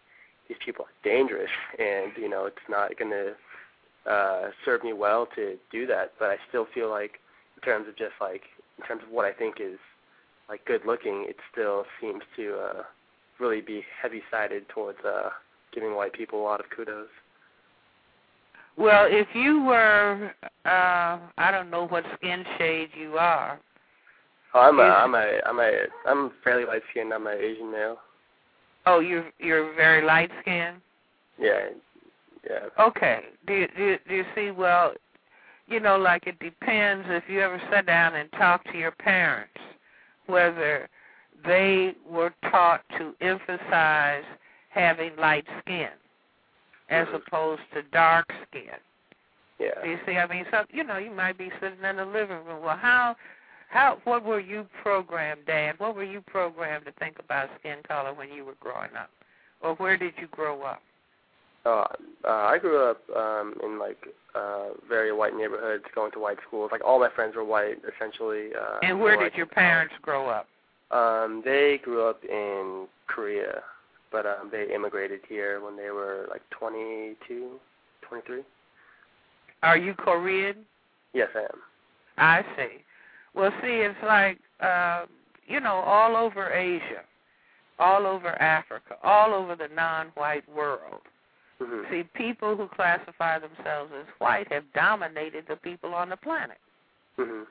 these 0.48 0.56
people 0.64 0.86
are 0.86 1.08
dangerous 1.08 1.50
and, 1.78 2.12
you 2.16 2.28
know, 2.28 2.46
it's 2.46 2.68
not 2.68 2.98
gonna 2.98 3.32
uh 4.06 4.50
serve 4.64 4.82
me 4.82 4.92
well 4.92 5.28
to 5.36 5.56
do 5.70 5.86
that. 5.86 6.12
But 6.18 6.30
I 6.30 6.36
still 6.48 6.66
feel 6.74 6.90
like 6.90 7.20
in 7.56 7.62
terms 7.62 7.86
of 7.88 7.96
just 7.96 8.14
like 8.20 8.42
in 8.78 8.84
terms 8.86 9.02
of 9.04 9.10
what 9.10 9.26
I 9.26 9.32
think 9.32 9.56
is 9.60 9.78
like 10.48 10.64
good 10.64 10.84
looking, 10.86 11.26
it 11.28 11.36
still 11.52 11.84
seems 12.00 12.22
to 12.36 12.56
uh 12.56 12.82
really 13.38 13.60
be 13.60 13.84
heavy 14.00 14.22
sided 14.30 14.68
towards 14.68 14.98
uh 15.04 15.30
giving 15.74 15.94
white 15.94 16.12
people 16.12 16.40
a 16.40 16.44
lot 16.44 16.60
of 16.60 16.66
kudos. 16.74 17.08
Well, 18.76 19.06
if 19.08 19.28
you 19.34 19.62
were, 19.64 20.32
uh, 20.64 21.18
I 21.36 21.50
don't 21.50 21.70
know 21.70 21.86
what 21.86 22.04
skin 22.16 22.44
shade 22.58 22.88
you 22.98 23.18
are. 23.18 23.60
Oh, 24.54 24.60
I'm 24.60 24.78
a, 24.78 24.82
I'm 24.82 25.14
a, 25.14 25.40
I'm 25.46 25.58
a, 25.60 25.72
I'm 26.06 26.30
fairly 26.42 26.64
light 26.64 26.82
skinned. 26.90 27.12
I'm 27.12 27.26
an 27.26 27.38
Asian 27.38 27.70
male. 27.70 27.98
Oh, 28.86 29.00
you're 29.00 29.30
you're 29.38 29.74
very 29.74 30.04
light 30.04 30.30
skinned. 30.40 30.78
Yeah, 31.38 31.68
yeah. 32.48 32.68
Okay. 32.82 33.20
Do 33.46 33.54
you, 33.54 33.68
do 33.76 33.84
you, 33.84 33.98
do 34.08 34.14
you 34.14 34.24
see? 34.34 34.50
Well, 34.50 34.92
you 35.66 35.80
know, 35.80 35.96
like 35.96 36.26
it 36.26 36.38
depends 36.38 37.06
if 37.08 37.24
you 37.28 37.40
ever 37.40 37.60
sit 37.72 37.86
down 37.86 38.14
and 38.14 38.30
talk 38.32 38.64
to 38.72 38.78
your 38.78 38.90
parents, 38.90 39.54
whether 40.26 40.88
they 41.46 41.94
were 42.08 42.34
taught 42.50 42.82
to 42.98 43.14
emphasize 43.20 44.24
having 44.72 45.14
light 45.16 45.46
skin 45.60 45.90
as 46.88 47.06
Mhm. 47.08 47.14
opposed 47.14 47.62
to 47.72 47.82
dark 47.82 48.26
skin. 48.48 48.78
Yeah. 49.58 49.84
You 49.84 49.98
see? 50.06 50.16
I 50.18 50.26
mean, 50.26 50.46
so 50.50 50.64
you 50.70 50.82
know, 50.82 50.96
you 50.96 51.10
might 51.10 51.38
be 51.38 51.50
sitting 51.60 51.82
in 51.84 51.96
the 51.96 52.04
living 52.04 52.44
room. 52.44 52.62
Well, 52.62 52.76
how, 52.76 53.16
how, 53.68 53.98
what 54.04 54.24
were 54.24 54.40
you 54.40 54.66
programmed, 54.82 55.46
Dad? 55.46 55.78
What 55.78 55.94
were 55.94 56.02
you 56.04 56.20
programmed 56.22 56.84
to 56.86 56.92
think 56.92 57.18
about 57.18 57.48
skin 57.60 57.78
color 57.86 58.12
when 58.12 58.30
you 58.32 58.44
were 58.44 58.56
growing 58.60 58.94
up, 58.96 59.10
or 59.60 59.74
where 59.76 59.96
did 59.96 60.14
you 60.18 60.26
grow 60.28 60.62
up? 60.62 60.82
Uh, 61.64 61.84
uh, 62.24 62.28
I 62.28 62.58
grew 62.58 62.78
up 62.90 63.00
um, 63.16 63.54
in 63.62 63.78
like 63.78 64.08
uh, 64.34 64.70
very 64.88 65.12
white 65.12 65.36
neighborhoods, 65.36 65.84
going 65.94 66.10
to 66.12 66.18
white 66.18 66.38
schools. 66.46 66.70
Like 66.72 66.82
all 66.84 66.98
my 66.98 67.10
friends 67.10 67.36
were 67.36 67.44
white, 67.44 67.78
essentially. 67.94 68.50
Uh, 68.54 68.78
And 68.82 69.00
where 69.00 69.16
did 69.16 69.34
your 69.34 69.46
came 69.46 69.50
to 69.50 69.54
college. 69.54 69.54
parents 69.54 69.94
grow 70.02 70.28
up? 70.28 70.48
Um, 70.90 71.40
they 71.44 71.78
grew 71.84 72.02
up 72.04 72.22
in 72.24 72.88
Korea, 73.06 73.62
but 74.12 74.26
um, 74.26 74.50
they 74.52 74.72
immigrated 74.72 75.20
here 75.28 75.60
when 75.64 75.76
they 75.76 75.90
were 75.90 76.26
like 76.30 76.42
22, 76.50 77.58
23. 78.02 78.42
Are 79.62 79.76
you 79.76 79.94
Korean? 79.94 80.56
Yes, 81.14 81.28
I 81.34 81.40
am. 81.40 81.46
I 82.18 82.42
see. 82.56 82.84
Well, 83.34 83.50
see, 83.62 83.68
it's 83.68 83.96
like 84.04 84.38
uh, 84.60 85.06
you 85.46 85.60
know, 85.60 85.76
all 85.76 86.16
over 86.16 86.52
Asia, 86.52 87.02
all 87.78 88.06
over 88.06 88.40
Africa, 88.40 88.96
all 89.02 89.34
over 89.34 89.56
the 89.56 89.68
non-white 89.74 90.48
world. 90.48 91.02
Mhm. 91.60 91.90
See, 91.90 92.02
people 92.14 92.56
who 92.56 92.68
classify 92.68 93.38
themselves 93.38 93.92
as 93.92 94.06
white 94.18 94.50
have 94.52 94.64
dominated 94.72 95.46
the 95.46 95.56
people 95.56 95.94
on 95.94 96.08
the 96.08 96.16
planet. 96.16 96.58
Mhm. 97.18 97.46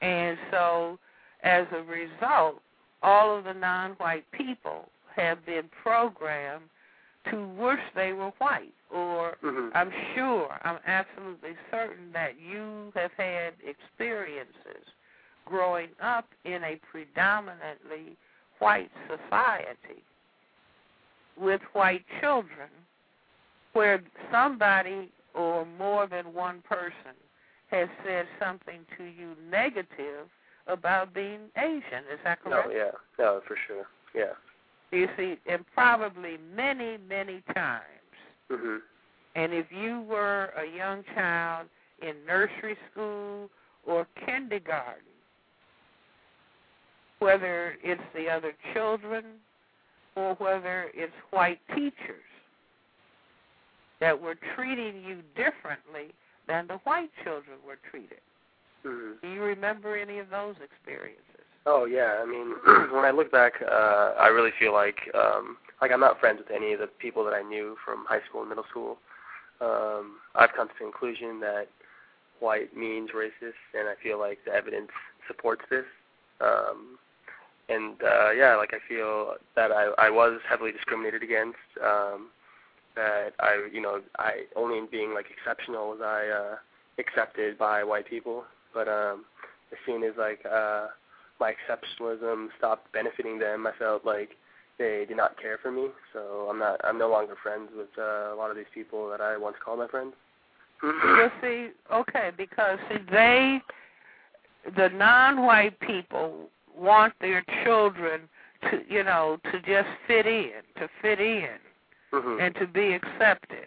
And 0.00 0.38
so, 0.50 0.98
as 1.42 1.66
a 1.72 1.82
result, 1.82 2.62
all 3.02 3.36
of 3.36 3.44
the 3.44 3.54
non 3.54 3.92
white 3.94 4.30
people 4.32 4.88
have 5.16 5.44
been 5.46 5.68
programmed 5.82 6.68
to 7.30 7.46
wish 7.48 7.80
they 7.94 8.12
were 8.12 8.30
white. 8.38 8.74
Or 8.90 9.36
Mhm. 9.42 9.72
I'm 9.74 9.90
sure, 10.14 10.58
I'm 10.62 10.78
absolutely 10.86 11.56
certain 11.70 12.12
that 12.12 12.38
you 12.38 12.92
have 12.94 13.12
had 13.14 13.54
experiences 13.62 14.84
growing 15.44 15.90
up 16.00 16.26
in 16.44 16.62
a 16.64 16.76
predominantly 16.76 18.16
white 18.58 18.90
society 19.08 20.02
with 21.36 21.62
white 21.74 22.04
children 22.20 22.70
where 23.72 24.00
somebody 24.30 25.10
or 25.34 25.66
more 25.66 26.06
than 26.06 26.32
one 26.32 26.62
person 26.62 27.14
has 27.68 27.88
said 28.04 28.28
something 28.38 28.86
to 28.96 29.04
you 29.04 29.34
negative 29.50 30.28
about 30.66 31.12
being 31.12 31.50
Asian. 31.56 32.04
Is 32.12 32.20
that 32.22 32.40
correct? 32.42 32.68
No, 32.68 32.74
yeah, 32.74 32.90
no, 33.18 33.40
for 33.46 33.56
sure, 33.66 33.86
yeah. 34.14 34.34
You 34.94 35.08
see, 35.16 35.36
and 35.46 35.64
probably 35.74 36.38
many, 36.54 36.98
many 37.08 37.42
times. 37.52 37.82
Mhm. 38.48 38.80
And 39.34 39.52
if 39.52 39.72
you 39.72 40.02
were 40.02 40.52
a 40.56 40.64
young 40.64 41.02
child 41.14 41.68
in 41.98 42.24
nursery 42.24 42.78
school 42.90 43.50
or 43.82 44.06
kindergarten, 44.14 45.02
whether 47.18 47.76
it's 47.82 48.04
the 48.14 48.30
other 48.30 48.52
children 48.72 49.40
or 50.14 50.34
whether 50.36 50.92
it's 50.94 51.16
white 51.30 51.60
teachers 51.74 52.30
that 53.98 54.20
were 54.20 54.36
treating 54.54 55.02
you 55.02 55.22
differently 55.34 56.14
than 56.46 56.68
the 56.68 56.78
white 56.78 57.10
children 57.24 57.58
were 57.66 57.78
treated. 57.90 58.20
Mhm. 58.84 59.20
Do 59.20 59.28
you 59.28 59.42
remember 59.42 59.96
any 59.96 60.20
of 60.20 60.30
those 60.30 60.60
experiences? 60.60 61.33
Oh 61.66 61.86
yeah, 61.86 62.20
I 62.22 62.26
mean, 62.26 62.54
when 62.92 63.04
I 63.04 63.10
look 63.10 63.32
back, 63.32 63.54
uh, 63.62 64.14
I 64.18 64.28
really 64.28 64.50
feel 64.58 64.72
like 64.72 64.98
um, 65.14 65.56
like 65.80 65.92
I'm 65.92 66.00
not 66.00 66.20
friends 66.20 66.38
with 66.38 66.54
any 66.54 66.72
of 66.72 66.80
the 66.80 66.86
people 66.86 67.24
that 67.24 67.34
I 67.34 67.42
knew 67.42 67.76
from 67.84 68.04
high 68.06 68.20
school 68.28 68.40
and 68.40 68.48
middle 68.48 68.64
school. 68.68 68.98
Um, 69.60 70.16
I've 70.34 70.52
come 70.54 70.68
to 70.68 70.74
the 70.78 70.84
conclusion 70.84 71.40
that 71.40 71.68
white 72.40 72.76
means 72.76 73.10
racist, 73.10 73.60
and 73.72 73.88
I 73.88 73.94
feel 74.02 74.18
like 74.18 74.38
the 74.44 74.52
evidence 74.52 74.90
supports 75.26 75.62
this. 75.70 75.84
Um, 76.40 76.98
and 77.68 77.94
uh, 78.02 78.30
yeah, 78.32 78.56
like 78.56 78.74
I 78.74 78.78
feel 78.86 79.34
that 79.56 79.72
I, 79.72 79.90
I 79.98 80.10
was 80.10 80.40
heavily 80.48 80.72
discriminated 80.72 81.22
against. 81.22 81.58
Um, 81.82 82.28
that 82.96 83.32
I, 83.40 83.68
you 83.72 83.80
know, 83.80 84.00
I 84.18 84.44
only 84.54 84.78
in 84.78 84.86
being 84.90 85.14
like 85.14 85.26
exceptional 85.30 85.90
was 85.90 86.00
I 86.02 86.28
uh, 86.28 86.56
accepted 86.98 87.58
by 87.58 87.82
white 87.82 88.06
people. 88.06 88.44
But 88.72 88.86
um, 88.88 89.24
as 89.72 89.78
soon 89.86 90.04
as 90.04 90.12
like 90.18 90.40
uh, 90.44 90.88
my 91.40 91.52
exceptionalism 91.52 92.48
stopped 92.58 92.92
benefiting 92.92 93.38
them, 93.38 93.66
I 93.66 93.72
felt 93.78 94.04
like 94.04 94.30
they 94.78 95.04
did 95.06 95.16
not 95.16 95.40
care 95.40 95.58
for 95.62 95.70
me. 95.70 95.88
So 96.12 96.48
I'm 96.50 96.58
not, 96.58 96.80
I'm 96.84 96.98
no 96.98 97.08
longer 97.08 97.34
friends 97.42 97.70
with 97.76 97.88
uh, 97.98 98.34
a 98.34 98.36
lot 98.36 98.50
of 98.50 98.56
these 98.56 98.66
people 98.74 99.08
that 99.10 99.20
I 99.20 99.36
once 99.36 99.56
called 99.64 99.78
my 99.78 99.88
friends. 99.88 100.14
Well, 100.82 101.30
see, 101.40 101.68
okay, 101.92 102.30
because 102.36 102.78
see, 102.90 102.98
they, 103.10 103.62
the 104.76 104.88
non-white 104.90 105.78
people, 105.80 106.50
want 106.76 107.14
their 107.20 107.44
children 107.64 108.22
to, 108.70 108.80
you 108.88 109.04
know, 109.04 109.38
to 109.52 109.60
just 109.60 109.88
fit 110.06 110.26
in, 110.26 110.62
to 110.76 110.88
fit 111.00 111.20
in, 111.20 111.56
hmm 112.12 112.40
and 112.40 112.54
to 112.56 112.66
be 112.66 112.92
accepted. 112.94 113.66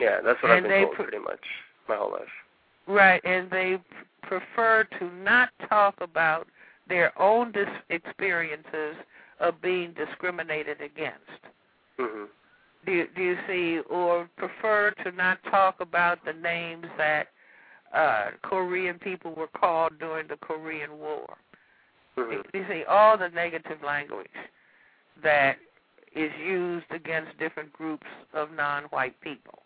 Yeah, 0.00 0.20
that's 0.24 0.42
what 0.42 0.52
I've 0.52 0.58
and 0.58 0.64
been 0.64 0.70
they 0.72 0.84
told 0.84 0.96
pr- 0.96 1.02
pretty 1.04 1.18
much 1.18 1.40
my 1.88 1.96
whole 1.96 2.12
life. 2.12 2.22
Right, 2.86 3.24
and 3.24 3.50
they 3.50 3.78
prefer 4.22 4.86
to 4.98 5.10
not 5.14 5.50
talk 5.68 5.94
about 6.00 6.46
their 6.92 7.18
own 7.20 7.50
dis- 7.52 7.66
experiences 7.88 8.96
of 9.40 9.60
being 9.62 9.94
discriminated 9.94 10.82
against. 10.82 11.40
hmm 11.98 12.24
Do 12.84 12.92
you, 12.92 13.06
do 13.16 13.22
you 13.22 13.36
see, 13.48 13.80
or 13.88 14.28
prefer 14.36 14.92
to 15.02 15.10
not 15.12 15.38
talk 15.50 15.80
about 15.80 16.22
the 16.26 16.34
names 16.34 16.84
that 16.98 17.28
uh, 17.94 18.32
Korean 18.42 18.98
people 18.98 19.34
were 19.34 19.48
called 19.48 19.98
during 19.98 20.28
the 20.28 20.36
Korean 20.36 20.98
War? 20.98 21.26
hmm 22.14 22.34
You 22.52 22.64
see, 22.68 22.84
all 22.84 23.16
the 23.16 23.30
negative 23.30 23.78
language 23.82 24.26
that 25.22 25.56
is 26.14 26.30
used 26.44 26.90
against 26.90 27.38
different 27.38 27.72
groups 27.72 28.06
of 28.34 28.52
non-white 28.54 29.18
people. 29.22 29.60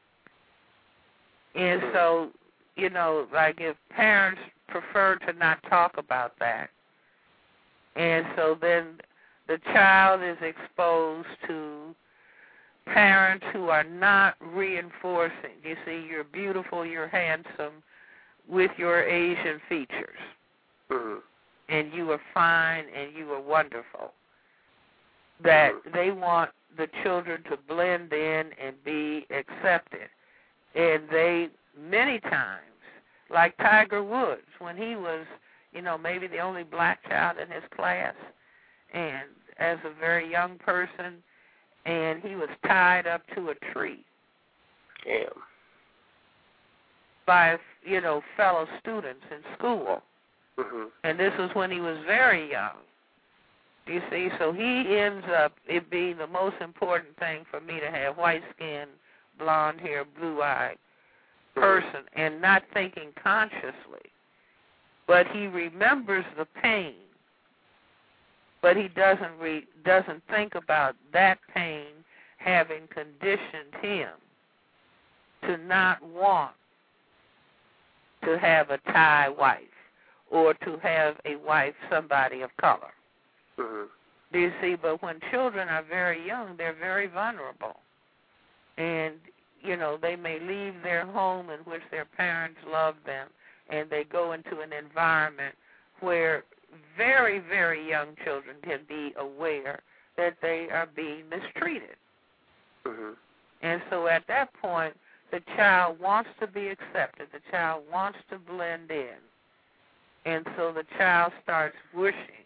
And 1.57 1.83
so, 1.93 2.31
you 2.77 2.89
know, 2.89 3.27
like 3.33 3.57
if 3.59 3.77
parents 3.91 4.41
prefer 4.69 5.17
to 5.27 5.33
not 5.33 5.59
talk 5.69 5.97
about 5.99 6.39
that, 6.39 6.71
and 7.97 8.27
so 8.37 8.57
then 8.61 9.01
the 9.49 9.59
child 9.73 10.21
is 10.23 10.37
exposed 10.43 11.29
to 11.47 11.95
parents 12.87 13.45
who 13.53 13.69
are 13.69 13.85
not 13.85 14.37
reinforcing. 14.41 15.57
You 15.63 15.77
see, 15.85 16.07
you're 16.09 16.25
beautiful, 16.25 16.85
you're 16.85 17.09
handsome, 17.09 17.83
with 18.49 18.71
your 18.77 19.03
Asian 19.03 19.61
features, 19.69 20.19
hmm 20.91 21.17
and 21.69 21.93
you 21.93 22.13
are 22.13 22.21
fine 22.33 22.85
and 22.97 23.13
you 23.17 23.33
are 23.33 23.41
wonderful. 23.41 24.13
That 25.43 25.73
Mhm. 25.75 25.93
they 25.93 26.11
want 26.13 26.53
the 26.77 26.87
children 27.03 27.43
to 27.45 27.57
blend 27.57 28.13
in 28.13 28.53
and 28.53 28.83
be 28.85 29.27
accepted. 29.31 30.09
And 30.75 31.09
they, 31.09 31.51
many 31.77 32.21
times, 32.21 32.63
like 33.31 33.57
Tiger 33.57 34.03
Woods, 34.03 34.47
when 34.61 34.77
he 34.77 34.95
was, 34.95 35.27
you 35.77 35.83
know, 35.83 35.99
maybe 35.99 36.27
the 36.27 36.39
only 36.39 36.65
black 36.65 37.07
child 37.09 37.37
in 37.39 37.49
his 37.49 37.63
class, 37.77 38.15
and 38.93 39.29
as 39.59 39.79
a 39.85 40.01
very 40.01 40.31
young 40.31 40.57
person, 40.59 41.23
and 41.85 42.23
he 42.23 42.35
was 42.35 42.49
tied 42.67 43.07
up 43.07 43.23
to 43.35 43.51
a 43.51 43.73
tree 43.73 44.05
Damn. 45.05 45.27
by, 47.27 47.57
you 47.85 48.01
know, 48.01 48.23
fellow 48.37 48.67
students 48.81 49.23
in 49.31 49.39
school. 49.57 50.03
hmm 50.59 50.85
And 51.05 51.21
this 51.21 51.33
was 51.39 51.51
when 51.55 51.71
he 51.71 51.81
was 51.81 51.99
very 52.07 52.51
young. 52.51 52.77
You 53.87 54.01
see, 54.11 54.31
so 54.41 54.53
he 54.53 54.97
ends 54.97 55.25
up 55.33 55.53
it 55.69 55.89
being 55.91 56.17
the 56.17 56.27
most 56.27 56.57
important 56.61 57.17
thing 57.19 57.45
for 57.51 57.61
me 57.61 57.79
to 57.79 57.89
have 57.89 58.17
white 58.17 58.43
skin, 58.57 58.87
blonde 59.39 59.81
hair, 59.81 60.05
blue 60.19 60.43
eyed 60.43 60.77
person 61.55 62.03
and 62.15 62.41
not 62.41 62.63
thinking 62.75 63.11
consciously. 63.23 64.11
But 65.07 65.27
he 65.29 65.47
remembers 65.47 66.25
the 66.37 66.47
pain. 66.63 66.95
But 68.63 68.77
he 68.77 68.89
doesn't 68.89 69.39
re- 69.41 69.67
doesn't 69.85 70.23
think 70.29 70.55
about 70.55 70.97
that 71.13 71.39
pain 71.55 71.87
having 72.39 72.89
conditioned 72.89 73.75
him 73.81 74.09
to 75.43 75.57
not 75.59 76.03
want 76.03 76.55
to 78.25 78.39
have 78.39 78.71
a 78.71 78.79
Thai 78.93 79.29
wife 79.29 79.61
or 80.31 80.55
to 80.55 80.79
have 80.83 81.17
a 81.25 81.37
wife 81.37 81.75
somebody 81.91 82.43
of 82.43 82.51
color. 82.57 82.93
hmm 83.57 83.85
Do 84.33 84.39
you 84.41 84.53
see? 84.61 84.75
But 84.75 85.03
when 85.03 85.21
children 85.31 85.69
are 85.69 85.85
very 85.85 86.27
young, 86.27 86.57
they're 86.57 86.75
very 86.75 87.07
vulnerable. 87.07 87.81
And, 88.77 89.15
you 89.63 89.77
know, 89.77 89.97
they 90.01 90.17
may 90.17 90.41
leave 90.41 90.83
their 90.83 91.07
home 91.07 91.51
in 91.51 91.61
which 91.61 91.83
their 91.91 92.05
parents 92.05 92.59
love 92.67 92.97
them 93.07 93.29
and 93.69 93.89
they 93.91 94.05
go 94.05 94.33
into 94.33 94.61
an 94.61 94.73
environment 94.73 95.55
where 96.01 96.45
very, 96.97 97.39
very 97.39 97.87
young 97.89 98.09
children 98.25 98.57
can 98.63 98.81
be 98.89 99.13
aware 99.17 99.81
that 100.17 100.37
they 100.43 100.69
are 100.71 100.87
being 100.95 101.29
mistreated. 101.29 101.97
hmm 102.87 103.13
And 103.63 103.83
so 103.91 104.07
at 104.07 104.27
that 104.29 104.53
point, 104.55 104.97
the 105.31 105.41
child 105.57 105.99
wants 106.01 106.31
to 106.41 106.47
be 106.47 106.69
accepted. 106.69 107.29
The 107.33 107.41
child 107.51 107.85
wants 107.93 108.19
to 108.31 108.39
blend 108.39 108.91
in. 108.91 109.17
And 110.25 110.47
so 110.57 110.73
the 110.73 110.85
child 110.99 111.33
starts 111.43 111.77
wishing. 111.95 112.45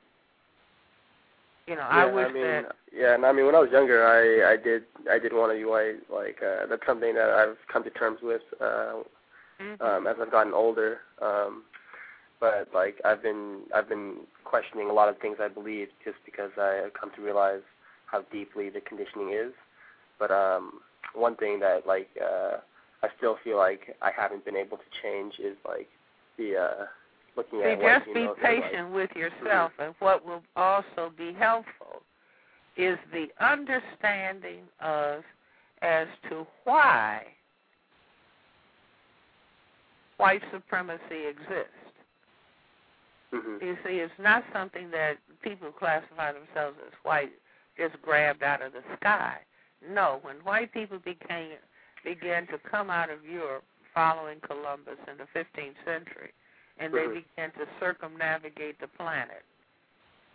You 1.66 1.76
know, 1.76 1.82
I 1.82 2.06
Yeah, 2.06 2.12
wish 2.14 2.28
mean, 2.32 2.42
that 2.42 2.76
yeah, 2.92 3.14
and 3.14 3.24
I 3.26 3.32
mean, 3.32 3.46
when 3.46 3.54
I 3.54 3.60
was 3.60 3.70
younger, 3.70 4.04
I 4.06 4.52
I 4.52 4.56
did 4.56 4.84
I 5.10 5.18
did 5.18 5.32
want 5.32 5.52
to 5.52 5.56
be 5.58 5.64
white. 5.64 6.00
Like 6.10 6.38
uh, 6.42 6.66
that's 6.66 6.84
something 6.86 7.14
that 7.14 7.30
I've 7.30 7.56
come 7.72 7.84
to 7.84 7.90
terms 7.90 8.18
with 8.22 8.42
uh, 8.60 9.02
Mhm. 9.60 9.80
um, 9.82 10.06
as 10.06 10.16
I've 10.20 10.30
gotten 10.30 10.54
older. 10.54 11.00
Um, 11.20 11.64
but 12.40 12.68
like 12.74 13.00
I've 13.04 13.22
been 13.22 13.60
I've 13.74 13.88
been 13.88 14.16
questioning 14.44 14.88
a 14.88 14.92
lot 14.92 15.08
of 15.08 15.18
things 15.18 15.36
I 15.40 15.48
believe 15.48 15.88
just 16.04 16.16
because 16.24 16.50
I 16.58 16.80
have 16.82 16.94
come 16.94 17.10
to 17.16 17.22
realize 17.22 17.62
how 18.06 18.22
deeply 18.32 18.70
the 18.70 18.80
conditioning 18.80 19.30
is. 19.32 19.52
But 20.18 20.30
um, 20.30 20.80
one 21.14 21.36
thing 21.36 21.60
that 21.60 21.86
like 21.86 22.08
uh, 22.20 22.58
I 23.02 23.08
still 23.18 23.36
feel 23.44 23.56
like 23.58 23.96
I 24.02 24.10
haven't 24.16 24.44
been 24.44 24.56
able 24.56 24.78
to 24.78 24.84
change 25.02 25.34
is 25.38 25.56
like 25.68 25.88
the 26.38 26.56
uh, 26.56 26.84
looking 27.36 27.60
See, 27.60 27.66
at 27.66 27.78
what 27.78 27.92
just 28.00 28.06
be 28.06 28.12
females 28.14 28.38
are 28.42 28.54
like. 28.54 28.72
patient 28.72 28.90
with 28.92 29.10
yourself, 29.14 29.72
and 29.78 29.94
what 29.98 30.24
will 30.24 30.42
also 30.56 31.12
be 31.16 31.32
helpful 31.32 32.02
is 32.76 32.98
the 33.12 33.28
understanding 33.40 34.62
of 34.80 35.22
as 35.82 36.06
to 36.28 36.46
why 36.64 37.26
white 40.20 40.42
supremacy 40.52 41.26
exists. 41.26 41.72
Mhm. 43.32 43.62
You 43.62 43.78
see, 43.84 44.00
it's 44.00 44.18
not 44.18 44.44
something 44.52 44.90
that 44.90 45.16
people 45.40 45.68
who 45.68 45.72
classify 45.72 46.32
themselves 46.32 46.78
as 46.86 46.92
white 47.04 47.32
just 47.76 48.00
grabbed 48.02 48.42
out 48.42 48.60
of 48.60 48.72
the 48.72 48.82
sky. 48.96 49.40
No, 49.80 50.18
when 50.22 50.36
white 50.44 50.72
people 50.72 50.98
became 50.98 51.56
began 52.04 52.46
to 52.46 52.58
come 52.58 52.90
out 52.90 53.10
of 53.10 53.24
Europe 53.24 53.64
following 53.94 54.40
Columbus 54.40 54.98
in 55.06 55.18
the 55.18 55.26
15th 55.26 55.76
century, 55.84 56.32
and 56.78 56.92
they 56.94 57.06
Mhm. 57.06 57.24
began 57.24 57.50
to 57.52 57.68
circumnavigate 57.78 58.78
the 58.78 58.88
planet, 58.88 59.44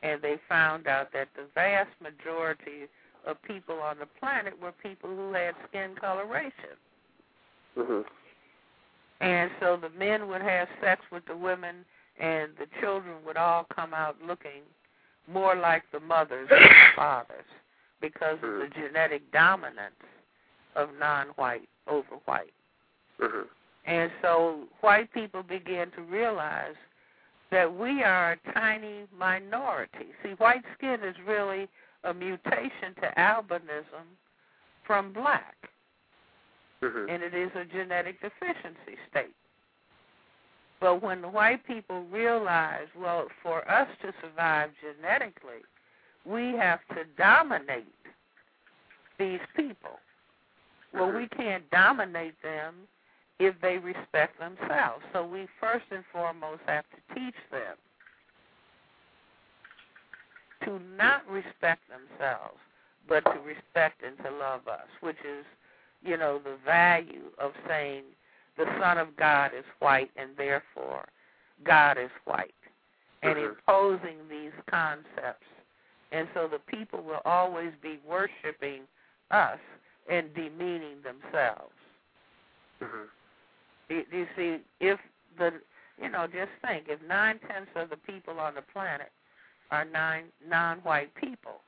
and 0.03 0.21
they 0.21 0.37
found 0.47 0.87
out 0.87 1.11
that 1.11 1.33
the 1.33 1.45
vast 1.55 1.99
majority 2.01 2.87
of 3.25 3.41
people 3.41 3.81
on 3.81 3.97
the 3.97 4.05
planet 4.05 4.57
were 4.59 4.71
people 4.71 5.09
who 5.09 5.33
had 5.33 5.55
skin 5.67 5.95
coloration. 5.95 6.77
Mhm. 7.75 8.05
And 9.21 9.49
so 9.59 9.77
the 9.77 9.89
men 9.97 10.27
would 10.27 10.41
have 10.41 10.67
sex 10.81 11.01
with 11.11 11.25
the 11.25 11.37
women, 11.37 11.85
and 12.19 12.51
the 12.57 12.67
children 12.81 13.15
would 13.25 13.37
all 13.37 13.65
come 13.73 13.93
out 13.93 14.17
looking 14.25 14.61
more 15.27 15.55
like 15.55 15.83
the 15.91 15.99
mothers 15.99 16.47
than 16.49 16.61
the 16.61 16.69
fathers 16.95 17.45
because 18.01 18.37
of 18.43 18.49
the 18.59 18.69
genetic 18.73 19.31
dominance 19.31 19.95
of 20.75 20.89
non-white 20.99 21.67
over 21.87 22.15
white. 22.25 22.53
Mhm. 23.19 23.47
And 23.85 24.11
so 24.21 24.67
white 24.81 25.11
people 25.13 25.43
began 25.43 25.91
to 25.91 26.01
realize 26.01 26.75
that 27.51 27.73
we 27.73 28.03
are 28.03 28.33
a 28.33 28.53
tiny 28.53 29.07
minority. 29.17 30.07
See, 30.23 30.31
white 30.31 30.63
skin 30.77 31.03
is 31.03 31.15
really 31.25 31.69
a 32.03 32.13
mutation 32.13 32.93
to 33.01 33.13
albinism 33.17 34.05
from 34.85 35.13
black 35.13 35.55
Mhm. 36.81 37.09
and 37.09 37.23
it 37.23 37.33
is 37.33 37.51
a 37.55 37.65
genetic 37.65 38.19
deficiency 38.21 38.97
state. 39.09 39.35
But 40.79 41.01
when 41.01 41.21
the 41.21 41.29
white 41.29 41.65
people 41.65 42.03
realize, 42.05 42.87
well, 42.95 43.29
for 43.41 43.69
us 43.69 43.87
to 44.01 44.13
survive 44.21 44.71
genetically, 44.81 45.63
we 46.25 46.53
have 46.57 46.85
to 46.89 47.05
dominate 47.17 47.87
these 49.17 49.39
people. 49.55 49.99
Well, 50.93 51.11
we 51.11 51.27
can't 51.27 51.69
dominate 51.71 52.41
them 52.41 52.87
if 53.39 53.59
they 53.61 53.77
respect 53.77 54.39
themselves. 54.39 55.03
So 55.11 55.25
we 55.25 55.47
first 55.59 55.85
and 55.91 56.03
foremost 56.11 56.61
have 56.67 56.85
to 56.91 57.15
teach 57.15 57.35
them 57.51 57.77
to 60.63 60.79
not 60.97 61.27
respect 61.29 61.81
themselves, 61.89 62.59
but 63.07 63.23
to 63.25 63.39
respect 63.41 64.01
and 64.03 64.17
to 64.23 64.31
love 64.31 64.67
us, 64.67 64.87
which 65.01 65.19
is 65.25 65.45
you 66.05 66.17
know, 66.17 66.39
the 66.43 66.55
value 66.63 67.31
of 67.39 67.51
saying 67.67 68.03
the 68.57 68.65
Son 68.79 68.97
of 68.97 69.15
God 69.17 69.51
is 69.57 69.65
white 69.79 70.11
and 70.15 70.29
therefore 70.37 71.05
God 71.63 71.97
is 71.97 72.11
white, 72.25 72.53
and 73.23 73.35
Mhm. 73.35 73.49
imposing 73.49 74.27
these 74.29 74.53
concepts. 74.67 75.47
And 76.11 76.29
so 76.33 76.47
the 76.47 76.59
people 76.59 77.01
will 77.01 77.21
always 77.25 77.73
be 77.75 77.97
worshiping 78.05 78.87
us 79.31 79.59
and 80.07 80.33
demeaning 80.33 81.01
themselves. 81.01 81.75
Mhm. 82.79 83.09
Do, 83.89 84.03
do 84.05 84.17
you 84.17 84.27
see? 84.35 84.63
If 84.79 84.99
the, 85.37 85.61
you 85.97 86.09
know, 86.09 86.27
just 86.27 86.51
think, 86.61 86.87
if 86.87 87.01
nine 87.01 87.39
tenths 87.39 87.71
of 87.75 87.89
the 87.89 87.97
people 87.97 88.39
on 88.39 88.53
the 88.53 88.61
planet 88.61 89.11
are 89.71 89.85
nine 89.85 90.31
non-white 90.41 91.13
people, 91.15 91.63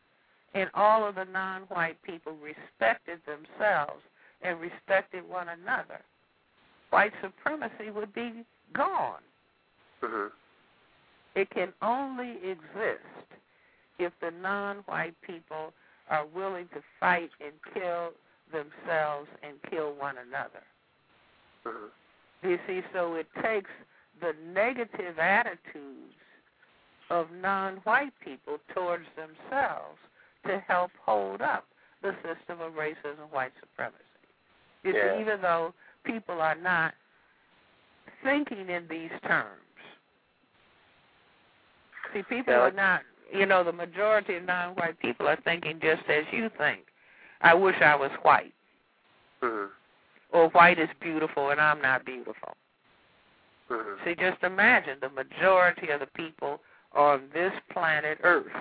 and 0.53 0.69
all 0.73 1.03
of 1.03 1.15
the 1.15 1.25
non-white 1.25 2.01
people 2.03 2.33
respected 2.35 3.23
themselves 3.25 4.03
and 4.41 4.59
respected 4.59 5.27
one 5.27 5.49
another, 5.49 6.01
white 6.89 7.13
supremacy 7.21 7.89
would 7.91 8.13
be 8.13 8.45
gone. 8.73 9.23
Mhm. 10.01 10.31
It 11.35 11.49
can 11.49 11.73
only 11.81 12.37
exist 12.49 13.33
if 13.99 14.17
the 14.19 14.31
non-white 14.31 15.19
people 15.21 15.73
are 16.09 16.25
willing 16.25 16.67
to 16.69 16.81
fight 16.99 17.31
and 17.39 17.53
kill 17.73 18.13
themselves 18.51 19.29
and 19.43 19.61
kill 19.63 19.93
one 19.93 20.17
another. 20.17 20.63
Mhm. 21.63 21.91
You 22.43 22.59
see, 22.67 22.83
so 22.93 23.15
it 23.15 23.27
takes 23.35 23.71
the 24.19 24.33
negative 24.33 25.19
attitudes 25.19 26.15
of 27.09 27.31
non-white 27.31 28.17
people 28.19 28.59
towards 28.73 29.07
themselves 29.15 29.99
to 30.45 30.59
help 30.59 30.91
hold 30.97 31.41
up 31.41 31.67
the 32.01 32.15
system 32.23 32.61
of 32.61 32.73
racism 32.73 33.19
and 33.19 33.31
white 33.31 33.53
supremacy. 33.59 34.03
You 34.83 34.93
Yeah. 34.93 35.19
even 35.19 35.41
though 35.41 35.73
people 36.03 36.41
are 36.41 36.55
not 36.55 36.93
thinking 38.23 38.69
in 38.69 38.87
these 38.87 39.11
terms. 39.21 39.61
See, 42.13 42.23
people 42.23 42.53
Yeah, 42.53 42.61
are 42.61 42.71
not, 42.71 43.03
you 43.31 43.45
know, 43.45 43.63
the 43.63 43.73
majority 43.73 44.35
of 44.35 44.43
non-white 44.43 44.99
people 44.99 45.27
are 45.27 45.35
thinking 45.37 45.79
just 45.79 46.07
as 46.09 46.31
you 46.31 46.49
think. 46.49 46.87
I 47.41 47.53
wish 47.53 47.79
I 47.81 47.95
was 47.95 48.11
white. 48.23 48.53
Mhm. 49.41 49.71
Or 50.31 50.49
white 50.49 50.79
is 50.79 50.89
beautiful 50.99 51.51
and 51.51 51.61
I'm 51.61 51.81
not 51.81 52.05
beautiful. 52.05 52.55
Mhm. 53.69 54.03
See, 54.03 54.15
just 54.15 54.41
imagine 54.43 54.99
the 54.99 55.09
majority 55.09 55.89
of 55.89 55.99
the 55.99 56.07
people 56.07 56.63
on 56.93 57.29
this 57.29 57.53
planet 57.69 58.19
Earth 58.23 58.51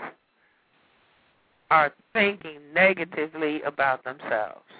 are 1.70 1.93
thinking 2.12 2.72
negatively 2.72 3.62
about 3.62 4.02
themselves. 4.05 4.70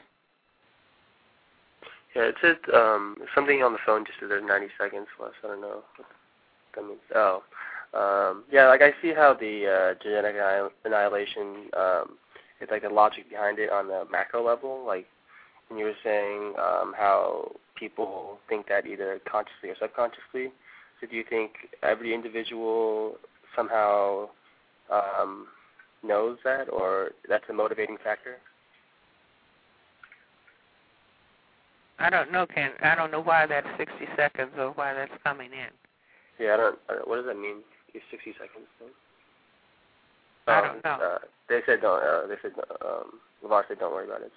Yeah, 2.17 2.33
it 2.33 2.37
said 2.41 2.57
um, 2.75 3.17
something 3.35 3.63
on 3.63 3.75
the 3.75 3.79
phone 3.85 4.07
just 4.07 4.19
said 4.19 4.31
there's 4.31 4.43
90 4.43 4.69
seconds 4.81 5.07
left. 5.21 5.35
I 5.45 5.49
don't 5.49 5.61
know 5.61 5.83
what 5.97 6.07
that 6.75 6.83
means. 6.83 6.99
Oh, 7.15 7.43
um, 7.93 8.45
yeah, 8.51 8.69
like 8.69 8.81
I 8.81 8.93
see 9.03 9.13
how 9.13 9.35
the 9.35 9.67
uh, 9.69 10.03
genetic 10.03 10.35
annihilation 10.87 11.69
um, 11.77 12.17
is 12.63 12.69
like 12.71 12.83
the 12.83 12.89
logic 12.89 13.29
behind 13.29 13.59
it 13.59 13.71
on 13.71 13.89
the 13.89 14.05
macro 14.11 14.43
level. 14.43 14.83
Like, 14.87 15.07
when 15.69 15.79
you 15.79 15.85
were 15.85 16.01
saying 16.03 16.55
um, 16.59 16.95
how 16.97 17.53
people 17.75 18.39
think 18.49 18.67
that 18.69 18.87
either 18.87 19.21
consciously 19.31 19.69
or 19.69 19.77
subconsciously. 19.79 20.53
So, 21.03 21.07
do 21.07 21.17
you 21.17 21.25
think 21.29 21.53
every 21.83 22.15
individual 22.15 23.17
somehow 23.55 24.31
um, 24.91 25.49
knows 26.03 26.39
that, 26.45 26.71
or 26.73 27.11
that's 27.29 27.45
a 27.51 27.53
motivating 27.53 27.99
factor? 28.03 28.39
I 31.99 32.11
don't 32.11 32.31
know, 32.31 32.47
Ken. 32.47 32.71
I 32.83 32.95
don't 32.95 33.11
know 33.11 33.23
why 33.23 33.47
that's 33.47 33.67
60 33.79 33.95
seconds 34.17 34.51
or 34.59 34.71
why 34.73 34.93
that's 34.93 35.13
coming 35.25 35.51
in. 35.53 35.71
Yeah, 36.39 36.55
I 36.55 36.57
don't. 36.59 36.79
I 36.91 36.95
don't 36.95 37.09
what 37.09 37.17
does 37.17 37.27
that 37.27 37.39
mean? 37.39 37.57
Your 37.95 38.03
sixty 38.11 38.33
seconds 38.33 38.69
thing. 38.79 38.89
I 40.47 40.59
Um, 40.61 40.65
don't 40.67 40.85
know. 40.85 41.07
Uh, 41.07 41.19
they 41.49 41.61
said 41.65 41.81
don't. 41.81 42.03
Uh, 42.03 42.27
they 42.27 42.35
said 42.43 42.53
um, 42.85 43.21
Lavar 43.43 43.63
said 43.69 43.79
don't 43.79 43.93
worry 43.93 44.05
about 44.07 44.21
it. 44.21 44.33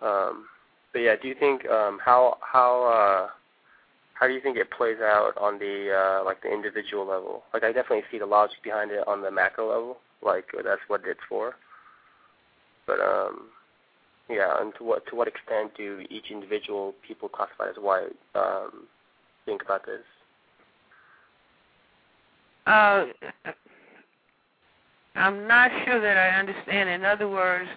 So, 0.00 0.06
um, 0.06 0.46
but 0.92 1.00
yeah, 1.00 1.16
do 1.20 1.28
you 1.28 1.34
think 1.38 1.66
um, 1.68 1.98
how 2.02 2.38
how 2.40 2.84
uh, 2.84 3.30
how 4.14 4.26
do 4.26 4.32
you 4.32 4.40
think 4.40 4.56
it 4.56 4.70
plays 4.70 4.96
out 5.02 5.32
on 5.38 5.58
the 5.58 5.92
uh, 5.92 6.24
like 6.24 6.40
the 6.42 6.50
individual 6.50 7.06
level? 7.06 7.42
Like 7.52 7.64
I 7.64 7.72
definitely 7.72 8.04
see 8.10 8.18
the 8.18 8.26
logic 8.26 8.62
behind 8.64 8.90
it 8.90 9.06
on 9.06 9.20
the 9.20 9.30
macro 9.30 9.68
level. 9.68 9.98
Like 10.22 10.46
that's 10.64 10.80
what 10.88 11.02
it's 11.04 11.20
for. 11.28 11.54
But 12.86 13.00
um, 13.00 13.48
yeah, 14.28 14.60
and 14.60 14.72
to 14.78 14.84
what 14.84 15.06
to 15.06 15.16
what 15.16 15.28
extent 15.28 15.72
do 15.76 16.04
each 16.10 16.30
individual 16.30 16.94
people 17.06 17.28
classified 17.28 17.68
as 17.70 17.76
white 17.76 18.16
um, 18.34 18.86
think 19.44 19.62
about 19.62 19.86
this? 19.86 20.00
Uh, 22.66 23.06
I'm 25.14 25.46
not 25.46 25.70
sure 25.84 26.00
that 26.00 26.16
I 26.16 26.38
understand. 26.38 26.88
In 26.88 27.04
other 27.04 27.28
words, 27.28 27.68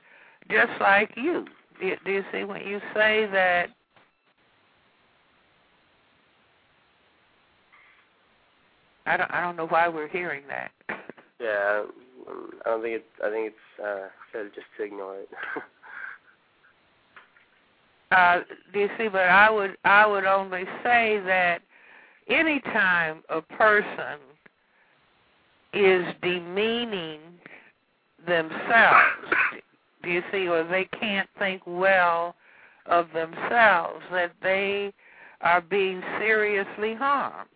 just 0.49 0.71
like 0.81 1.11
you, 1.15 1.45
do 1.79 1.87
you, 1.87 1.97
do 2.03 2.11
you 2.11 2.23
see 2.31 2.43
when 2.43 2.65
you 2.65 2.79
say 2.93 3.27
that? 3.31 3.69
I 9.05 9.17
don't. 9.17 9.31
I 9.31 9.41
don't 9.41 9.55
know 9.55 9.67
why 9.67 9.87
we're 9.87 10.07
hearing 10.07 10.43
that. 10.47 10.71
Yeah, 11.39 11.83
um, 12.29 12.51
I 12.65 12.69
don't 12.69 12.81
think 12.81 12.95
it's. 12.95 13.05
I 13.23 13.29
think 13.29 13.53
it's 13.53 13.83
uh, 13.83 14.43
just 14.53 14.67
to 14.77 14.83
ignore 14.83 15.15
it. 15.17 15.29
Uh, 18.11 18.41
do 18.73 18.79
you 18.79 18.89
see? 18.97 19.07
But 19.07 19.23
I 19.23 19.49
would. 19.49 19.77
I 19.85 20.05
would 20.05 20.25
only 20.25 20.63
say 20.83 21.19
that 21.25 21.61
anytime 22.27 23.23
a 23.29 23.41
person 23.41 24.19
is 25.73 26.05
demeaning 26.21 27.19
themselves, 28.27 29.33
do 30.03 30.09
you 30.09 30.23
see, 30.31 30.47
or 30.47 30.63
they 30.63 30.85
can't 30.99 31.29
think 31.37 31.61
well 31.65 32.35
of 32.87 33.07
themselves, 33.13 34.03
that 34.11 34.33
they 34.41 34.93
are 35.41 35.61
being 35.61 36.01
seriously 36.19 36.95
harmed. 36.95 37.47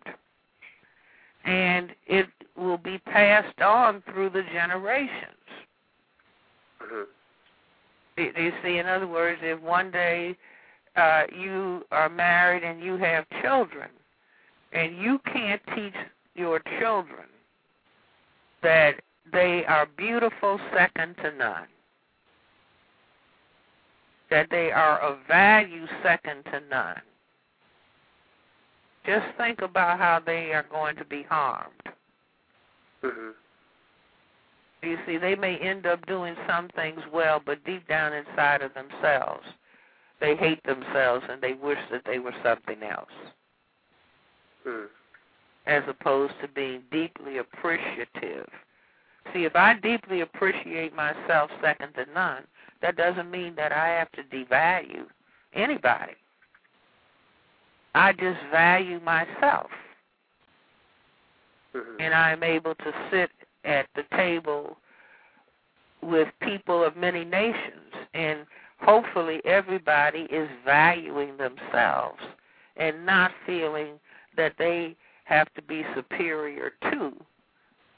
and 1.44 1.90
it 2.06 2.26
will 2.56 2.78
be 2.78 2.98
passed 2.98 3.60
on 3.60 4.02
through 4.12 4.30
the 4.30 4.42
generations. 4.52 5.34
hmm 6.80 7.02
You 8.16 8.52
see, 8.62 8.78
in 8.78 8.86
other 8.86 9.06
words, 9.08 9.40
if 9.42 9.60
one 9.60 9.90
day 9.90 10.36
uh, 10.96 11.24
you 11.36 11.84
are 11.90 12.08
married 12.08 12.62
and 12.62 12.80
you 12.80 12.96
have 12.96 13.24
children, 13.42 13.88
and 14.72 14.96
you 14.98 15.20
can't 15.32 15.60
teach 15.74 15.94
your 16.34 16.60
children 16.80 17.26
that 18.62 19.00
they 19.32 19.64
are 19.66 19.86
beautiful 19.96 20.60
second 20.72 21.16
to 21.16 21.32
none, 21.36 21.66
that 24.30 24.48
they 24.50 24.70
are 24.70 24.98
of 25.00 25.18
value 25.26 25.86
second 26.02 26.44
to 26.44 26.60
none, 26.70 27.00
just 29.06 29.26
think 29.36 29.60
about 29.60 29.98
how 29.98 30.20
they 30.24 30.52
are 30.52 30.66
going 30.70 30.96
to 30.96 31.04
be 31.04 31.24
harmed. 31.24 31.72
hmm 33.02 33.30
You 34.84 34.98
see, 35.06 35.16
they 35.16 35.34
may 35.34 35.56
end 35.58 35.86
up 35.86 36.04
doing 36.06 36.36
some 36.48 36.68
things 36.68 37.00
well, 37.12 37.40
but 37.44 37.64
deep 37.64 37.86
down 37.88 38.12
inside 38.12 38.62
of 38.62 38.72
themselves, 38.74 39.44
they 40.20 40.36
hate 40.36 40.62
themselves 40.64 41.24
and 41.28 41.40
they 41.40 41.54
wish 41.54 41.78
that 41.90 42.02
they 42.04 42.18
were 42.18 42.34
something 42.42 42.82
else, 42.82 43.10
Mm. 44.66 44.88
as 45.66 45.82
opposed 45.88 46.38
to 46.40 46.48
being 46.48 46.82
deeply 46.90 47.38
appreciative. 47.38 48.48
See, 49.32 49.44
if 49.44 49.56
I 49.56 49.74
deeply 49.74 50.20
appreciate 50.20 50.94
myself 50.94 51.50
second 51.60 51.94
to 51.94 52.06
none, 52.12 52.46
that 52.82 52.96
doesn't 52.96 53.30
mean 53.30 53.54
that 53.56 53.72
I 53.72 53.88
have 53.88 54.10
to 54.12 54.22
devalue 54.24 55.06
anybody. 55.54 56.14
I 57.94 58.12
just 58.12 58.40
value 58.50 59.00
myself. 59.00 59.70
hmm 61.72 61.80
and 61.98 62.14
I'm 62.14 62.42
able 62.42 62.74
to 62.76 62.92
sit 63.10 63.30
at 63.64 63.86
the 63.94 64.04
table 64.16 64.76
with 66.02 66.28
people 66.40 66.84
of 66.84 66.96
many 66.96 67.24
nations 67.24 67.94
and 68.12 68.40
hopefully 68.80 69.40
everybody 69.44 70.26
is 70.30 70.48
valuing 70.64 71.36
themselves 71.36 72.20
and 72.76 73.06
not 73.06 73.30
feeling 73.46 73.98
that 74.36 74.52
they 74.58 74.96
have 75.24 75.52
to 75.54 75.62
be 75.62 75.84
superior 75.94 76.72
to 76.90 77.12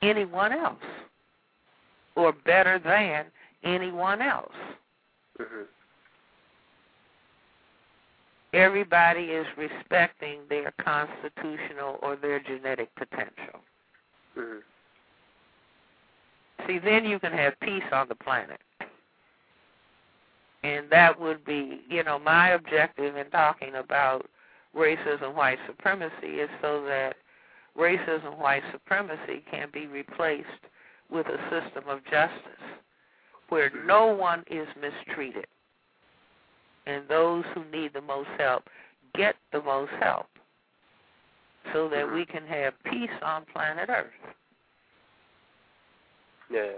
anyone 0.03 0.53
else 0.53 0.79
or 2.15 2.33
better 2.33 2.79
than 2.79 3.27
anyone 3.65 4.23
else. 4.23 4.53
hmm 5.39 5.63
Everybody 8.53 9.25
is 9.25 9.47
respecting 9.59 10.39
their 10.49 10.73
constitutional 10.83 11.99
or 12.01 12.17
their 12.17 12.41
genetic 12.41 12.95
potential. 12.95 13.61
hmm 14.35 14.59
See, 16.67 16.79
then 16.79 17.05
you 17.05 17.19
can 17.19 17.33
have 17.33 17.59
peace 17.61 17.83
on 17.93 18.09
the 18.09 18.15
planet. 18.15 18.61
And 20.63 20.87
that 20.91 21.21
would 21.21 21.45
be, 21.45 21.83
you 21.89 22.03
know, 22.03 22.19
my 22.19 22.51
objective 22.51 23.17
in 23.17 23.31
talking 23.31 23.75
about 23.77 24.27
racism, 24.77 25.35
white 25.35 25.59
supremacy 25.67 26.41
is 26.41 26.51
so 26.61 26.83
that 26.85 27.15
racism, 27.79 28.39
white 28.39 28.63
supremacy 28.73 29.45
can 29.51 29.69
be 29.73 29.87
replaced 29.87 30.47
with 31.11 31.27
a 31.27 31.39
system 31.51 31.89
of 31.89 32.05
justice 32.05 32.67
where 33.49 33.71
no 33.87 34.07
one 34.07 34.43
is 34.51 34.67
mistreated. 34.81 35.47
And 36.87 37.05
those 37.09 37.45
who 37.55 37.65
need 37.71 37.93
the 37.93 38.01
most 38.01 38.29
help 38.39 38.65
get 39.15 39.37
the 39.53 39.63
most 39.63 39.93
help 40.01 40.27
so 41.73 41.89
that 41.89 42.11
we 42.13 42.25
can 42.25 42.47
have 42.47 42.75
peace 42.85 43.11
on 43.23 43.45
planet 43.53 43.89
Earth. 43.89 44.07
Yeah. 46.51 46.73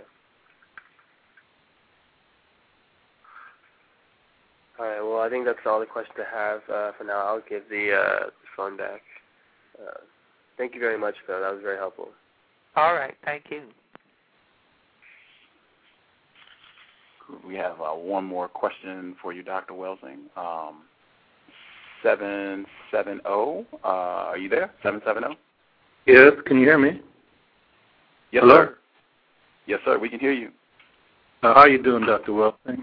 All 4.79 4.87
right. 4.87 5.01
Well, 5.01 5.21
I 5.21 5.29
think 5.29 5.45
that's 5.45 5.59
all 5.67 5.81
the 5.81 5.87
questions 5.87 6.19
I 6.21 6.37
have 6.37 6.61
uh, 6.73 6.93
for 6.97 7.05
now. 7.05 7.27
I'll 7.27 7.43
give 7.49 7.63
the 7.69 7.93
uh, 7.95 8.31
phone 8.57 8.77
back. 8.77 9.03
Uh, 9.81 10.01
thank 10.57 10.75
you 10.75 10.81
very 10.81 10.99
much, 10.99 11.15
Phil. 11.27 11.41
That 11.41 11.53
was 11.53 11.63
very 11.63 11.77
helpful. 11.77 12.09
All 12.77 12.95
right, 12.95 13.15
thank 13.25 13.45
you. 13.51 13.63
We 17.47 17.57
have 17.57 17.81
uh, 17.81 17.91
one 17.91 18.25
more 18.25 18.49
question 18.49 19.17
for 19.21 19.33
you, 19.33 19.43
Dr. 19.43 19.75
Welsing. 19.75 20.29
Um, 20.37 20.83
770, 22.03 23.21
uh, 23.27 23.89
are 23.89 24.39
you 24.39 24.49
there? 24.49 24.71
770? 24.83 25.37
Yes, 26.07 26.33
can 26.47 26.59
you 26.59 26.65
hear 26.65 26.79
me? 26.79 27.01
Yes, 28.31 28.43
Hello? 28.43 28.55
sir. 28.67 28.79
Yes, 29.69 29.81
sir. 29.85 29.99
We 29.99 30.09
can 30.09 30.19
hear 30.19 30.33
you. 30.33 30.49
Uh, 31.43 31.53
how 31.53 31.61
are 31.61 31.69
you 31.69 31.81
doing, 31.81 32.07
Dr. 32.07 32.33
Welsing? 32.33 32.83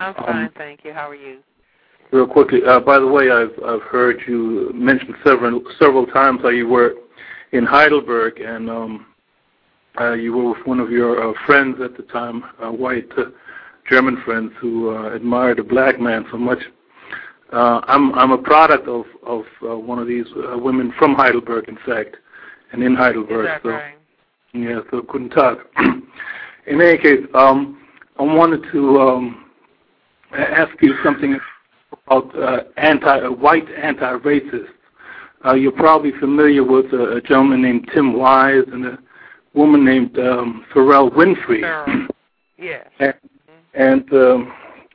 I'm 0.00 0.14
Um, 0.16 0.24
fine, 0.24 0.50
thank 0.56 0.82
you. 0.82 0.92
How 0.94 1.10
are 1.10 1.14
you? 1.14 1.38
Real 2.10 2.26
quickly, 2.26 2.64
uh, 2.64 2.80
by 2.80 2.98
the 2.98 3.06
way, 3.06 3.30
I've 3.30 3.52
I've 3.64 3.82
heard 3.82 4.20
you 4.26 4.70
mention 4.74 5.14
several 5.24 5.62
several 5.78 6.06
times 6.06 6.40
how 6.42 6.48
you 6.48 6.66
were 6.68 6.94
in 7.52 7.64
Heidelberg 7.64 8.40
and 8.40 8.68
um, 8.70 9.06
uh, 10.00 10.12
you 10.12 10.32
were 10.32 10.50
with 10.54 10.66
one 10.66 10.80
of 10.80 10.90
your 10.90 11.12
uh, 11.30 11.32
friends 11.46 11.80
at 11.82 11.96
the 11.96 12.02
time, 12.04 12.44
uh, 12.62 12.70
white 12.70 13.10
uh, 13.18 13.24
German 13.88 14.20
friends 14.24 14.52
who 14.60 14.90
uh, 14.96 15.14
admired 15.14 15.58
a 15.58 15.64
black 15.64 16.00
man 16.00 16.24
so 16.30 16.36
much. 16.38 16.62
Uh, 17.52 17.80
I'm 17.86 18.12
I'm 18.14 18.32
a 18.32 18.38
product 18.38 18.86
of 18.88 19.04
of 19.22 19.44
uh, 19.62 19.76
one 19.78 19.98
of 19.98 20.06
these 20.06 20.26
uh, 20.36 20.56
women 20.58 20.92
from 20.98 21.14
Heidelberg, 21.14 21.68
in 21.68 21.78
fact, 21.86 22.16
and 22.72 22.82
in 22.82 22.92
Is 22.92 22.98
Heidelberg. 22.98 23.46
that 23.46 23.62
so 23.62 23.70
right? 23.70 23.94
Yeah, 24.54 24.80
so 24.90 25.02
couldn't 25.02 25.30
talk. 25.30 25.58
In 26.66 26.80
any 26.80 26.96
case, 26.96 27.26
um, 27.34 27.82
I 28.18 28.22
wanted 28.22 28.62
to 28.72 29.00
um, 29.00 29.50
ask 30.32 30.70
you 30.80 30.94
something 31.02 31.38
about 32.06 32.34
uh, 32.38 32.62
anti 32.76 33.18
uh, 33.18 33.30
white 33.30 33.68
anti-racists. 33.70 34.68
Uh, 35.44 35.54
you're 35.54 35.72
probably 35.72 36.12
familiar 36.20 36.62
with 36.62 36.86
a, 36.92 37.16
a 37.16 37.20
gentleman 37.20 37.62
named 37.62 37.90
Tim 37.92 38.14
Wise 38.14 38.62
and 38.72 38.86
a 38.86 38.98
woman 39.54 39.84
named 39.84 40.16
um, 40.18 40.64
Ferrell 40.72 41.10
Winfree. 41.10 41.60
Ferrell. 41.60 42.08
Yes. 42.56 42.86
And, 43.00 43.14
and 43.74 44.12
um, 44.12 44.52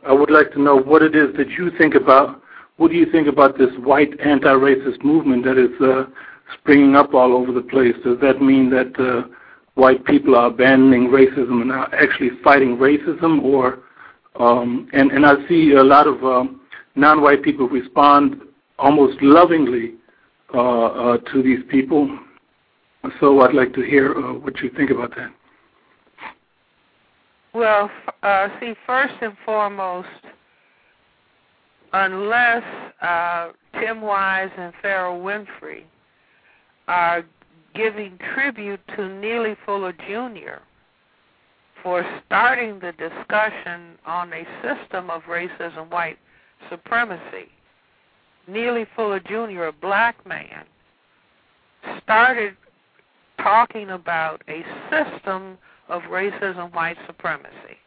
I 0.07 0.13
would 0.13 0.31
like 0.31 0.53
to 0.53 0.61
know 0.61 0.77
what 0.77 1.01
it 1.01 1.13
is 1.13 1.35
that 1.35 1.49
you 1.49 1.69
think 1.77 1.93
about. 1.93 2.41
What 2.77 2.89
do 2.89 2.97
you 2.97 3.05
think 3.11 3.27
about 3.27 3.57
this 3.57 3.69
white 3.79 4.17
anti-racist 4.21 5.03
movement 5.03 5.43
that 5.43 5.57
is 5.57 5.79
uh, 5.81 6.05
springing 6.57 6.95
up 6.95 7.13
all 7.13 7.33
over 7.33 7.51
the 7.51 7.61
place? 7.61 7.95
Does 8.01 8.17
that 8.21 8.41
mean 8.41 8.69
that 8.69 8.97
uh, 8.97 9.27
white 9.79 10.03
people 10.05 10.35
are 10.35 10.47
abandoning 10.47 11.07
racism 11.07 11.61
and 11.61 11.71
are 11.71 11.93
actually 11.95 12.31
fighting 12.43 12.77
racism, 12.77 13.41
or 13.41 13.79
um, 14.39 14.89
and 14.93 15.11
and 15.11 15.25
I 15.25 15.35
see 15.47 15.71
a 15.71 15.83
lot 15.83 16.07
of 16.07 16.23
um, 16.23 16.61
non-white 16.95 17.43
people 17.43 17.67
respond 17.67 18.41
almost 18.77 19.21
lovingly 19.21 19.95
uh, 20.53 20.57
uh, 20.57 21.17
to 21.31 21.43
these 21.43 21.59
people. 21.69 22.19
So 23.19 23.41
I'd 23.41 23.55
like 23.55 23.73
to 23.75 23.81
hear 23.81 24.13
uh, 24.13 24.33
what 24.33 24.59
you 24.59 24.69
think 24.75 24.91
about 24.91 25.15
that. 25.15 25.31
Well, 27.53 27.89
uh, 28.21 28.49
see, 28.59 28.73
first 28.85 29.13
and 29.21 29.35
foremost, 29.45 30.07
unless 31.93 32.63
uh, 33.01 33.51
Tim 33.79 34.01
Wise 34.01 34.51
and 34.57 34.73
Ferrell 34.81 35.19
Winfree 35.19 35.83
are 36.87 37.23
giving 37.73 38.17
tribute 38.33 38.79
to 38.95 39.07
Neely 39.07 39.55
Fuller 39.65 39.93
Jr. 39.93 40.61
for 41.81 42.05
starting 42.25 42.79
the 42.79 42.91
discussion 42.93 43.97
on 44.05 44.31
a 44.33 44.45
system 44.61 45.09
of 45.09 45.23
racism, 45.23 45.89
white 45.91 46.17
supremacy. 46.69 47.49
Neely 48.47 48.85
Fuller 48.95 49.19
Jr., 49.19 49.65
a 49.65 49.71
black 49.71 50.25
man, 50.25 50.65
started 52.03 52.55
talking 53.37 53.91
about 53.91 54.41
a 54.47 54.63
system 54.89 55.57
of 55.87 56.01
racism, 56.03 56.73
white 56.73 56.97
supremacy, 57.07 57.77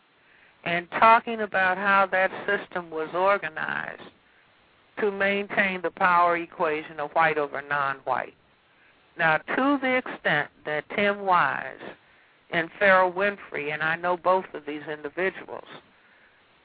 and 0.65 0.89
talking 0.93 1.41
about 1.41 1.77
how 1.77 2.07
that 2.11 2.31
system 2.47 2.91
was 2.91 3.09
organized 3.15 4.03
to 5.01 5.11
maintain 5.11 5.83
the 5.83 5.91
power 5.91 6.37
equation 6.37 7.01
of 7.01 7.11
white 7.13 7.39
over 7.39 7.63
non-white. 7.69 8.35
Now, 9.19 9.39
to 9.39 9.79
the 9.81 9.97
extent 9.97 10.49
that 10.65 10.85
Tim 10.97 11.21
Wise 11.23 11.81
and 12.51 12.71
Ferrell 12.79 13.13
Winfree, 13.13 13.73
and 13.73 13.83
I 13.83 13.97
know 13.97 14.17
both 14.17 14.47
of 14.55 14.65
these 14.67 14.83
individuals, 14.91 15.65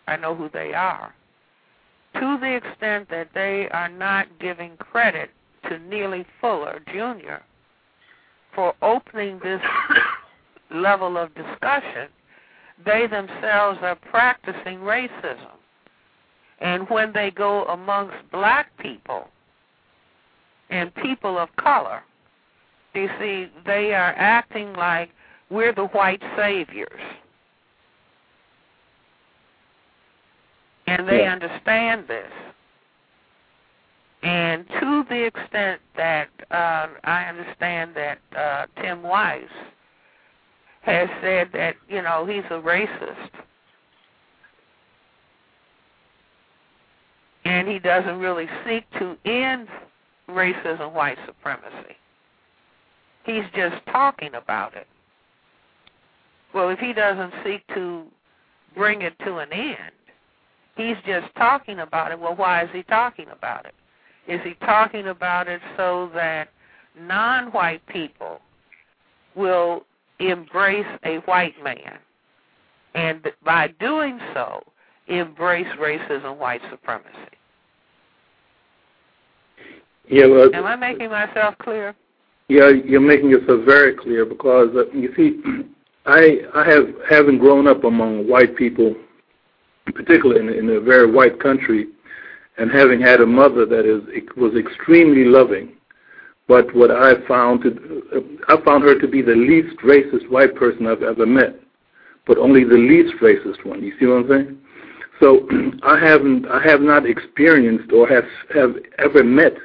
I 0.08 0.16
know 0.16 0.34
who 0.36 0.50
they 0.50 0.74
are, 0.74 1.14
to 2.16 2.38
the 2.40 2.56
extent 2.56 3.10
that 3.10 3.30
they 3.34 3.68
are 3.70 3.90
not 3.90 4.28
giving 4.40 4.78
credit 4.78 5.30
to 5.70 5.80
Neely 5.80 6.26
Fuller 6.40 6.82
Jr. 6.88 7.44
for 8.56 8.74
opening 8.82 9.40
this 9.40 9.62
level 10.72 11.18
of 11.18 11.36
discussion, 11.36 12.08
they 12.86 13.08
themselves 13.08 13.80
are 13.82 13.98
practicing 14.10 14.80
racism. 14.80 15.58
And 16.60 16.90
when 16.90 17.12
they 17.14 17.32
go 17.32 17.66
amongst 17.66 18.16
black 18.32 18.76
people 18.78 19.28
and 20.70 20.94
people 20.96 21.38
of 21.38 21.56
color, 21.58 22.02
You 22.98 23.10
see, 23.20 23.52
they 23.64 23.94
are 23.94 24.16
acting 24.18 24.74
like 24.74 25.12
we're 25.52 25.72
the 25.72 25.86
white 25.88 26.22
saviors. 26.36 27.00
And 30.88 31.08
they 31.08 31.26
Yeah. 31.26 31.34
understand 31.34 32.08
this. 32.08 32.32
And 34.24 34.68
to 34.80 35.04
the 35.04 35.26
extent 35.26 35.80
that 35.94 36.30
uh, 36.50 36.88
I 37.04 37.26
understand 37.26 37.94
that 37.94 38.18
uh, 38.36 38.66
Tim 38.78 39.04
Wise 39.04 39.48
has 40.82 41.08
said 41.22 41.52
that, 41.52 41.76
you 41.88 42.02
know, 42.02 42.26
he's 42.26 42.46
a 42.46 42.60
racist. 42.60 43.30
And 47.46 47.68
he 47.68 47.78
doesn't 47.78 48.20
really 48.20 48.50
seek 48.66 48.90
to 48.94 49.16
end 49.24 49.70
racism, 50.28 50.94
white 50.94 51.20
supremacy. 51.28 51.96
He's 53.28 53.44
just 53.54 53.76
talking 53.88 54.36
about 54.36 54.74
it. 54.74 54.88
Well, 56.54 56.70
if 56.70 56.80
he 56.80 56.94
doesn't 56.94 57.34
seek 57.44 57.62
to 57.76 58.06
bring 58.74 59.02
it 59.02 59.20
to 59.26 59.40
an 59.40 59.52
end, 59.52 59.92
he's 60.78 60.96
just 61.06 61.28
talking 61.36 61.80
about 61.80 62.14
it. 62.14 62.20
Well, 62.20 62.38
why 62.38 62.64
is 62.64 62.70
he 62.72 62.84
talking 62.84 63.28
about 63.30 63.66
it? 63.66 63.76
Is 64.32 64.40
he 64.46 64.54
talking 64.66 65.08
about 65.08 65.50
it 65.50 65.60
so 65.76 66.10
that 66.16 66.48
non 66.98 67.48
white 67.48 67.86
people 67.88 68.40
will 69.36 69.86
embrace 70.20 70.88
a 71.04 71.18
white 71.26 71.62
man? 71.62 71.98
And 72.96 73.28
by 73.44 73.68
doing 73.78 74.20
so, 74.34 74.64
embrace 75.08 75.68
racism, 75.78 76.38
white 76.38 76.62
supremacy. 76.72 77.12
Yeah, 80.08 80.28
well, 80.28 80.50
Am 80.56 80.66
I 80.66 80.78
making 80.78 81.10
myself 81.10 81.56
clear? 81.58 81.94
Yeah, 82.50 82.70
you're 82.70 83.02
making 83.02 83.30
yourself 83.30 83.66
very 83.66 83.94
clear 83.94 84.26
because 84.26 84.70
uh, 84.76 84.90
you 84.92 85.14
see, 85.18 85.42
I 86.06 86.40
I 86.56 86.70
have 86.70 86.88
having 87.10 87.38
grown 87.38 87.68
up 87.68 87.84
among 87.84 88.30
white 88.30 88.56
people, 88.56 88.96
particularly 89.94 90.58
in, 90.58 90.70
in 90.70 90.78
a 90.78 90.80
very 90.80 91.12
white 91.12 91.42
country, 91.42 91.88
and 92.58 92.72
having 92.72 93.02
had 93.02 93.20
a 93.20 93.26
mother 93.26 93.66
that 93.66 93.86
is 93.86 94.02
was 94.38 94.56
extremely 94.56 95.26
loving, 95.26 95.74
but 96.48 96.74
what 96.74 96.90
I 96.90 97.16
found 97.28 97.64
to, 97.64 98.04
uh, 98.16 98.54
I 98.54 98.64
found 98.64 98.86
her 98.86 98.98
to 98.98 99.08
be 99.10 99.22
the 99.22 99.36
least 99.36 99.78
racist 99.84 100.30
white 100.30 100.56
person 100.56 100.88
I've 100.88 101.04
ever 101.04 101.26
met, 101.26 101.60
but 102.26 102.38
only 102.38 102.64
the 102.64 102.76
least 102.76 103.16
racist 103.22 103.66
one. 103.66 103.84
You 103.84 103.94
see 104.00 104.06
what 104.06 104.20
I'm 104.24 104.30
saying? 104.30 104.58
So 105.20 105.48
I 105.84 106.00
haven't 106.00 106.46
I 106.48 106.64
have 106.64 106.80
not 106.80 107.06
experienced 107.06 107.92
or 107.92 108.08
have 108.08 108.24
have 108.54 108.76
ever 109.00 109.22
met 109.22 109.58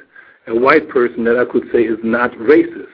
a 0.47 0.55
white 0.55 0.89
person 0.89 1.23
that 1.23 1.37
I 1.37 1.45
could 1.51 1.63
say 1.71 1.83
is 1.83 1.99
not 2.03 2.31
racist. 2.33 2.87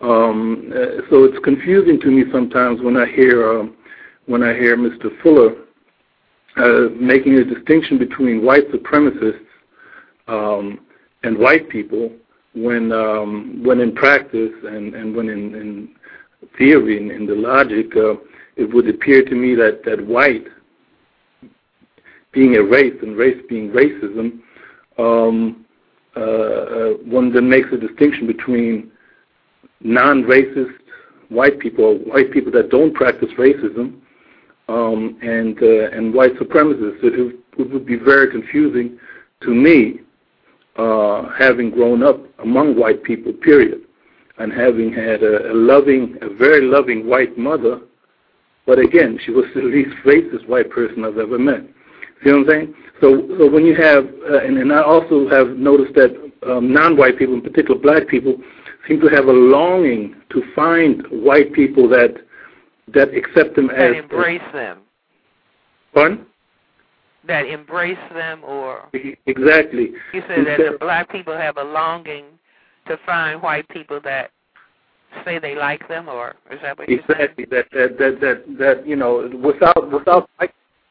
Um, 0.00 0.72
uh, 0.74 1.02
so 1.10 1.24
it's 1.24 1.38
confusing 1.44 2.00
to 2.00 2.08
me 2.08 2.24
sometimes 2.32 2.80
when 2.82 2.96
I 2.96 3.06
hear 3.06 3.60
um, 3.60 3.76
when 4.26 4.42
I 4.42 4.54
hear 4.54 4.76
Mr. 4.76 5.10
Fuller 5.22 5.54
uh, 6.56 6.88
making 7.00 7.34
a 7.34 7.44
distinction 7.44 7.98
between 7.98 8.44
white 8.44 8.70
supremacists 8.70 9.44
um, 10.28 10.80
and 11.22 11.38
white 11.38 11.68
people 11.68 12.10
when 12.54 12.92
um, 12.92 13.62
when 13.64 13.80
in 13.80 13.94
practice 13.94 14.52
and, 14.64 14.94
and 14.94 15.14
when 15.14 15.28
in, 15.28 15.54
in 15.54 15.88
theory 16.58 16.98
and 16.98 17.10
in 17.10 17.26
the 17.26 17.34
logic 17.34 17.94
uh, 17.96 18.14
it 18.56 18.72
would 18.72 18.88
appear 18.88 19.24
to 19.24 19.34
me 19.34 19.54
that, 19.54 19.82
that 19.84 20.04
white 20.06 20.46
being 22.32 22.56
a 22.56 22.62
race 22.62 22.94
and 23.02 23.16
race 23.16 23.40
being 23.48 23.70
racism 23.70 24.40
um, 24.98 25.63
one 26.14 27.32
then 27.32 27.48
makes 27.48 27.68
a 27.72 27.76
distinction 27.76 28.26
between 28.26 28.90
non-racist 29.80 30.78
white 31.28 31.58
people, 31.58 31.98
white 31.98 32.32
people 32.32 32.52
that 32.52 32.70
don't 32.70 32.94
practice 32.94 33.28
racism, 33.38 34.00
um, 34.68 35.18
and 35.22 35.62
uh, 35.62 35.90
and 35.96 36.14
white 36.14 36.34
supremacists. 36.36 37.02
It, 37.02 37.36
it 37.58 37.70
would 37.72 37.86
be 37.86 37.96
very 37.96 38.30
confusing 38.30 38.98
to 39.42 39.50
me, 39.54 40.00
uh, 40.76 41.28
having 41.38 41.70
grown 41.70 42.02
up 42.02 42.20
among 42.40 42.78
white 42.78 43.02
people, 43.04 43.32
period, 43.32 43.82
and 44.38 44.52
having 44.52 44.92
had 44.92 45.22
a, 45.22 45.52
a 45.52 45.54
loving, 45.54 46.16
a 46.22 46.28
very 46.34 46.62
loving 46.62 47.06
white 47.06 47.36
mother. 47.36 47.80
But 48.66 48.78
again, 48.78 49.18
she 49.24 49.30
was 49.30 49.44
the 49.54 49.62
least 49.62 49.94
racist 50.04 50.48
white 50.48 50.70
person 50.70 51.04
I've 51.04 51.18
ever 51.18 51.38
met. 51.38 51.62
See 52.24 52.30
what 52.30 52.40
I'm 52.40 52.46
saying? 52.48 52.74
So, 53.00 53.28
so 53.38 53.50
when 53.50 53.66
you 53.66 53.74
have, 53.76 54.06
uh, 54.30 54.38
and, 54.38 54.56
and 54.58 54.72
I 54.72 54.82
also 54.82 55.28
have 55.28 55.56
noticed 55.58 55.94
that 55.94 56.10
um, 56.46 56.72
non-white 56.72 57.18
people, 57.18 57.34
in 57.34 57.42
particular 57.42 57.78
black 57.78 58.08
people, 58.08 58.36
seem 58.88 59.00
to 59.00 59.08
have 59.08 59.26
a 59.26 59.32
longing 59.32 60.14
to 60.30 60.42
find 60.54 61.04
white 61.10 61.52
people 61.52 61.88
that 61.90 62.14
that 62.92 63.14
accept 63.14 63.56
them 63.56 63.68
That 63.68 63.92
as 63.92 63.96
embrace 63.96 64.42
them. 64.52 64.80
Pardon? 65.94 66.26
That 67.26 67.46
embrace 67.46 67.98
them 68.12 68.44
or 68.44 68.90
Exactly. 69.26 69.92
you 70.12 70.22
said 70.28 70.46
that 70.46 70.58
the 70.58 70.76
black 70.78 71.10
people 71.10 71.34
have 71.34 71.56
a 71.56 71.62
longing 71.62 72.24
to 72.86 72.98
find 73.06 73.42
white 73.42 73.66
people 73.70 74.00
that 74.04 74.30
say 75.24 75.38
they 75.38 75.54
like 75.54 75.86
them 75.88 76.08
or 76.08 76.34
is 76.50 76.58
that 76.62 76.78
what 76.78 76.88
you 76.88 77.00
said? 77.06 77.20
Exactly. 77.20 77.44
That 77.46 77.66
that 77.72 77.98
that 77.98 78.20
that 78.20 78.58
that 78.58 78.86
you 78.86 78.96
know, 78.96 79.30
without 79.42 79.90
without 79.90 80.28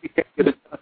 you 0.01 0.09
can't 0.09 0.27
get 0.35 0.47
it 0.47 0.55
done. 0.69 0.79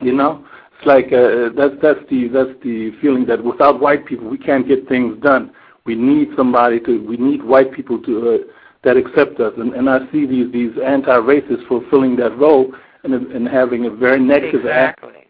You 0.00 0.12
know, 0.14 0.44
it's 0.78 0.86
like 0.86 1.06
uh, 1.12 1.50
that's 1.56 1.74
that's 1.82 2.00
the 2.08 2.28
that's 2.28 2.58
the 2.62 2.92
feeling 3.02 3.26
that 3.26 3.42
without 3.44 3.80
white 3.80 4.06
people 4.06 4.28
we 4.28 4.38
can't 4.38 4.66
get 4.66 4.88
things 4.88 5.20
done. 5.22 5.52
We 5.84 5.94
need 5.94 6.28
somebody 6.36 6.80
to. 6.80 7.04
We 7.06 7.16
need 7.16 7.42
white 7.42 7.72
people 7.72 8.00
to 8.02 8.30
uh, 8.30 8.38
that 8.84 8.96
accept 8.96 9.40
us, 9.40 9.52
and, 9.58 9.74
and 9.74 9.90
I 9.90 10.00
see 10.10 10.26
these 10.26 10.50
these 10.52 10.72
anti-racists 10.82 11.66
fulfilling 11.68 12.16
that 12.16 12.36
role 12.38 12.72
and 13.04 13.12
and 13.14 13.46
having 13.46 13.86
a 13.86 13.90
very 13.90 14.20
negative 14.20 14.66
act, 14.66 15.00
Exactly. 15.02 15.26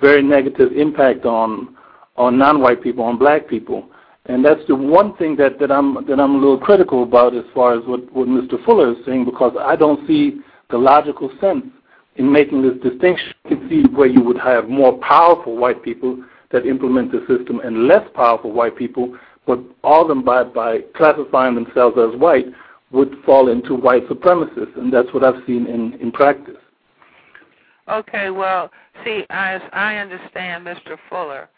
very 0.00 0.22
negative 0.22 0.72
impact 0.72 1.24
on 1.24 1.76
on 2.16 2.38
non-white 2.38 2.82
people, 2.82 3.04
on 3.04 3.18
black 3.18 3.48
people. 3.48 3.88
And 4.28 4.44
that's 4.44 4.60
the 4.66 4.74
one 4.74 5.16
thing 5.16 5.36
that, 5.36 5.58
that 5.60 5.70
I'm 5.70 5.94
that 6.06 6.18
I'm 6.18 6.34
a 6.34 6.38
little 6.38 6.58
critical 6.58 7.02
about 7.02 7.34
as 7.34 7.44
far 7.54 7.78
as 7.78 7.84
what, 7.86 8.12
what 8.12 8.28
Mr. 8.28 8.62
Fuller 8.64 8.92
is 8.92 9.04
saying 9.04 9.24
because 9.24 9.56
I 9.60 9.76
don't 9.76 10.06
see 10.06 10.40
the 10.70 10.78
logical 10.78 11.30
sense 11.40 11.66
in 12.18 12.30
making 12.30 12.62
this 12.62 12.78
distinction. 12.82 13.34
You 13.48 13.56
can 13.56 13.68
see 13.68 13.82
where 13.94 14.06
you 14.06 14.22
would 14.22 14.38
have 14.38 14.68
more 14.68 14.98
powerful 14.98 15.56
white 15.56 15.82
people 15.82 16.22
that 16.52 16.66
implement 16.66 17.12
the 17.12 17.20
system 17.28 17.60
and 17.60 17.86
less 17.86 18.06
powerful 18.14 18.52
white 18.52 18.76
people, 18.76 19.16
but 19.46 19.58
all 19.82 20.02
of 20.02 20.08
them 20.08 20.24
by, 20.24 20.44
by 20.44 20.80
classifying 20.94 21.54
themselves 21.54 21.96
as 21.98 22.18
white 22.18 22.46
would 22.92 23.16
fall 23.24 23.48
into 23.48 23.74
white 23.74 24.08
supremacists, 24.08 24.76
and 24.76 24.92
that's 24.92 25.12
what 25.12 25.24
I've 25.24 25.44
seen 25.46 25.66
in, 25.66 25.94
in 25.94 26.12
practice. 26.12 26.56
Okay, 27.88 28.30
well, 28.30 28.70
see, 29.04 29.24
as 29.30 29.60
I 29.72 29.96
understand 29.96 30.66
Mr. 30.66 30.96
Fuller, 31.08 31.48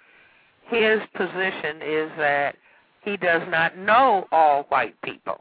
his 0.67 1.01
position 1.15 1.81
is 1.83 2.11
that 2.19 2.57
he 3.03 3.17
does 3.17 3.43
not 3.49 3.79
know 3.79 4.27
all 4.33 4.65
white 4.65 5.01
people. 5.03 5.41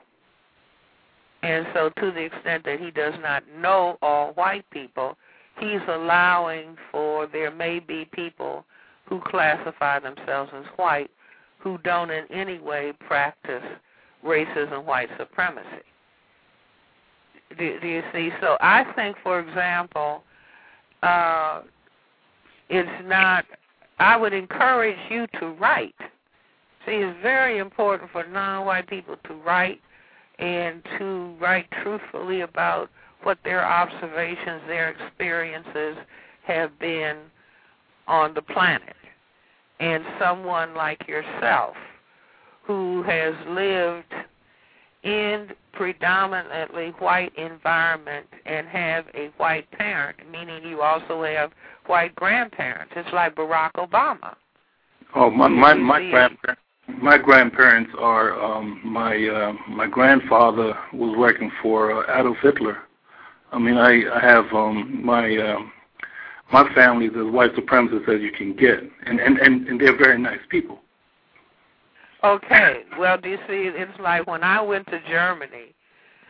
And 1.44 1.68
so, 1.74 1.90
to 2.00 2.12
the 2.12 2.22
extent 2.22 2.66
that 2.66 2.80
he 2.80 2.92
does 2.92 3.14
not 3.22 3.44
know 3.60 3.98
all 4.02 4.34
white 4.34 4.68
people, 4.72 5.18
he's 5.60 5.82
allowing 5.88 6.76
for 6.92 7.28
there 7.28 7.52
may 7.52 7.80
be 7.80 8.06
people 8.12 8.66
who 9.06 9.22
classify 9.22 10.00
themselves 10.00 10.52
as 10.56 10.66
white 10.78 11.12
who 11.60 11.78
don't 11.80 12.12
in 12.12 12.26
any 12.32 12.60
way 12.60 12.94
practice 13.08 13.64
racism, 14.26 14.84
white 14.84 15.10
supremacy. 15.18 15.84
Do, 17.58 17.80
do 17.80 17.88
you 17.88 18.04
see? 18.14 18.30
So, 18.42 18.58
I 18.60 18.84
think, 18.96 19.16
for 19.24 19.40
example, 19.40 20.24
uh, 21.04 21.62
it's 22.70 23.08
not. 23.08 23.46
I 24.00 24.18
would 24.18 24.34
encourage 24.34 24.98
you 25.10 25.28
to 25.40 25.50
write. 25.52 25.96
See, 26.86 26.94
it's 26.94 27.18
very 27.22 27.58
important 27.58 28.12
for 28.12 28.26
non-white 28.28 28.88
people 28.88 29.16
to 29.26 29.34
write 29.34 29.82
and 30.40 30.84
to 30.98 31.36
write 31.40 31.68
truthfully 31.84 32.42
about 32.42 32.90
what 33.24 33.38
their 33.44 33.66
observations, 33.66 34.62
their 34.68 34.90
experiences 34.90 35.98
have 36.44 36.78
been 36.80 37.18
on 38.08 38.34
the 38.34 38.42
planet. 38.42 38.96
And 39.80 40.04
someone 40.20 40.74
like 40.74 41.08
yourself 41.08 41.76
who 42.64 43.04
has 43.04 43.34
lived 43.48 44.14
in 45.04 45.50
predominantly 45.74 46.90
white 47.00 47.32
environment 47.38 48.26
and 48.46 48.68
have 48.68 49.06
a 49.14 49.30
white 49.38 49.70
parent, 49.72 50.18
meaning 50.32 50.64
you 50.64 50.82
also 50.82 51.24
have 51.24 51.52
white 51.86 52.16
grandparents. 52.16 52.94
It's 52.96 53.14
like 53.14 53.36
Barack 53.36 53.72
Obama. 53.78 54.36
Oh, 55.16 55.30
my 55.30 55.48
my 55.48 55.74
my 55.76 56.00
grandparents. 56.10 56.62
My 56.88 57.18
grandparents 57.18 57.92
are 58.00 58.40
um, 58.42 58.82
my 58.84 59.16
uh, 59.28 59.54
my 59.70 59.88
grandfather 59.88 60.78
was 60.94 61.16
working 61.18 61.52
for 61.62 61.92
uh, 61.92 62.20
Adolf 62.20 62.38
Hitler. 62.42 62.78
I 63.52 63.60
mean, 63.60 63.78
I 63.78 64.04
I 64.14 64.20
have 64.22 64.46
um, 64.54 65.06
my 65.06 65.38
um, 65.38 65.72
my 66.52 66.74
family 66.74 67.08
is 67.08 67.14
as 67.18 67.32
white 67.32 67.54
supremacist 67.56 68.08
as 68.08 68.22
you 68.22 68.32
can 68.32 68.56
get, 68.56 68.80
and 69.06 69.20
and 69.20 69.38
and, 69.38 69.68
and 69.68 69.80
they're 69.80 69.98
very 69.98 70.18
nice 70.18 70.40
people. 70.50 70.80
Okay. 72.24 72.84
Well, 72.98 73.18
do 73.18 73.30
you 73.30 73.38
see? 73.48 73.70
It's 73.74 74.00
like 74.00 74.26
when 74.26 74.44
I 74.44 74.62
went 74.62 74.88
to 74.88 75.00
Germany, 75.08 75.76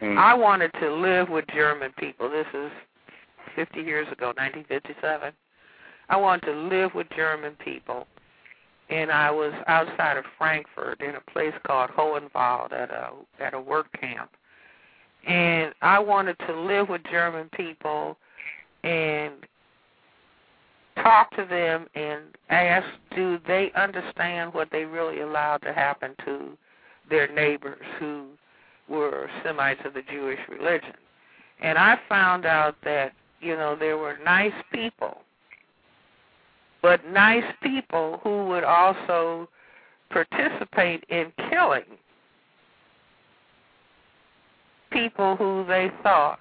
Mm. 0.02 0.18
I 0.18 0.34
wanted 0.34 0.72
to 0.80 0.94
live 0.94 1.30
with 1.30 1.46
German 1.54 1.92
people. 1.98 2.30
This 2.30 2.46
is 2.54 2.72
50 3.56 3.82
years 3.82 4.08
ago, 4.12 4.28
1957. 4.28 5.34
I 6.10 6.18
wanted 6.18 6.46
to 6.46 6.52
live 6.54 6.94
with 6.94 7.08
German 7.16 7.54
people, 7.64 8.06
and 8.90 9.12
I 9.12 9.32
was 9.32 9.54
outside 9.68 10.18
of 10.18 10.26
Frankfurt 10.38 11.02
in 11.02 11.16
a 11.16 11.32
place 11.32 11.54
called 11.66 11.90
Hohenwald 11.92 12.72
at 12.72 12.90
a 12.92 13.12
at 13.40 13.54
a 13.54 13.60
work 13.60 13.88
camp, 14.00 14.32
and 15.28 15.74
I 15.82 16.00
wanted 16.00 16.38
to 16.48 16.60
live 16.60 16.90
with 16.90 17.02
German 17.12 17.50
people 17.54 18.18
and 18.84 19.34
talk 20.96 21.32
to 21.36 21.46
them 21.46 21.88
and 21.96 22.24
ask, 22.50 22.88
do 23.16 23.40
they 23.46 23.72
understand 23.76 24.54
what 24.54 24.70
they 24.72 24.86
really 24.86 25.22
allowed 25.22 25.58
to 25.58 25.74
happen 25.74 26.16
to 26.26 26.58
their 27.10 27.32
neighbors 27.32 27.86
who 28.00 28.28
were 28.90 29.30
Semites 29.44 29.82
of 29.86 29.94
the 29.94 30.02
Jewish 30.12 30.40
religion. 30.50 30.94
And 31.62 31.78
I 31.78 32.00
found 32.08 32.46
out 32.46 32.76
that, 32.84 33.14
you 33.42 33.56
know, 33.56 33.76
there 33.76 33.98
were 33.98 34.18
nice 34.24 34.54
people, 34.72 35.20
but 36.88 37.06
nice 37.12 37.44
people 37.62 38.22
who 38.24 38.46
would 38.46 38.64
also 38.64 39.50
participate 40.10 41.04
in 41.10 41.34
killing 41.50 41.84
people 44.90 45.36
who 45.36 45.66
they 45.68 45.92
thought 46.02 46.40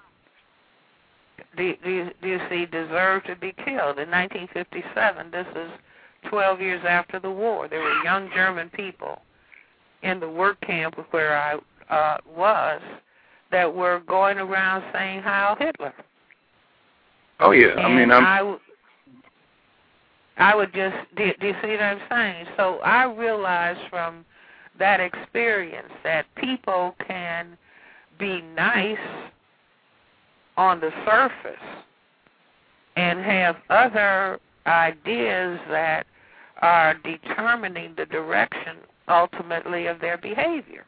do, 1.57 1.73
do, 1.83 1.91
you, 1.91 2.09
do 2.21 2.29
you 2.29 2.39
see 2.49 2.65
deserved 2.65 3.27
to 3.27 3.35
be 3.35 3.53
killed. 3.65 3.99
In 3.99 4.09
1957, 4.09 5.31
this 5.31 5.47
is 5.53 5.69
12 6.29 6.61
years 6.61 6.81
after 6.87 7.19
the 7.19 7.29
war. 7.29 7.67
There 7.67 7.81
were 7.81 8.01
young 8.05 8.29
German 8.33 8.69
people 8.69 9.19
in 10.01 10.21
the 10.21 10.29
work 10.29 10.61
camp 10.61 10.95
where 11.11 11.37
I 11.37 11.59
uh, 11.93 12.19
was 12.37 12.81
that 13.51 13.75
were 13.75 14.01
going 14.07 14.37
around 14.37 14.85
saying 14.93 15.23
Heil 15.23 15.57
Hitler. 15.59 15.93
Oh 17.41 17.51
yeah, 17.51 17.73
I 17.73 17.93
mean 17.93 18.11
I'm 18.11 18.23
I, 18.23 18.57
I 20.37 20.55
would 20.55 20.73
just 20.73 20.95
do, 21.15 21.31
do 21.39 21.47
you 21.47 21.55
see 21.61 21.69
what 21.69 21.81
I'm 21.81 22.01
saying? 22.09 22.45
So 22.57 22.77
I 22.79 23.05
realized 23.05 23.79
from 23.89 24.25
that 24.79 24.99
experience 24.99 25.91
that 26.03 26.25
people 26.35 26.95
can 27.07 27.57
be 28.19 28.41
nice 28.55 28.97
on 30.55 30.79
the 30.79 30.91
surface 31.05 31.55
and 32.95 33.19
have 33.19 33.57
other 33.69 34.39
ideas 34.65 35.59
that 35.69 36.05
are 36.61 36.95
determining 37.03 37.93
the 37.95 38.05
direction 38.05 38.77
ultimately 39.07 39.87
of 39.87 39.99
their 40.01 40.17
behavior. 40.17 40.85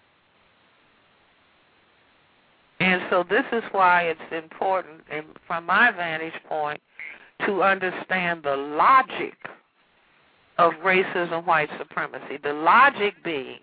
And 2.80 3.02
so 3.10 3.24
this 3.30 3.46
is 3.52 3.64
why 3.72 4.04
it's 4.04 4.20
important, 4.32 5.02
and 5.12 5.26
from 5.46 5.66
my 5.66 5.92
vantage 5.92 6.34
point, 6.48 6.82
to 7.46 7.64
understand 7.64 8.44
the 8.44 8.56
logic 8.56 9.38
of 10.58 10.74
racism, 10.84 11.46
white 11.46 11.70
supremacy. 11.78 12.38
The 12.44 12.54
logic 12.54 13.16
being 13.24 13.60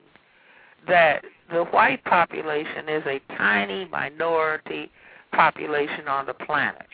that 0.88 1.24
the 1.52 1.64
white 1.64 2.02
population 2.04 2.88
is 2.88 3.02
a 3.06 3.20
tiny 3.36 3.86
minority 3.86 4.90
population 5.32 6.08
on 6.08 6.26
the 6.26 6.34
planet. 6.34 6.86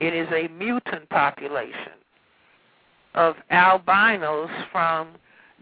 It 0.00 0.14
is 0.14 0.28
a 0.32 0.48
mutant 0.48 1.08
population 1.08 1.92
of 3.14 3.36
albinos 3.50 4.50
from 4.70 5.08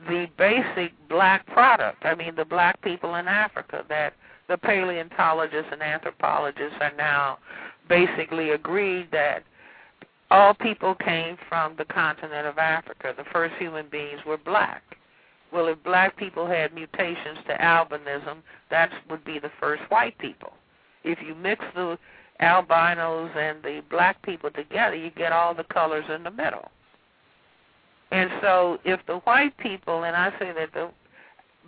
the 0.08 0.28
basic 0.36 0.92
black 1.08 1.46
product. 1.46 2.04
I 2.04 2.14
mean, 2.14 2.34
the 2.36 2.44
black 2.44 2.80
people 2.82 3.16
in 3.16 3.26
Africa 3.26 3.84
that 3.88 4.14
the 4.48 4.56
paleontologists 4.56 5.70
and 5.72 5.82
anthropologists 5.82 6.76
are 6.80 6.92
now 6.96 7.38
basically 7.88 8.50
agreed 8.50 9.08
that 9.12 9.42
all 10.30 10.54
people 10.54 10.94
came 10.94 11.36
from 11.48 11.74
the 11.76 11.84
continent 11.84 12.46
of 12.46 12.58
Africa. 12.58 13.14
The 13.16 13.24
first 13.32 13.54
human 13.58 13.86
beings 13.88 14.20
were 14.26 14.36
black. 14.36 14.82
Well, 15.52 15.68
if 15.68 15.82
black 15.82 16.16
people 16.16 16.46
had 16.46 16.74
mutations 16.74 17.38
to 17.46 17.56
albinism, 17.56 18.38
that 18.70 18.90
would 19.08 19.24
be 19.24 19.38
the 19.38 19.50
first 19.58 19.82
white 19.90 20.18
people. 20.18 20.52
If 21.04 21.18
you 21.26 21.34
mix 21.34 21.64
the 21.74 21.98
albinos 22.40 23.30
and 23.34 23.62
the 23.62 23.82
black 23.90 24.20
people 24.22 24.50
together, 24.50 24.94
you 24.94 25.10
get 25.10 25.32
all 25.32 25.54
the 25.54 25.64
colors 25.64 26.04
in 26.14 26.22
the 26.22 26.30
middle. 26.30 26.70
And 28.10 28.30
so 28.42 28.78
if 28.84 29.00
the 29.06 29.18
white 29.18 29.56
people, 29.58 30.04
and 30.04 30.16
I 30.16 30.30
say 30.38 30.52
that 30.52 30.72
the 30.74 30.90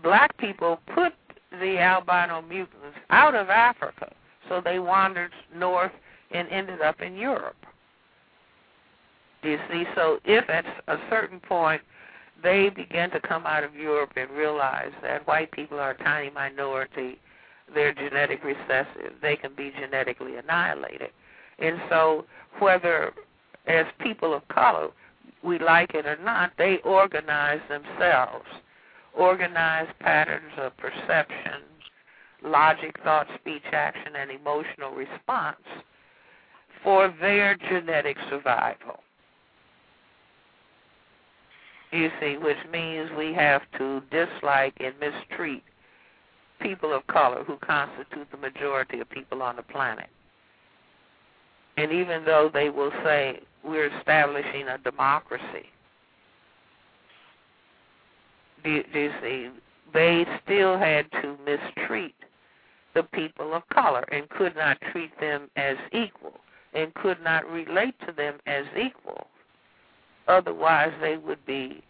black 0.02 0.36
people 0.36 0.80
put 0.94 1.14
the 1.50 1.78
albino 1.78 2.42
mutants 2.42 2.98
out 3.10 3.34
of 3.34 3.48
Africa, 3.48 4.12
so 4.48 4.60
they 4.60 4.78
wandered 4.78 5.32
north 5.54 5.92
and 6.30 6.48
ended 6.48 6.80
up 6.80 7.00
in 7.00 7.16
Europe. 7.16 7.56
You 9.42 9.58
see? 9.70 9.84
So 9.94 10.18
if 10.24 10.48
at 10.50 10.64
a 10.88 10.96
certain 11.08 11.40
point 11.40 11.82
they 12.42 12.70
begin 12.70 13.10
to 13.10 13.20
come 13.20 13.46
out 13.46 13.64
of 13.64 13.74
Europe 13.74 14.12
and 14.16 14.30
realize 14.30 14.92
that 15.02 15.26
white 15.26 15.50
people 15.52 15.78
are 15.78 15.92
a 15.92 15.98
tiny 16.04 16.30
minority, 16.30 17.18
they're 17.74 17.94
genetic 17.94 18.42
recessive, 18.44 19.14
they 19.22 19.36
can 19.36 19.54
be 19.54 19.72
genetically 19.78 20.36
annihilated. 20.36 21.10
And 21.58 21.80
so 21.88 22.24
whether 22.58 23.12
as 23.66 23.86
people 24.00 24.34
of 24.34 24.46
color 24.48 24.88
we 25.42 25.58
like 25.58 25.94
it 25.94 26.06
or 26.06 26.18
not, 26.22 26.52
they 26.58 26.78
organize 26.84 27.60
themselves, 27.68 28.46
organize 29.16 29.88
patterns 30.00 30.52
of 30.58 30.76
perception, 30.76 31.62
logic, 32.42 32.96
thought, 33.04 33.26
speech, 33.38 33.62
action, 33.72 34.16
and 34.16 34.30
emotional 34.30 34.92
response 34.92 35.62
for 36.82 37.14
their 37.20 37.56
genetic 37.56 38.16
survival. 38.28 39.00
You 41.92 42.10
see, 42.20 42.36
which 42.36 42.58
means 42.72 43.10
we 43.18 43.32
have 43.34 43.62
to 43.78 44.00
dislike 44.10 44.74
and 44.78 44.94
mistreat 45.00 45.64
people 46.60 46.92
of 46.92 47.06
color 47.08 47.42
who 47.44 47.56
constitute 47.56 48.30
the 48.30 48.36
majority 48.36 49.00
of 49.00 49.10
people 49.10 49.42
on 49.42 49.56
the 49.56 49.62
planet. 49.62 50.08
And 51.76 51.90
even 51.90 52.24
though 52.24 52.50
they 52.52 52.70
will 52.70 52.92
say 53.02 53.40
we're 53.64 53.90
establishing 53.98 54.68
a 54.68 54.78
democracy, 54.78 55.66
do 58.62 58.82
do 58.92 58.98
you 58.98 59.12
see, 59.22 59.50
they 59.92 60.26
still 60.44 60.78
had 60.78 61.10
to 61.22 61.36
mistreat 61.44 62.14
the 62.94 63.02
people 63.02 63.54
of 63.54 63.66
color 63.70 64.04
and 64.12 64.28
could 64.30 64.54
not 64.54 64.78
treat 64.92 65.18
them 65.20 65.48
as 65.56 65.76
equal 65.92 66.34
and 66.74 66.92
could 66.94 67.22
not 67.22 67.48
relate 67.50 67.94
to 68.06 68.12
them 68.12 68.34
as 68.46 68.64
equal. 68.76 69.26
Otherwise, 70.28 70.92
they 71.00 71.16
would 71.16 71.44
be, 71.46 71.82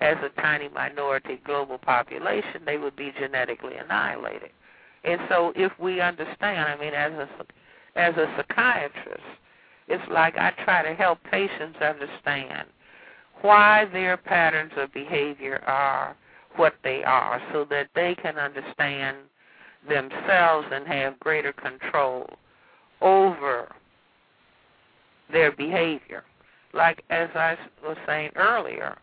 as 0.00 0.16
a 0.22 0.40
tiny 0.40 0.68
minority 0.68 1.40
global 1.44 1.78
population, 1.78 2.62
they 2.64 2.78
would 2.78 2.96
be 2.96 3.12
genetically 3.18 3.76
annihilated. 3.76 4.50
And 5.04 5.20
so, 5.28 5.52
if 5.56 5.72
we 5.78 6.00
understand, 6.00 6.68
I 6.68 6.76
mean, 6.78 6.94
as 6.94 7.12
a 7.12 7.28
as 7.96 8.14
a 8.16 8.32
psychiatrist, 8.36 9.22
it's 9.88 10.04
like 10.10 10.36
I 10.36 10.52
try 10.64 10.82
to 10.82 10.94
help 10.94 11.18
patients 11.30 11.78
understand 11.80 12.68
why 13.40 13.86
their 13.92 14.16
patterns 14.16 14.72
of 14.76 14.92
behavior 14.92 15.62
are 15.66 16.16
what 16.56 16.74
they 16.82 17.04
are, 17.04 17.40
so 17.52 17.64
that 17.70 17.88
they 17.94 18.14
can 18.16 18.36
understand 18.36 19.16
themselves 19.88 20.66
and 20.72 20.86
have 20.86 21.18
greater 21.20 21.52
control 21.52 22.28
over 23.00 23.72
their 25.32 25.52
behavior. 25.52 26.24
Like 26.72 27.02
as 27.10 27.28
I 27.34 27.56
was 27.82 27.96
saying 28.06 28.30
earlier, 28.36 28.98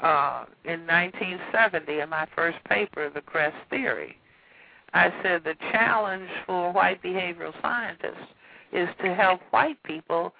uh, 0.00 0.44
in 0.64 0.86
1970, 0.86 2.00
in 2.00 2.08
my 2.08 2.26
first 2.34 2.62
paper, 2.64 3.10
The 3.12 3.20
Cress 3.20 3.54
Theory, 3.70 4.16
I 4.94 5.12
said 5.22 5.44
the 5.44 5.56
challenge 5.72 6.28
for 6.46 6.72
white 6.72 7.02
behavioral 7.02 7.52
scientists 7.60 8.32
is 8.72 8.88
to 9.02 9.14
help 9.14 9.40
white 9.50 9.82
people 9.82 10.32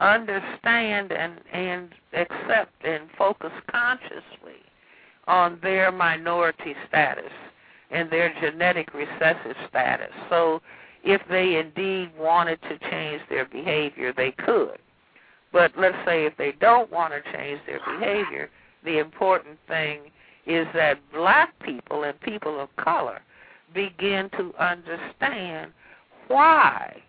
understand 0.00 1.12
and, 1.12 1.40
and 1.52 1.90
accept 2.12 2.72
and 2.84 3.04
focus 3.16 3.52
consciously 3.70 4.60
on 5.26 5.58
their 5.62 5.92
minority 5.92 6.74
status 6.88 7.30
and 7.90 8.10
their 8.10 8.34
genetic 8.40 8.92
recessive 8.94 9.56
status. 9.68 10.10
So 10.28 10.60
if 11.04 11.20
they 11.28 11.56
indeed 11.56 12.10
wanted 12.18 12.60
to 12.62 12.78
change 12.90 13.22
their 13.28 13.44
behavior, 13.44 14.12
they 14.12 14.32
could. 14.32 14.78
But 15.52 15.72
let's 15.76 15.96
say 16.06 16.24
if 16.24 16.36
they 16.36 16.52
don't 16.60 16.90
want 16.90 17.12
to 17.12 17.32
change 17.32 17.60
their 17.66 17.80
behavior, 17.80 18.50
the 18.84 18.98
important 18.98 19.58
thing 19.68 20.00
is 20.46 20.66
that 20.74 20.98
black 21.12 21.56
people 21.60 22.04
and 22.04 22.18
people 22.20 22.58
of 22.60 22.74
color 22.76 23.20
begin 23.74 24.30
to 24.30 24.52
understand 24.58 25.72
why. 26.28 27.02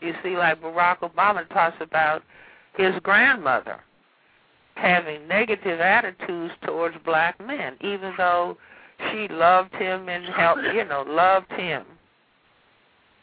You 0.00 0.14
see, 0.22 0.36
like 0.36 0.62
Barack 0.62 1.00
Obama 1.00 1.48
talks 1.50 1.76
about 1.80 2.22
his 2.76 2.94
grandmother 3.02 3.80
having 4.80 5.28
negative 5.28 5.80
attitudes 5.80 6.54
towards 6.64 6.96
black 7.04 7.38
men, 7.44 7.76
even 7.82 8.14
though 8.16 8.56
she 9.10 9.28
loved 9.28 9.74
him 9.74 10.08
and 10.08 10.24
helped, 10.24 10.62
you 10.74 10.84
know, 10.84 11.04
loved 11.06 11.50
him, 11.52 11.84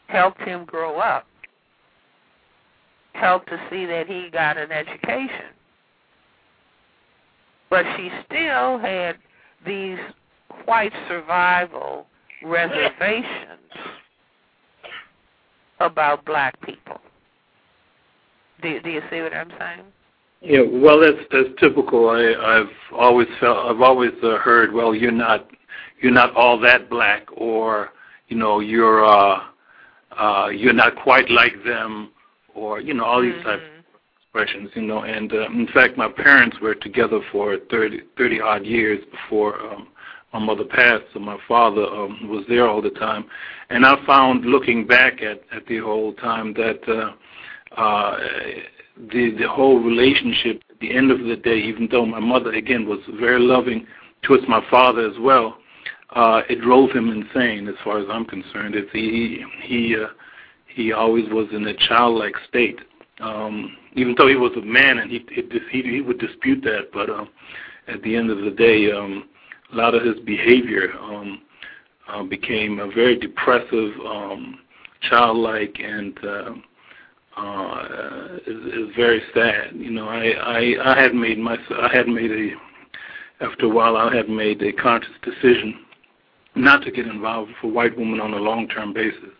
helped 0.06 0.40
him 0.42 0.64
grow 0.64 0.98
up, 0.98 1.26
helped 3.20 3.48
to 3.48 3.60
see 3.70 3.84
that 3.86 4.06
he 4.06 4.30
got 4.30 4.56
an 4.56 4.72
education. 4.72 5.52
But 7.70 7.84
she 7.96 8.10
still 8.26 8.78
had 8.78 9.16
these 9.66 9.98
white 10.64 10.92
survival 11.08 12.06
reservations 12.42 13.58
about 15.80 16.24
black 16.24 16.60
people. 16.62 17.00
Do, 18.62 18.80
do 18.80 18.90
you 18.90 19.02
see 19.10 19.20
what 19.20 19.34
I'm 19.34 19.52
saying? 19.58 19.84
Yeah, 20.40 20.60
well, 20.70 21.00
that's 21.00 21.18
that's 21.32 21.48
typical. 21.58 22.10
I, 22.10 22.34
I've 22.34 22.96
always 22.96 23.28
felt, 23.40 23.66
I've 23.66 23.80
always 23.80 24.12
uh, 24.22 24.38
heard, 24.38 24.72
well, 24.72 24.94
you're 24.94 25.10
not, 25.10 25.48
you're 26.00 26.12
not 26.12 26.34
all 26.34 26.58
that 26.60 26.88
black, 26.88 27.26
or 27.36 27.90
you 28.28 28.36
know, 28.36 28.60
you're, 28.60 29.04
uh, 29.04 29.40
uh, 30.16 30.48
you're 30.48 30.72
not 30.72 30.94
quite 30.96 31.30
like 31.30 31.54
them, 31.64 32.10
or 32.58 32.80
you 32.80 32.94
know, 32.94 33.04
all 33.04 33.22
these 33.22 33.32
mm-hmm. 33.34 33.48
types 33.48 33.62
of 33.62 33.84
expressions, 34.44 34.70
you 34.74 34.82
know. 34.82 35.02
And 35.02 35.32
uh, 35.32 35.46
in 35.46 35.68
fact, 35.72 35.96
my 35.96 36.08
parents 36.08 36.56
were 36.60 36.74
together 36.74 37.20
for 37.32 37.58
30, 37.70 38.00
30 38.16 38.40
odd 38.40 38.64
years 38.66 39.00
before 39.10 39.60
um, 39.60 39.88
my 40.32 40.38
mother 40.38 40.64
passed, 40.64 41.04
so 41.14 41.20
my 41.20 41.38
father 41.48 41.86
um, 41.86 42.28
was 42.28 42.44
there 42.48 42.68
all 42.68 42.82
the 42.82 42.90
time. 42.90 43.24
And 43.70 43.86
I 43.86 43.94
found, 44.06 44.44
looking 44.44 44.86
back 44.86 45.22
at 45.22 45.40
at 45.54 45.66
the 45.66 45.78
whole 45.78 46.12
time, 46.14 46.52
that 46.54 46.80
uh, 46.88 47.80
uh, 47.80 48.16
the 49.10 49.34
the 49.38 49.48
whole 49.48 49.78
relationship 49.80 50.62
at 50.70 50.78
the 50.80 50.94
end 50.94 51.10
of 51.10 51.20
the 51.20 51.36
day, 51.36 51.58
even 51.58 51.88
though 51.90 52.04
my 52.04 52.20
mother 52.20 52.52
again 52.52 52.86
was 52.86 53.00
very 53.18 53.40
loving 53.40 53.86
towards 54.22 54.46
my 54.48 54.62
father 54.70 55.08
as 55.08 55.16
well, 55.20 55.56
uh, 56.10 56.42
it 56.48 56.60
drove 56.60 56.90
him 56.90 57.10
insane 57.10 57.68
as 57.68 57.74
far 57.82 57.98
as 57.98 58.06
I'm 58.10 58.24
concerned. 58.24 58.74
It's 58.74 58.90
he 58.92 59.44
he 59.62 59.96
uh, 59.96 60.08
he 60.78 60.92
always 60.92 61.28
was 61.30 61.48
in 61.52 61.66
a 61.66 61.74
childlike 61.74 62.36
state. 62.48 62.78
Um, 63.18 63.76
even 63.94 64.14
though 64.16 64.28
he 64.28 64.36
was 64.36 64.52
a 64.56 64.64
man 64.64 64.98
and 64.98 65.10
he 65.10 65.26
he, 65.72 65.82
he 65.82 66.00
would 66.00 66.20
dispute 66.20 66.62
that, 66.62 66.90
but 66.92 67.10
um, 67.10 67.28
at 67.88 68.00
the 68.02 68.14
end 68.14 68.30
of 68.30 68.38
the 68.38 68.52
day, 68.52 68.92
um, 68.92 69.28
a 69.72 69.76
lot 69.76 69.96
of 69.96 70.04
his 70.04 70.20
behavior 70.24 70.92
um, 71.00 71.42
uh, 72.08 72.22
became 72.22 72.78
a 72.78 72.86
very 72.86 73.18
depressive, 73.18 73.92
um, 74.06 74.60
childlike, 75.10 75.76
and 75.80 76.16
uh, 76.24 76.52
uh, 77.36 78.38
is, 78.46 78.72
is 78.72 78.94
very 78.94 79.20
sad. 79.34 79.72
You 79.74 79.90
know, 79.90 80.08
I, 80.08 80.30
I 80.30 80.92
I 80.92 81.02
had 81.02 81.12
made 81.12 81.38
my 81.38 81.58
I 81.76 81.92
had 81.92 82.06
made 82.06 82.30
a 82.30 82.50
after 83.44 83.66
a 83.66 83.68
while 83.68 83.96
I 83.96 84.14
had 84.14 84.28
made 84.28 84.62
a 84.62 84.72
conscious 84.72 85.18
decision 85.22 85.84
not 86.54 86.84
to 86.84 86.92
get 86.92 87.08
involved 87.08 87.50
with 87.50 87.72
a 87.72 87.74
white 87.74 87.98
woman 87.98 88.20
on 88.20 88.32
a 88.32 88.38
long 88.38 88.68
term 88.68 88.92
basis 88.92 89.30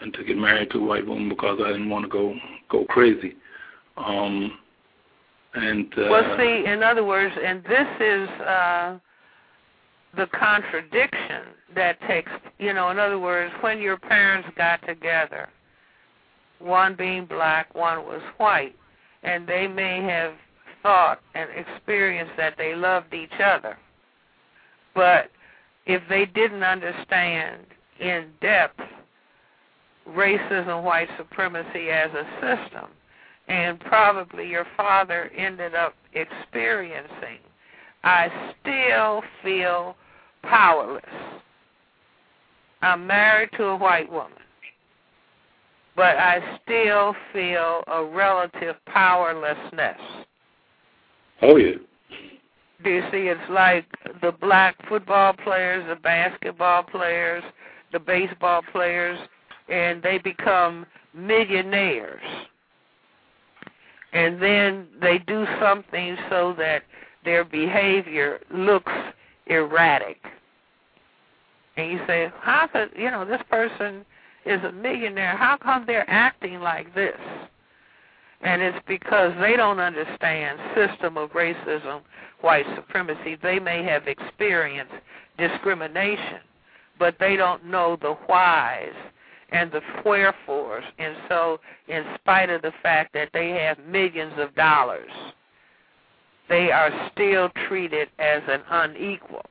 and 0.00 0.12
to 0.14 0.24
get 0.24 0.36
married 0.36 0.70
to 0.70 0.78
a 0.78 0.84
white 0.84 1.06
woman 1.06 1.28
because 1.28 1.58
I 1.62 1.68
didn't 1.68 1.90
want 1.90 2.04
to 2.04 2.08
go 2.08 2.34
go 2.70 2.84
crazy. 2.86 3.36
Um, 3.96 4.58
and 5.54 5.92
uh, 5.98 6.08
well, 6.10 6.36
see, 6.38 6.64
in 6.66 6.82
other 6.82 7.04
words, 7.04 7.34
and 7.42 7.64
this 7.64 7.88
is 8.00 8.28
uh, 8.40 8.98
the 10.16 10.26
contradiction 10.26 11.42
that 11.74 12.00
takes, 12.06 12.30
you 12.58 12.72
know, 12.72 12.90
in 12.90 12.98
other 12.98 13.18
words, 13.18 13.52
when 13.60 13.80
your 13.80 13.96
parents 13.96 14.48
got 14.56 14.86
together 14.86 15.48
one 16.60 16.96
being 16.96 17.24
black, 17.24 17.74
one 17.74 18.04
was 18.04 18.22
white, 18.36 18.74
and 19.22 19.46
they 19.46 19.66
may 19.66 20.02
have 20.02 20.34
thought 20.82 21.20
and 21.34 21.48
experienced 21.50 22.32
that 22.36 22.54
they 22.56 22.74
loved 22.74 23.14
each 23.14 23.40
other. 23.44 23.76
But 24.94 25.30
if 25.86 26.02
they 26.08 26.26
didn't 26.26 26.62
understand 26.62 27.62
in 28.00 28.26
depth 28.40 28.80
racism, 30.10 30.82
white 30.82 31.08
supremacy 31.16 31.90
as 31.90 32.10
a 32.12 32.24
system, 32.40 32.90
and 33.48 33.80
probably 33.80 34.48
your 34.48 34.66
father 34.76 35.30
ended 35.36 35.74
up 35.74 35.94
experiencing, 36.14 37.38
I 38.04 38.28
still 38.60 39.22
feel 39.42 39.96
powerless. 40.42 41.04
I'm 42.82 43.06
married 43.06 43.50
to 43.56 43.64
a 43.64 43.76
white 43.76 44.10
woman 44.10 44.38
but 45.98 46.16
I 46.16 46.40
still 46.62 47.12
feel 47.32 47.82
a 47.88 48.04
relative 48.04 48.76
powerlessness. 48.86 49.98
Oh 51.42 51.56
yeah. 51.56 51.74
Do 52.84 52.90
you 52.90 53.02
see? 53.10 53.26
It's 53.26 53.50
like 53.50 53.84
the 54.22 54.30
black 54.30 54.76
football 54.88 55.32
players, 55.32 55.84
the 55.88 55.96
basketball 55.96 56.84
players, 56.84 57.42
the 57.92 57.98
baseball 57.98 58.62
players, 58.70 59.18
and 59.68 60.02
they 60.02 60.18
become 60.18 60.86
millionaires. 61.14 62.22
And 64.12 64.40
then 64.40 64.86
they 65.00 65.18
do 65.18 65.46
something 65.60 66.16
so 66.30 66.54
that 66.58 66.82
their 67.24 67.44
behavior 67.44 68.40
looks 68.50 68.92
erratic. 69.46 70.18
And 71.76 71.92
you 71.92 72.00
say, 72.06 72.32
how 72.40 72.66
could, 72.66 72.90
you 72.96 73.10
know, 73.10 73.24
this 73.24 73.42
person 73.50 74.04
is 74.46 74.62
a 74.64 74.72
millionaire, 74.72 75.36
how 75.36 75.56
come 75.56 75.84
they're 75.86 76.08
acting 76.08 76.60
like 76.60 76.94
this? 76.94 77.18
And 78.40 78.62
it's 78.62 78.78
because 78.86 79.32
they 79.40 79.56
don't 79.56 79.80
understand 79.80 80.58
system 80.74 81.18
of 81.18 81.30
racism, 81.30 82.00
white 82.40 82.66
supremacy. 82.76 83.36
They 83.42 83.58
may 83.58 83.82
have 83.84 84.06
experienced 84.06 84.94
discrimination, 85.38 86.40
but 86.98 87.16
they 87.18 87.36
don't 87.36 87.64
know 87.66 87.98
the 88.00 88.14
whys 88.28 88.94
and 89.50 89.70
the 89.72 89.80
wherefores. 90.04 90.84
And 90.98 91.16
so, 91.28 91.60
in 91.88 92.04
spite 92.16 92.50
of 92.50 92.62
the 92.62 92.72
fact 92.82 93.12
that 93.14 93.30
they 93.32 93.50
have 93.50 93.78
millions 93.86 94.34
of 94.36 94.54
dollars, 94.54 95.10
they 96.48 96.70
are 96.70 97.10
still 97.12 97.50
treated 97.66 98.08
as 98.18 98.42
an 98.48 98.62
unequal. 98.70 99.44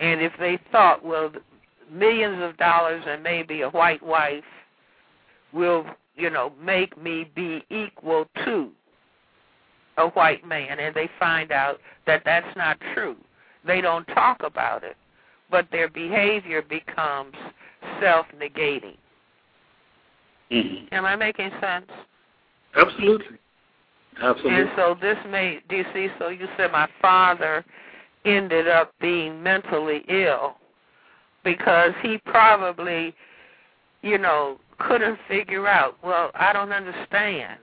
And 0.00 0.20
if 0.20 0.32
they 0.38 0.58
thought, 0.70 1.04
well, 1.04 1.30
millions 1.90 2.42
of 2.42 2.56
dollars 2.56 3.02
and 3.06 3.22
maybe 3.22 3.62
a 3.62 3.70
white 3.70 4.02
wife 4.02 4.44
will, 5.52 5.84
you 6.16 6.30
know, 6.30 6.52
make 6.60 7.00
me 7.00 7.30
be 7.34 7.64
equal 7.70 8.26
to 8.44 8.70
a 9.98 10.08
white 10.08 10.46
man, 10.46 10.78
and 10.80 10.94
they 10.94 11.08
find 11.18 11.52
out 11.52 11.78
that 12.06 12.22
that's 12.24 12.56
not 12.56 12.78
true. 12.94 13.16
They 13.66 13.80
don't 13.80 14.06
talk 14.06 14.42
about 14.42 14.82
it, 14.82 14.96
but 15.50 15.66
their 15.70 15.88
behavior 15.88 16.62
becomes 16.62 17.34
self-negating. 18.00 18.96
Mm-hmm. 20.50 20.94
Am 20.94 21.04
I 21.04 21.16
making 21.16 21.50
sense? 21.60 21.86
Absolutely. 22.76 23.38
Absolutely. 24.20 24.60
And 24.60 24.70
so 24.76 24.96
this 25.00 25.16
may, 25.28 25.60
do 25.68 25.76
you 25.76 25.84
see? 25.94 26.08
So 26.18 26.28
you 26.28 26.46
said 26.56 26.72
my 26.72 26.88
father 27.00 27.64
ended 28.24 28.68
up 28.68 28.92
being 29.00 29.42
mentally 29.42 30.04
ill 30.08 30.56
because 31.44 31.92
he 32.02 32.18
probably, 32.18 33.14
you 34.02 34.18
know, 34.18 34.58
couldn't 34.78 35.18
figure 35.28 35.66
out, 35.66 35.96
well, 36.04 36.30
I 36.34 36.52
don't 36.52 36.72
understand. 36.72 37.58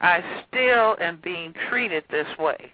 I 0.00 0.22
still 0.48 0.96
am 1.00 1.18
being 1.22 1.52
treated 1.68 2.04
this 2.10 2.26
way. 2.38 2.72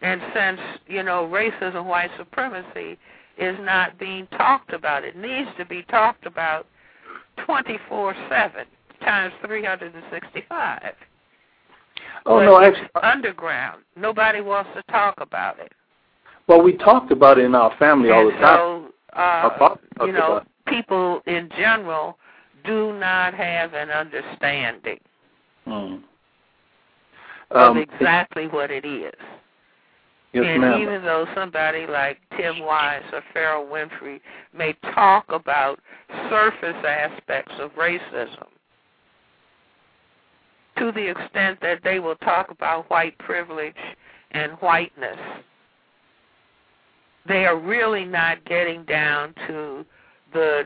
And 0.00 0.20
since, 0.34 0.60
you 0.86 1.02
know, 1.02 1.30
racism, 1.32 1.84
white 1.86 2.10
supremacy 2.18 2.98
is 3.38 3.56
not 3.60 3.98
being 3.98 4.26
talked 4.28 4.72
about, 4.72 5.04
it 5.04 5.16
needs 5.16 5.48
to 5.58 5.64
be 5.64 5.82
talked 5.84 6.26
about 6.26 6.66
24 7.44 8.14
7 8.28 8.66
times 9.00 9.34
365. 9.44 10.82
Oh, 12.26 12.38
but 12.38 12.44
no, 12.44 12.60
actually. 12.60 12.88
underground. 13.02 13.82
Nobody 13.96 14.40
wants 14.40 14.70
to 14.74 14.82
talk 14.90 15.14
about 15.18 15.58
it. 15.58 15.72
Well, 16.46 16.62
we 16.62 16.76
talked 16.76 17.10
about 17.10 17.38
it 17.38 17.44
in 17.44 17.54
our 17.54 17.74
family 17.78 18.10
all 18.10 18.26
the 18.26 18.32
and 18.32 18.40
time. 18.40 18.58
so 18.58 19.18
uh, 19.18 19.76
you 20.04 20.12
know, 20.12 20.42
people 20.66 21.20
in 21.26 21.48
general 21.56 22.18
do 22.64 22.98
not 22.98 23.34
have 23.34 23.74
an 23.74 23.90
understanding 23.90 24.98
of 25.66 26.00
um, 27.50 27.76
exactly 27.76 28.48
what 28.48 28.70
it 28.70 28.84
is. 28.84 29.12
Yes, 30.34 30.44
and 30.48 30.60
ma'am. 30.62 30.80
even 30.82 31.04
though 31.04 31.26
somebody 31.34 31.86
like 31.86 32.18
Tim 32.36 32.58
Wise 32.58 33.04
or 33.12 33.22
Ferrell 33.32 33.66
Winfree 33.66 34.20
may 34.52 34.72
talk 34.92 35.24
about 35.28 35.78
surface 36.28 36.84
aspects 36.84 37.52
of 37.60 37.70
racism, 37.72 38.48
to 40.78 40.90
the 40.90 41.08
extent 41.08 41.60
that 41.62 41.78
they 41.84 42.00
will 42.00 42.16
talk 42.16 42.50
about 42.50 42.90
white 42.90 43.16
privilege 43.18 43.76
and 44.32 44.52
whiteness, 44.54 45.18
they 47.28 47.46
are 47.46 47.56
really 47.56 48.04
not 48.04 48.44
getting 48.44 48.84
down 48.84 49.34
to 49.46 49.86
the 50.32 50.64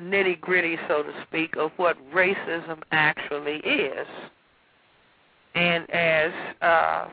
nitty 0.00 0.40
gritty, 0.40 0.78
so 0.88 1.02
to 1.02 1.12
speak, 1.28 1.56
of 1.56 1.70
what 1.76 1.98
racism 2.10 2.80
actually 2.90 3.56
is. 3.56 4.06
and 5.54 5.88
as 5.90 6.32
uh, 6.62 7.08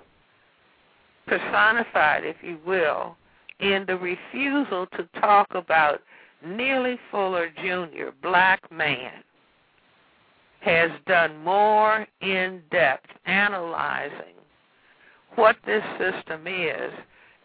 personified, 1.28 2.24
if 2.26 2.38
you 2.42 2.58
will, 2.66 3.16
in 3.60 3.86
the 3.88 3.98
refusal 3.98 4.88
to 4.98 5.08
talk 5.20 5.48
about 5.54 6.02
Neely 6.46 7.00
Fuller 7.12 7.50
Jr., 7.62 8.10
black 8.22 8.72
man, 8.72 9.24
has 10.62 10.92
done 11.08 11.38
more 11.44 12.06
in 12.22 12.62
depth 12.72 13.10
analyzing 13.26 14.36
what 15.36 15.56
this 15.66 15.84
system 15.98 16.46
is 16.48 16.92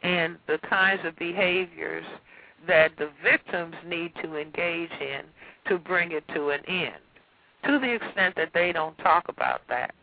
and 0.03 0.37
the 0.47 0.59
kinds 0.69 1.03
of 1.05 1.17
behaviors 1.17 2.05
that 2.67 2.93
the 2.99 3.11
victims 3.23 3.75
need 3.87 4.13
to 4.23 4.37
engage 4.37 4.91
in 5.01 5.23
to 5.69 5.79
bring 5.79 6.13
it 6.13 6.25
to 6.35 6.51
an 6.51 6.61
end. 6.67 6.95
To 7.67 7.79
the 7.79 7.95
extent 7.95 8.35
that 8.37 8.51
they 8.55 8.73
don't 8.73 8.97
talk 8.99 9.25
about 9.29 9.63
that, 9.69 9.95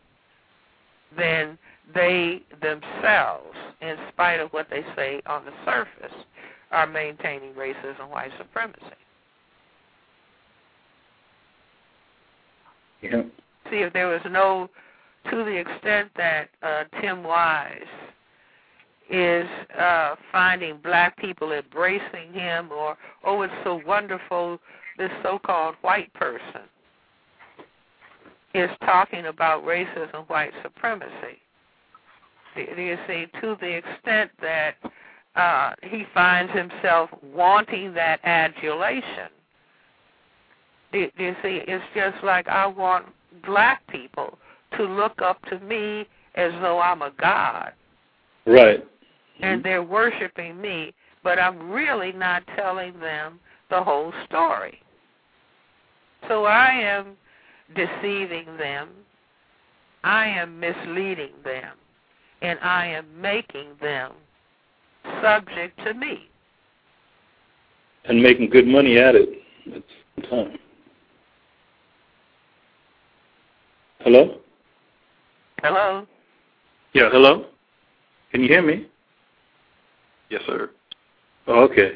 then 1.16 1.56
they 1.92 2.42
themselves, 2.62 3.56
in 3.80 3.96
spite 4.12 4.40
of 4.40 4.50
what 4.52 4.68
they 4.70 4.84
say 4.96 5.20
on 5.26 5.44
the 5.44 5.52
surface, 5.64 6.16
are 6.70 6.86
maintaining 6.86 7.52
racism 7.54 8.00
and 8.00 8.10
white 8.10 8.32
supremacy. 8.38 8.80
Yeah. 13.02 13.22
See, 13.70 13.78
if 13.78 13.92
there 13.92 14.08
was 14.08 14.22
no, 14.30 14.70
to 15.30 15.36
the 15.36 15.56
extent 15.56 16.10
that 16.16 16.48
uh, 16.62 16.84
Tim 17.00 17.22
Wise 17.22 17.82
is 19.10 19.46
uh, 19.78 20.16
finding 20.32 20.78
black 20.78 21.16
people 21.18 21.52
embracing 21.52 22.32
him, 22.32 22.70
or 22.72 22.96
oh, 23.24 23.42
it's 23.42 23.52
so 23.62 23.80
wonderful, 23.86 24.58
this 24.96 25.10
so-called 25.22 25.74
white 25.82 26.12
person 26.14 26.62
is 28.54 28.70
talking 28.80 29.26
about 29.26 29.64
racism, 29.64 30.28
white 30.28 30.52
supremacy. 30.62 31.40
Do 32.54 32.82
you 32.82 32.96
see, 33.06 33.26
to 33.40 33.56
the 33.60 33.76
extent 33.78 34.30
that 34.40 34.76
uh, 35.36 35.72
he 35.82 36.04
finds 36.14 36.52
himself 36.52 37.10
wanting 37.22 37.92
that 37.94 38.20
adulation. 38.24 39.28
Do, 40.92 41.10
do 41.16 41.24
you 41.24 41.36
see, 41.42 41.60
it's 41.66 41.84
just 41.94 42.22
like 42.22 42.46
I 42.48 42.66
want 42.66 43.06
black 43.44 43.84
people 43.88 44.38
to 44.76 44.84
look 44.84 45.20
up 45.22 45.42
to 45.46 45.58
me 45.60 46.06
as 46.36 46.52
though 46.60 46.80
I'm 46.80 47.02
a 47.02 47.12
god. 47.20 47.72
Right. 48.46 48.84
And 49.40 49.64
they're 49.64 49.82
worshiping 49.82 50.60
me, 50.60 50.94
but 51.24 51.40
I'm 51.40 51.70
really 51.70 52.12
not 52.12 52.44
telling 52.56 52.98
them 53.00 53.40
the 53.70 53.82
whole 53.82 54.12
story. 54.26 54.80
So 56.28 56.44
I 56.44 56.68
am 56.68 57.16
deceiving 57.74 58.46
them, 58.56 58.90
I 60.04 60.26
am 60.26 60.60
misleading 60.60 61.32
them, 61.42 61.72
and 62.44 62.58
I 62.60 62.86
am 62.86 63.06
making 63.20 63.68
them 63.80 64.12
subject 65.22 65.78
to 65.84 65.94
me. 65.94 66.28
And 68.04 68.22
making 68.22 68.50
good 68.50 68.66
money 68.66 68.98
at 68.98 69.14
it 69.14 69.30
at 69.74 69.82
the 70.16 70.22
same 70.22 70.30
time. 70.30 70.58
Hello? 74.00 74.40
Hello? 75.62 76.06
Yeah, 76.92 77.08
hello? 77.10 77.46
Can 78.30 78.42
you 78.42 78.48
hear 78.48 78.62
me? 78.62 78.86
Yes, 80.28 80.42
sir. 80.46 80.70
Oh, 81.46 81.62
okay. 81.64 81.92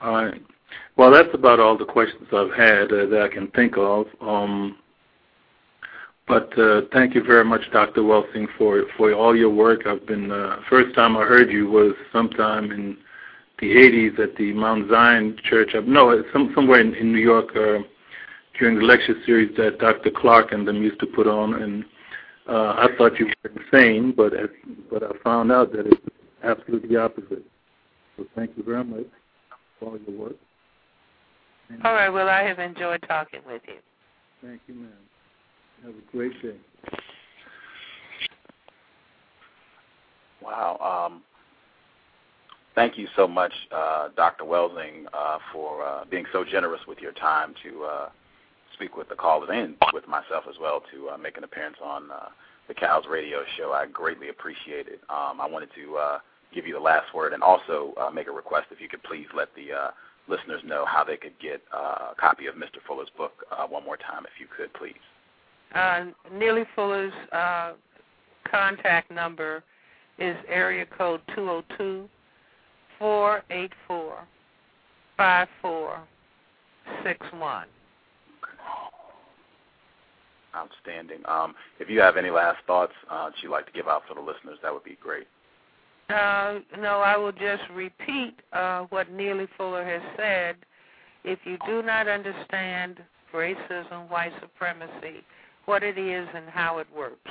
All 0.00 0.24
right. 0.24 0.42
Well, 0.96 1.12
that's 1.12 1.32
about 1.32 1.60
all 1.60 1.78
the 1.78 1.84
questions 1.84 2.26
I've 2.32 2.52
had 2.52 2.90
uh, 2.92 3.06
that 3.06 3.22
I 3.22 3.32
can 3.32 3.48
think 3.52 3.74
of. 3.76 4.06
Um, 4.20 4.78
but 6.28 6.58
uh, 6.58 6.82
thank 6.92 7.14
you 7.14 7.22
very 7.22 7.44
much, 7.44 7.62
Dr. 7.72 8.02
Welsing, 8.02 8.46
for 8.58 8.84
for 8.96 9.12
all 9.14 9.36
your 9.36 9.50
work. 9.50 9.86
I've 9.86 10.06
been 10.06 10.30
uh, 10.30 10.56
first 10.68 10.94
time 10.94 11.16
I 11.16 11.24
heard 11.24 11.50
you 11.50 11.70
was 11.70 11.94
sometime 12.12 12.72
in 12.72 12.96
the 13.60 13.66
80s 13.66 14.18
at 14.18 14.36
the 14.36 14.52
Mount 14.52 14.90
Zion 14.90 15.38
Church. 15.48 15.70
No, 15.86 16.22
some, 16.32 16.52
somewhere 16.54 16.80
in, 16.80 16.94
in 16.94 17.12
New 17.12 17.20
York 17.20 17.56
uh, 17.56 17.78
during 18.58 18.78
the 18.78 18.84
lecture 18.84 19.14
series 19.24 19.56
that 19.56 19.78
Dr. 19.78 20.10
Clarke 20.10 20.52
and 20.52 20.66
them 20.66 20.82
used 20.82 21.00
to 21.00 21.06
put 21.06 21.26
on, 21.26 21.54
and 21.62 21.84
uh, 22.48 22.74
I 22.76 22.88
thought 22.98 23.18
you 23.18 23.26
were 23.26 23.50
insane, 23.50 24.12
but 24.16 24.34
as, 24.34 24.48
but 24.90 25.02
I 25.02 25.10
found 25.24 25.50
out 25.52 25.72
that 25.72 25.86
it's 25.86 26.00
absolutely 26.42 26.96
opposite. 26.96 27.44
So 28.16 28.26
thank 28.34 28.50
you 28.56 28.62
very 28.62 28.84
much 28.84 29.06
for 29.78 29.90
all 29.90 29.98
your 30.06 30.18
work. 30.18 30.36
All 31.84 31.94
right, 31.94 32.10
well, 32.10 32.28
I 32.28 32.42
have 32.42 32.58
enjoyed 32.58 33.04
talking 33.08 33.40
with 33.46 33.62
you. 33.66 33.78
Thank 34.42 34.60
you, 34.68 34.74
ma'am. 34.74 35.05
Have 35.84 35.94
a 35.94 36.12
great 36.12 36.42
day. 36.42 36.56
Wow. 40.42 41.08
Um, 41.10 41.22
thank 42.74 42.96
you 42.96 43.08
so 43.16 43.26
much, 43.26 43.52
uh, 43.72 44.08
Dr. 44.16 44.44
Welsing, 44.44 45.06
uh, 45.12 45.38
for 45.52 45.84
uh, 45.84 46.04
being 46.10 46.24
so 46.32 46.44
generous 46.44 46.80
with 46.86 46.98
your 46.98 47.12
time 47.12 47.54
to 47.64 47.84
uh, 47.84 48.08
speak 48.74 48.96
with 48.96 49.08
the 49.08 49.14
callers 49.14 49.50
and 49.52 49.74
with 49.92 50.06
myself 50.06 50.44
as 50.48 50.56
well 50.60 50.82
to 50.92 51.10
uh, 51.10 51.16
make 51.16 51.36
an 51.36 51.44
appearance 51.44 51.76
on 51.82 52.10
uh, 52.10 52.28
the 52.68 52.74
Cows 52.74 53.04
Radio 53.10 53.38
Show. 53.56 53.72
I 53.72 53.86
greatly 53.86 54.28
appreciate 54.28 54.86
it. 54.86 55.00
Um, 55.08 55.40
I 55.40 55.46
wanted 55.46 55.70
to 55.74 55.98
give 56.54 56.66
you 56.66 56.74
the 56.74 56.80
last 56.80 57.12
word 57.14 57.32
and 57.32 57.42
also 57.42 57.92
make 58.14 58.28
a 58.28 58.32
request 58.32 58.66
if 58.70 58.80
you 58.80 58.88
could 58.88 59.02
please 59.02 59.26
let 59.34 59.48
the 59.54 59.90
listeners 60.28 60.62
know 60.64 60.84
how 60.86 61.04
they 61.04 61.16
could 61.16 61.38
get 61.40 61.62
a 61.72 62.14
copy 62.18 62.46
of 62.46 62.54
Mr. 62.54 62.78
Fuller's 62.86 63.10
book 63.16 63.32
one 63.68 63.84
more 63.84 63.96
time, 63.96 64.24
if 64.24 64.40
you 64.40 64.46
could, 64.56 64.72
please. 64.74 64.94
Uh, 65.74 66.06
Neely 66.32 66.64
Fuller's 66.74 67.12
uh, 67.32 67.72
contact 68.50 69.10
number 69.10 69.62
is 70.18 70.36
area 70.48 70.86
code 70.86 71.20
202 71.34 72.08
484 72.98 74.26
5461. 75.16 77.66
Outstanding. 80.54 81.18
Um, 81.26 81.54
if 81.80 81.90
you 81.90 81.98
have 82.00 82.16
any 82.16 82.30
last 82.30 82.58
thoughts 82.66 82.92
uh, 83.10 83.26
that 83.26 83.34
you'd 83.42 83.50
like 83.50 83.66
to 83.66 83.72
give 83.72 83.88
out 83.88 84.04
for 84.08 84.14
the 84.14 84.20
listeners, 84.20 84.58
that 84.62 84.72
would 84.72 84.84
be 84.84 84.96
great. 85.02 85.26
Uh, 86.08 86.60
no, 86.78 87.00
I 87.00 87.16
will 87.16 87.32
just 87.32 87.64
repeat 87.74 88.36
uh, 88.52 88.82
what 88.90 89.10
Neely 89.10 89.48
Fuller 89.56 89.84
has 89.84 90.02
said. 90.16 90.54
If 91.24 91.40
you 91.44 91.58
do 91.66 91.82
not 91.82 92.06
understand 92.08 93.00
racism, 93.34 94.08
white 94.08 94.32
supremacy, 94.40 95.24
what 95.66 95.82
it 95.82 95.98
is 95.98 96.26
and 96.34 96.48
how 96.48 96.78
it 96.78 96.86
works, 96.96 97.30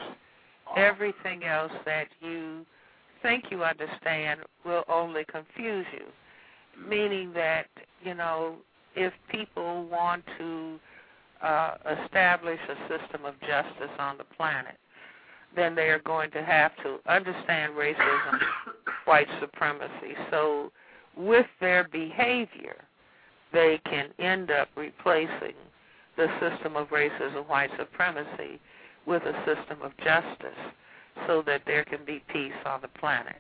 everything 0.78 1.44
else 1.44 1.72
that 1.86 2.08
you 2.22 2.66
think 3.22 3.46
you 3.50 3.64
understand 3.64 4.42
will 4.66 4.84
only 4.88 5.26
confuse 5.26 5.86
you. 5.94 6.06
Meaning 6.88 7.34
that, 7.34 7.66
you 8.04 8.14
know, 8.14 8.56
if 8.96 9.14
people 9.30 9.86
want 9.86 10.24
to 10.38 10.80
uh, 11.42 11.76
establish 12.04 12.60
a 12.70 12.76
system 12.90 13.26
of 13.26 13.34
justice 13.42 13.92
on 14.00 14.18
the 14.18 14.24
planet, 14.36 14.78
then 15.56 15.76
they 15.76 15.90
are 15.90 16.00
going 16.00 16.32
to 16.32 16.44
have 16.44 16.72
to 16.84 16.98
understand 17.08 17.74
racism, 17.74 18.40
white 19.06 19.28
supremacy. 19.40 20.14
So, 20.30 20.72
with 21.18 21.46
their 21.62 21.88
behavior, 21.88 22.76
they 23.54 23.80
can 23.86 24.10
end 24.20 24.52
up 24.52 24.68
replacing 24.76 25.56
the 26.18 26.28
system 26.40 26.76
of 26.76 26.90
racism, 26.90 27.48
white 27.48 27.72
supremacy, 27.78 28.60
with 29.06 29.24
a 29.24 29.34
system 29.46 29.82
of 29.84 29.96
justice 29.98 30.60
so 31.28 31.44
that 31.46 31.62
there 31.66 31.84
can 31.86 32.04
be 32.06 32.24
peace 32.32 32.54
on 32.66 32.82
the 32.82 32.88
planet. 32.88 33.38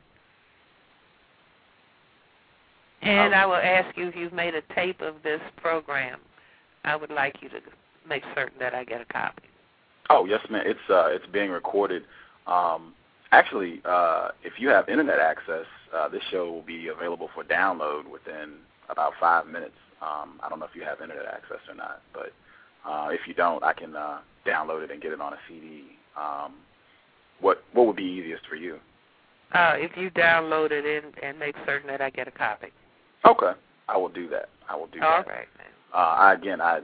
And 3.01 3.35
I 3.35 3.45
will 3.45 3.55
ask 3.55 3.95
you 3.97 4.07
if 4.07 4.15
you've 4.15 4.33
made 4.33 4.55
a 4.55 4.61
tape 4.73 5.01
of 5.01 5.15
this 5.23 5.41
program. 5.57 6.19
I 6.83 6.95
would 6.95 7.11
like 7.11 7.35
you 7.41 7.49
to 7.49 7.59
make 8.07 8.23
certain 8.35 8.57
that 8.59 8.73
I 8.73 8.83
get 8.83 9.01
a 9.01 9.05
copy. 9.05 9.43
Oh 10.09 10.25
yes, 10.25 10.39
ma'am. 10.49 10.63
It's 10.65 10.79
uh, 10.89 11.07
it's 11.07 11.25
being 11.31 11.49
recorded. 11.49 12.03
Um, 12.47 12.93
actually, 13.31 13.81
uh, 13.85 14.29
if 14.43 14.53
you 14.59 14.69
have 14.69 14.87
internet 14.87 15.19
access, 15.19 15.65
uh, 15.95 16.07
this 16.09 16.21
show 16.31 16.51
will 16.51 16.61
be 16.61 16.87
available 16.87 17.29
for 17.33 17.43
download 17.43 18.09
within 18.09 18.53
about 18.89 19.13
five 19.19 19.47
minutes. 19.47 19.75
Um, 20.01 20.39
I 20.43 20.49
don't 20.49 20.59
know 20.59 20.65
if 20.65 20.75
you 20.75 20.83
have 20.83 21.01
internet 21.01 21.25
access 21.25 21.59
or 21.67 21.75
not, 21.75 22.01
but 22.13 22.31
uh, 22.87 23.09
if 23.11 23.21
you 23.27 23.33
don't, 23.33 23.63
I 23.63 23.73
can 23.73 23.95
uh, 23.95 24.19
download 24.45 24.83
it 24.83 24.91
and 24.91 25.01
get 25.01 25.11
it 25.11 25.21
on 25.21 25.33
a 25.33 25.37
CD. 25.47 25.83
Um, 26.17 26.53
what 27.41 27.63
what 27.73 27.87
would 27.87 27.95
be 27.95 28.03
easiest 28.03 28.45
for 28.47 28.55
you? 28.55 28.79
Uh, 29.53 29.73
if 29.75 29.95
you 29.97 30.09
download 30.11 30.71
it 30.71 30.85
in 30.85 31.11
and 31.23 31.37
make 31.37 31.55
certain 31.65 31.87
that 31.87 32.01
I 32.01 32.09
get 32.09 32.27
a 32.27 32.31
copy. 32.31 32.67
Okay, 33.25 33.51
I 33.87 33.97
will 33.97 34.09
do 34.09 34.27
that. 34.29 34.49
I 34.69 34.75
will 34.75 34.87
do 34.87 35.01
All 35.01 35.17
that. 35.17 35.27
right, 35.27 35.47
man. 35.57 35.67
Uh, 35.93 35.97
I, 35.97 36.33
again, 36.33 36.61
I 36.61 36.81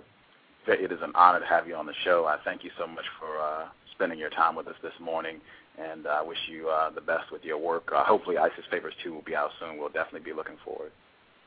it 0.67 0.91
is 0.91 0.99
an 1.01 1.11
honor 1.15 1.39
to 1.39 1.45
have 1.45 1.67
you 1.67 1.75
on 1.75 1.85
the 1.85 1.93
show. 2.03 2.25
I 2.25 2.37
thank 2.45 2.63
you 2.63 2.69
so 2.77 2.85
much 2.85 3.05
for 3.19 3.39
uh, 3.41 3.65
spending 3.93 4.19
your 4.19 4.29
time 4.29 4.55
with 4.55 4.67
us 4.67 4.75
this 4.83 4.93
morning, 5.01 5.37
and 5.79 6.07
I 6.07 6.21
wish 6.21 6.37
you 6.49 6.69
uh, 6.69 6.91
the 6.91 7.01
best 7.01 7.31
with 7.31 7.43
your 7.43 7.57
work. 7.57 7.89
Uh, 7.95 8.03
hopefully, 8.03 8.37
Isis 8.37 8.65
Papers 8.69 8.93
2 9.03 9.13
will 9.13 9.23
be 9.23 9.35
out 9.35 9.49
soon. 9.59 9.79
We'll 9.79 9.89
definitely 9.89 10.31
be 10.31 10.35
looking 10.35 10.57
forward. 10.63 10.91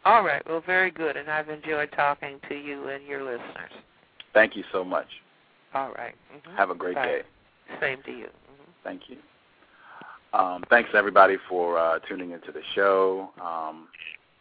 All 0.05 0.25
right. 0.25 0.43
Well, 0.47 0.63
very 0.67 0.91
good, 0.91 1.17
and 1.17 1.31
I've 1.31 1.49
enjoyed 1.49 1.91
talking 1.97 2.39
to 2.49 2.55
you 2.55 2.89
and 2.89 3.07
your 3.07 3.23
listeners. 3.23 3.73
Thank 4.35 4.57
you 4.57 4.65
so 4.73 4.85
much. 4.85 5.07
All 5.73 5.93
right. 5.93 6.15
Mhm. 6.33 6.57
Have 6.57 6.71
a 6.71 6.75
great 6.75 6.97
Bye. 6.97 7.07
day. 7.07 7.23
Same 7.81 8.03
to 8.03 8.11
you. 8.11 8.27
Mm-hmm. 8.27 8.71
Thank 8.83 9.09
you. 9.09 9.17
Um, 10.33 10.65
thanks 10.69 10.91
everybody 10.95 11.37
for 11.49 11.79
uh, 11.79 12.01
tuning 12.01 12.33
into 12.33 12.51
the 12.53 12.63
show. 12.75 13.31
Um, 13.41 13.89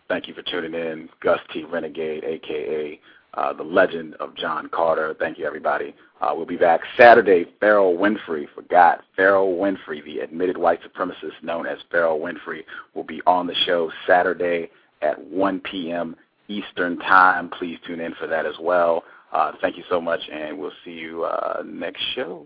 thank 0.07 0.27
you 0.27 0.33
for 0.33 0.43
tuning 0.43 0.73
in. 0.73 1.09
Gus 1.21 1.39
T. 1.53 1.63
Renegade, 1.63 2.23
aka 2.23 2.99
uh, 3.33 3.53
the 3.53 3.63
legend 3.63 4.15
of 4.15 4.35
John 4.35 4.69
Carter. 4.69 5.15
Thank 5.19 5.37
you, 5.37 5.45
everybody. 5.45 5.95
Uh, 6.19 6.33
we'll 6.35 6.45
be 6.45 6.57
back 6.57 6.81
Saturday. 6.97 7.45
Ferrell 7.59 7.95
Winfree, 7.95 8.47
forgot 8.53 9.03
Ferrell 9.15 9.55
Winfree, 9.55 10.03
the 10.05 10.19
admitted 10.19 10.57
white 10.57 10.79
supremacist 10.83 11.41
known 11.41 11.65
as 11.65 11.77
Ferrell 11.89 12.19
Winfree, 12.19 12.63
will 12.93 13.03
be 13.03 13.21
on 13.25 13.47
the 13.47 13.55
show 13.65 13.91
Saturday 14.05 14.69
at 15.01 15.19
1 15.29 15.59
p.m. 15.61 16.15
Eastern 16.47 16.99
Time. 16.99 17.49
Please 17.49 17.79
tune 17.87 17.99
in 17.99 18.13
for 18.15 18.27
that 18.27 18.45
as 18.45 18.55
well. 18.59 19.03
Uh, 19.31 19.53
thank 19.61 19.77
you 19.77 19.83
so 19.89 20.01
much, 20.01 20.19
and 20.31 20.57
we'll 20.57 20.73
see 20.83 20.91
you 20.91 21.23
uh, 21.23 21.63
next 21.65 22.01
show. 22.15 22.45